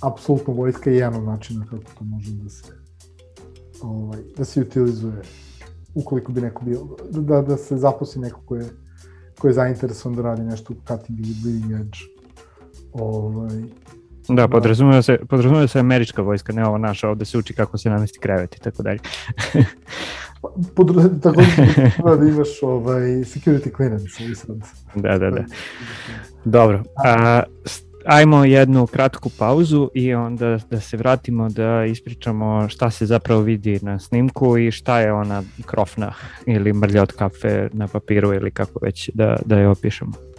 apsolutno 0.00 0.54
vojska 0.54 0.90
je 0.90 0.96
jedan 0.96 1.14
od 1.14 1.24
načina 1.24 1.64
kako 1.64 1.82
to 1.98 2.04
može 2.04 2.32
da 2.32 2.48
se 2.48 2.72
ovaj, 3.82 4.18
da 4.36 4.44
se 4.44 4.60
utilizuje 4.60 5.22
ukoliko 5.94 6.32
bi 6.32 6.40
neko 6.40 6.64
bio, 6.64 6.86
da, 7.10 7.42
da 7.42 7.56
se 7.56 7.76
zaposli 7.76 8.20
neko 8.20 8.40
ko 8.46 8.56
je, 8.56 8.66
ko 9.38 9.48
je 9.48 9.54
zainteresovan 9.54 10.16
da 10.16 10.22
radi 10.22 10.42
nešto 10.42 10.72
u 10.72 10.76
cutting 10.88 11.20
ili 11.20 11.34
bleeding 11.42 11.72
edge 11.72 11.98
ovaj, 12.92 13.62
Da, 14.28 14.48
podrazumeva 14.48 15.02
se, 15.02 15.18
podrazumeva 15.28 15.66
se 15.66 15.78
američka 15.78 16.22
vojska, 16.22 16.52
ne 16.52 16.66
ova 16.66 16.78
naša, 16.78 17.08
ovde 17.08 17.24
se 17.24 17.38
uči 17.38 17.54
kako 17.54 17.78
se 17.78 17.90
namesti 17.90 18.18
krevet 18.18 18.56
i 18.56 18.60
tako 18.60 18.82
dalje. 18.82 18.98
Pod, 20.74 21.20
tako 21.22 22.16
da 22.16 22.28
imaš 22.28 22.62
ovaj, 22.62 23.00
security 23.02 23.76
clearance. 23.76 24.34
Sad. 24.34 24.56
Da, 24.94 25.18
da, 25.18 25.30
da. 25.30 25.44
Dobro, 26.44 26.82
a, 27.04 27.42
ajmo 28.10 28.44
jednu 28.44 28.86
kratku 28.86 29.30
pauzu 29.38 29.90
i 29.94 30.14
onda 30.14 30.58
da 30.70 30.80
se 30.80 30.96
vratimo 30.96 31.48
da 31.48 31.84
ispričamo 31.84 32.68
šta 32.68 32.90
se 32.90 33.06
zapravo 33.06 33.40
vidi 33.40 33.78
na 33.82 33.98
snimku 33.98 34.58
i 34.58 34.70
šta 34.70 35.00
je 35.00 35.12
ona 35.12 35.42
krofna 35.66 36.12
ili 36.46 36.72
mrlja 36.72 37.02
od 37.02 37.12
kafe 37.12 37.68
na 37.72 37.88
papiru 37.88 38.34
ili 38.34 38.50
kako 38.50 38.78
već 38.82 39.10
da, 39.14 39.36
da 39.44 39.58
je 39.58 39.68
opišemo. 39.68 40.29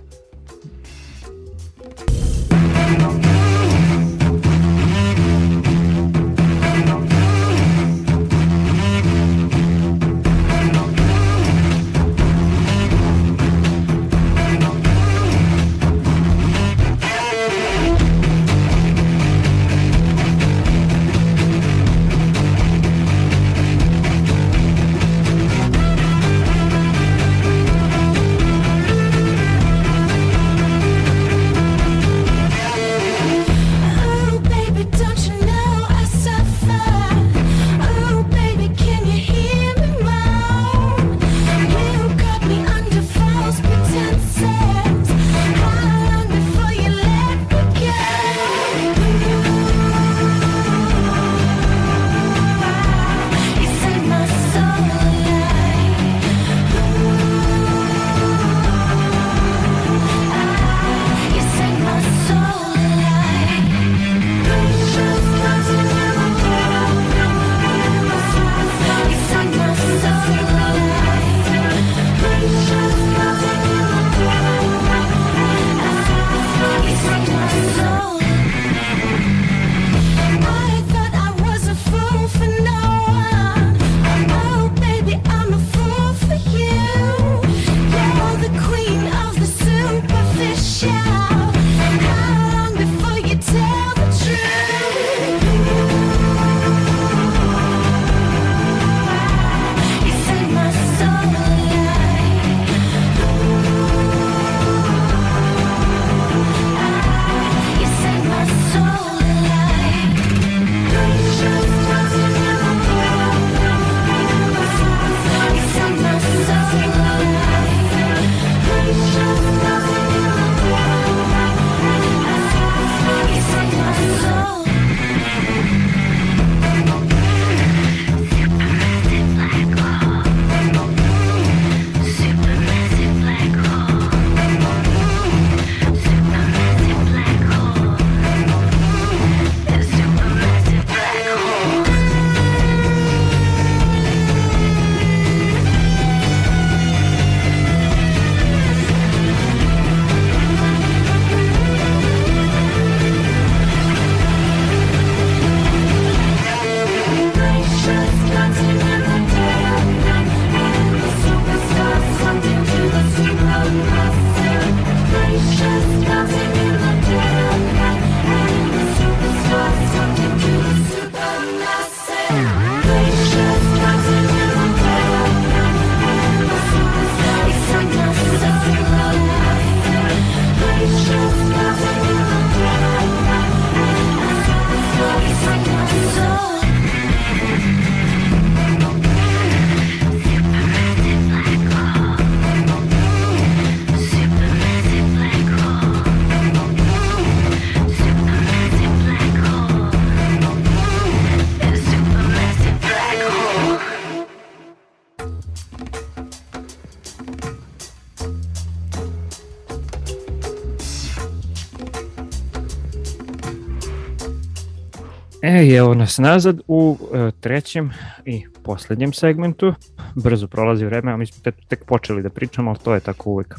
E, 215.51 215.75
evo 215.75 215.93
nas 215.93 216.17
nazad 216.17 216.61
u 216.67 216.97
e, 217.13 217.31
trećem 217.39 217.91
i 218.25 218.43
poslednjem 218.63 219.13
segmentu. 219.13 219.73
Brzo 220.15 220.47
prolazi 220.47 220.85
vreme, 220.85 221.11
a 221.11 221.17
mi 221.17 221.25
smo 221.25 221.41
tek, 221.43 221.55
tek 221.67 221.85
počeli 221.85 222.21
da 222.21 222.29
pričamo, 222.29 222.69
ali 222.69 222.79
to 222.83 222.93
je 222.93 222.99
tako 222.99 223.29
uvek. 223.29 223.55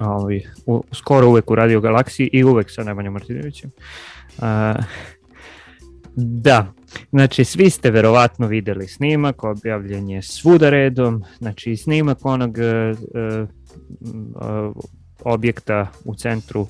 Ovi, 0.00 0.46
u, 0.66 0.84
skoro 0.92 1.28
uvek 1.28 1.50
u 1.50 1.54
Radio 1.54 1.80
Galaksiji 1.80 2.30
i 2.32 2.44
uvek 2.44 2.70
sa 2.70 2.84
Nemanjom 2.84 3.12
Martinovićem. 3.12 3.70
A, 4.38 4.74
da, 6.16 6.72
znači 7.10 7.44
svi 7.44 7.70
ste 7.70 7.90
verovatno 7.90 8.46
videli 8.46 8.88
snimak, 8.88 9.44
objavljen 9.44 10.08
je 10.08 10.22
svuda 10.22 10.70
redom, 10.70 11.24
znači 11.38 11.76
snimak 11.76 12.18
onog 12.24 12.56
uh, 12.58 13.48
uh, 14.34 14.76
objekta 15.24 15.90
u 16.04 16.14
centru 16.14 16.66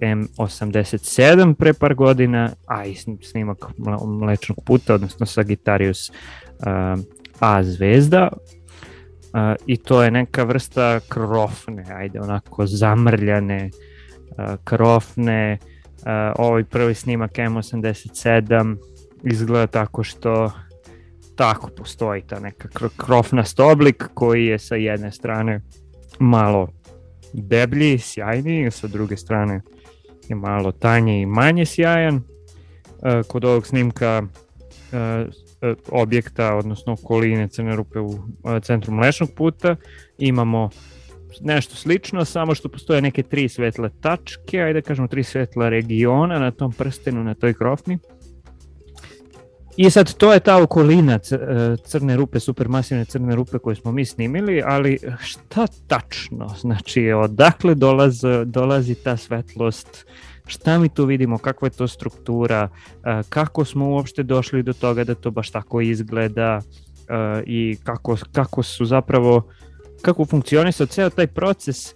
M87 0.00 1.54
pre 1.54 1.72
par 1.72 1.94
godina, 1.94 2.50
a 2.66 2.84
i 2.86 2.94
snimak 3.22 3.58
Mlečnog 4.06 4.64
puta, 4.64 4.94
odnosno 4.94 5.26
Sagittarius 5.26 6.12
A 7.40 7.62
zvezda, 7.62 8.28
i 9.66 9.76
to 9.76 10.02
je 10.02 10.10
neka 10.10 10.44
vrsta 10.44 11.00
krofne, 11.08 11.84
ajde 11.94 12.20
onako 12.20 12.66
zamrljane 12.66 13.70
krofne, 14.64 15.58
ovaj 16.36 16.64
prvi 16.64 16.94
snimak 16.94 17.32
M87 17.32 18.76
izgleda 19.24 19.66
tako 19.66 20.02
što 20.02 20.52
tako 21.36 21.70
postoji 21.76 22.22
ta 22.22 22.40
neka 22.40 22.68
krofnast 22.96 23.60
oblik 23.60 24.08
koji 24.14 24.46
je 24.46 24.58
sa 24.58 24.74
jedne 24.74 25.12
strane 25.12 25.60
malo 26.18 26.68
deblji, 27.32 27.98
sjajniji, 27.98 28.70
sa 28.70 28.86
druge 28.86 29.16
strane 29.16 29.60
je 30.28 30.36
malo 30.36 30.72
tanje 30.72 31.20
i 31.20 31.26
manje 31.26 31.66
sjajan. 31.66 32.16
E, 33.02 33.22
kod 33.28 33.44
ovog 33.44 33.66
snimka 33.66 34.22
e, 34.92 34.96
e, 34.96 35.74
objekta, 35.88 36.54
odnosno 36.54 36.92
okoline 36.92 37.48
Crne 37.48 37.76
rupe 37.76 38.00
u 38.00 38.18
centru 38.62 38.92
Mlečnog 38.92 39.30
puta, 39.36 39.76
imamo 40.18 40.70
nešto 41.40 41.76
slično, 41.76 42.24
samo 42.24 42.54
što 42.54 42.68
postoje 42.68 43.02
neke 43.02 43.22
tri 43.22 43.48
svetle 43.48 43.90
tačke, 44.00 44.60
ajde 44.60 44.80
da 44.80 44.86
kažemo 44.86 45.08
tri 45.08 45.24
svetla 45.24 45.68
regiona 45.68 46.38
na 46.38 46.50
tom 46.50 46.72
prstenu, 46.72 47.24
na 47.24 47.34
toj 47.34 47.54
krofni. 47.54 47.98
I 49.76 49.90
sad 49.90 50.14
to 50.14 50.32
je 50.32 50.40
ta 50.40 50.62
okolina 50.62 51.14
e, 51.14 51.18
crne 51.84 52.16
rupe, 52.16 52.40
supermasivne 52.40 53.04
crne 53.04 53.34
rupe 53.34 53.58
koje 53.58 53.76
smo 53.76 53.92
mi 53.92 54.04
snimili, 54.04 54.62
ali 54.66 54.98
šta 55.20 55.66
tačno? 55.86 56.48
Znači, 56.48 57.12
odakle 57.12 57.74
dolaz, 57.74 58.22
dolazi 58.44 58.94
ta 58.94 59.16
svetlost? 59.16 60.06
Šta 60.46 60.78
mi 60.78 60.88
tu 60.88 61.04
vidimo? 61.04 61.38
Kakva 61.38 61.66
je 61.66 61.70
to 61.70 61.88
struktura? 61.88 62.68
E, 63.04 63.22
kako 63.28 63.64
smo 63.64 63.90
uopšte 63.90 64.22
došli 64.22 64.62
do 64.62 64.72
toga 64.72 65.04
da 65.04 65.14
to 65.14 65.30
baš 65.30 65.50
tako 65.50 65.80
izgleda? 65.80 66.60
E, 67.08 67.42
I 67.46 67.76
kako, 67.84 68.16
kako 68.32 68.62
su 68.62 68.84
zapravo, 68.84 69.48
kako 70.02 70.24
funkcionisao 70.24 70.86
ceo 70.86 71.10
taj 71.10 71.26
proces 71.26 71.94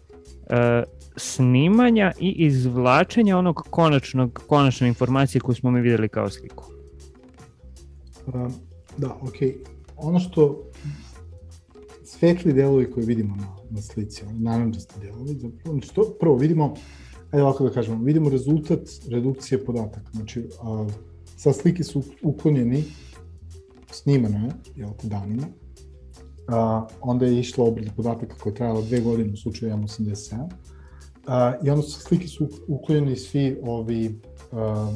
snimanja 1.16 2.12
i 2.20 2.30
izvlačenja 2.30 3.38
onog 3.38 3.66
konačnog, 3.70 4.42
konačne 4.46 4.88
informacije 4.88 5.40
koju 5.40 5.54
smo 5.54 5.70
mi 5.70 5.80
videli 5.80 6.08
kao 6.08 6.30
sliku? 6.30 6.75
Da, 8.98 9.14
ok. 9.22 9.36
Ono 9.96 10.20
što 10.20 10.62
svetli 12.04 12.52
delovi 12.52 12.90
koje 12.90 13.06
vidimo 13.06 13.36
na, 13.36 13.56
na 13.70 13.82
slici, 13.82 14.24
oni 14.28 14.40
naranđasti 14.40 15.00
delovi, 15.00 15.34
zapravo, 15.34 15.72
znači 15.72 15.94
to, 15.94 16.16
prvo 16.20 16.36
vidimo, 16.36 16.74
ajde 17.30 17.42
ovako 17.42 17.64
da 17.64 17.70
kažemo, 17.70 18.04
vidimo 18.04 18.28
rezultat 18.28 18.80
redukcije 19.08 19.64
podataka. 19.64 20.10
Znači, 20.12 20.48
a, 20.62 20.86
sa 21.36 21.52
slike 21.52 21.84
su 21.84 22.02
uklonjeni, 22.22 22.84
snimano 23.90 24.46
je, 24.46 24.52
jel 24.76 24.90
te, 25.00 25.08
danima, 25.08 25.46
a, 26.48 26.86
onda 27.00 27.26
je 27.26 27.40
išla 27.40 27.64
obrada 27.64 27.90
podataka 27.96 28.34
koja 28.38 28.50
je 28.50 28.54
trajala 28.54 28.80
dve 28.82 29.00
godine 29.00 29.32
u 29.32 29.36
slučaju 29.36 29.72
M87, 29.72 30.48
a, 31.26 31.54
i 31.64 31.70
onda 31.70 31.82
sa 31.82 32.00
slike 32.00 32.28
su 32.28 32.48
uklonjeni 32.68 33.16
svi 33.16 33.58
ovi 33.62 34.20
a, 34.52 34.92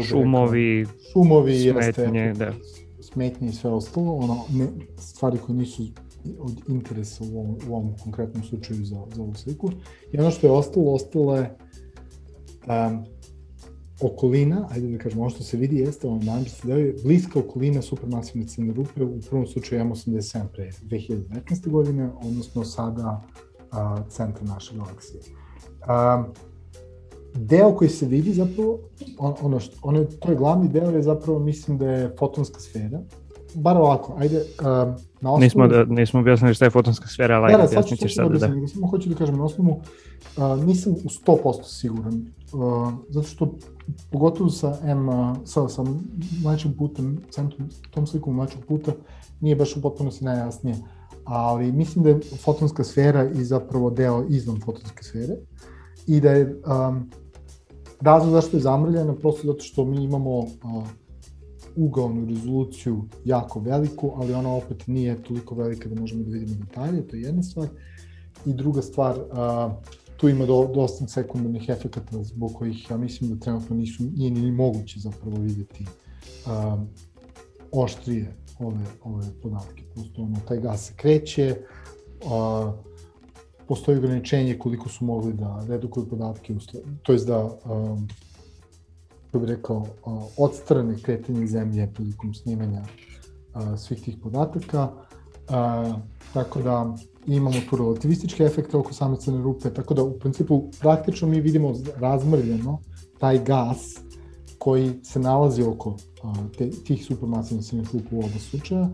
šumovi, 0.00 0.86
šumovi 1.12 1.58
smetnje, 1.60 2.32
da. 2.32 2.52
smetnje 3.00 3.48
i 3.48 3.52
sve 3.52 3.70
ostalo, 3.70 4.14
ono, 4.14 4.44
ne, 4.50 4.66
stvari 4.98 5.38
koje 5.46 5.56
nisu 5.56 5.82
od 6.38 6.60
interesa 6.68 7.24
u 7.24 7.38
ovom, 7.38 7.56
u 7.68 7.76
ovom 7.76 7.94
konkretnom 8.02 8.44
slučaju 8.44 8.84
za, 8.84 8.96
za 9.14 9.22
ovu 9.22 9.34
sliku. 9.34 9.70
I 10.12 10.18
ono 10.18 10.30
što 10.30 10.46
je 10.46 10.50
ostalo, 10.50 10.92
ostalo 10.92 11.36
je 11.36 11.56
um, 12.66 13.04
okolina, 14.00 14.68
ajde 14.70 14.88
da 14.88 14.98
kažemo, 14.98 15.22
ono 15.22 15.30
što 15.30 15.42
se 15.42 15.56
vidi 15.56 15.76
jeste, 15.76 16.06
ono 16.06 16.22
naranđasti 16.22 16.68
da 16.68 16.74
je 16.74 16.94
bliska 17.04 17.38
okolina 17.38 17.82
supermasivne 17.82 18.48
crne 18.48 18.72
rupe, 18.72 19.04
u 19.04 19.20
prvom 19.20 19.46
slučaju 19.46 19.84
M87 19.84 20.46
pre 20.52 20.70
2019. 20.82 21.70
godine, 21.70 22.10
odnosno 22.22 22.64
sada 22.64 23.22
uh, 23.22 24.08
centar 24.08 24.44
naše 24.44 24.76
galaksije. 24.76 25.22
Um, 25.82 26.51
deo 27.34 27.74
koji 27.74 27.90
se 27.90 28.06
vidi 28.06 28.32
zapravo, 28.32 28.78
on, 29.18 29.34
ono 29.42 29.60
što, 29.60 29.76
ono, 29.82 30.04
to 30.04 30.30
je 30.30 30.36
glavni 30.36 30.68
deo 30.68 30.90
je 30.90 31.02
zapravo, 31.02 31.38
mislim 31.38 31.78
da 31.78 31.90
je 31.90 32.14
fotonska 32.18 32.60
sfera. 32.60 33.00
Bar 33.54 33.76
ovako, 33.76 34.14
ajde, 34.18 34.36
uh, 34.36 34.66
na 35.20 35.32
osnovu... 35.32 35.40
Nismo, 35.40 35.68
da, 35.68 35.84
nismo 35.84 36.20
objasnili 36.20 36.54
šta 36.54 36.64
je 36.64 36.70
fotonska 36.70 37.08
sfera, 37.08 37.36
ali 37.36 37.52
da, 37.52 37.58
ajde, 37.58 37.68
objasnit 37.68 38.00
ćeš 38.00 38.14
sad 38.14 38.32
da. 38.32 38.38
Da, 38.38 38.68
samo 38.68 38.86
hoću 38.86 39.08
da 39.08 39.14
kažem, 39.14 39.36
na 39.36 39.44
osnovu 39.44 39.70
uh, 40.36 40.64
nisam 40.64 40.92
u 40.92 41.08
100% 41.26 41.64
siguran, 41.64 42.26
uh, 42.52 42.92
zato 43.08 43.26
što 43.26 43.54
pogotovo 44.10 44.50
sa 44.50 44.78
M, 44.84 45.08
uh, 45.08 45.36
sa, 45.44 45.68
sa 45.68 45.84
mlečnim 46.44 46.74
putem, 46.74 47.18
centrum, 47.30 47.68
tom 47.90 48.06
slikom 48.06 48.34
mlečnog 48.34 48.64
puta, 48.64 48.92
nije 49.40 49.56
baš 49.56 49.76
u 49.76 49.82
potpunosti 49.82 50.24
najjasnije, 50.24 50.76
ali 51.24 51.72
mislim 51.72 52.04
da 52.04 52.10
je 52.10 52.20
fotonska 52.44 52.84
sfera 52.84 53.30
i 53.30 53.44
zapravo 53.44 53.90
deo 53.90 54.24
izvan 54.28 54.60
fotonske 54.60 55.04
sfere 55.04 55.36
i 56.06 56.20
da 56.20 56.30
je 56.30 56.56
um, 56.88 57.10
Razlog 58.02 58.32
zašto 58.32 58.56
je 58.56 58.60
zamrljena, 58.60 59.14
prosto 59.14 59.46
zato 59.46 59.60
što 59.60 59.84
mi 59.84 60.04
imamo 60.04 60.46
ugaonu 61.76 62.26
rezoluciju 62.26 63.04
jako 63.24 63.60
veliku, 63.60 64.12
ali 64.16 64.34
ona 64.34 64.54
opet 64.54 64.86
nije 64.86 65.22
toliko 65.22 65.54
velika 65.54 65.88
da 65.88 66.00
možemo 66.00 66.24
da 66.24 66.30
vidimo 66.30 66.64
detalje, 66.64 67.08
to 67.08 67.16
je 67.16 67.22
jedna 67.22 67.42
stvar. 67.42 67.68
I 68.46 68.52
druga 68.52 68.82
stvar, 68.82 69.20
a, 69.32 69.74
tu 70.16 70.28
ima 70.28 70.46
do, 70.46 70.70
dosta 70.74 71.06
sekundarnih 71.06 71.68
efekata 71.68 72.22
zbog 72.22 72.52
kojih 72.54 72.90
ja 72.90 72.96
mislim 72.96 73.30
da 73.30 73.44
trenutno 73.44 73.76
nisu, 73.76 74.02
nije 74.16 74.30
ni 74.30 74.52
moguće 74.52 75.00
zapravo 75.00 75.36
videti 75.36 75.86
a, 76.46 76.84
oštrije 77.72 78.36
ove, 78.58 78.84
ove 79.02 79.26
podatke. 79.42 79.82
Prosto 79.94 80.22
ono, 80.22 80.36
taj 80.48 80.60
gas 80.60 80.86
se 80.86 80.92
kreće, 80.96 81.56
a, 82.30 82.72
postoji 83.68 83.98
ograničenje 83.98 84.58
koliko 84.58 84.88
su 84.88 85.04
mogli 85.04 85.32
da 85.32 85.64
redukuju 85.68 86.08
podatke, 86.08 86.54
to 87.02 87.12
je 87.12 87.18
da, 87.18 87.44
um, 87.44 88.08
kako 89.26 89.38
bih 89.38 89.48
rekao, 89.48 89.76
uh, 89.76 90.22
odstrane 90.36 90.96
kretanje 91.02 91.46
zemlje 91.46 91.90
prilikom 91.94 92.34
snimanja 92.34 92.82
uh, 92.82 93.78
svih 93.78 94.02
tih 94.02 94.16
podataka. 94.22 94.88
Uh, 95.48 95.98
tako 96.32 96.62
da 96.62 96.94
imamo 97.26 97.56
tu 97.70 97.76
relativističke 97.76 98.44
efekte 98.44 98.76
oko 98.76 98.92
same 98.92 99.16
crne 99.16 99.42
rupe, 99.42 99.70
tako 99.70 99.94
da 99.94 100.02
u 100.02 100.18
principu 100.18 100.62
praktično 100.80 101.28
mi 101.28 101.40
vidimo 101.40 101.74
razmrljeno 101.96 102.78
taj 103.18 103.44
gas 103.44 104.00
koji 104.58 104.92
se 105.02 105.20
nalazi 105.20 105.62
oko 105.62 105.88
uh, 105.88 106.36
te, 106.58 106.70
tih 106.70 107.04
supermasivnih 107.04 107.66
crnih 107.66 107.94
rupa 107.94 108.16
u 108.16 108.18
oba 108.18 108.38
slučaja, 108.50 108.88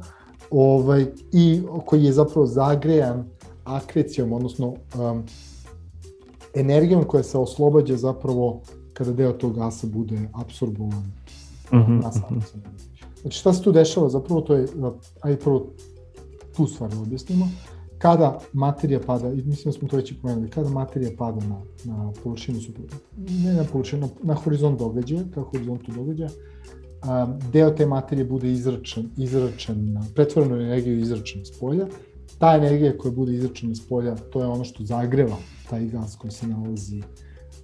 ovaj, 0.51 1.07
i 1.33 1.63
koji 1.87 2.05
je 2.05 2.13
zapravo 2.13 2.47
zagrejan 2.47 3.25
akrecijom, 3.77 4.33
odnosno 4.33 4.69
um, 4.69 5.23
energijom 6.55 7.05
koja 7.05 7.23
se 7.23 7.39
oslobađa 7.39 7.97
zapravo 7.97 8.61
kada 8.93 9.13
deo 9.13 9.33
tog 9.33 9.55
gasa 9.55 9.87
bude 9.87 10.29
absorbovan 10.33 11.13
mm 11.73 11.77
-hmm. 11.77 12.03
na 12.03 12.13
samom 12.13 12.43
Znači 13.23 13.39
šta 13.39 13.53
se 13.53 13.63
tu 13.63 13.73
dešava? 13.73 14.09
Zapravo 14.09 14.41
to 14.41 14.55
je, 14.55 14.67
ajde 15.21 15.39
prvo 15.39 15.67
tu 16.57 16.67
stvar 16.67 16.91
da 16.91 17.01
objasnimo. 17.01 17.49
Kada 17.99 18.41
materija 18.53 19.01
pada, 19.07 19.33
i 19.33 19.43
mislim 19.43 19.73
da 19.73 19.79
smo 19.79 19.89
to 19.89 19.97
već 19.97 20.11
i 20.11 20.15
pomenuli, 20.15 20.51
kada 20.51 20.71
materija 20.71 21.11
pada 21.19 21.47
na, 21.47 21.61
na 21.85 22.13
površinu, 22.25 22.59
ne 23.17 23.53
na 23.53 23.65
površinu, 23.65 24.01
na, 24.01 24.09
na 24.23 24.35
horizont 24.35 24.79
događaja, 24.79 25.23
ka 25.35 25.41
horizontu 25.41 25.93
događaja, 25.93 26.31
um, 26.31 27.39
deo 27.53 27.71
te 27.71 27.87
materije 27.87 28.25
bude 28.25 28.53
izračen, 28.53 29.11
izračen, 29.17 29.99
pretvoreno 30.15 30.57
energiju 30.57 30.99
izračen 30.99 31.47
s 31.47 31.59
polja 31.59 31.87
ta 32.39 32.57
energija 32.57 32.99
koja 32.99 33.13
bude 33.13 33.35
izračena 33.35 33.75
s 33.75 33.89
polja, 33.89 34.17
to 34.17 34.41
je 34.41 34.47
ono 34.47 34.65
što 34.65 34.85
zagreva 34.85 35.37
taj 35.71 35.87
gas 35.87 36.17
koji 36.17 36.31
se 36.31 36.47
nalazi 36.47 37.03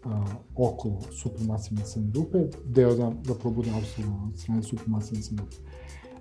a, 0.04 0.24
okolo 0.56 1.00
supermasivne 1.12 1.84
crne 1.84 2.10
rupe, 2.14 2.38
deo 2.64 2.94
da 2.94 3.12
zapravo 3.24 3.54
bude 3.54 3.70
apsolutno 3.70 4.30
od 4.32 4.40
strane 4.40 4.62
supermasivne 4.62 5.22
crne 5.22 5.42
rupe. 5.42 5.56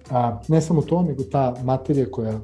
A, 0.10 0.42
ne 0.48 0.62
samo 0.62 0.82
to, 0.82 1.02
nego 1.02 1.24
ta 1.24 1.56
materija 1.64 2.06
koja 2.12 2.40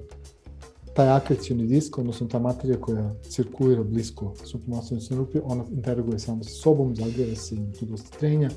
taj 0.95 1.09
akrecijni 1.09 1.67
disk, 1.67 1.97
odnosno 1.97 2.27
ta 2.27 2.39
materija 2.39 2.81
koja 2.81 3.13
cirkulira 3.29 3.83
blisko 3.83 4.33
supramasivnoj 4.43 5.01
sinorupi, 5.01 5.39
ona 5.43 5.63
interaguje 5.71 6.19
samo 6.19 6.43
sa 6.43 6.49
sobom, 6.49 6.95
zagreva 6.95 7.35
se, 7.35 7.55
ima 7.55 7.71
tu 7.79 7.85
dosta 7.85 8.17
trenja 8.19 8.49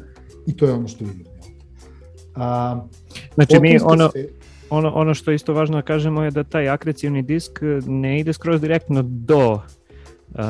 i 0.46 0.56
to 0.56 0.66
je 0.66 0.72
ono 0.72 0.88
što 0.88 1.04
vidimo. 1.04 1.30
A, 2.34 2.80
znači 3.34 3.60
mi 3.60 3.78
ono, 3.84 4.10
se... 4.10 4.28
ono, 4.72 4.90
ono 4.94 5.14
što 5.14 5.30
je 5.30 5.34
isto 5.34 5.54
važno 5.54 5.76
da 5.76 5.82
kažemo 5.82 6.22
je 6.22 6.30
da 6.30 6.44
taj 6.44 6.68
akrecijni 6.68 7.22
disk 7.22 7.60
ne 7.86 8.20
ide 8.20 8.32
skroz 8.32 8.60
direktno 8.60 9.02
do 9.02 9.52
uh, 9.52 10.40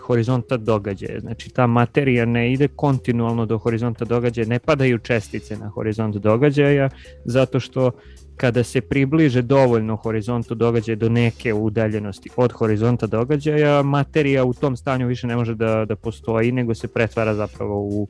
horizonta 0.00 0.56
događaja. 0.56 1.20
Znači 1.20 1.50
ta 1.50 1.66
materija 1.66 2.24
ne 2.24 2.52
ide 2.52 2.68
kontinualno 2.68 3.46
do 3.46 3.58
horizonta 3.58 4.04
događaja, 4.04 4.46
ne 4.46 4.58
padaju 4.58 4.98
čestice 4.98 5.56
na 5.56 5.68
horizont 5.68 6.16
događaja 6.16 6.88
zato 7.24 7.60
što 7.60 7.90
kada 8.36 8.64
se 8.64 8.80
približe 8.80 9.42
dovoljno 9.42 9.96
horizontu 9.96 10.54
događaja 10.54 10.96
do 10.96 11.08
neke 11.08 11.54
udaljenosti 11.54 12.30
od 12.36 12.52
horizonta 12.52 13.06
događaja, 13.06 13.82
materija 13.82 14.44
u 14.44 14.54
tom 14.54 14.76
stanju 14.76 15.06
više 15.06 15.26
ne 15.26 15.36
može 15.36 15.54
da, 15.54 15.84
da 15.84 15.96
postoji, 15.96 16.52
nego 16.52 16.74
se 16.74 16.88
pretvara 16.88 17.34
zapravo 17.34 17.80
u, 17.80 18.08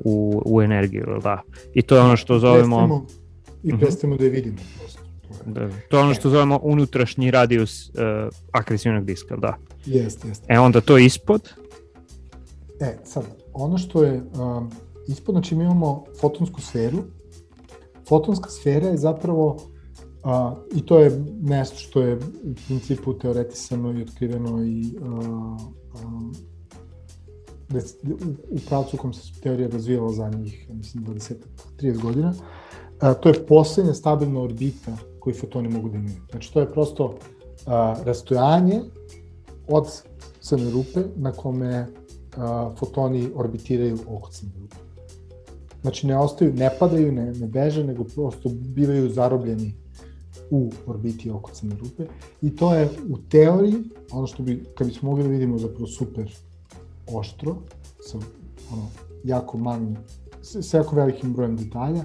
u, 0.00 0.42
u 0.46 0.62
energiju. 0.62 1.20
Da. 1.22 1.42
I 1.74 1.82
to 1.82 1.96
je 1.96 2.02
ono 2.02 2.16
što 2.16 2.38
zovemo... 2.38 3.06
I 3.62 3.78
prestamo 3.78 4.14
uh 4.14 4.18
-huh. 4.18 4.20
da 4.20 4.24
je 4.24 4.30
vidimo 4.30 4.56
prosto. 4.78 5.00
Da, 5.46 5.68
to 5.90 5.96
je 5.96 6.02
ono 6.02 6.14
što 6.14 6.30
zovemo 6.30 6.60
unutrašnji 6.62 7.30
radijus 7.30 7.88
uh, 7.88 7.94
akresivnog 8.52 9.04
diska, 9.04 9.36
da. 9.36 9.56
Jeste, 9.86 10.28
jeste. 10.28 10.46
E 10.48 10.58
onda 10.58 10.80
to 10.80 10.98
ispod? 10.98 11.48
E, 12.80 12.98
sad, 13.04 13.24
ono 13.52 13.78
što 13.78 14.04
je 14.04 14.22
um, 14.40 14.70
ispod, 15.08 15.34
znači 15.34 15.54
mi 15.54 15.64
imamo 15.64 16.04
fotonsku 16.20 16.60
sferu. 16.60 16.98
Fotonska 18.08 18.50
sfera 18.50 18.86
je 18.86 18.96
zapravo, 18.96 19.56
uh, 20.24 20.58
i 20.74 20.86
to 20.86 20.98
je 20.98 21.24
nešto 21.42 21.76
što 21.76 22.02
je 22.02 22.16
u 22.16 22.54
principu 22.66 23.18
teoretisano 23.18 23.98
i 23.98 24.02
otkriveno 24.02 24.64
i 24.64 24.92
uh, 25.00 25.08
um, 26.04 26.34
u, 27.72 28.24
u 28.50 28.58
pravcu 28.68 28.96
u 28.96 28.98
kom 28.98 29.12
se 29.12 29.40
teorija 29.40 29.68
razvijala 29.68 30.12
zadnjih, 30.12 30.66
mislim, 30.70 31.06
20-30 31.06 32.02
godina. 32.02 32.34
Uh, 33.02 33.20
to 33.20 33.28
je 33.28 33.46
poslednja 33.46 33.94
stabilna 33.94 34.40
orbita 34.40 34.96
koju 35.20 35.34
fotoni 35.34 35.68
mogu 35.68 35.88
da 35.88 35.98
imaju. 35.98 36.16
Znači, 36.30 36.52
to 36.52 36.60
je 36.60 36.72
prosto 36.72 37.04
uh, 37.04 37.14
rastojanje 38.04 38.80
od 39.68 40.02
crne 40.40 40.70
rupe 40.70 41.00
na 41.16 41.32
kome 41.32 41.86
a, 42.36 42.70
fotoni 42.78 43.28
orbitiraju 43.34 43.98
oko 44.08 44.30
crne 44.30 44.52
rupe. 44.60 44.76
Znači 45.82 46.06
ne 46.06 46.18
ostaju, 46.18 46.52
ne 46.52 46.70
padaju, 46.78 47.12
ne, 47.12 47.32
ne 47.32 47.46
beže, 47.46 47.84
nego 47.84 48.04
prosto 48.04 48.48
bivaju 48.48 49.10
zarobljeni 49.10 49.74
u 50.50 50.70
orbiti 50.86 51.30
oko 51.30 51.50
crne 51.50 51.76
rupe 51.76 52.06
i 52.42 52.56
to 52.56 52.74
je 52.74 52.88
u 53.08 53.18
teoriji 53.18 53.74
ono 54.12 54.26
što 54.26 54.42
bi, 54.42 54.64
kad 54.74 54.86
bismo 54.86 55.10
mogli 55.10 55.24
da 55.24 55.30
vidimo 55.30 55.58
zapravo 55.58 55.86
super 55.86 56.36
oštro, 57.12 57.56
sa 58.00 58.18
ono, 58.72 58.86
jako 59.24 59.58
manjim, 59.58 59.96
sa 60.42 60.76
jako 60.76 60.96
velikim 60.96 61.32
brojem 61.32 61.56
detalja, 61.56 62.04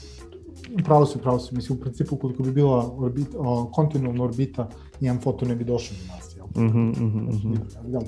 Pravo 0.85 1.05
se, 1.05 1.19
pravo 1.19 1.39
se. 1.39 1.55
Mislim, 1.55 1.77
u 1.77 1.81
principu, 1.81 2.15
koliko 2.15 2.43
bi 2.43 2.51
bila 2.51 2.91
orbita, 2.97 3.37
kontinualna 3.73 4.23
orbita, 4.23 4.69
nijedan 4.99 5.21
foton 5.21 5.47
ne 5.47 5.55
bi 5.55 5.63
došao 5.63 5.97
do 5.97 6.13
nas. 6.15 6.35
Mm 6.55 6.69
-hmm, 6.69 6.99
mm 6.99 7.29
-hmm. 7.29 7.57
Da. 7.91 7.99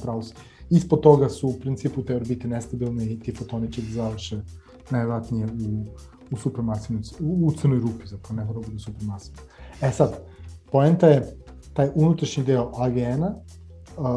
Ispod 0.70 1.02
toga 1.02 1.30
su 1.30 1.48
u 1.48 1.54
principu 1.62 2.04
te 2.04 2.16
orbite 2.16 2.48
nestabilne 2.48 3.06
i 3.06 3.20
ti 3.20 3.32
fotoni 3.32 3.72
će 3.72 3.82
da 3.82 3.92
završe 3.92 4.42
najvratnije 4.92 5.46
u, 5.46 5.86
u 6.32 6.38
supermasivnoj, 6.38 7.04
u, 7.20 7.48
u 7.48 7.52
crnoj 7.52 7.80
rupi, 7.80 8.08
zapravo 8.08 8.36
ne 8.36 8.46
mora 8.46 8.60
da 8.60 8.66
bude 8.68 8.80
supermasivno. 8.80 9.42
E 9.82 9.92
sad, 9.92 10.20
poenta 10.72 11.08
je 11.08 11.38
taj 11.74 11.90
unutrašnji 11.96 12.44
deo 12.44 12.72
AGN-a, 12.76 13.36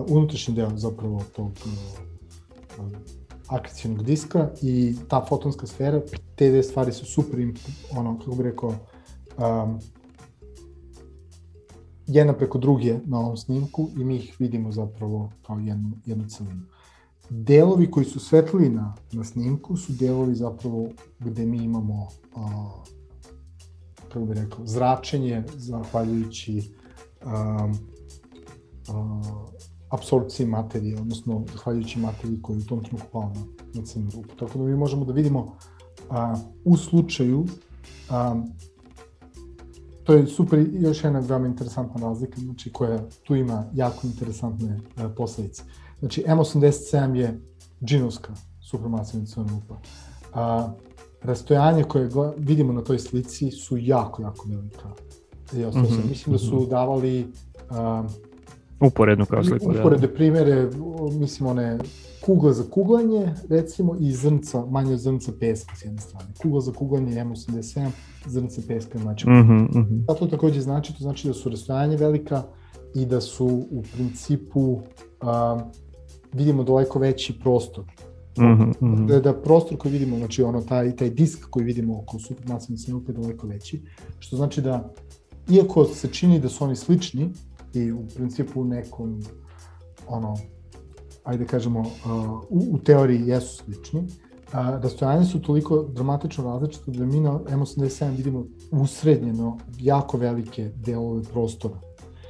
unutrašnji 0.09 0.55
deo 0.55 0.71
zapravo 0.77 1.23
tog 1.37 1.51
akrecijnog 3.49 4.03
diska 4.03 4.51
i 4.63 4.97
ta 5.09 5.25
fotonska 5.29 5.67
sfera, 5.67 6.01
te 6.37 6.51
dve 6.51 6.63
stvari 6.63 6.93
su 6.93 7.07
super, 7.07 7.53
ono, 7.97 8.19
kako 8.19 8.31
bih 8.31 8.41
rekao, 8.41 8.69
um, 8.69 9.79
jedna 12.07 12.33
preko 12.33 12.59
druge 12.59 12.99
na 13.05 13.19
ovom 13.19 13.37
snimku 13.37 13.89
i 13.97 14.05
mi 14.05 14.17
ih 14.17 14.37
vidimo 14.39 14.73
zapravo 14.73 15.31
kao 15.47 15.59
jednu, 15.59 15.93
jednu 16.07 16.29
celinu. 16.29 16.63
Delovi 17.31 17.91
koji 17.91 18.07
su 18.07 18.21
svetli 18.21 18.69
na, 18.69 18.95
na 19.13 19.25
snimku 19.25 19.77
su 19.77 19.93
delovi 19.93 20.35
zapravo 20.35 20.89
gde 21.19 21.47
mi 21.47 21.57
imamo 21.57 22.09
a, 22.37 22.71
kako 24.09 24.25
bih 24.25 24.39
rekao, 24.43 24.67
zračenje 24.67 25.45
zahvaljujući 25.57 26.71
a, 27.25 27.69
a, 28.89 29.21
apsorpciji 29.97 30.47
materije, 30.47 31.01
odnosno 31.01 31.45
zahvaljujući 31.53 31.99
materiji 31.99 32.43
koja 32.43 32.57
je 32.57 32.63
u 32.63 32.67
tom 32.67 32.85
trenutku 32.85 33.09
pala 33.13 33.33
na, 33.35 33.41
na 33.75 33.87
crnu 33.87 34.11
rupu. 34.15 34.37
Tako 34.39 34.59
da 34.59 34.65
mi 34.65 34.77
možemo 34.77 35.05
da 35.05 35.13
vidimo 35.13 35.57
a, 36.11 36.37
u 36.65 36.77
slučaju 36.77 37.45
a, 38.11 38.43
to 40.07 40.13
je 40.13 40.27
super, 40.27 40.67
još 40.73 41.05
jedna 41.05 41.19
veoma 41.19 41.47
interesantna 41.47 42.01
razlika, 42.01 42.41
znači 42.41 42.73
koja 42.73 42.99
tu 43.23 43.35
ima 43.35 43.65
jako 43.75 44.07
interesantne 44.07 44.77
uh, 44.77 45.11
posledice. 45.17 45.63
Znači 45.99 46.25
M87 46.29 47.15
je 47.15 47.41
džinovska 47.85 48.35
supramasivna 48.61 49.27
rupa. 49.37 49.81
A, 50.35 50.73
rastojanje 51.23 51.85
koje 51.85 52.11
vidimo 52.37 52.73
na 52.73 52.85
toj 52.85 52.99
slici 52.99 53.51
su 53.51 53.77
jako, 53.77 54.23
jako 54.23 54.49
velika. 54.49 54.89
Ja, 55.53 55.69
mm 55.69 55.73
-hmm. 55.73 56.09
Mislim 56.09 56.33
da 56.33 56.39
su 56.39 56.57
mhm. 56.57 56.71
davali 56.71 57.27
uh, 57.71 58.11
Uporedno 58.81 59.25
kao 59.25 59.45
sliku. 59.45 59.71
Uporedne 59.71 60.15
primere, 60.15 60.71
mislim 61.21 61.49
one 61.49 61.79
kugle 62.27 62.53
za 62.53 62.65
kuglanje, 62.71 63.35
recimo, 63.49 63.97
i 64.01 64.13
zrnca, 64.13 64.65
manje 64.67 64.97
zrnca 64.97 65.33
peska 65.41 65.77
s 65.77 65.85
jedne 65.85 66.01
strane. 66.01 66.27
Kugla 66.43 66.61
za 66.61 66.73
kuglanje 66.73 67.13
je 67.13 67.25
M87, 67.25 67.91
zrnca 68.27 68.63
peska 68.69 68.99
znači. 68.99 69.29
Mm 69.29 69.33
-hmm, 69.33 69.79
mm 69.79 69.85
-hmm. 69.85 70.03
Šta 70.05 70.15
to 70.15 70.27
takođe 70.27 70.61
znači? 70.61 70.93
To 70.93 70.99
znači 71.03 71.29
da 71.29 71.35
su 71.35 71.49
rastojanje 71.49 71.97
velika 71.97 72.43
i 72.95 73.07
da 73.07 73.21
su 73.21 73.47
u 73.71 73.83
principu 73.95 74.61
um, 74.61 74.81
vidimo 76.33 76.65
daleko 76.65 76.99
veći 76.99 77.39
prostor. 77.41 77.85
Mm 78.39 78.43
-hmm. 78.43 79.07
da, 79.07 79.21
da 79.21 79.33
prostor 79.43 79.79
koji 79.79 79.93
vidimo, 79.93 80.19
znači 80.19 80.43
ono, 80.43 80.61
taj, 80.61 80.97
taj 80.97 81.11
disk 81.11 81.47
koji 81.51 81.65
vidimo 81.65 81.99
oko 81.99 82.19
supermasivne 82.19 82.79
snemuke 82.79 83.13
je 83.13 83.17
daleko 83.17 83.47
veći, 83.47 83.83
što 84.19 84.37
znači 84.37 84.61
da, 84.61 84.93
iako 85.51 85.85
se 85.85 86.09
čini 86.09 86.41
da 86.41 86.49
su 86.49 86.65
oni 86.65 86.77
slični, 86.77 87.31
i 87.77 87.93
u 87.93 88.07
principu 88.17 88.65
nekom, 88.65 89.23
ono, 90.09 90.37
ajde 91.25 91.45
da 91.45 91.51
kažemo, 91.51 91.81
uh, 91.81 91.87
u, 92.49 92.75
u 92.75 92.79
teoriji 92.79 93.27
jesu 93.27 93.65
slični, 93.65 94.07
a, 94.53 94.79
rastojanje 94.83 95.25
su 95.25 95.43
toliko 95.43 95.83
dramatično 95.83 96.45
različito 96.45 96.91
da 96.91 97.07
mi 97.07 97.21
na 97.21 97.31
M87 97.31 98.17
vidimo 98.17 98.45
usrednjeno 98.71 99.59
jako 99.79 100.19
velike 100.19 100.73
delove 100.77 101.23
prostora. 101.23 101.75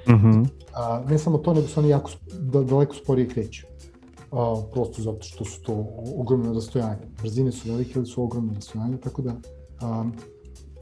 Mm 0.08 0.12
-hmm. 0.12 0.46
a, 0.74 1.02
ne 1.08 1.18
samo 1.18 1.38
to, 1.38 1.54
nego 1.54 1.66
su 1.66 1.80
oni 1.80 1.88
jako 1.88 2.10
da, 2.40 2.62
daleko 2.62 2.94
sporije 2.94 3.28
kreću. 3.28 3.66
A, 4.32 4.62
prosto 4.72 5.02
zato 5.02 5.22
što 5.22 5.44
su 5.44 5.62
to 5.62 5.86
ogromne 6.16 6.52
rastojanje. 6.52 7.02
Brzine 7.22 7.52
su 7.52 7.72
velike, 7.72 7.92
ali 7.96 8.06
su 8.06 8.22
ogromne 8.22 8.54
rastojanje, 8.54 8.96
tako 8.96 9.22
da 9.22 9.34
a, 9.80 10.04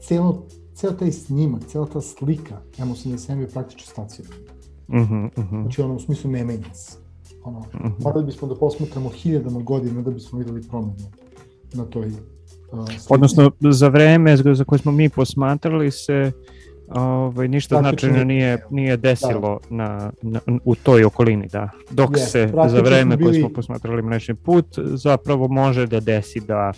celo, 0.01 0.45
ceo 0.75 0.91
taj 0.91 1.11
snimak, 1.11 1.65
cela 1.67 1.85
ta 1.85 2.01
slika 2.01 2.61
M87 2.77 3.39
je 3.39 3.47
praktično 3.47 3.91
stacionarna. 3.91 4.54
Mm 4.87 4.97
-hmm, 4.97 5.23
mm 5.23 5.47
-hmm. 5.51 5.61
Znači 5.61 5.81
ono 5.81 5.95
u 5.95 5.99
smislu 5.99 6.31
ne 6.31 6.45
menja 6.45 6.73
se. 6.73 6.97
Ono, 7.43 7.59
mm 7.59 7.63
-hmm. 7.73 8.03
morali 8.03 8.25
bismo 8.25 8.47
da 8.47 8.55
posmatramo 8.55 9.09
hiljadama 9.09 9.59
godina 9.59 10.01
da 10.01 10.11
bismo 10.11 10.39
videli 10.39 10.67
promenu 10.67 10.93
na 11.73 11.85
toj 11.85 12.07
uh, 12.07 12.87
Odnosno, 13.09 13.51
za 13.59 13.87
vreme 13.87 14.37
za 14.37 14.63
koje 14.63 14.79
smo 14.79 14.91
mi 14.91 15.09
posmatrali 15.09 15.91
se 15.91 16.31
ovaj, 16.89 17.47
ništa 17.47 17.79
značajno 17.79 18.23
nije, 18.23 18.65
nije 18.69 18.97
desilo 18.97 19.59
da. 19.69 19.75
na, 19.75 20.11
na, 20.21 20.39
u 20.65 20.75
toj 20.75 21.05
okolini, 21.05 21.47
da. 21.47 21.69
Dok 21.91 22.09
yes, 22.09 22.25
se 22.25 22.51
za 22.67 22.81
vreme 22.81 23.17
bili... 23.17 23.29
koje 23.29 23.41
smo 23.41 23.49
posmatrali 23.55 24.01
mrečni 24.01 24.35
put 24.35 24.65
zapravo 24.77 25.47
može 25.47 25.87
da 25.87 25.99
desi 25.99 26.39
da 26.39 26.71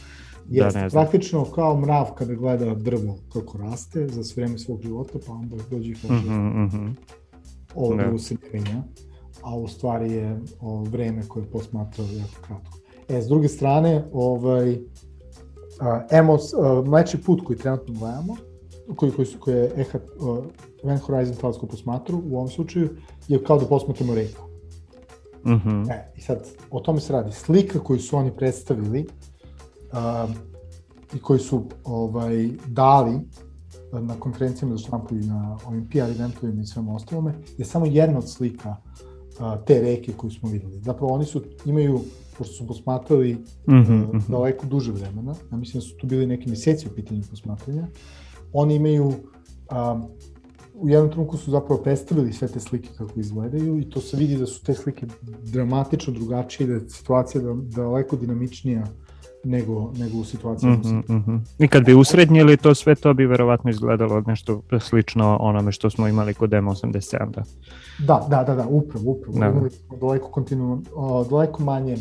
Jest, 0.50 0.76
da 0.76 0.82
ne 0.82 0.90
znam. 0.90 1.04
praktično 1.04 1.46
kao 1.46 1.80
mrav 1.80 2.06
kada 2.18 2.34
gleda 2.34 2.76
drvo 2.76 3.18
kako 3.34 3.58
raste 3.58 4.08
za 4.08 4.24
sve 4.24 4.44
vreme 4.44 4.58
svog 4.58 4.82
života, 4.82 5.20
pa 5.28 5.34
onda 5.34 5.56
dođe 5.72 5.92
i 5.92 5.96
kaže 5.96 6.14
mm 6.14 6.30
-hmm, 6.30 6.66
mm 6.66 6.70
-hmm. 6.70 6.94
Se 8.20 8.34
ne 8.34 8.40
menja. 8.54 8.84
a 9.44 9.56
u 9.56 9.68
stvari 9.68 10.12
je 10.12 10.40
o, 10.62 10.84
vreme 10.84 11.28
koje 11.28 11.44
je 11.44 11.50
posmatrao 11.50 12.08
jako 12.08 12.42
kratko. 12.48 12.78
E, 13.10 13.22
s 13.22 13.28
druge 13.28 13.48
strane, 13.48 14.06
ovaj, 14.14 14.78
EMOS, 16.12 16.44
mleči 16.86 17.22
put 17.22 17.46
koji 17.46 17.60
trenutno 17.60 17.94
gledamo, 18.00 18.36
koji, 18.96 19.12
koji, 19.12 19.28
koji 19.40 19.56
je 19.56 19.72
EHA, 19.76 20.00
uh, 20.20 20.46
Event 20.84 21.02
Horizon 21.02 21.36
teleskop 21.36 21.70
posmatru, 21.70 22.22
u 22.30 22.36
ovom 22.36 22.50
slučaju, 22.50 22.90
je 23.28 23.44
kao 23.44 23.58
da 23.58 23.66
posmatramo 23.66 24.16
reku. 24.16 24.42
Mm 25.46 25.52
-hmm. 25.52 25.92
E, 25.92 26.14
I 26.18 26.22
sad, 26.22 26.48
o 26.72 26.80
tome 26.80 27.00
se 27.00 27.14
radi. 27.14 27.32
Slika 27.32 27.80
koju 27.80 28.00
su 28.00 28.18
oni 28.18 28.32
predstavili 28.38 29.08
uh, 29.92 30.30
i 31.16 31.20
koji 31.20 31.40
su 31.40 31.64
ovaj, 31.84 32.50
dali 32.68 33.20
na 33.92 34.20
konferencijama 34.20 34.78
za 34.78 34.84
štampu 34.84 35.16
i 35.16 35.20
na 35.20 35.58
ovim 35.68 35.88
PR 35.90 35.98
eventovima 35.98 36.62
i 36.62 36.66
svema 36.66 36.96
ostalome, 36.96 37.34
je 37.58 37.66
samo 37.66 37.86
jedna 37.86 38.18
od 38.18 38.30
slika 38.30 38.76
uh, 39.40 39.66
te 39.66 39.82
reke 39.82 40.14
koju 40.18 40.32
smo 40.32 40.50
videli. 40.50 40.80
Zapravo 40.82 41.14
oni 41.14 41.26
su, 41.26 41.42
imaju, 41.66 42.00
pošto 42.38 42.54
su 42.54 42.68
posmatrali 42.68 43.34
mm 43.34 43.74
-hmm. 43.74 44.16
uh, 44.16 44.24
daleko 44.28 44.66
duže 44.66 44.92
vremena, 44.92 45.36
ja 45.52 45.58
mislim 45.58 45.82
da 45.82 45.88
su 45.88 45.98
tu 45.98 46.08
bili 46.08 46.28
neki 46.28 46.50
meseci 46.50 46.88
u 46.88 46.96
pitanju 46.96 47.24
posmatranja, 47.30 47.88
oni 48.54 48.76
imaju 48.76 49.06
um, 49.08 50.04
u 50.80 50.90
jednom 50.90 51.12
trenutku 51.12 51.38
su 51.38 51.52
zapravo 51.52 51.82
predstavili 51.82 52.34
sve 52.34 52.48
te 52.48 52.60
slike 52.60 52.90
kako 52.98 53.20
izgledaju 53.20 53.80
i 53.80 53.90
to 53.90 54.02
se 54.02 54.18
vidi 54.18 54.38
da 54.38 54.46
su 54.46 54.64
te 54.64 54.74
slike 54.74 55.08
dramatično 55.44 56.14
drugačije, 56.14 56.68
da 56.68 56.74
je 56.74 56.90
situacija 56.90 57.42
da, 57.42 57.54
daleko 57.54 58.16
dinamičnija 58.16 58.88
nego, 59.48 59.92
nego 59.98 60.18
u 60.18 60.24
situaciji. 60.24 60.70
Mm 60.70 60.82
-hmm, 60.84 61.12
mm 61.12 61.24
-hmm. 61.28 61.40
I 61.60 61.68
kad 61.68 61.86
bi 61.86 61.94
usrednjili 61.94 62.58
to 62.58 62.76
sve, 62.76 62.96
to 62.96 63.14
bi 63.14 63.26
verovatno 63.26 63.70
izgledalo 63.70 64.24
nešto 64.28 64.62
slično 64.80 65.38
onome 65.38 65.72
što 65.72 65.90
smo 65.90 66.08
imali 66.08 66.34
kod 66.34 66.50
M87, 66.50 67.32
da? 67.32 67.44
Da, 68.00 68.28
da, 68.30 68.44
da, 68.44 68.56
da 68.56 68.68
upravo, 68.68 69.12
upravo. 69.12 69.40
Da. 69.40 69.46
Imali 69.46 69.70
smo 69.70 69.98
daleko, 69.98 70.28
kontinu, 70.28 70.82
daleko 71.30 71.64
manje 71.64 71.98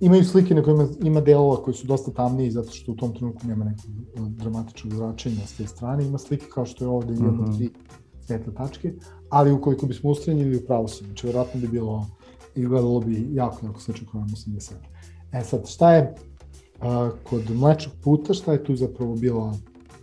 imaju 0.00 0.24
slike 0.24 0.54
na 0.54 0.62
kojima 0.62 0.86
ima 1.02 1.20
delova 1.20 1.56
koji 1.56 1.74
su 1.74 1.86
dosta 1.86 2.10
tamniji 2.10 2.50
zato 2.50 2.70
što 2.70 2.92
u 2.92 2.96
tom 2.96 3.14
trenutku 3.14 3.46
nema 3.46 3.64
nekog 3.64 4.30
dramatičnog 4.30 4.94
zračenja 4.94 5.46
s 5.46 5.56
te 5.56 5.66
strane. 5.66 6.06
Ima 6.06 6.18
slike 6.18 6.46
kao 6.54 6.66
što 6.66 6.84
je 6.84 6.88
ovde 6.88 7.12
jedno, 7.12 7.30
mm 7.30 7.38
-hmm. 7.38 7.56
tri 7.56 7.70
svetle 8.20 8.54
tačke, 8.54 8.92
ali 9.28 9.52
ukoliko 9.52 9.86
bismo 9.86 10.10
ustranjili 10.10 10.56
u 10.56 10.66
pravu 10.66 10.88
sam, 10.88 11.06
znači 11.06 11.26
verovatno 11.26 11.60
bi 11.60 11.68
bilo 11.68 12.06
i 12.54 12.64
gledalo 12.64 13.00
bi 13.00 13.28
jako, 13.32 13.66
jako 13.66 13.80
slično 13.80 14.08
kao 14.12 14.20
mislim 14.20 14.54
da 14.54 14.60
se. 14.60 14.74
E 15.32 15.44
sad, 15.44 15.68
šta 15.68 15.92
je 15.92 16.14
a, 16.80 17.10
kod 17.24 17.50
mlečnog 17.50 17.94
puta, 18.02 18.34
šta 18.34 18.52
je 18.52 18.64
tu 18.64 18.76
zapravo 18.76 19.14
bilo, 19.14 19.54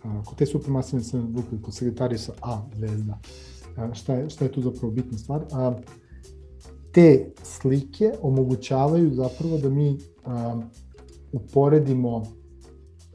a, 0.03 0.23
kod 0.25 0.37
te 0.37 0.45
supermasivne 0.45 1.03
crne 1.03 1.31
grupe, 1.31 1.61
kod 1.61 1.73
sekretarisa 1.73 2.33
A 2.41 2.61
zvezda, 2.75 3.19
a, 3.77 3.93
šta, 3.93 4.13
je, 4.13 4.29
šta 4.29 4.45
je 4.45 4.51
tu 4.51 4.61
zapravo 4.61 4.91
bitna 4.91 5.17
stvar? 5.17 5.41
A, 5.51 5.73
te 6.91 7.31
slike 7.43 8.13
omogućavaju 8.21 9.13
zapravo 9.13 9.57
da 9.57 9.69
mi 9.69 9.97
a, 10.25 10.61
uporedimo 11.31 12.23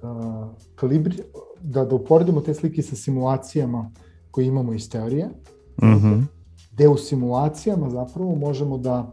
a, 0.02 0.48
kalibri, 0.74 1.16
da, 1.62 1.84
da 1.84 1.94
uporedimo 1.94 2.40
te 2.40 2.54
slike 2.54 2.82
sa 2.82 2.96
simulacijama 2.96 3.90
koje 4.30 4.46
imamo 4.46 4.74
iz 4.74 4.90
teorije, 4.90 5.26
mm 5.82 5.86
-hmm. 5.86 6.22
gde 6.72 6.88
u 6.88 6.96
simulacijama 6.96 7.90
zapravo 7.90 8.34
možemo 8.34 8.78
da 8.78 9.12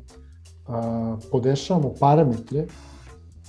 a, 0.68 1.18
podešavamo 1.32 1.94
parametre, 2.00 2.68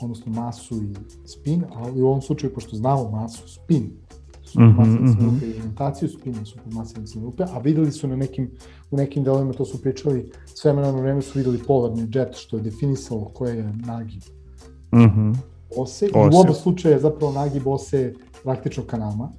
odnosno 0.02 0.32
masu 0.32 0.82
i 0.82 0.94
spin, 1.24 1.64
ali 1.74 2.02
u 2.02 2.06
ovom 2.06 2.22
slučaju, 2.22 2.54
pošto 2.54 2.76
znamo 2.76 3.10
masu, 3.10 3.48
spin, 3.48 3.90
supermasivne 4.42 5.26
mm 5.26 5.40
-hmm. 5.40 5.46
i 5.46 5.58
orientaciju 5.58 6.08
spina 6.08 6.44
supermasivne 6.44 7.06
grupe, 7.16 7.44
a 7.52 7.58
videli 7.58 7.92
su 7.92 8.08
na 8.08 8.16
nekim, 8.16 8.50
u 8.90 8.96
nekim 8.96 9.24
delovima, 9.24 9.52
to 9.52 9.64
su 9.64 9.82
pričali, 9.82 10.32
sve 10.46 10.72
na 10.72 10.90
vreme 10.90 11.22
su 11.22 11.38
videli 11.38 11.58
polarni 11.66 12.08
jet, 12.14 12.36
što 12.36 12.56
je 12.56 12.62
definisalo 12.62 13.24
koje 13.24 13.56
je 13.56 13.72
nagib 13.86 14.22
mm 14.92 14.98
-hmm. 14.98 15.36
ose. 15.76 16.06
I 16.06 16.10
u 16.14 16.40
oba 16.40 16.54
slučaja 16.54 16.98
zapravo 16.98 17.32
nagib 17.32 17.66
ose 17.66 18.14
praktično 18.42 18.82
kanama, 18.82 19.32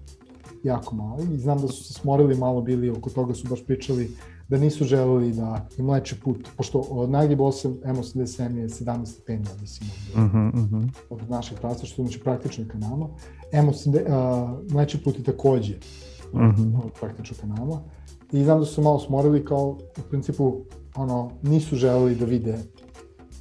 jako 0.64 0.96
mali. 0.96 1.34
I 1.34 1.38
znam 1.38 1.62
da 1.62 1.68
su 1.68 1.84
se 1.84 1.94
smorili 1.94 2.38
malo 2.38 2.62
bili, 2.62 2.90
oko 2.90 3.10
toga 3.10 3.34
su 3.34 3.48
baš 3.48 3.64
pričali 3.66 4.12
da 4.50 4.58
nisu 4.58 4.84
želeli 4.84 5.34
da 5.34 5.68
im 5.78 5.90
leče 5.90 6.16
put, 6.24 6.48
pošto 6.58 6.80
od 6.80 7.10
nagib 7.10 7.40
8 7.40 7.76
M87 7.84 8.58
je 8.58 8.70
17 8.70 9.06
stepeni, 9.06 9.46
mislim, 9.62 9.90
od, 10.16 10.24
uh 10.24 10.32
-huh, 10.32 10.50
uh 10.50 10.70
-huh. 10.72 10.90
od 11.10 11.30
našeg 11.30 11.60
pravca, 11.60 11.86
što 11.86 12.04
znači 12.04 12.20
praktično 12.20 12.66
kanama. 12.68 13.08
M80, 13.54 13.90
uh, 13.90 14.72
mleči 14.72 15.04
put 15.04 15.18
je 15.18 15.24
takođe 15.24 15.76
uh 16.34 16.40
-huh. 16.40 16.86
od 16.86 16.92
praktično 17.00 17.38
kanama. 17.42 17.82
I 18.32 18.44
znam 18.44 18.60
da 18.60 18.66
su 18.66 18.82
malo 18.82 19.00
smorili 19.00 19.46
kao, 19.46 19.78
u 19.98 20.02
principu, 20.10 20.56
ono, 20.96 21.32
nisu 21.42 21.76
želeli 21.76 22.16
da 22.16 22.26
vide 22.26 22.58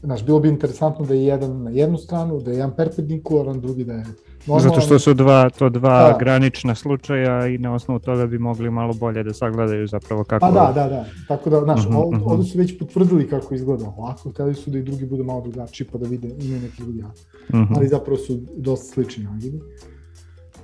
Znaš, 0.03 0.25
bilo 0.25 0.41
bi 0.41 0.49
interesantno 0.49 1.05
da 1.05 1.15
je 1.15 1.25
jedan 1.25 1.63
na 1.63 1.71
jednu 1.71 1.99
stranu, 1.99 2.41
da 2.41 2.51
je 2.51 2.57
jedan 2.57 2.77
perpendikularan, 2.77 3.61
drugi 3.61 3.85
da 3.85 3.93
je 3.93 4.05
Normalno, 4.49 4.69
Zato 4.69 4.81
što 4.81 4.99
su 4.99 5.15
dva, 5.15 5.51
to 5.51 5.69
dva 5.69 6.12
da. 6.12 6.16
granična 6.19 6.75
slučaja 6.75 7.47
i 7.47 7.59
na 7.59 7.75
osnovu 7.75 8.01
toga 8.01 8.27
bi 8.27 8.39
mogli 8.39 8.70
malo 8.70 8.95
bolje 8.95 9.23
da 9.23 9.35
sagledaju 9.35 9.87
zapravo 9.87 10.25
kako... 10.25 10.47
Pa 10.47 10.51
da, 10.51 10.73
da, 10.75 10.89
da. 10.89 11.05
Tako 11.29 11.51
da, 11.51 11.61
znaš, 11.61 11.87
uh 11.87 11.93
-huh, 11.93 12.16
uh 12.16 12.33
ovde 12.33 12.45
su 12.45 12.59
već 12.59 12.79
potvrdili 12.79 13.29
kako 13.29 13.55
izgleda 13.55 13.85
ovako, 13.97 14.31
hteli 14.31 14.55
su 14.55 14.70
da 14.70 14.79
i 14.79 14.83
drugi 14.83 15.07
bude 15.07 15.23
malo 15.23 15.41
drugačiji 15.41 15.87
pa 15.93 15.99
da 15.99 16.09
vide 16.09 16.29
imaju 16.29 16.61
neki 16.62 16.83
drugi 16.83 17.03
uh 17.03 17.09
-huh. 17.53 17.77
ali 17.77 17.89
zapravo 17.89 18.19
su 18.19 18.41
dosta 18.57 18.95
slični 18.95 19.25
nagidi, 19.25 19.61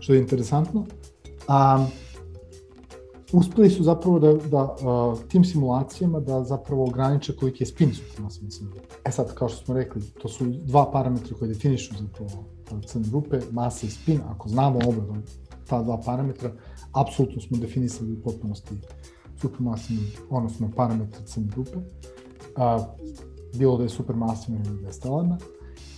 što 0.00 0.14
je 0.14 0.20
interesantno. 0.20 0.86
A, 1.48 1.86
uspeli 3.34 3.70
su 3.70 3.82
zapravo 3.82 4.18
da, 4.18 4.32
da 4.32 4.62
uh, 4.62 5.18
tim 5.28 5.44
simulacijama 5.44 6.20
da 6.20 6.44
zapravo 6.44 6.84
ograniče 6.84 7.36
koliki 7.36 7.62
je 7.62 7.66
spin 7.66 7.94
supremasim 7.94 8.48
E 9.04 9.10
sad, 9.10 9.34
kao 9.34 9.48
što 9.48 9.64
smo 9.64 9.74
rekli, 9.74 10.02
to 10.22 10.28
su 10.28 10.44
dva 10.44 10.90
parametra 10.90 11.36
koje 11.38 11.48
definišu 11.48 11.94
zapravo 12.00 12.44
crne 12.86 13.06
rupe, 13.12 13.40
masa 13.52 13.86
i 13.86 13.90
spin, 13.90 14.20
ako 14.28 14.48
znamo 14.48 14.78
oba 14.86 15.16
ta 15.68 15.82
dva 15.82 16.00
parametra, 16.06 16.50
apsolutno 16.92 17.40
smo 17.40 17.56
definisali 17.56 18.12
u 18.12 18.22
potpunosti 18.22 18.74
supermasivni, 19.40 20.06
odnosno 20.30 20.70
parametre 20.76 21.26
crne 21.26 21.48
rupe, 21.56 21.78
a, 22.56 22.84
bilo 23.54 23.76
da 23.76 23.82
je 23.82 23.88
supermasivna 23.88 24.60
ili 24.66 24.82
da 24.82 24.92
je. 24.92 25.38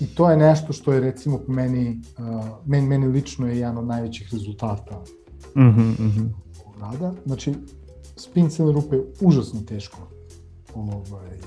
I 0.00 0.06
to 0.06 0.30
je 0.30 0.36
nešto 0.36 0.72
što 0.72 0.92
je 0.92 1.00
recimo 1.00 1.38
po 1.38 1.52
meni, 1.52 2.00
a, 2.18 2.58
meni, 2.66 2.86
meni 2.86 3.06
lično 3.06 3.46
je 3.48 3.58
jedan 3.58 3.78
od 3.78 3.86
najvećih 3.86 4.28
rezultata 4.32 5.02
mm 5.56 5.60
-hmm, 5.60 6.00
mm 6.00 6.10
-hmm. 6.10 6.45
Rada. 6.80 7.14
Znači, 7.26 7.54
spin 8.16 8.50
crne 8.50 8.72
rupe 8.72 8.96
je 8.96 9.04
užasno 9.20 9.60
teško 9.60 9.98
ovaj, 10.74 11.38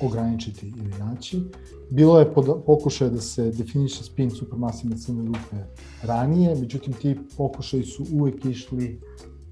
ograničiti 0.00 0.72
ili 0.76 0.94
naći. 0.98 1.42
Bilo 1.90 2.18
je 2.18 2.34
pokušaj 2.66 3.10
da 3.10 3.20
se 3.20 3.50
definiše 3.50 4.04
spin 4.04 4.30
supermasivne 4.30 4.98
crne 4.98 5.26
rupe 5.26 5.56
ranije, 6.02 6.54
međutim 6.54 6.92
ti 6.92 7.16
pokušaji 7.36 7.84
su 7.84 8.06
uvek 8.12 8.44
išli 8.44 9.00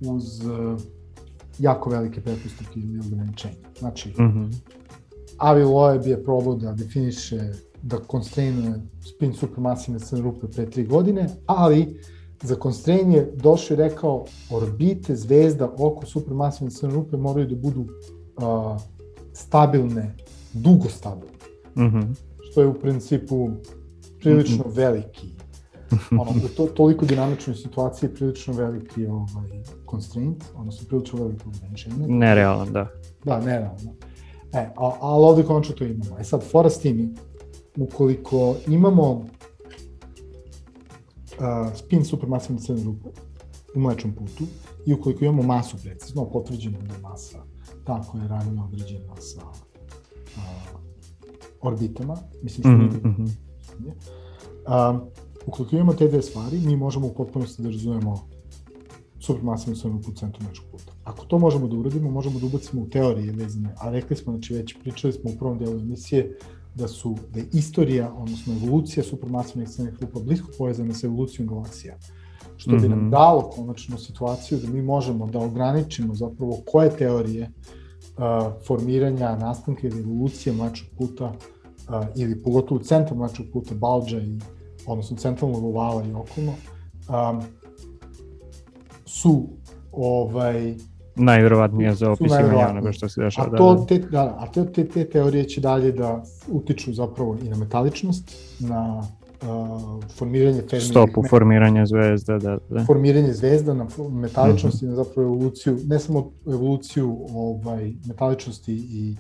uz 0.01 0.47
uh, 0.47 0.81
jako 1.59 1.91
velike 1.91 2.21
pretpostavke 2.21 2.81
ili 2.81 3.01
ograničenja. 3.07 3.55
Znači, 3.79 4.09
mm 4.09 4.23
-hmm. 4.23 4.55
Avi 5.39 5.65
Loeb 5.65 6.07
je 6.07 6.25
probao 6.25 6.55
da 6.55 6.73
definiše, 6.73 7.53
da 7.83 7.99
constrainuje 8.11 8.75
spin 9.01 9.33
supermasivne 9.33 10.01
crne 10.01 10.23
rupe 10.23 10.47
pre 10.47 10.71
tri 10.71 10.87
godine, 10.87 11.29
ali 11.47 12.01
za 12.45 12.57
constrain 12.63 13.13
je 13.13 13.33
došao 13.37 13.75
i 13.75 13.79
rekao 13.79 14.25
orbite 14.51 15.17
zvezda 15.17 15.71
oko 15.79 16.07
supermasivne 16.07 16.71
crne 16.71 16.95
rupe 16.95 17.17
moraju 17.17 17.47
da 17.47 17.57
budu 17.57 17.81
uh, 17.81 18.81
stabilne 19.33 20.17
dugo 20.53 20.89
stabilan. 20.89 21.35
Mm 21.77 21.83
-hmm. 21.83 22.15
Što 22.51 22.61
je 22.61 22.67
u 22.67 22.75
principu 22.75 23.51
prilično 24.21 24.65
mm 24.65 24.71
-hmm. 24.71 24.77
veliki 24.77 25.35
ono, 26.11 26.31
u 26.31 26.49
to, 26.57 26.67
toliko 26.67 27.07
dinamičnoj 27.07 27.57
situaciji 27.57 28.09
prilično 28.09 28.55
veliki 28.55 29.07
ovaj, 29.07 29.49
constraint, 29.91 30.45
odnosno 30.57 30.89
prilično 30.89 31.19
veliko 31.25 31.49
ograničenje. 31.57 32.09
Nerealan, 32.09 32.73
da. 32.73 32.89
Da, 33.25 33.41
nerealno. 33.41 33.95
E, 34.53 34.59
a, 34.77 34.93
ali 35.01 35.25
ovde 35.25 35.43
končno 35.43 35.75
to 35.75 35.85
imamo. 35.85 36.19
E 36.19 36.25
sad, 36.25 36.43
fora 36.51 36.71
s 36.71 36.79
tim, 36.79 37.15
ukoliko 37.77 38.57
imamo 38.67 39.27
uh, 41.39 41.77
spin 41.77 42.05
supermasivne 42.05 42.61
crne 42.61 42.85
rupe 42.85 43.09
u 43.75 43.81
mlečnom 43.81 44.15
putu 44.15 44.45
i 44.87 44.95
ukoliko 44.95 45.25
imamo 45.25 45.43
masu 45.43 45.77
precizno, 45.83 46.31
potvrđeno 46.31 46.79
da 46.79 46.95
je 46.95 47.01
masa 47.01 47.39
ta 47.85 48.03
koja 48.03 48.23
je 48.23 48.29
ranije 48.29 48.63
određena 48.63 49.15
sa 49.17 49.43
uh, 49.43 50.81
orbitama, 51.61 52.17
mislim 52.43 52.63
što 52.63 52.71
mm 52.71 53.03
-hmm. 53.03 53.31
uh, 54.95 55.09
ukoliko 55.47 55.77
imamo 55.77 55.95
te 55.95 56.09
dve 56.09 56.23
stvari, 56.23 56.61
mi 56.61 56.77
možemo 56.77 57.07
u 57.07 57.15
potpunosti 57.15 57.63
da 57.63 57.71
razumemo 57.71 58.29
supermasivnu 59.21 59.77
svojenu 59.77 60.01
u 60.09 60.13
centru 60.13 60.43
mečkog 60.49 60.69
puta. 60.71 60.93
Ako 61.05 61.25
to 61.27 61.39
možemo 61.39 61.69
da 61.69 61.77
uradimo, 61.77 62.11
možemo 62.11 62.39
da 62.39 62.47
ubacimo 62.47 62.83
u 62.83 62.89
teorije 62.89 63.33
vezane, 63.33 63.75
a 63.79 63.91
rekli 63.91 64.17
smo, 64.17 64.33
znači 64.33 64.55
već 64.55 64.77
pričali 64.83 65.13
smo 65.13 65.31
u 65.31 65.39
prvom 65.39 65.59
delu 65.59 65.81
emisije, 65.81 66.37
da 66.75 66.89
su, 66.89 67.17
da 67.33 67.41
je 67.41 67.47
istorija, 67.53 68.13
odnosno 68.15 68.55
evolucija 68.55 69.05
supermasivnih 69.05 69.69
crnih 69.69 69.95
rupa 70.01 70.21
blisko 70.21 70.49
povezana 70.59 70.95
sa 70.95 71.07
evolucijom 71.07 71.49
galaksija. 71.49 71.97
Što 72.57 72.77
bi 72.77 72.89
nam 72.89 72.99
mhm. 72.99 73.11
dalo 73.11 73.51
konačno 73.51 73.99
situaciju 73.99 74.59
da 74.59 74.69
mi 74.69 74.83
možemo 74.83 75.27
da 75.27 75.39
ograničimo 75.39 76.15
zapravo 76.15 76.59
koje 76.67 76.97
teorije 76.97 77.51
formiranja, 78.67 79.37
nastanka 79.37 79.87
ili 79.87 80.01
evolucije 80.01 80.53
mlačog 80.53 80.89
puta 80.99 81.25
uh, 81.25 82.07
ili 82.17 82.43
pogotovo 82.43 82.81
centra 82.81 83.17
mlačog 83.17 83.47
puta 83.53 83.75
Balđa 83.75 84.19
i 84.19 84.39
odnosno 84.87 85.17
centralnog 85.17 85.65
ovala 85.65 86.05
i 86.05 86.13
okolno 86.13 86.53
um, 87.09 87.43
su 89.07 89.49
ovaj 89.93 90.75
najverovatnije 91.17 91.95
za 91.95 92.11
opisivanje 92.11 92.67
onoga 92.67 92.93
što 92.93 93.09
se 93.09 93.21
dešava. 93.21 93.49
A 93.53 93.57
to, 93.57 93.75
da, 93.75 93.87
te, 93.87 93.99
da, 93.99 94.37
a 94.41 94.47
te, 94.53 94.73
te, 94.73 94.89
te 94.89 95.05
teorije 95.05 95.45
će 95.45 95.61
dalje 95.61 95.93
da 95.93 96.23
utiču 96.49 96.93
zapravo 96.93 97.37
i 97.43 97.49
na 97.49 97.57
metaličnost, 97.57 98.37
na 98.61 98.99
uh, 99.43 100.05
formiranje 100.15 100.63
Fermi... 100.71 100.85
Stopu 100.85 101.23
formiranja 101.31 101.87
zvezda, 101.87 102.39
da, 102.39 102.59
da. 102.71 102.85
Formiranje 102.85 103.33
zvezda 103.33 103.75
na 103.75 103.87
metaličnost 104.11 104.83
mm 104.83 104.87
-hmm. 104.87 104.89
i 104.89 104.97
na 104.97 105.05
zapravo 105.05 105.29
evoluciju, 105.29 105.79
ne 105.87 105.99
samo 105.99 106.31
evoluciju 106.47 107.19
ovaj, 107.35 107.93
metaličnosti 108.07 108.75
i 108.75 109.17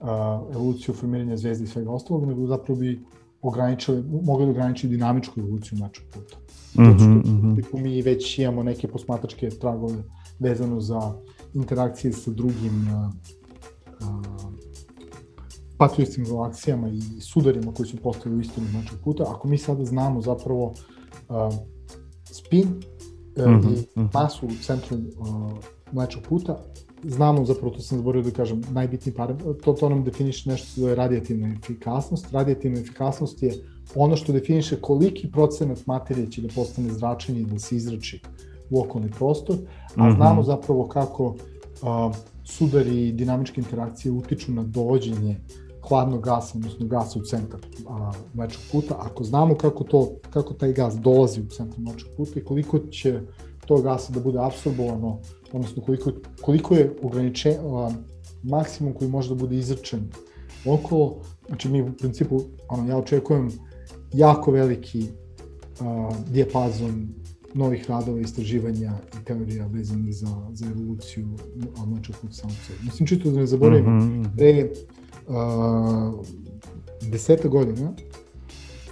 uh, 0.00 0.08
evoluciju 0.54 0.94
formiranja 0.94 1.36
zvezda 1.36 1.64
i 1.64 1.68
svega 1.68 1.90
ostalog, 1.90 2.26
nego 2.26 2.46
zapravo 2.46 2.80
bi 2.80 3.00
ograničili, 3.42 4.04
mogli 4.22 4.46
da 4.46 4.50
ograničiti 4.50 4.88
dinamičku 4.88 5.40
evoluciju 5.40 5.78
našeg 5.78 6.04
puta. 6.12 6.36
Mm 6.74 6.82
-hmm, 6.82 7.26
mm 7.26 7.56
-hmm. 7.56 7.82
mi 7.82 8.02
već 8.02 8.38
imamo 8.38 8.62
neke 8.62 8.88
posmatračke 8.88 9.50
tragove 9.50 9.94
vezano 10.40 10.80
za 10.80 11.12
interakcije 11.54 12.12
sa 12.12 12.30
drugim 12.30 12.86
patriotskim 15.80 16.24
galaksijama 16.24 16.88
i 16.88 17.20
sudarima 17.20 17.74
koji 17.74 17.88
su 17.88 17.96
postali 17.96 18.36
u 18.36 18.40
istoriji 18.40 18.72
mlečnog 18.72 19.00
puta, 19.04 19.24
ako 19.28 19.48
mi 19.48 19.58
sada 19.58 19.84
znamo 19.84 20.20
zapravo 20.20 20.64
uh, 20.66 21.54
spin 22.24 22.68
uh, 22.68 23.46
mm 23.46 23.60
-hmm. 23.60 23.76
i 23.76 24.00
mhm. 24.00 24.08
masu 24.14 24.46
u 24.46 24.50
centru 24.62 24.96
uh, 24.96 25.52
mlečnog 25.92 26.24
puta, 26.28 26.58
znamo 27.04 27.44
zapravo, 27.44 27.70
to 27.70 27.80
sam 27.80 27.98
zaboravio 27.98 28.30
da 28.30 28.36
kažem, 28.36 28.62
najbitniji 28.70 29.14
parametar, 29.14 29.54
to, 29.64 29.72
to 29.72 29.88
nam 29.88 30.04
definiše 30.04 30.50
nešto 30.50 30.66
što 30.66 30.88
je 30.88 30.94
radijativna 30.94 31.54
efikasnost. 31.62 32.32
Radijativna 32.32 32.80
efikasnost 32.80 33.42
je 33.42 33.54
ono 33.94 34.16
što 34.16 34.32
definiše 34.32 34.76
koliki 34.80 35.30
procenat 35.30 35.86
materije 35.86 36.30
će 36.30 36.42
da 36.42 36.48
postane 36.54 36.92
zračenje 36.92 37.40
i 37.40 37.44
da 37.44 37.58
se 37.58 37.76
izrači 37.76 38.20
u 38.70 38.80
okolni 38.80 39.10
prostor, 39.10 39.56
a 39.96 40.00
-hmm. 40.00 40.16
znamo 40.16 40.42
zapravo 40.42 40.88
kako 40.88 41.24
uh, 41.24 41.36
sudari 42.44 43.08
i 43.08 43.12
dinamičke 43.12 43.60
interakcije 43.60 44.12
utiču 44.12 44.52
na 44.52 44.62
dovođenje 44.62 45.36
hladnog 45.88 46.24
gasa, 46.24 46.58
odnosno 46.58 46.86
gasa 46.86 47.18
u 47.18 47.22
centar 47.22 47.60
a, 47.88 48.12
mlečnog 48.34 48.62
puta, 48.72 48.96
ako 48.98 49.24
znamo 49.24 49.54
kako, 49.54 49.84
to, 49.84 50.08
kako 50.30 50.54
taj 50.54 50.72
gas 50.72 50.94
dolazi 50.94 51.40
u 51.40 51.46
centar 51.46 51.80
mlečnog 51.80 52.10
puta 52.16 52.40
i 52.40 52.44
koliko 52.44 52.78
će 52.78 53.20
to 53.66 53.82
gasa 53.82 54.12
da 54.12 54.20
bude 54.20 54.38
absorbovano, 54.38 55.18
odnosno 55.52 55.82
koliko, 55.82 56.12
koliko 56.40 56.74
je 56.74 56.96
ograničen, 57.02 57.54
a, 57.54 57.90
maksimum 58.42 58.94
koji 58.94 59.10
može 59.10 59.28
da 59.28 59.34
bude 59.34 59.56
izrčen 59.56 60.10
okolo, 60.66 61.16
znači 61.48 61.68
mi 61.68 61.82
u 61.82 61.92
principu, 61.92 62.40
ono, 62.68 62.88
ja 62.88 62.96
očekujem 62.96 63.50
jako 64.12 64.50
veliki 64.50 65.06
a, 65.80 66.10
dijapazon 66.28 67.08
novih 67.54 67.90
radova, 67.90 68.20
istraživanja 68.20 68.92
i 69.20 69.24
teorija 69.24 69.66
vezanih 69.66 70.14
za, 70.14 70.46
za 70.52 70.66
evoluciju 70.66 71.28
mlečnog 71.86 72.16
sebe. 72.30 72.78
Mislim, 72.84 73.06
čito 73.06 73.30
da 73.30 73.40
ne 73.40 73.46
zaboravim, 73.46 73.96
mm 73.96 74.24
-hmm. 74.24 74.36
pre 74.36 74.70
deseta 77.10 77.48
godina 77.48 77.92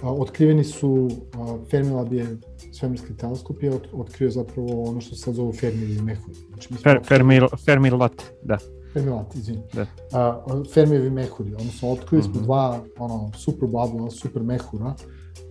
a, 0.01 0.13
otkriveni 0.13 0.63
su 0.63 1.09
a, 1.33 1.57
Fermilab 1.71 2.13
je 2.13 2.37
svemirski 2.71 3.17
teleskop 3.17 3.63
je 3.63 3.79
otkrio 3.93 4.29
zapravo 4.29 4.83
ono 4.83 5.01
što 5.01 5.15
se 5.15 5.21
sad 5.21 5.33
zove 5.33 5.53
Fermi 5.53 6.01
mehuri. 6.01 6.35
Znači, 6.49 6.73
mi 6.73 6.79
Fer, 6.79 6.99
Fermi, 7.07 7.39
Fermilat, 7.65 8.23
da. 8.43 8.57
Fermilat, 8.93 9.35
izvini. 9.35 9.61
Da. 9.73 9.85
A, 10.13 10.43
Fermijevi 10.73 11.09
mehuri, 11.09 11.53
odnosno 11.53 11.91
otkrili 11.91 12.23
smo 12.23 12.31
mm 12.31 12.37
-hmm. 12.37 12.43
dva 12.43 12.83
ono, 12.97 13.31
super 13.37 13.69
bubble, 13.69 14.11
super 14.11 14.43
mehura, 14.43 14.95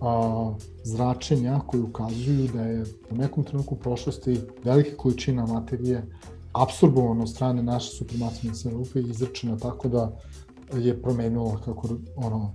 a, 0.01 0.53
zračenja 0.83 1.59
koji 1.67 1.83
ukazuju 1.83 2.47
da 2.53 2.61
je 2.61 2.83
u 3.11 3.15
nekom 3.15 3.43
trenutku 3.43 3.75
prošlosti 3.75 4.39
velika 4.63 4.97
količina 4.97 5.45
materije 5.45 6.03
absorbovano 6.53 7.21
od 7.21 7.29
strane 7.29 7.63
naše 7.63 7.89
supermasivne 7.89 8.55
sverupe 8.55 8.99
i 8.99 9.09
izračena 9.09 9.57
tako 9.57 9.87
da 9.87 10.19
je 10.73 11.01
promenilo 11.01 11.61
kako 11.65 11.87
ono 12.15 12.53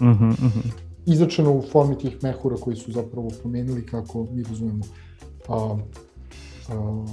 mm 0.00 0.06
-hmm, 0.06 0.30
mm 0.30 0.52
-hmm. 0.54 0.70
izračeno 1.06 1.52
u 1.52 1.62
formi 1.72 1.98
tih 1.98 2.22
mehura 2.22 2.56
koji 2.56 2.76
su 2.76 2.92
zapravo 2.92 3.30
promenili 3.40 3.86
kako 3.86 4.26
mi 4.32 4.42
razumemo 4.42 4.84
a, 5.48 5.76
a, 6.68 7.04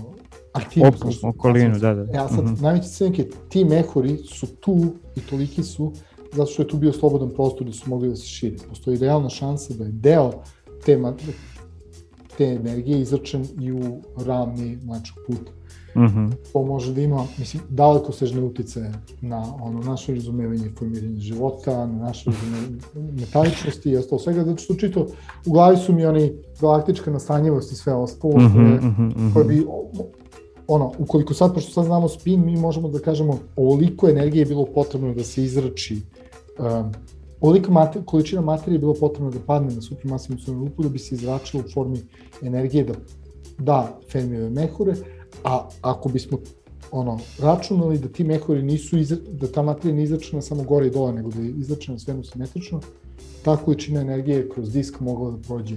aktivnost. 0.53 1.24
okolinu, 1.24 1.80
da, 1.80 1.94
da. 1.94 2.02
Ja 2.18 2.26
e, 2.26 2.30
sad, 2.36 2.45
mm 2.45 2.48
-hmm. 2.48 2.61
najveći 2.61 2.90
cenke, 2.90 3.30
ti 3.49 3.66
mehuri 3.66 4.18
su 4.18 4.48
tu 4.48 4.78
i 5.16 5.22
toliki 5.22 5.64
su 5.64 5.94
zato 6.31 6.51
što 6.51 6.61
je 6.61 6.68
tu 6.68 6.77
bio 6.77 6.93
slobodan 6.93 7.30
prostor 7.30 7.68
da 7.68 7.73
su 7.73 7.89
mogli 7.89 8.10
da 8.10 8.15
se 8.15 8.27
šire. 8.27 8.57
Postoji 8.69 8.97
realna 8.97 9.30
šansa 9.30 9.73
da 9.73 9.84
je 9.84 9.91
deo 9.91 10.31
te, 10.85 10.99
te 12.38 12.45
energije 12.45 13.01
izračen 13.01 13.45
i 13.61 13.72
u 13.72 14.01
ravni 14.26 14.77
mlečnog 14.84 15.26
puta. 15.27 15.51
Mm 15.95 16.01
-hmm. 16.01 16.31
To 16.53 16.64
može 16.64 16.93
da 16.93 17.01
ima, 17.01 17.26
mislim, 17.38 17.64
daleko 17.69 18.11
sežne 18.11 18.41
utice 18.41 18.91
na 19.22 19.56
ono, 19.61 19.80
naše 19.80 20.14
razumevanje 20.14 20.65
i 20.65 20.76
formiranje 20.80 21.19
života, 21.19 21.88
na 21.88 22.03
naše 22.03 22.31
razumevanje 22.31 22.77
metaličnosti 22.95 23.89
i 23.89 23.97
ostalo 23.97 24.19
svega, 24.19 24.43
zato 24.43 24.57
što 24.57 24.76
čito, 24.76 25.07
u 25.45 25.51
glavi 25.51 25.77
su 25.77 25.93
mi 25.93 26.06
oni 26.06 26.34
galaktička 26.61 27.11
nastanjivost 27.11 27.72
i 27.72 27.76
sve 27.76 27.93
ostalo, 27.93 28.34
mm 28.34 28.39
-hmm, 28.39 28.53
koje, 28.53 28.91
mm 28.91 28.95
-hmm. 28.97 29.34
koje 29.34 29.45
bi 29.45 29.65
ono, 30.68 30.91
ukoliko 30.97 31.34
sad, 31.34 31.53
pošto 31.53 31.72
sad 31.72 31.85
znamo 31.85 32.07
spin, 32.07 32.45
mi 32.45 32.57
možemo 32.57 32.89
da 32.89 32.99
kažemo 32.99 33.39
ovoliko 33.56 34.10
energije 34.10 34.41
je 34.41 34.45
bilo 34.45 34.65
potrebno 34.65 35.14
da 35.14 35.23
se 35.23 35.43
izrači 35.43 36.01
um, 36.60 36.91
ovolika 37.41 37.72
mater, 37.72 38.02
količina 38.06 38.41
materije 38.41 38.76
je 38.76 38.80
bilo 38.80 38.94
potrebno 38.94 39.31
da 39.31 39.40
padne 39.40 39.76
na 39.76 39.81
supermasivnu 39.81 40.41
sunu 40.41 40.60
lupu 40.60 40.84
da 40.84 40.90
bi 40.90 40.99
se 40.99 41.15
izračila 41.15 41.64
u 41.65 41.72
formi 41.72 41.98
energije 42.41 42.84
da 42.84 42.94
da 43.60 43.99
Fermijeve 44.11 44.49
mehure, 44.49 44.95
A 45.44 45.69
ako 45.81 46.10
bismo 46.10 46.38
ono, 46.91 47.19
računali 47.40 47.99
da 47.99 48.07
ti 48.07 48.23
mehuri 48.23 48.64
nisu, 48.64 48.98
izra, 48.98 49.18
da 49.31 49.48
ta 49.48 49.61
materija 49.61 49.95
nije 49.95 50.03
izračena 50.03 50.41
samo 50.41 50.64
gore 50.64 50.88
i 50.88 50.91
dole, 50.91 51.14
nego 51.14 51.30
da 51.30 51.41
je 51.41 51.49
izračena 51.49 51.99
svemu 51.99 52.23
simetrično, 52.23 52.81
ta 53.44 53.57
količina 53.57 54.02
energije 54.02 54.49
kroz 54.49 54.73
disk 54.73 54.99
mogla 54.99 55.31
da 55.31 55.38
prođe 55.38 55.76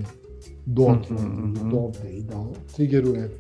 do, 0.67 0.89
mm 0.89 1.03
-hmm. 1.09 1.71
do 1.71 1.77
ovde 1.77 2.13
i 2.13 2.23
da 2.23 2.45
triggeruje 2.77 3.31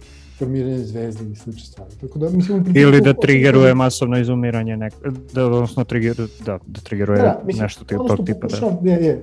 formiranje 0.43 0.78
zvezde 0.78 1.24
i 1.32 1.35
slične 1.35 1.64
stvari. 1.64 1.90
Tako 2.01 2.19
da, 2.19 2.31
mislim, 2.31 2.64
Ili 2.74 3.01
da 3.01 3.12
triggeruje 3.12 3.74
masovno 3.74 4.19
izumiranje, 4.19 4.77
nek, 4.77 4.94
da, 5.32 5.47
odnosno 5.47 5.85
trigger, 5.85 6.16
da, 6.47 6.59
da 6.66 6.81
triggeruje 6.81 7.23
da, 7.23 7.43
mislim, 7.47 7.62
nešto 7.62 7.85
tog 7.85 8.27
tipa. 8.27 8.47
Da. 8.47 8.90
Je, 8.90 9.05
je, 9.05 9.23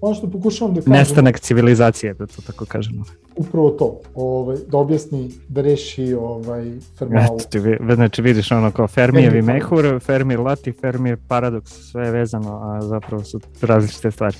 ono 0.00 0.14
što 0.14 0.30
pokušavam 0.30 0.74
da 0.74 0.80
kažem... 0.80 0.92
Nestanak 0.92 1.40
civilizacije, 1.40 2.14
da 2.14 2.26
to 2.26 2.42
tako 2.46 2.64
kažemo. 2.64 3.04
Upravo 3.36 3.70
to, 3.70 4.00
ovaj, 4.14 4.56
da 4.68 4.78
objasni, 4.78 5.30
da 5.48 5.60
reši 5.60 6.14
ovaj, 6.14 6.72
Fermalu. 6.98 7.24
Eto 7.24 7.44
ti, 7.50 7.60
znači 7.94 8.22
vidiš 8.22 8.52
ono 8.52 8.70
kao 8.70 8.88
Fermijevi 8.88 9.42
mehur, 9.42 10.00
Fermi 10.00 10.36
lati, 10.36 10.72
Fermi 10.72 11.16
paradoks, 11.28 11.72
sve 11.90 12.06
je 12.06 12.10
vezano, 12.10 12.60
a 12.62 12.80
zapravo 12.80 13.24
su 13.24 13.40
različite 13.62 14.10
stvari. 14.10 14.36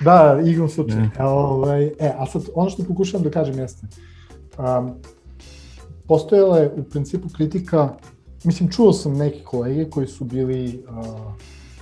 Da, 0.00 0.40
igrom 0.44 0.68
slučaj. 0.68 0.98
Yeah. 0.98 1.24
Ovaj, 1.24 1.86
e, 1.86 2.12
a 2.18 2.26
sad, 2.26 2.42
ono 2.54 2.70
što 2.70 2.84
pokušavam 2.84 3.24
da 3.24 3.30
kažem 3.30 3.58
jeste, 3.58 3.86
um, 4.58 4.94
postojala 6.10 6.58
je 6.58 6.72
u 6.76 6.82
principu 6.82 7.28
kritika, 7.36 7.88
mislim, 8.44 8.70
čuo 8.70 8.92
sam 8.92 9.12
neke 9.12 9.44
kolege 9.44 9.90
koji 9.90 10.06
su 10.06 10.24
bili 10.24 10.84
uh, 10.88 11.32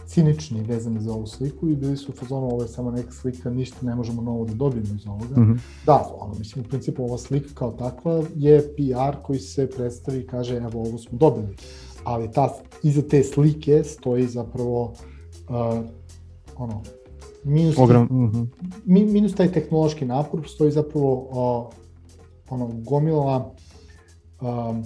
cinični 0.07 0.63
vezani 0.63 1.01
za 1.01 1.13
ovu 1.13 1.27
sliku 1.27 1.69
i 1.69 1.77
bili 1.77 1.97
su 1.97 2.13
u 2.13 2.15
fazonu 2.15 2.47
ovo 2.47 2.63
je 2.63 2.69
samo 2.69 2.91
neka 2.91 3.13
slika, 3.13 3.51
ništa 3.51 3.77
ne 3.83 3.95
možemo 3.95 4.23
novo 4.23 4.45
da 4.45 4.55
dobijemo 4.55 4.95
iz 4.95 5.07
ovoga. 5.07 5.41
Mm 5.41 5.45
-hmm. 5.45 5.59
Da, 5.87 6.11
ono, 6.19 6.35
mislim, 6.35 6.65
u 6.65 6.69
principu 6.69 7.05
ova 7.05 7.19
slika 7.19 7.49
kao 7.55 7.71
takva 7.71 8.23
je 8.37 8.63
PR 8.63 9.23
koji 9.23 9.39
se 9.39 9.71
predstavi 9.71 10.19
i 10.19 10.27
kaže 10.27 10.57
evo 10.57 10.81
ovo 10.81 10.99
smo 10.99 11.19
dobili. 11.19 11.57
Ali 12.05 12.33
ta, 12.33 12.55
iza 12.83 13.03
te 13.03 13.25
slike 13.25 13.85
stoji 13.85 14.27
zapravo 14.27 14.83
uh, 14.83 15.85
ono, 16.57 16.83
minus, 17.45 17.79
Ogram, 17.79 18.03
mm 18.03 18.33
-hmm. 18.33 19.13
minus 19.13 19.35
taj 19.35 19.53
tehnološki 19.53 20.05
napor, 20.05 20.49
stoji 20.49 20.71
zapravo 20.71 21.13
uh, 21.15 21.75
ono, 22.51 22.71
gomila 22.85 23.55
um, 24.41 24.85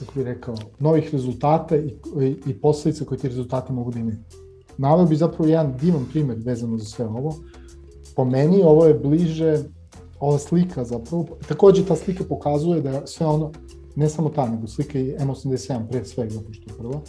kako 0.00 0.12
bih 0.14 0.24
rekao, 0.24 0.54
novih 0.78 1.08
rezultata 1.12 1.76
i, 1.76 1.94
i, 2.20 2.36
i 2.46 2.54
posledica 2.60 3.04
koje 3.04 3.18
ti 3.18 3.28
rezultati 3.28 3.72
mogu 3.72 3.90
da 3.90 3.98
imaju. 3.98 4.16
Naveo 4.78 5.06
bi 5.06 5.16
zapravo 5.16 5.50
jedan 5.50 5.74
divan 5.80 6.06
primer 6.10 6.36
vezano 6.44 6.78
za 6.78 6.84
sve 6.84 7.06
ovo. 7.06 7.34
Po 8.16 8.24
meni 8.24 8.62
ovo 8.62 8.84
je 8.86 8.94
bliže, 8.94 9.58
ova 10.20 10.38
slika 10.38 10.84
zapravo, 10.84 11.26
takođe 11.48 11.84
ta 11.86 11.96
slika 11.96 12.24
pokazuje 12.24 12.80
da 12.80 13.06
sve 13.06 13.26
ono, 13.26 13.52
ne 13.96 14.08
samo 14.08 14.28
ta, 14.28 14.48
nego 14.48 14.66
slika 14.66 14.98
i 14.98 15.14
M87 15.18 15.88
pre 15.90 16.04
svega, 16.04 16.30
zato 16.30 16.52
što 16.52 16.70
je 16.70 16.78
prva, 16.78 17.00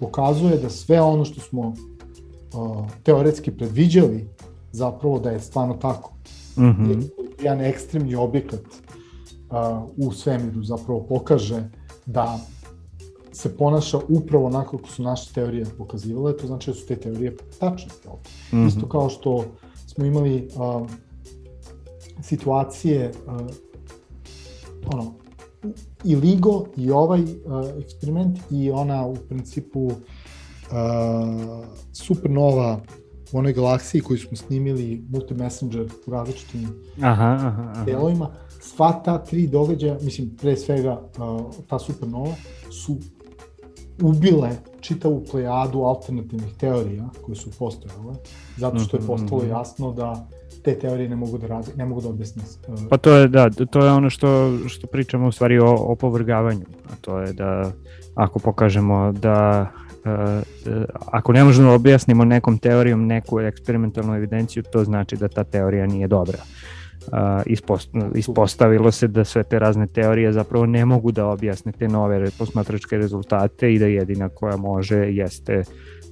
pokazuje 0.00 0.58
da 0.58 0.70
sve 0.70 1.00
ono 1.00 1.24
što 1.24 1.40
smo 1.40 1.68
uh, 1.68 2.86
teoretski 3.02 3.50
predviđali, 3.50 4.28
zapravo 4.72 5.18
da 5.18 5.30
je 5.30 5.40
stvarno 5.40 5.74
tako. 5.74 6.12
Mm 6.56 6.62
-hmm. 6.62 7.02
Jedan 7.42 7.60
ekstremni 7.60 8.14
objekat 8.14 8.60
u 9.96 10.12
svemiru 10.12 10.62
zapravo 10.62 11.06
pokaže 11.08 11.70
da 12.06 12.38
se 13.32 13.56
ponaša 13.56 13.98
upravo 14.08 14.46
onako 14.46 14.76
kako 14.76 14.88
su 14.88 15.02
naše 15.02 15.34
teorije 15.34 15.66
pokazivale, 15.78 16.36
to 16.36 16.46
znači 16.46 16.70
da 16.70 16.74
su 16.74 16.86
te 16.86 16.96
teorije 16.96 17.36
tačne. 17.60 17.92
Mm 18.52 18.56
-hmm. 18.56 18.68
Isto 18.68 18.88
kao 18.88 19.08
što 19.08 19.44
smo 19.86 20.04
imali 20.04 20.48
uh, 20.54 20.90
situacije 22.22 23.12
uh, 23.26 23.32
ono, 24.94 25.14
i 26.04 26.16
LIGO 26.16 26.66
i 26.76 26.90
ovaj 26.90 27.22
uh, 27.22 27.28
eksperiment 27.78 28.38
i 28.50 28.70
ona 28.70 29.06
u 29.06 29.16
principu 29.28 29.84
uh, 29.86 29.92
supernova 31.92 32.80
u 33.32 33.38
onoj 33.38 33.52
galaksiji 33.52 34.00
koju 34.00 34.18
smo 34.18 34.36
snimili 34.36 35.04
multi-messenger 35.10 35.88
u 36.06 36.10
različitim 36.10 36.68
aha, 37.02 37.36
aha, 37.40 37.70
aha. 37.72 37.84
delovima, 37.84 38.30
sva 38.60 38.92
ta 39.04 39.18
tri 39.18 39.46
događaja, 39.46 39.98
mislim, 40.02 40.36
pre 40.40 40.56
svega 40.56 41.00
uh, 41.18 41.54
ta 41.68 41.78
supernova, 41.78 42.34
su 42.84 42.96
ubile 44.02 44.50
čitavu 44.80 45.24
plejadu 45.30 45.80
alternativnih 45.80 46.56
teorija 46.58 47.08
koje 47.24 47.36
su 47.36 47.50
postojale, 47.58 48.14
zato 48.56 48.78
što 48.78 48.96
je 48.96 49.00
mhm, 49.00 49.06
postalo 49.06 49.42
mhm. 49.42 49.50
jasno 49.50 49.92
da 49.92 50.28
te 50.62 50.78
teorije 50.78 51.08
ne 51.08 51.16
mogu 51.16 51.38
da 51.38 51.46
radi, 51.46 51.70
ne 51.76 51.86
mogu 51.86 52.00
da 52.00 52.08
objasne. 52.08 52.42
Uh, 52.68 52.74
pa 52.90 52.96
to 52.96 53.14
je, 53.14 53.28
da, 53.28 53.50
to 53.50 53.84
je 53.84 53.92
ono 53.92 54.10
što, 54.10 54.58
što 54.68 54.86
pričamo 54.86 55.28
u 55.28 55.32
stvari 55.32 55.58
o 55.58 55.74
opovrgavanju, 55.74 56.66
a 56.90 56.96
to 57.00 57.18
je 57.20 57.32
da 57.32 57.72
ako 58.14 58.38
pokažemo 58.38 59.12
da 59.12 59.68
uh, 60.04 60.42
ako 61.06 61.32
ne 61.32 61.44
možemo 61.44 61.68
da 61.68 61.74
objasnimo 61.74 62.24
nekom 62.24 62.58
teorijom 62.58 63.06
neku 63.06 63.40
eksperimentalnu 63.40 64.14
evidenciju, 64.14 64.62
to 64.72 64.84
znači 64.84 65.16
da 65.16 65.28
ta 65.28 65.44
teorija 65.44 65.86
nije 65.86 66.08
dobra. 66.08 66.38
Ispost, 67.46 67.90
ispostavilo 68.14 68.90
se 68.90 69.08
da 69.08 69.24
sve 69.24 69.42
te 69.42 69.58
razne 69.58 69.86
teorije 69.86 70.32
zapravo 70.32 70.66
ne 70.66 70.84
mogu 70.84 71.12
da 71.12 71.26
objasne 71.26 71.72
te 71.72 71.88
nove 71.88 72.30
posmatračke 72.38 72.96
rezultate 72.96 73.74
i 73.74 73.78
da 73.78 73.86
jedina 73.86 74.28
koja 74.28 74.56
može 74.56 74.96
jeste, 74.96 75.64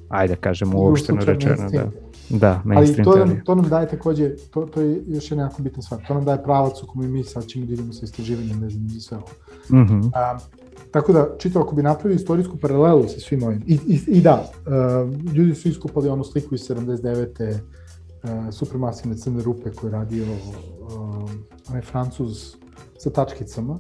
ajde 0.08 0.36
kažemo 0.36 0.78
uopšteno 0.78 1.24
rečeno, 1.24 1.70
da. 1.70 1.90
Da, 2.28 2.62
mainstream 2.64 3.08
Ali 3.08 3.18
to 3.18 3.26
nam, 3.26 3.40
to 3.44 3.54
nam 3.54 3.68
daje 3.68 3.88
takođe, 3.88 4.30
to, 4.50 4.62
to 4.62 4.80
je 4.80 5.02
još 5.06 5.30
jedna 5.30 5.44
jako 5.44 5.62
bitna 5.62 5.82
stvar, 5.82 6.00
to 6.08 6.14
nam 6.14 6.24
daje 6.24 6.42
pravac 6.42 6.82
u 6.82 6.86
kome 6.86 7.08
mi 7.08 7.24
sad 7.24 7.46
ćemo 7.46 7.66
da 7.66 7.72
idemo 7.72 7.92
sa 7.92 8.04
istraživanjem 8.04 8.60
vezano 8.60 8.88
za 8.88 9.00
sve 9.00 9.16
ovo. 9.16 9.28
Mm 9.70 9.88
-hmm. 9.88 10.10
A, 10.14 10.38
tako 10.90 11.12
da, 11.12 11.28
čito, 11.38 11.60
ako 11.60 11.74
bi 11.74 11.82
napravili 11.82 12.16
istorijsku 12.16 12.56
paralelu 12.56 13.08
sa 13.08 13.20
svim 13.20 13.42
ovim, 13.42 13.62
i, 13.66 13.78
i, 13.86 14.00
i 14.06 14.20
da, 14.20 14.44
uh, 14.66 15.32
ljudi 15.34 15.54
su 15.54 15.68
iskupali 15.68 16.08
onu 16.08 16.24
sliku 16.24 16.54
iz 16.54 16.60
79. 16.60 17.58
Uh, 18.24 18.54
supermasivne 18.54 19.16
crne 19.16 19.42
rupe 19.42 19.70
koje 19.70 19.88
je 19.88 19.92
radio 19.92 20.24
uh, 20.24 21.30
onaj 21.68 21.82
francuz 21.82 22.56
sa 22.98 23.10
tačkicama, 23.10 23.78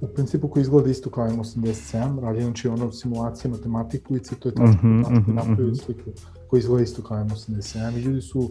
u 0.00 0.06
principu 0.06 0.48
koji 0.48 0.60
izgleda 0.60 0.90
isto 0.90 1.10
kao 1.10 1.28
M87, 1.28 2.20
radi 2.20 2.42
znači 2.42 2.68
ono 2.68 2.92
simulacija 2.92 3.50
matematiku 3.50 4.16
i 4.16 4.20
to 4.20 4.48
je 4.48 4.54
tačka 4.54 4.86
mm 4.86 5.04
-hmm, 5.04 5.10
mm 5.10 5.56
-hmm, 5.56 5.84
sliku 5.84 6.10
koji 6.50 6.60
izgleda 6.60 6.82
isto 6.82 7.02
kao 7.02 7.24
M87 7.24 7.98
i 7.98 8.00
ljudi 8.00 8.20
su 8.20 8.50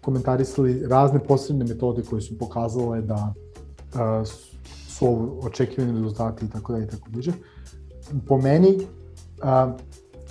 komentarisali 0.00 0.86
razne 0.86 1.18
posebne 1.24 1.64
metode 1.64 2.02
koje 2.02 2.22
su 2.22 2.38
pokazale 2.38 3.02
da 3.02 3.34
uh, 3.94 4.28
su 4.88 5.38
očekivani 5.42 5.92
rezultati 5.92 6.44
i 6.44 6.48
tako 6.48 6.72
da 6.72 6.78
i 6.78 6.86
tako 6.86 7.10
bliže. 7.10 7.32
Po 8.26 8.38
meni 8.38 8.76
uh, 8.76 9.80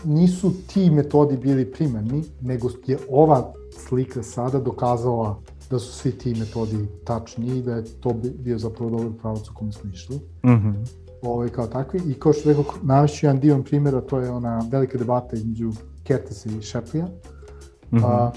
nisu 0.03 0.51
ti 0.67 0.89
metodi 0.89 1.37
bili 1.37 1.71
primarni, 1.71 2.23
nego 2.41 2.69
je 2.87 2.97
ova 3.09 3.53
slika 3.75 4.23
sada 4.23 4.59
dokazala 4.59 5.41
da 5.69 5.79
su 5.79 5.93
svi 5.93 6.11
ti 6.11 6.35
metodi 6.39 6.87
tačni 7.03 7.57
i 7.57 7.61
da 7.61 7.75
je 7.75 7.83
to 7.99 8.13
bio 8.39 8.57
zapravo 8.57 8.89
dobar 8.89 9.19
pravac 9.21 9.49
u 9.49 9.53
kome 9.53 9.71
smo 9.71 9.89
išli. 9.89 10.15
Mm 10.15 10.49
-hmm. 10.49 10.73
Ovaj, 11.21 11.49
kao 11.49 11.67
takvi. 11.67 12.01
I 12.07 12.13
kao 12.13 12.33
što 12.33 12.49
rekao, 12.49 12.65
navešću 12.83 13.25
jedan 13.25 13.39
divan 13.39 13.63
primjer, 13.63 13.95
a 13.95 14.01
to 14.01 14.19
je 14.19 14.31
ona 14.31 14.61
velika 14.71 14.97
debata 14.97 15.35
između 15.35 15.71
Kertesa 16.03 16.49
i 16.49 16.61
Šeplija. 16.61 17.05
Mm 17.05 17.97
-hmm. 17.97 18.05
a, 18.05 18.31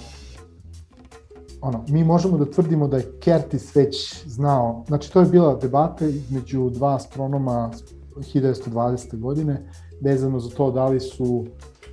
ono, 1.61 1.85
mi 1.89 2.05
možemo 2.05 2.39
da 2.39 2.51
tvrdimo 2.51 2.89
da 2.89 2.97
je 2.97 3.19
Kertis 3.21 3.77
već 3.77 4.25
znao, 4.27 4.85
znači 4.89 5.13
to 5.13 5.21
je 5.21 5.27
bila 5.27 5.55
debata 5.55 6.07
između 6.07 6.71
dva 6.71 6.95
astronoma 6.95 7.71
1920. 8.17 9.21
godine, 9.21 9.71
vezano 10.01 10.41
za 10.41 10.51
to 10.51 10.71
da 10.71 10.87
li 10.87 11.01
su 11.01 11.47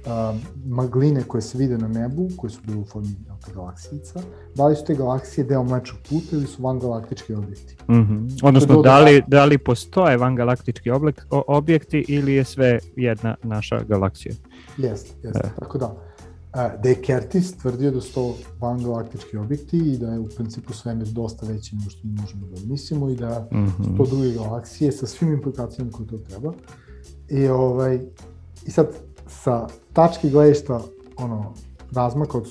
uh, 0.06 0.36
magline 0.65 1.23
koje 1.23 1.41
se 1.41 1.57
vide 1.57 1.77
na 1.77 1.88
nebu, 1.88 2.30
koje 2.38 2.52
su 2.52 2.60
bile 2.65 2.77
u 2.77 2.86
formi 2.86 3.15
galaksijica, 3.53 4.22
da 4.56 4.68
li 4.68 4.76
su 4.76 4.86
te 4.86 4.95
galaksije 4.95 5.45
deo 5.45 5.64
mlečnog 5.64 6.02
puta 6.10 6.27
ili 6.32 6.48
su 6.48 6.64
vangalaktički 6.64 7.34
objekti. 7.34 7.76
Mm 7.90 7.94
-hmm. 7.94 8.40
Odnosno, 8.44 8.82
da 8.82 8.99
li, 8.99 9.23
da 9.27 9.45
li 9.45 9.57
postoje 9.57 10.18
vangalaktički 10.18 10.91
objek, 10.91 11.26
objekti 11.30 12.06
ili 12.07 12.34
je 12.34 12.44
sve 12.44 12.80
jedna 12.95 13.36
naša 13.44 13.84
galaksija? 13.84 14.36
Jeste, 14.77 15.11
jeste, 15.23 15.48
e. 15.48 15.60
tako 15.60 15.77
da. 15.77 15.95
Da 16.84 16.90
je 16.90 17.02
tvrdio 17.61 17.91
da 17.91 18.02
su 18.02 18.14
to 18.14 18.36
vangalaktički 18.60 19.38
objekti 19.38 19.77
i 19.77 19.98
da 19.98 20.07
je 20.07 20.19
u 20.19 20.27
principu 20.36 20.73
svemir 20.73 21.07
dosta 21.07 21.45
veći 21.45 21.76
nego 21.76 21.90
što 21.90 22.07
mi 22.07 22.14
možemo 22.22 22.48
da 22.48 22.61
mislimo 22.65 23.10
i 23.10 23.15
da 23.15 23.48
mm 23.52 23.57
-hmm. 23.57 23.84
su 23.84 23.98
to 23.98 24.06
druge 24.06 24.34
galaksije 24.34 24.91
sa 24.91 25.07
svim 25.07 25.34
implikacijama 25.34 25.91
koje 25.91 26.07
to 26.07 26.18
treba. 26.18 26.53
I, 27.30 27.48
ovaj, 27.48 27.99
I 28.65 28.72
sad, 28.72 28.88
sa 29.44 29.68
tačke 29.94 30.30
gledišta 30.30 30.82
ono, 31.18 31.53
razmaka 31.91 32.38
od 32.38 32.48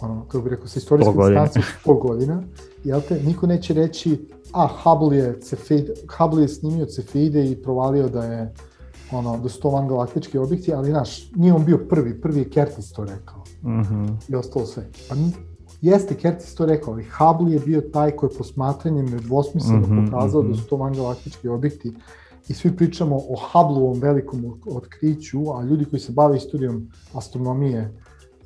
ono, 0.00 0.24
kako 0.24 0.42
bih 0.42 0.50
rekao, 0.50 0.66
sa 0.66 0.78
istorijskog 0.78 1.16
distanca 1.16 1.60
pol 1.84 1.94
godina, 1.94 2.42
jel 2.84 3.00
te, 3.08 3.22
niko 3.22 3.46
neće 3.46 3.74
reći, 3.74 4.28
a 4.52 4.68
Hubble 4.82 5.18
je, 5.18 5.40
Cefeid, 5.40 5.90
Hubble 6.18 6.42
je 6.42 6.48
snimio 6.48 6.86
Cefeide 6.86 7.50
i 7.50 7.62
provalio 7.62 8.08
da 8.08 8.24
je 8.24 8.54
ono, 9.12 9.38
da 9.38 9.48
su 9.48 9.60
to 9.60 9.70
vangalaktički 9.70 10.38
objekti, 10.38 10.74
ali 10.74 10.90
znaš, 10.90 11.32
nije 11.34 11.52
on 11.52 11.64
bio 11.64 11.78
prvi, 11.88 12.20
prvi 12.20 12.38
je 12.38 12.50
Kertis 12.50 12.92
to 12.92 13.04
rekao. 13.04 13.44
Mm 13.62 13.82
-hmm. 13.82 14.16
I 14.28 14.34
ostalo 14.34 14.66
sve. 14.66 14.88
Pa 15.08 15.14
jeste 15.80 16.14
Kertis 16.14 16.54
to 16.54 16.66
rekao, 16.66 16.92
ali 16.92 17.04
Hubble 17.04 17.54
je 17.54 17.60
bio 17.60 17.80
taj 17.80 18.10
koji 18.10 18.30
je 18.30 18.38
posmatranjem 18.38 19.06
nedvosmisleno 19.06 19.86
mm 19.86 19.90
-hmm, 19.90 20.10
pokazao 20.10 20.42
mm 20.42 20.46
-hmm. 20.46 20.50
da 20.50 20.56
su 20.56 20.66
to 20.68 20.76
vangalaktički 20.76 21.48
objekti 21.48 21.94
i 22.48 22.54
svi 22.54 22.76
pričamo 22.76 23.16
o 23.16 23.36
Hubble-ovom 23.52 24.00
velikom 24.02 24.60
otkriću, 24.66 25.38
a 25.56 25.64
ljudi 25.64 25.84
koji 25.84 26.00
se 26.00 26.12
bave 26.12 26.36
istorijom 26.36 26.88
astronomije 27.14 27.92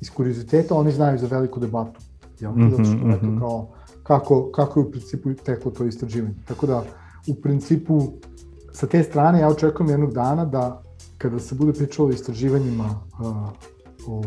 iz 0.01 0.09
kurioziteta, 0.09 0.75
oni 0.75 0.91
znaju 0.91 1.17
za 1.17 1.27
veliku 1.27 1.59
debatu. 1.59 1.99
Jel? 2.39 2.51
Mm 2.51 2.55
-hmm, 2.55 2.71
Zato 2.71 2.83
što, 2.83 2.93
mm 2.93 3.11
-hmm. 3.11 3.39
kao, 3.39 3.67
kako, 4.03 4.51
kako 4.51 4.79
je 4.79 4.85
u 4.85 4.91
principu 4.91 5.33
teklo 5.33 5.71
to 5.71 5.85
istraživanje. 5.85 6.35
Tako 6.47 6.67
da, 6.67 6.83
u 7.27 7.35
principu, 7.35 8.01
sa 8.71 8.87
te 8.87 9.03
strane 9.03 9.39
ja 9.39 9.47
očekujem 9.47 9.89
jednog 9.89 10.13
dana 10.13 10.45
da 10.45 10.81
kada 11.17 11.39
se 11.39 11.55
bude 11.55 11.73
pričalo 11.73 12.07
o 12.07 12.11
istraživanjima 12.11 13.01
uh, 13.19 13.27
o, 14.07 14.21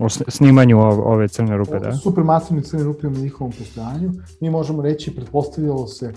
o, 0.00 0.04
o 0.04 0.08
snimanju 0.08 0.80
ove 0.80 1.28
crne 1.28 1.56
rupe, 1.56 1.78
da? 1.78 1.92
Supermasivne 1.92 2.62
crne 2.62 2.84
rupe 2.84 3.06
u 3.06 3.10
njihovom 3.10 3.52
postojanju, 3.58 4.12
mi 4.40 4.50
možemo 4.50 4.82
reći, 4.82 5.14
pretpostavljalo 5.14 5.86
se 5.86 6.12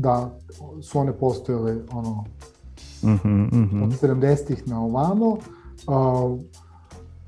da 0.00 0.30
su 0.82 0.98
one 0.98 1.12
postojale 1.12 1.76
ono, 1.92 2.24
mm 3.02 3.08
-hmm, 3.08 3.54
mm 3.54 3.70
-hmm. 3.72 3.84
od 3.84 3.90
70-ih 4.00 4.68
na 4.68 4.80
ovamo, 4.80 5.26
uh, 5.28 6.40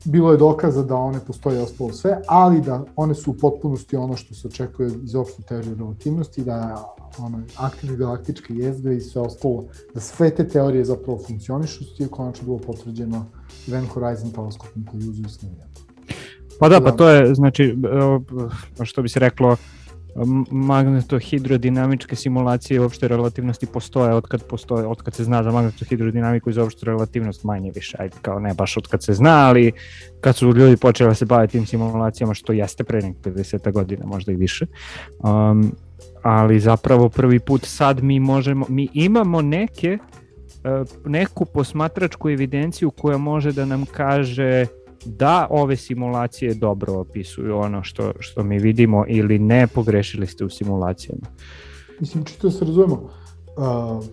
bilo 0.04 0.32
je 0.32 0.38
dokaza 0.38 0.82
da 0.82 0.96
one 0.96 1.20
postoje 1.26 1.62
ostalo 1.62 1.92
sve, 1.92 2.20
ali 2.26 2.60
da 2.60 2.84
one 2.96 3.14
su 3.14 3.30
u 3.30 3.34
potpunosti 3.34 3.96
ono 3.96 4.16
što 4.16 4.34
se 4.34 4.48
očekuje 4.48 4.90
iz 5.04 5.14
opšte 5.14 5.42
teorije 5.42 5.74
relativnosti, 5.74 6.44
da 6.44 6.84
ono, 7.18 7.42
aktivne 7.56 7.96
galaktičke 7.96 8.54
jezgre 8.54 8.96
i 8.96 9.00
sve 9.00 9.22
ostalo, 9.22 9.64
da 9.94 10.00
sve 10.00 10.30
te 10.30 10.48
teorije 10.48 10.84
zapravo 10.84 11.18
funkcionišu, 11.26 11.84
što 11.84 12.02
je 12.02 12.08
konačno 12.08 12.44
bilo 12.44 12.58
potvrđeno 12.58 13.26
Event 13.68 13.88
Horizon 13.88 14.30
teleskopom 14.30 14.84
koji 14.90 15.08
uzuju 15.08 15.28
snimljeno. 15.28 15.70
Pa 16.58 16.68
da, 16.68 16.80
pa 16.80 16.92
to 16.92 17.08
je, 17.08 17.34
znači, 17.34 17.76
što 18.82 19.02
bi 19.02 19.08
se 19.08 19.20
reklo, 19.20 19.56
magnetohidrodinamičke 20.50 22.16
simulacije 22.16 22.80
opšte 22.80 23.08
relativnosti 23.08 23.66
postoje 23.66 24.14
od 24.14 24.26
kad 24.26 24.42
postoje, 24.44 24.86
od 24.86 25.02
kad 25.02 25.14
se 25.14 25.24
zna 25.24 25.42
za 25.42 25.50
magnetohidrodinamiku 25.50 26.50
i 26.50 26.52
za 26.52 26.64
opštu 26.64 26.86
relativnost 26.86 27.44
manje 27.44 27.72
više, 27.74 27.96
ajde 28.00 28.16
kao 28.22 28.40
ne 28.40 28.54
baš 28.54 28.76
od 28.76 28.86
kad 28.86 29.02
se 29.02 29.12
zna, 29.12 29.48
ali 29.48 29.72
kad 30.20 30.36
su 30.36 30.52
ljudi 30.52 30.76
počeli 30.76 31.10
da 31.10 31.14
se 31.14 31.24
baviti 31.24 31.52
tim 31.52 31.66
simulacijama, 31.66 32.34
što 32.34 32.52
jeste 32.52 32.84
pre 32.84 33.02
nek 33.02 33.16
50 33.22 33.72
godina, 33.72 34.06
možda 34.06 34.32
i 34.32 34.36
više, 34.36 34.66
um, 35.18 35.72
ali 36.22 36.60
zapravo 36.60 37.08
prvi 37.08 37.38
put 37.38 37.64
sad 37.64 38.02
mi 38.02 38.20
možemo, 38.20 38.66
mi 38.68 38.88
imamo 38.94 39.42
neke 39.42 39.98
uh, 40.64 41.10
neku 41.10 41.44
posmatračku 41.44 42.30
evidenciju 42.30 42.90
koja 42.90 43.18
može 43.18 43.52
da 43.52 43.64
nam 43.64 43.86
kaže 43.86 44.66
da 45.04 45.46
ove 45.50 45.76
simulacije 45.76 46.54
dobro 46.54 46.94
opisuju 46.94 47.56
ono 47.56 47.82
što, 47.82 48.12
što 48.18 48.42
mi 48.42 48.58
vidimo 48.58 49.04
ili 49.08 49.38
ne 49.38 49.66
pogrešili 49.66 50.26
ste 50.26 50.44
u 50.44 50.50
simulacijama. 50.50 51.26
Mislim, 52.00 52.24
čisto 52.24 52.48
da 52.48 52.52
se 52.52 52.64
razumemo, 52.64 52.94
uh, 52.94 54.04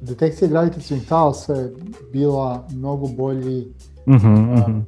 detekcija 0.00 0.48
gravitacijnih 0.48 1.08
talasa 1.08 1.54
je 1.54 1.72
bila 2.12 2.66
mnogo 2.72 3.06
bolji 3.06 3.66
uh 4.06 4.14
-huh, 4.14 4.52
uh, 4.52 4.66
-huh. 4.66 4.82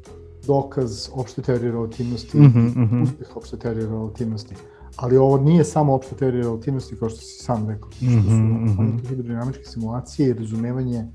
dokaz 0.46 1.08
opšte 1.14 1.42
teorije 1.42 1.72
relativnosti, 1.72 2.38
uh 2.38 2.44
-huh, 2.44 2.68
uh 2.68 2.90
-huh. 2.90 3.02
uspeh 3.02 3.36
opšte 3.36 3.56
teorije 3.56 3.86
relativnosti. 3.86 4.54
Ali 4.96 5.16
ovo 5.16 5.38
nije 5.38 5.64
samo 5.64 5.94
opšte 5.94 6.14
teorije 6.14 6.42
relativnosti, 6.42 6.96
kao 6.96 7.08
što 7.08 7.18
si 7.18 7.44
sam 7.44 7.68
rekao. 7.68 7.90
Što 7.90 8.04
su 8.04 8.08
uh 8.08 8.14
-huh, 8.16 9.08
hidrodinamičke 9.08 9.64
simulacije 9.64 10.28
i 10.28 10.32
razumevanje 10.32 11.06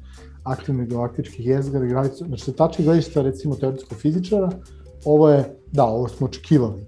aktivnih 0.51 0.89
galaktičkih 0.89 1.47
jezgara 1.47 1.85
i 1.85 1.89
gravica. 1.89 2.25
Znači, 2.25 2.43
sa 2.43 2.51
tačke 2.51 2.83
gledišta, 2.83 3.21
recimo, 3.21 3.55
teoretskog 3.55 3.97
fizičara, 3.97 4.49
ovo 5.05 5.29
je, 5.29 5.57
da, 5.71 5.83
ovo 5.83 6.07
smo 6.07 6.27
očekivali, 6.27 6.85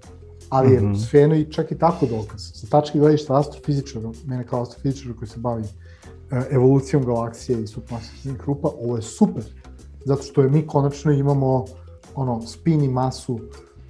ali 0.48 0.72
je 0.72 0.80
mm 0.80 0.84
-hmm. 0.84 1.06
Sfeno 1.06 1.34
i 1.34 1.52
čak 1.52 1.72
i 1.72 1.78
tako 1.78 2.06
dokaz. 2.06 2.50
Sa 2.54 2.66
tačke 2.66 2.98
gledišta 2.98 3.38
astrofizičara, 3.38 4.10
mene 4.26 4.46
kao 4.46 4.62
astrofizičara 4.62 5.14
koji 5.14 5.28
se 5.28 5.40
bavi 5.40 5.62
e, 5.62 6.42
evolucijom 6.50 7.04
galaksije 7.04 7.62
i 7.62 7.66
supermasivnih 7.66 8.40
grupa, 8.40 8.68
ovo 8.68 8.96
je 8.96 9.02
super, 9.02 9.44
zato 10.04 10.22
što 10.22 10.42
je 10.42 10.50
mi 10.50 10.66
konačno 10.66 11.12
imamo 11.12 11.64
ono, 12.14 12.42
spin 12.46 12.82
i 12.82 12.88
masu 12.88 13.40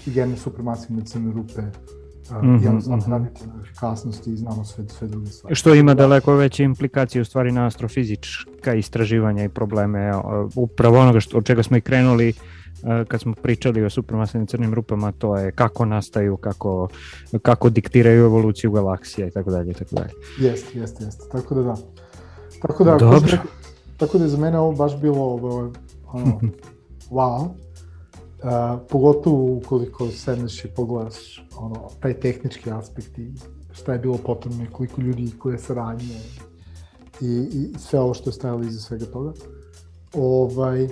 jedne 0.06 0.36
supermasivne 0.36 1.04
crne 1.04 1.32
rupe 1.32 1.62
mm 2.30 2.58
-hmm, 2.58 2.96
mm 2.96 3.00
-hmm. 3.00 3.26
efikasnosti 3.62 4.32
i 4.32 4.36
znamo 4.36 4.64
sve, 4.64 4.88
sve 4.88 5.08
druge 5.08 5.26
stvari. 5.26 5.54
Što 5.54 5.74
ima 5.74 5.94
daleko 5.94 6.34
veće 6.34 6.64
implikacije 6.64 7.22
u 7.22 7.24
stvari 7.24 7.52
na 7.52 7.66
astrofizička 7.66 8.74
istraživanja 8.74 9.44
i 9.44 9.48
probleme 9.48 10.12
upravo 10.56 10.98
onoga 10.98 11.20
što, 11.20 11.38
od 11.38 11.46
čega 11.46 11.62
smo 11.62 11.76
i 11.76 11.80
krenuli 11.80 12.32
kad 13.08 13.20
smo 13.20 13.34
pričali 13.34 13.84
o 13.84 13.90
supermasivnim 13.90 14.46
crnim 14.46 14.74
rupama, 14.74 15.12
to 15.12 15.36
je 15.36 15.52
kako 15.52 15.84
nastaju, 15.84 16.36
kako, 16.36 16.88
kako 17.42 17.70
diktiraju 17.70 18.24
evoluciju 18.24 18.70
galaksija 18.70 19.26
i 19.26 19.30
tako 19.30 19.50
dalje 19.50 19.70
i 19.70 19.74
tako 19.74 19.94
dalje. 19.94 20.10
Jeste, 20.40 20.78
jeste, 20.78 21.04
jeste. 21.04 21.24
Tako 21.32 21.54
da 21.54 21.62
da. 21.62 21.76
Tako 22.62 22.84
da, 22.84 22.96
Dobro. 22.98 23.38
tako 23.96 24.18
da 24.18 24.24
je 24.24 24.30
za 24.30 24.38
mene 24.38 24.58
ovo 24.58 24.72
baš 24.72 25.00
bilo 25.00 25.18
ovo, 25.18 25.72
ono, 26.06 26.40
wow. 27.10 27.48
Uh, 28.42 28.80
pogotovo 28.88 29.56
ukoliko 29.56 30.08
sedneš 30.08 30.64
i 30.64 30.68
pogledaš 30.68 31.46
ono, 31.56 31.88
taj 32.00 32.20
tehnički 32.20 32.70
aspekt 32.70 33.18
i 33.18 33.32
šta 33.72 33.92
je 33.92 33.98
bilo 33.98 34.16
potrebno 34.16 34.64
i 34.64 34.72
koliko 34.72 35.00
ljudi 35.00 35.32
koje 35.38 35.58
saradnje 35.58 36.16
i, 37.20 37.48
i 37.52 37.78
sve 37.78 38.00
ovo 38.00 38.14
što 38.14 38.30
je 38.30 38.34
stajalo 38.34 38.62
iza 38.62 38.80
svega 38.80 39.06
toga. 39.06 39.32
Ovaj, 40.14 40.88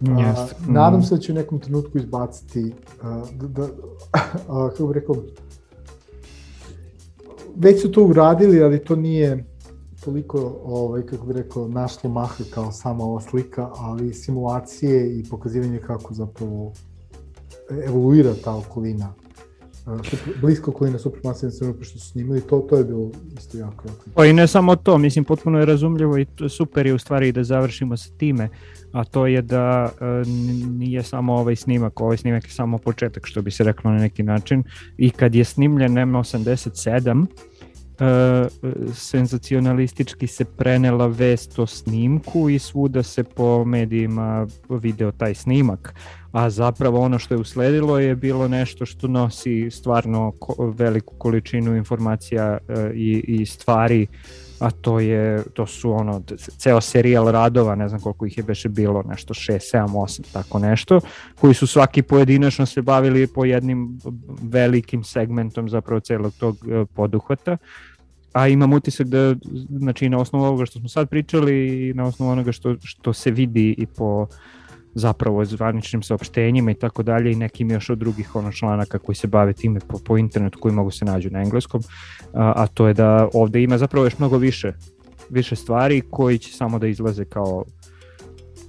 Yes. 0.00 0.42
Uh, 0.42 0.68
nadam 0.68 1.02
se 1.02 1.14
da 1.14 1.20
će 1.20 1.32
u 1.32 1.34
nekom 1.34 1.58
trenutku 1.60 1.98
izbaciti 1.98 2.64
uh, 2.64 3.30
da, 3.34 3.46
da 3.48 3.62
uh, 4.48 4.70
kako 4.70 4.86
bih 4.86 4.94
rekao 4.94 5.16
već 7.56 7.82
su 7.82 7.92
to 7.92 8.04
uradili, 8.04 8.62
ali 8.62 8.84
to 8.84 8.96
nije 8.96 9.44
toliko, 10.04 10.60
ovaj, 10.64 11.02
kako 11.02 11.26
bih 11.26 11.36
rekao, 11.36 11.68
našlo 11.68 12.10
maha 12.10 12.44
kao 12.50 12.72
sama 12.72 13.04
ova 13.04 13.20
slika, 13.20 13.70
ali 13.76 14.14
simulacije 14.14 15.18
i 15.18 15.24
pokazivanje 15.30 15.78
kako 15.78 16.14
zapravo 16.14 16.72
evoluira 17.86 18.34
ta 18.44 18.56
okolina 18.56 19.14
blisko 20.40 20.70
okolina 20.70 20.98
supermasivne 20.98 21.54
crnope 21.54 21.84
što 21.84 21.98
su 21.98 22.10
snimali, 22.10 22.40
to, 22.40 22.58
to 22.58 22.76
je 22.76 22.84
bilo 22.84 23.10
isto 23.38 23.58
jako, 23.58 23.88
jako. 23.88 24.04
Pa 24.14 24.26
i 24.26 24.32
ne 24.32 24.46
samo 24.46 24.76
to, 24.76 24.98
mislim, 24.98 25.24
potpuno 25.24 25.58
je 25.58 25.66
razumljivo 25.66 26.18
i 26.18 26.26
super 26.48 26.86
je 26.86 26.94
u 26.94 26.98
stvari 26.98 27.32
da 27.32 27.44
završimo 27.44 27.96
sa 27.96 28.10
time, 28.18 28.48
a 28.92 29.04
to 29.04 29.26
je 29.26 29.42
da 29.42 29.90
e, 30.00 30.04
nije 30.68 31.02
samo 31.02 31.34
ovaj 31.34 31.56
snimak, 31.56 32.00
ovaj 32.00 32.16
snimak 32.16 32.44
je 32.44 32.50
samo 32.50 32.78
početak, 32.78 33.26
što 33.26 33.42
bi 33.42 33.50
se 33.50 33.64
reklo 33.64 33.90
na 33.90 33.98
neki 33.98 34.22
način, 34.22 34.64
i 34.96 35.10
kad 35.10 35.34
je 35.34 35.44
snimljen 35.44 35.92
M87, 35.92 37.26
e, 37.26 37.26
senzacionalistički 38.94 40.26
se 40.26 40.44
prenela 40.44 41.06
vest 41.06 41.58
o 41.58 41.66
snimku 41.66 42.48
i 42.50 42.58
svuda 42.58 43.02
se 43.02 43.24
po 43.24 43.64
medijima 43.64 44.46
video 44.68 45.12
taj 45.12 45.34
snimak 45.34 45.94
a 46.32 46.50
zapravo 46.50 47.00
ono 47.00 47.18
što 47.18 47.34
je 47.34 47.40
usledilo 47.40 47.98
je 47.98 48.16
bilo 48.16 48.48
nešto 48.48 48.86
što 48.86 49.08
nosi 49.08 49.70
stvarno 49.70 50.32
veliku 50.58 51.14
količinu 51.18 51.76
informacija 51.76 52.58
e, 52.68 52.90
i, 52.94 53.24
i 53.26 53.46
stvari 53.46 54.06
a 54.64 54.70
to 54.70 55.00
je 55.00 55.42
to 55.54 55.66
su 55.66 55.92
ono 55.92 56.22
ceo 56.58 56.80
serijal 56.80 57.28
radova, 57.30 57.74
ne 57.74 57.88
znam 57.88 58.00
koliko 58.00 58.26
ih 58.26 58.38
je 58.38 58.44
beše 58.44 58.68
bilo, 58.68 59.02
nešto 59.02 59.34
6, 59.34 59.76
7, 59.76 59.86
8, 59.88 60.32
tako 60.32 60.58
nešto, 60.58 61.00
koji 61.40 61.54
su 61.54 61.66
svaki 61.66 62.02
pojedinačno 62.02 62.66
se 62.66 62.82
bavili 62.82 63.26
po 63.26 63.44
jednim 63.44 63.98
velikim 64.42 65.04
segmentom 65.04 65.68
zapravo 65.68 66.00
celog 66.00 66.32
tog 66.38 66.56
e, 66.56 66.84
poduhvata. 66.94 67.56
A 68.32 68.48
imam 68.48 68.72
utisak 68.72 69.06
da 69.06 69.34
znači 69.68 70.08
na 70.08 70.18
osnovu 70.18 70.44
ovoga 70.44 70.66
što 70.66 70.78
smo 70.78 70.88
sad 70.88 71.08
pričali 71.08 71.88
i 71.88 71.94
na 71.94 72.04
osnovu 72.04 72.32
onoga 72.32 72.52
što, 72.52 72.76
što 72.82 73.12
se 73.12 73.30
vidi 73.30 73.74
i 73.78 73.86
po 73.86 74.22
uh, 74.22 74.28
zapravo 74.94 75.44
zvaničnim 75.44 76.02
saopštenjima 76.02 76.70
i 76.70 76.74
tako 76.74 77.02
dalje 77.02 77.32
i 77.32 77.36
nekim 77.36 77.70
još 77.70 77.90
od 77.90 77.98
drugih 77.98 78.36
ono 78.36 78.52
članaka 78.52 78.98
koji 78.98 79.16
se 79.16 79.26
bave 79.26 79.52
time 79.52 79.80
po, 79.80 79.98
po 79.98 80.18
internetu 80.18 80.58
koji 80.58 80.74
mogu 80.74 80.90
se 80.90 81.04
nađu 81.04 81.30
na 81.30 81.42
engleskom, 81.42 81.82
a, 82.32 82.52
a 82.56 82.66
to 82.66 82.86
je 82.86 82.94
da 82.94 83.28
ovde 83.34 83.62
ima 83.62 83.78
zapravo 83.78 84.06
još 84.06 84.18
mnogo 84.18 84.38
više 84.38 84.72
više 85.30 85.56
stvari 85.56 86.02
koji 86.10 86.38
će 86.38 86.52
samo 86.52 86.78
da 86.78 86.86
izlaze 86.86 87.24
kao 87.24 87.64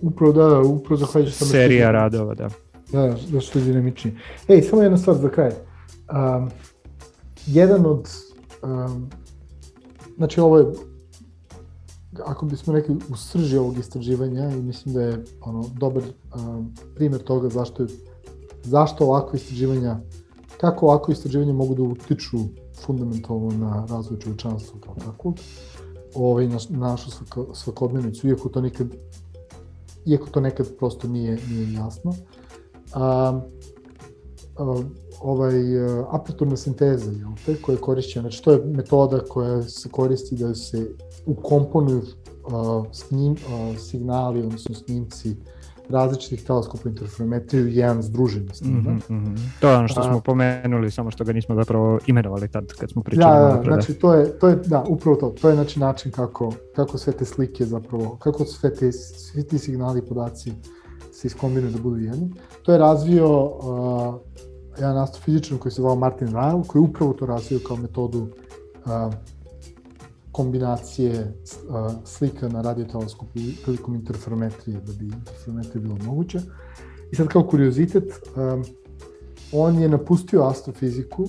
upravo 0.02 0.34
da, 0.34 0.50
da 0.50 0.60
upravo 0.60 0.98
zahvaljujući 0.98 1.46
serija 1.46 1.92
radova, 1.92 2.34
da. 2.34 2.50
Da, 2.92 3.16
da 3.32 3.42
što 3.42 3.60
je 3.60 3.66
dinamičniji. 3.66 4.16
Ej, 4.48 4.62
samo 4.62 4.82
jedna 4.82 4.98
stvar 4.98 5.16
za 5.16 5.30
kraj. 5.30 5.50
Um, 5.50 6.50
jedan 7.48 7.86
od 7.86 8.10
um, 8.64 9.10
znači 10.18 10.40
ovo 10.40 10.58
je 10.58 10.66
ako 12.26 12.46
bismo 12.46 12.74
rekli 12.74 12.96
u 13.10 13.16
srži 13.16 13.58
ovog 13.58 13.78
istraživanja 13.78 14.52
i 14.52 14.62
mislim 14.62 14.96
da 14.96 15.02
je 15.02 15.24
ono 15.42 15.66
dobar 15.80 16.04
um, 16.04 16.74
primer 16.96 17.24
toga 17.24 17.50
zašto 17.50 17.84
je 17.84 17.90
zašto 18.64 19.06
ovako 19.06 19.36
istraživanja 19.36 20.00
kako 20.58 20.86
ovako 20.86 21.12
istraživanja 21.12 21.54
mogu 21.54 21.76
da 21.76 21.84
utiču 21.84 22.38
fundamentalno 22.86 23.52
na 23.52 23.86
razvoj 23.90 24.20
čovečanstva 24.20 24.80
kao 24.80 24.96
tako 25.06 25.34
ovaj, 26.16 26.48
na, 26.48 26.58
na 26.70 26.80
našu 26.80 27.10
svakodnevnicu, 27.54 28.28
iako 28.28 28.50
to 28.50 28.62
nikad 28.62 28.88
iako 30.06 30.30
to 30.30 30.40
nekad 30.40 30.68
prosto 30.78 31.08
nije, 31.08 31.40
nije 31.50 31.74
jasno. 31.74 32.14
A, 32.94 33.40
a, 34.58 34.84
ovaj, 35.22 35.56
aperturna 36.12 36.58
sinteza, 36.58 37.12
jel 37.12 37.30
te, 37.46 37.62
koja 37.62 37.74
je 37.74 37.82
korišćena, 37.82 38.22
znači 38.22 38.44
to 38.44 38.52
je 38.52 38.66
metoda 38.66 39.20
koja 39.20 39.64
se 39.64 39.90
koristi 39.90 40.36
da 40.36 40.56
se 40.56 40.90
ukomponuju 41.26 41.98
uh, 41.98 42.86
snim, 42.92 43.32
uh, 43.32 43.78
signali, 43.78 44.40
odnosno 44.40 44.76
snimci 44.76 45.36
različitih 45.90 46.44
teleskopa 46.44 46.90
interferometriju 46.90 47.68
jedan 47.68 48.02
združeni 48.02 48.50
snimak. 48.54 48.86
Mm 48.86 49.00
-hmm, 49.00 49.20
mm 49.20 49.36
-hmm. 49.36 49.50
To 49.60 49.70
je 49.70 49.78
ono 49.78 49.88
što 49.88 50.04
smo 50.04 50.20
pomenuli, 50.20 50.92
samo 50.92 51.12
što 51.12 51.24
ga 51.24 51.34
nismo 51.34 51.56
zapravo 51.56 52.00
imenovali 52.08 52.48
tad 52.48 52.74
kad 52.74 52.92
smo 52.92 53.04
pričali. 53.04 53.54
Da, 53.54 53.58
da, 53.58 53.64
znači 53.64 53.94
to 53.94 54.14
je, 54.14 54.40
to 54.40 54.48
je, 54.48 54.56
da, 54.56 54.84
upravo 54.88 55.16
to, 55.16 55.30
to 55.30 55.50
je 55.50 55.56
znači 55.56 55.80
način 55.80 56.12
kako, 56.12 56.54
kako 56.76 56.98
sve 56.98 57.14
te 57.14 57.26
slike 57.26 57.66
zapravo, 57.66 58.18
kako 58.20 58.46
sve 58.46 58.74
te, 58.74 58.92
svi 58.92 59.44
ti 59.44 59.60
signali 59.60 60.00
i 60.00 60.08
podaci 60.10 60.52
se 61.12 61.28
iskombinuju 61.28 61.72
da 61.72 61.80
budu 61.80 61.98
jedni. 61.98 62.32
To 62.64 62.72
je 62.72 62.78
razvio 62.78 63.44
uh, 63.44 64.16
jedan 64.80 64.98
astrofizičar 64.98 65.58
koji 65.58 65.72
se 65.72 65.82
zvao 65.82 65.96
Martin 65.96 66.28
Ryle, 66.28 66.68
koji 66.68 66.82
upravo 66.82 67.14
to 67.14 67.26
razvio 67.26 67.60
kao 67.68 67.78
metodu 67.78 68.20
uh, 68.20 69.14
kombinacije 70.36 71.34
slika 72.06 72.49
na 72.49 72.62
radioteleskopu 72.62 73.40
prilikom 73.64 73.95
interferometrije, 73.95 74.82
da 74.82 74.94
bi 74.94 75.06
interferometrija 75.06 75.82
bilo 75.82 75.98
moguće. 76.06 76.41
I 77.12 77.16
sad 77.16 77.28
kao 77.28 77.44
kuriozitet, 77.44 78.03
on 79.52 79.80
je 79.80 79.90
napustio 79.90 80.44
astrofiziku 80.44 81.28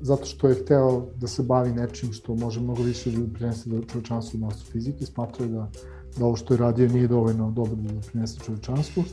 zato 0.00 0.24
što 0.24 0.48
je 0.48 0.54
hteo 0.54 1.06
da 1.16 1.26
se 1.26 1.42
bavi 1.42 1.72
nečim 1.72 2.12
što 2.12 2.34
može 2.34 2.60
mnogo 2.60 2.82
više 2.82 3.10
da 3.10 3.34
prinese 3.34 3.70
do 3.70 3.82
čovečanstvu 3.82 4.38
na 4.40 4.48
astrofizike, 4.48 5.06
smatrao 5.06 5.46
je 5.46 5.52
da, 5.52 5.70
da 6.18 6.24
ovo 6.24 6.36
što 6.36 6.54
je 6.54 6.58
radio 6.58 6.88
nije 6.88 7.08
dovoljno 7.08 7.50
dobro 7.50 7.74
da 7.74 8.00
prinese 8.12 8.38
čovečanstvu 8.44 9.04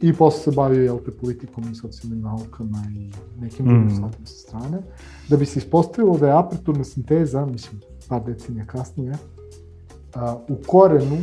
i 0.00 0.12
posle 0.12 0.42
se 0.42 0.50
bavio 0.50 0.82
jel 0.82 0.98
te 1.04 1.10
politikom 1.10 1.64
i 1.72 1.74
socijalnim 1.74 2.20
naukama 2.20 2.82
i 2.96 3.10
nekim 3.40 3.66
mm. 3.66 3.68
drugim 3.68 3.90
stvarima 3.90 4.26
sa 4.26 4.34
strane, 4.34 4.78
da 5.28 5.36
bi 5.36 5.46
se 5.46 5.58
ispostavilo 5.58 6.18
da 6.18 6.26
je 6.26 6.38
aperturna 6.38 6.84
sinteza, 6.84 7.46
mislim, 7.46 7.80
par 8.08 8.24
decenija 8.24 8.66
kasnije, 8.66 9.14
a, 10.14 10.36
u 10.48 10.56
korenu 10.66 11.18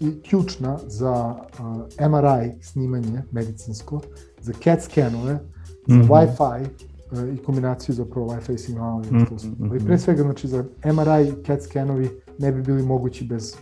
i 0.00 0.22
ključna 0.22 0.78
za 0.86 1.14
a, 1.58 2.08
MRI 2.08 2.62
snimanje 2.62 3.22
medicinsko, 3.32 4.00
za 4.40 4.52
CAT 4.64 4.82
scanove, 4.82 5.38
za 5.86 5.94
mm 5.94 6.02
-hmm. 6.02 6.08
Wi-Fi 6.08 6.66
a, 7.10 7.26
i 7.34 7.36
kombinaciju 7.36 7.94
zapravo 7.94 8.28
Wi-Fi 8.28 8.58
signala. 8.58 8.98
Mm 8.98 9.04
-hmm. 9.04 9.76
I 9.76 9.84
pre 9.84 9.98
svega, 9.98 10.22
znači, 10.22 10.48
za 10.48 10.64
MRI 10.84 11.28
i 11.28 11.44
CAT 11.46 11.62
scanovi 11.62 12.10
ne 12.38 12.52
bi 12.52 12.62
bili 12.62 12.82
mogući 12.82 13.24
bez 13.24 13.54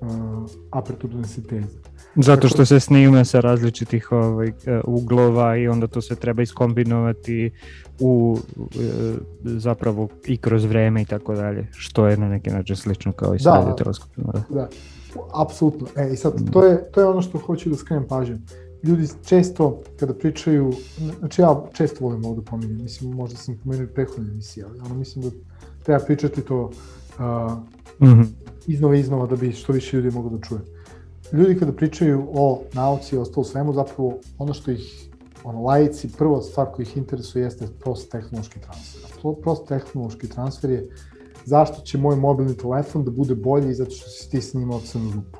uh, 0.00 0.08
aperturne 0.70 1.24
sinteze. 1.24 1.89
Zato 2.16 2.48
što 2.48 2.66
se 2.66 2.80
snima 2.80 3.24
sa 3.24 3.40
različitih 3.40 4.12
ovaj, 4.12 4.48
e, 4.48 4.52
uglova 4.84 5.56
i 5.56 5.68
onda 5.68 5.86
to 5.86 6.02
se 6.02 6.16
treba 6.16 6.42
iskombinovati 6.42 7.50
u 8.00 8.38
e, 8.58 9.14
zapravo 9.44 10.08
i 10.26 10.36
kroz 10.36 10.64
vreme 10.64 11.02
i 11.02 11.04
tako 11.04 11.34
dalje, 11.34 11.66
što 11.72 12.06
je 12.06 12.16
na 12.16 12.28
neki 12.28 12.50
način 12.50 12.76
slično 12.76 13.12
kao 13.12 13.34
i 13.34 13.38
sa 13.38 13.64
da, 13.64 13.76
teleskopima. 13.76 14.32
Da, 14.32 14.42
da, 14.54 14.68
apsolutno. 15.34 15.86
E, 15.96 16.12
i 16.12 16.16
sad, 16.16 16.52
to 16.52 16.64
je, 16.64 16.90
to 16.90 17.00
je 17.00 17.06
ono 17.06 17.22
što 17.22 17.38
hoću 17.38 17.70
da 17.70 17.76
skrenem 17.76 18.08
pažnju. 18.08 18.38
Ljudi 18.82 19.08
često, 19.24 19.80
kada 20.00 20.14
pričaju, 20.14 20.72
znači 21.18 21.42
ja 21.42 21.62
često 21.72 22.04
volim 22.04 22.24
ovo 22.24 22.34
da 22.34 22.42
pominjem, 22.42 22.82
mislim, 22.82 23.10
možda 23.10 23.36
sam 23.36 23.58
pomenuo 23.62 23.84
i 23.84 23.94
prethodne 23.94 24.30
emisije, 24.30 24.66
ali 24.68 24.80
ono 24.80 24.94
mislim 24.94 25.24
da 25.24 25.30
treba 25.82 26.04
pričati 26.04 26.40
to 26.42 26.64
uh, 26.64 27.52
mm 28.00 28.12
-hmm. 28.12 28.26
iznova 28.66 28.96
i 28.96 29.00
iznova 29.00 29.26
da 29.26 29.36
bi 29.36 29.52
što 29.52 29.72
više 29.72 29.96
ljudi 29.96 30.16
mogu 30.16 30.30
da 30.30 30.46
čuje. 30.48 30.60
Ljudi 31.32 31.58
kada 31.58 31.72
pričaju 31.72 32.28
o 32.32 32.62
nauci 32.72 33.14
i 33.14 33.18
ostalo 33.18 33.44
svemu, 33.44 33.72
zapravo 33.72 34.18
ono 34.38 34.54
što 34.54 34.70
ih 34.70 35.10
ono, 35.44 35.62
lajici, 35.62 36.12
prva 36.18 36.42
stvar 36.42 36.66
koja 36.72 36.82
ih 36.82 36.96
interesuje 36.96 37.44
jeste 37.44 37.66
prost 37.80 38.10
tehnološki 38.10 38.60
transfer. 38.60 39.02
Prost 39.42 39.68
tehnološki 39.68 40.28
transfer 40.28 40.70
je 40.70 40.88
zašto 41.44 41.80
će 41.80 41.98
moj 41.98 42.16
mobilni 42.16 42.56
telefon 42.56 43.04
da 43.04 43.10
bude 43.10 43.34
bolji 43.34 43.74
zato 43.74 43.90
što 43.90 44.08
si 44.08 44.30
ti 44.30 44.40
snimao 44.40 44.80
crnu 44.80 45.12
rupu. 45.14 45.38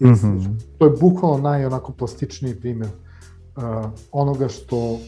Mm 0.00 0.06
-hmm. 0.06 0.60
To 0.78 0.84
je 0.84 0.96
bukvalno 1.00 1.38
naj 1.38 1.66
onako 1.66 1.92
plastičniji 1.92 2.60
primjer 2.60 2.90
uh, 2.90 3.62
onoga 4.12 4.48
što 4.48 4.98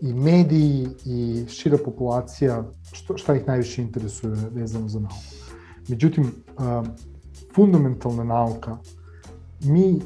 i 0.00 0.12
mediji 0.14 0.88
i 1.04 1.44
šira 1.48 1.78
populacija, 1.84 2.64
što, 2.92 3.16
šta 3.16 3.34
ih 3.34 3.46
najviše 3.46 3.82
interesuje 3.82 4.34
vezano 4.52 4.88
za 4.88 5.00
nauku. 5.00 5.16
Međutim, 5.88 6.24
uh, 6.24 6.86
fundamentalna 7.54 8.24
nauka, 8.24 8.76
mi 9.64 10.00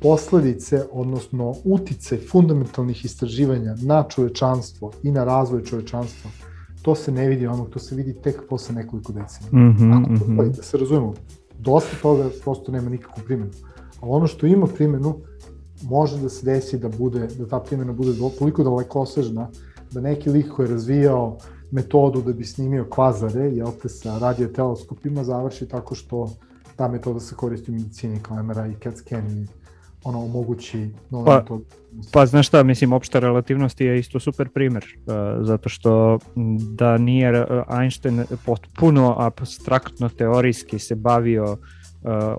posledice, 0.00 0.84
odnosno 0.92 1.54
utice 1.64 2.18
fundamentalnih 2.30 3.04
istraživanja 3.04 3.74
na 3.82 4.04
čovečanstvo 4.08 4.92
i 5.02 5.10
na 5.10 5.24
razvoj 5.24 5.64
čovečanstva, 5.64 6.30
to 6.82 6.94
se 6.94 7.12
ne 7.12 7.28
vidi 7.28 7.46
onog, 7.46 7.70
to 7.70 7.78
se 7.78 7.94
vidi 7.94 8.14
tek 8.14 8.42
posle 8.48 8.74
nekoliko 8.74 9.12
decenija. 9.12 9.50
Mm 9.52 9.76
-hmm, 9.76 10.02
Ako 10.02 10.12
mm 10.12 10.38
-hmm. 10.38 10.56
da 10.56 10.62
se 10.62 10.78
razumemo, 10.78 11.14
dosta 11.58 11.96
toga 12.02 12.30
prosto 12.44 12.72
nema 12.72 12.90
nikakvu 12.90 13.22
primjenu. 13.26 13.52
A 14.00 14.06
ono 14.06 14.26
što 14.26 14.46
ima 14.46 14.66
primjenu, 14.66 15.16
može 15.82 16.18
da 16.18 16.28
se 16.28 16.46
desi 16.46 16.78
da 16.78 16.88
bude, 16.88 17.28
da 17.38 17.46
ta 17.46 17.60
primjena 17.60 17.92
bude 17.92 18.12
toliko 18.38 18.64
daleko 18.64 19.00
osežna, 19.00 19.48
da 19.90 20.00
neki 20.00 20.30
lik 20.30 20.48
koji 20.48 20.66
je 20.66 20.72
razvijao 20.72 21.38
metodu 21.70 22.22
da 22.22 22.32
bi 22.32 22.44
snimio 22.44 22.86
kvazare, 22.90 23.50
jel 23.50 23.68
te, 23.82 23.88
sa 23.88 24.18
radioteleskopima, 24.18 25.24
završi 25.24 25.68
tako 25.68 25.94
što 25.94 26.28
ta 26.80 26.88
metoda 26.88 27.20
se 27.20 27.34
koristi 27.34 27.70
u 27.70 27.74
medicini 27.74 28.20
kao 28.22 28.42
MRI 28.42 28.72
i 28.72 28.82
CAT 28.82 28.96
scan 28.96 29.26
i 29.26 29.46
ono 30.04 30.24
omogući 30.24 30.90
nove 31.10 31.26
pa, 31.26 31.38
metode. 31.38 31.64
Pa 32.12 32.26
znaš 32.26 32.46
šta, 32.46 32.62
mislim, 32.62 32.92
opšta 32.92 33.18
relativnost 33.18 33.80
je 33.80 33.98
isto 33.98 34.20
super 34.20 34.48
primer, 34.48 34.84
uh, 34.84 35.14
zato 35.46 35.68
što 35.68 36.18
da 36.76 36.98
nije 36.98 37.46
Einstein 37.80 38.24
potpuno 38.46 39.14
abstraktno 39.18 40.08
teorijski 40.08 40.78
se 40.78 40.94
bavio 40.94 41.52
uh, 41.52 41.58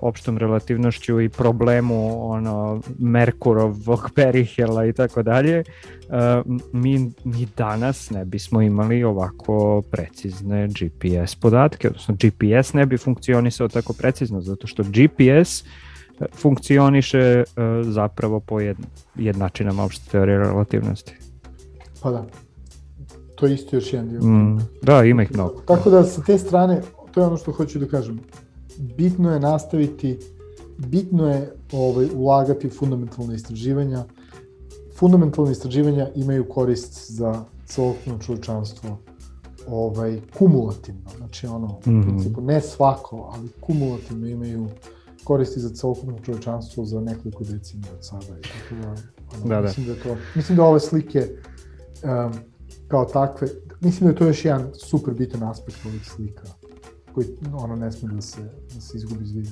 opštom 0.02 0.38
relativnošću 0.38 1.20
i 1.20 1.28
problemu 1.28 2.30
ono 2.30 2.80
Merkurovog 2.98 4.10
perihela 4.14 4.86
i 4.86 4.92
tako 4.92 5.22
dalje, 5.22 5.64
uh, 6.08 6.54
mi, 6.72 7.12
mi 7.24 7.48
danas 7.56 8.10
ne 8.10 8.24
bismo 8.24 8.62
imali 8.62 9.04
ovako 9.04 9.82
precizne 9.90 10.68
GPS 10.68 11.34
podatke, 11.34 11.88
odnosno 11.88 12.14
GPS 12.14 12.72
ne 12.72 12.86
bi 12.86 12.98
funkcionisao 12.98 13.68
tako 13.68 13.92
precizno, 13.92 14.40
zato 14.40 14.66
što 14.66 14.82
GPS 14.82 15.64
funkcioniše 16.34 17.44
uh, 17.46 17.92
zapravo 17.92 18.40
po 18.40 18.60
jed, 18.60 18.76
jednačinama 19.14 19.84
opšte 19.84 20.10
teorije 20.10 20.38
relativnosti. 20.38 21.16
Pa 22.02 22.10
da, 22.10 22.26
to 23.34 23.46
je 23.46 23.54
isto 23.54 23.76
još 23.76 23.92
jedan 23.92 24.08
dio. 24.08 24.20
Mm, 24.20 24.60
da, 24.82 25.04
ima 25.04 25.22
ih 25.22 25.32
mnogo. 25.32 25.62
Tako 25.66 25.90
da 25.90 26.04
sa 26.04 26.22
te 26.22 26.38
strane, 26.38 26.80
to 27.12 27.20
je 27.20 27.26
ono 27.26 27.36
što 27.36 27.52
hoću 27.52 27.78
da 27.78 27.86
kažem, 27.86 28.20
bitno 28.82 29.32
je 29.32 29.40
nastaviti, 29.40 30.18
bitno 30.78 31.28
je 31.28 31.54
ovaj, 31.72 32.08
ulagati 32.14 32.66
u 32.66 32.70
fundamentalne 32.70 33.34
istraživanja. 33.34 34.04
Fundamentalne 34.96 35.52
istraživanja 35.52 36.08
imaju 36.14 36.48
korist 36.48 37.10
za 37.10 37.44
celokupno 37.66 38.18
čovečanstvo 38.18 38.98
ovaj, 39.68 40.20
kumulativno, 40.38 41.10
znači 41.16 41.46
ono, 41.46 41.66
mm 41.66 41.90
-hmm. 41.90 42.02
principu, 42.02 42.40
ne 42.40 42.60
svako, 42.60 43.30
ali 43.34 43.48
kumulativno 43.60 44.26
imaju 44.26 44.68
koristi 45.24 45.60
za 45.60 45.70
celokupno 45.70 46.18
čovečanstvo 46.24 46.84
za 46.84 47.00
nekoliko 47.00 47.44
decenija 47.44 47.92
od 47.92 48.04
sada. 48.06 48.38
I 48.38 48.42
tako 48.42 48.82
da, 48.82 48.88
ono, 48.88 49.48
da, 49.48 49.60
da. 49.60 49.62
Mislim, 49.62 49.86
da 49.86 49.94
to, 49.94 50.16
mislim 50.34 50.56
da 50.56 50.64
ove 50.64 50.80
slike 50.80 51.28
um, 52.02 52.32
kao 52.88 53.04
takve, 53.04 53.48
mislim 53.80 54.06
da 54.06 54.12
je 54.12 54.16
to 54.16 54.26
još 54.26 54.44
jedan 54.44 54.70
super 54.74 55.14
bitan 55.14 55.42
aspekt 55.42 55.78
ovih 55.86 56.06
slika 56.06 56.61
koji 57.14 57.26
ono 57.52 57.76
ne 57.76 57.92
sme 57.92 58.14
da 58.14 58.22
se, 58.22 58.40
da 58.74 58.80
se 58.80 58.96
izgubi 58.96 59.24
iz 59.24 59.32
vida. 59.32 59.50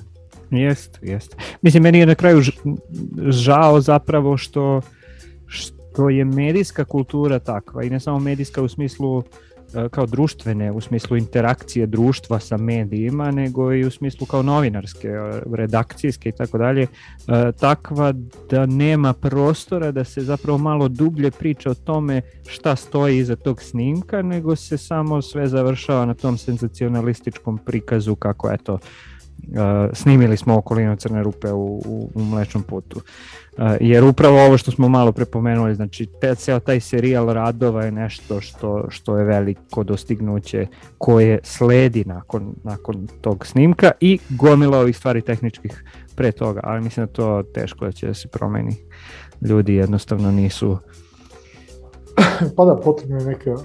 Jest, 0.51 0.99
jest. 1.01 1.35
Mislim, 1.61 1.83
meni 1.83 1.99
je 1.99 2.05
na 2.05 2.15
kraju 2.15 2.41
žao 3.29 3.81
zapravo 3.81 4.37
što, 4.37 4.81
što 5.47 6.09
je 6.09 6.25
medijska 6.25 6.85
kultura 6.85 7.39
takva 7.39 7.83
i 7.83 7.89
ne 7.89 7.99
samo 7.99 8.19
medijska 8.19 8.61
u 8.61 8.67
smislu 8.67 9.23
E, 9.23 9.50
kao 9.91 10.05
društvene 10.05 10.71
u 10.71 10.81
smislu 10.81 11.17
interakcije 11.17 11.85
društva 11.85 12.39
sa 12.39 12.57
medijima, 12.57 13.31
nego 13.31 13.73
i 13.73 13.85
u 13.85 13.91
smislu 13.91 14.27
kao 14.27 14.43
novinarske, 14.43 15.07
e, 15.07 15.41
redakcijske 15.53 16.29
i 16.29 16.31
tako 16.31 16.57
dalje, 16.57 16.81
e, 16.81 17.51
takva 17.59 18.13
da 18.49 18.65
nema 18.65 19.13
prostora 19.13 19.91
da 19.91 20.03
se 20.03 20.21
zapravo 20.21 20.57
malo 20.57 20.87
dublje 20.87 21.31
priča 21.31 21.71
o 21.71 21.73
tome 21.73 22.21
šta 22.47 22.75
stoji 22.75 23.17
iza 23.17 23.35
tog 23.35 23.61
snimka, 23.61 24.21
nego 24.21 24.55
se 24.55 24.77
samo 24.77 25.21
sve 25.21 25.47
završava 25.47 26.05
na 26.05 26.13
tom 26.13 26.37
senzacionalističkom 26.37 27.57
prikazu 27.57 28.15
kako 28.15 28.51
eto 28.51 28.79
snimili 29.93 30.37
smo 30.37 30.57
okolinu 30.57 30.95
crne 30.95 31.23
rupe 31.23 31.51
u, 31.51 31.81
u, 31.85 32.09
u 32.15 32.23
mlečnom 32.23 32.63
putu. 32.63 33.01
jer 33.79 34.03
upravo 34.03 34.45
ovo 34.45 34.57
što 34.57 34.71
smo 34.71 34.89
malo 34.89 35.11
prepomenuli, 35.11 35.75
znači 35.75 36.05
te, 36.21 36.35
ceo 36.35 36.59
taj 36.59 36.79
serijal 36.79 37.33
radova 37.33 37.85
je 37.85 37.91
nešto 37.91 38.41
što, 38.41 38.85
što 38.89 39.17
je 39.17 39.25
veliko 39.25 39.83
dostignuće 39.83 40.67
koje 40.97 41.39
sledi 41.43 42.03
nakon, 42.05 42.53
nakon 42.63 43.07
tog 43.21 43.45
snimka 43.45 43.91
i 43.99 44.19
gomila 44.29 44.79
ovih 44.79 44.97
stvari 44.97 45.21
tehničkih 45.21 45.83
pre 46.15 46.31
toga, 46.31 46.59
ali 46.63 46.81
mislim 46.81 47.05
da 47.05 47.13
to 47.13 47.43
teško 47.53 47.85
da 47.85 47.91
će 47.91 48.07
da 48.07 48.13
se 48.13 48.27
promeni. 48.27 48.75
Ljudi 49.41 49.75
jednostavno 49.75 50.31
nisu 50.31 50.77
pa 52.55 52.65
da, 52.65 52.75
potrebno 52.83 53.17
je 53.17 53.25
neka 53.25 53.55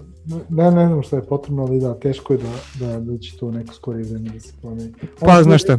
ne, 0.49 0.71
ne 0.71 0.87
znam 0.87 1.03
šta 1.03 1.17
je 1.17 1.25
potrebno, 1.25 1.63
ali 1.63 1.81
da, 1.81 1.95
teško 1.95 2.33
je 2.33 2.39
da, 2.39 2.87
da, 2.87 3.01
da 3.01 3.19
će 3.19 3.37
to 3.39 3.51
neko 3.51 3.75
skorije 3.75 4.05
vreme 4.05 4.31
da 4.31 4.41
se 4.41 4.53
promeni. 4.61 4.93
Pa, 5.21 5.43
znaš 5.43 5.63
šta? 5.63 5.73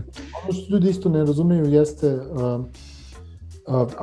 Ono 0.44 0.54
što 0.54 0.74
ljudi 0.74 0.90
isto 0.90 1.10
ne 1.10 1.26
razumeju 1.26 1.66
jeste, 1.66 2.16
uh, 2.16 2.66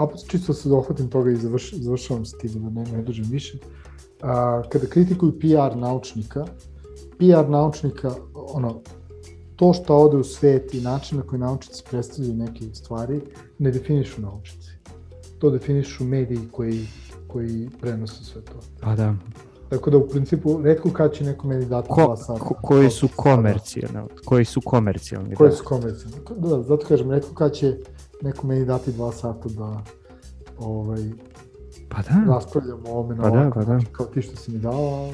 uh, 0.03 0.11
čisto 0.29 0.55
se 0.55 0.69
dohvatim 0.69 1.11
toga 1.11 1.31
i 1.31 1.37
završ, 1.37 1.73
završavam 1.73 2.25
s 2.25 2.33
tim 2.33 2.51
da 2.55 2.71
ne, 2.71 2.91
ne 2.93 3.03
dođem 3.03 3.27
više, 3.31 3.59
uh, 3.59 4.69
kada 4.69 4.87
kritikuju 4.87 5.39
PR 5.39 5.77
naučnika, 5.77 6.45
PR 7.19 7.49
naučnika, 7.49 8.15
ono, 8.35 8.81
to 9.57 9.73
što 9.73 9.97
ode 9.97 10.17
u 10.17 10.25
svet 10.25 10.75
i 10.75 10.81
način 10.81 11.19
na 11.19 11.25
koji 11.25 11.41
naučnici 11.41 11.83
predstavljaju 11.91 12.37
neke 12.37 12.65
stvari, 12.75 13.21
ne 13.59 13.71
definišu 13.71 14.21
naučnici. 14.21 14.71
To 15.39 15.51
definišu 15.51 16.05
mediji 16.05 16.41
koji, 16.53 16.87
koji 17.29 17.69
prenose 17.81 18.25
sve 18.25 18.43
to. 18.43 18.61
Pa 18.81 18.97
da. 18.97 19.15
Tako 19.69 19.91
da 19.91 19.97
u 19.97 20.09
principu 20.09 20.63
redko 20.63 20.91
kad 20.91 21.13
će 21.13 21.25
neko 21.25 21.47
meni 21.47 21.67
dati 21.67 21.89
Ko, 21.89 22.05
dva 22.05 22.17
sata. 22.17 22.41
Ko, 22.41 22.55
koji 22.63 22.91
su 22.91 23.09
komercijalni, 23.17 24.09
koji 24.25 24.45
su 24.45 24.61
komercijalni. 24.61 25.35
Koji 25.35 25.51
da. 25.51 25.57
su 25.57 25.65
komercijalni. 25.65 26.17
Da, 26.37 26.63
zato 26.63 26.87
kažem, 26.87 27.11
redko 27.11 27.35
kad 27.35 27.53
će 27.53 27.77
neko 28.23 28.47
meni 28.47 28.65
dati 28.65 28.93
dva 28.93 29.13
sata 29.13 29.49
da 29.49 29.83
ovaj, 30.59 31.03
pa 31.89 32.03
da. 32.03 32.35
raspravljamo 32.35 32.83
o 32.87 32.93
ovome 32.93 33.15
na 33.15 33.23
pa 33.23 33.31
da, 33.31 33.41
ovako, 33.41 33.61
da, 33.61 33.67
pa 33.67 33.73
da. 33.73 33.81
kao 33.93 34.07
ti 34.07 34.23
što 34.23 34.37
si 34.37 34.51
mi 34.51 34.59
dao. 34.59 35.11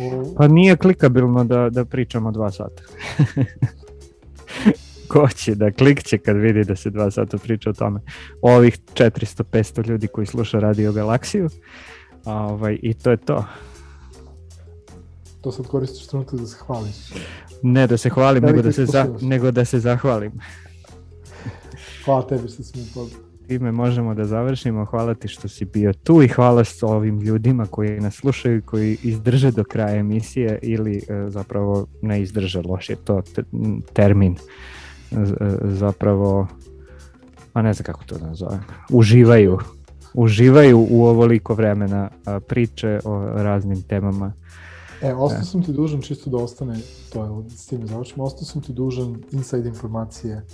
O... 0.00 0.34
Pa 0.36 0.48
nije 0.48 0.76
klikabilno 0.76 1.44
da, 1.44 1.70
da 1.70 1.84
pričamo 1.84 2.32
dva 2.32 2.50
sata. 2.50 2.82
Ko 5.08 5.28
će 5.28 5.54
da 5.54 5.70
klikće 5.70 6.18
kad 6.18 6.36
vidi 6.36 6.64
da 6.64 6.76
se 6.76 6.90
dva 6.90 7.10
sata 7.10 7.38
priča 7.38 7.70
o 7.70 7.72
tome. 7.72 8.00
Ovih 8.42 8.78
400-500 8.94 9.88
ljudi 9.88 10.06
koji 10.06 10.26
sluša 10.26 10.58
Radio 10.58 10.92
Galaksiju. 10.92 11.48
Ovaj, 12.26 12.78
I 12.82 12.94
to 12.94 13.10
je 13.10 13.16
to. 13.16 13.44
To 15.40 15.52
sad 15.52 15.66
koristiš 15.66 16.06
trenutak 16.06 16.40
da 16.40 16.46
se 16.46 16.56
hvališ. 16.66 16.96
Ne 17.62 17.86
da 17.86 17.96
se 17.96 18.10
hvalim, 18.10 18.44
nego 18.44 18.62
da 18.62 18.72
se, 18.72 18.86
za, 18.86 19.06
nego 19.20 19.50
da 19.50 19.64
se 19.64 19.80
zahvalim. 19.80 20.32
Hvala 22.04 22.26
tebi 22.26 22.48
što 22.48 22.62
si 22.62 22.78
mi 22.78 22.84
pozvao. 22.94 23.20
Time 23.48 23.72
možemo 23.72 24.14
da 24.14 24.24
završimo. 24.24 24.84
Hvala 24.84 25.14
ti 25.14 25.28
što 25.28 25.48
si 25.48 25.64
bio 25.64 25.92
tu 25.92 26.22
i 26.22 26.28
hvala 26.28 26.64
s 26.64 26.82
ovim 26.82 27.20
ljudima 27.20 27.66
koji 27.66 28.00
nas 28.00 28.14
slušaju, 28.14 28.62
koji 28.62 28.98
izdrže 29.02 29.50
do 29.50 29.64
kraja 29.64 29.96
emisije 29.96 30.58
ili 30.62 30.96
e, 30.96 31.30
zapravo 31.30 31.86
ne 32.02 32.22
izdrže, 32.22 32.62
loš 32.62 32.90
je 32.90 32.96
to 32.96 33.22
termin. 33.92 34.36
Zapravo, 35.62 36.46
pa 37.52 37.62
ne 37.62 37.72
znam 37.72 37.84
kako 37.84 38.04
to 38.04 38.18
da 38.18 38.26
nazovem, 38.26 38.60
uživaju 38.90 39.58
uživaju 40.16 40.86
u 40.90 41.04
ovoliko 41.04 41.54
vremena 41.54 42.08
a, 42.24 42.40
priče 42.40 43.00
o 43.04 43.24
raznim 43.34 43.82
temama. 43.82 44.32
E, 45.02 45.14
ostao 45.14 45.44
sam 45.44 45.62
ti 45.62 45.72
dužan, 45.72 46.00
čisto 46.02 46.30
da 46.30 46.36
ostane, 46.36 46.78
to 47.12 47.24
je, 47.24 47.50
s 47.50 47.66
tim 47.66 47.86
završimo, 47.86 48.24
ostao 48.24 48.44
sam 48.44 48.62
ti 48.62 48.72
dužan 48.72 49.16
inside 49.32 49.68
informacije. 49.68 50.46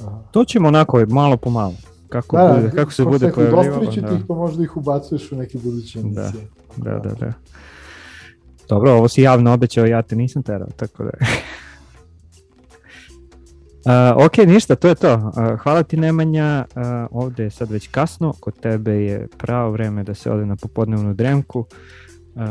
A... 0.00 0.22
To 0.30 0.44
ćemo 0.44 0.68
onako, 0.68 1.04
malo 1.08 1.36
po 1.36 1.50
malo. 1.50 1.74
Kako, 2.08 2.36
da, 2.36 2.54
bude, 2.54 2.70
kako 2.76 2.92
se 2.92 3.04
bude 3.04 3.32
pojavljivalo. 3.32 3.66
Dostavit 3.66 3.94
ću 3.94 4.00
da. 4.00 4.08
ti 4.08 4.14
ih, 4.14 4.20
pa 4.28 4.34
možda 4.34 4.64
ih 4.64 4.76
ubacuješ 4.76 5.32
u 5.32 5.36
neke 5.36 5.58
buduće 5.58 6.02
da, 6.02 6.06
emisije. 6.06 6.48
Da, 6.76 6.90
da, 6.90 6.98
da, 6.98 7.14
da. 7.14 7.32
Dobro, 8.68 8.92
ovo 8.92 9.08
si 9.08 9.22
javno 9.22 9.52
obećao, 9.52 9.86
ja 9.86 10.02
te 10.02 10.16
nisam 10.16 10.42
terao, 10.42 10.68
tako 10.76 11.04
da... 11.04 11.10
Uh, 13.78 14.24
ok, 14.26 14.36
ništa, 14.46 14.74
to 14.74 14.88
je 14.88 14.94
to. 14.94 15.14
Uh, 15.14 15.60
hvala 15.60 15.82
ti 15.82 15.96
Nemanja, 15.96 16.64
uh, 16.76 16.82
ovde 17.10 17.42
je 17.42 17.50
sad 17.50 17.70
već 17.70 17.88
kasno, 17.88 18.32
kod 18.40 18.60
tebe 18.60 18.92
je 18.92 19.28
pravo 19.38 19.70
vreme 19.70 20.04
da 20.04 20.14
se 20.14 20.30
ode 20.30 20.46
na 20.46 20.56
popodnevnu 20.56 21.14
dremku 21.14 21.58
uh, 21.58 22.42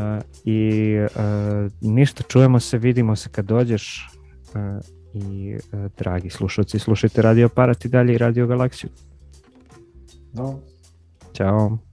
i 0.44 0.92
uh, 1.00 1.72
ništa, 1.80 2.22
čujemo 2.22 2.60
se, 2.60 2.78
vidimo 2.78 3.16
se 3.16 3.28
kad 3.28 3.44
dođeš 3.44 4.10
uh, 4.54 4.60
i 5.14 5.56
uh, 5.56 5.90
dragi 5.98 6.30
slušalci, 6.30 6.78
slušajte 6.78 7.22
Radio 7.22 7.46
Aparat 7.46 7.84
i 7.84 7.88
dalje 7.88 8.14
i 8.14 8.18
Radio 8.18 8.46
Galaksiju. 8.46 8.90
Da. 10.32 10.54
Ćao. 11.32 11.87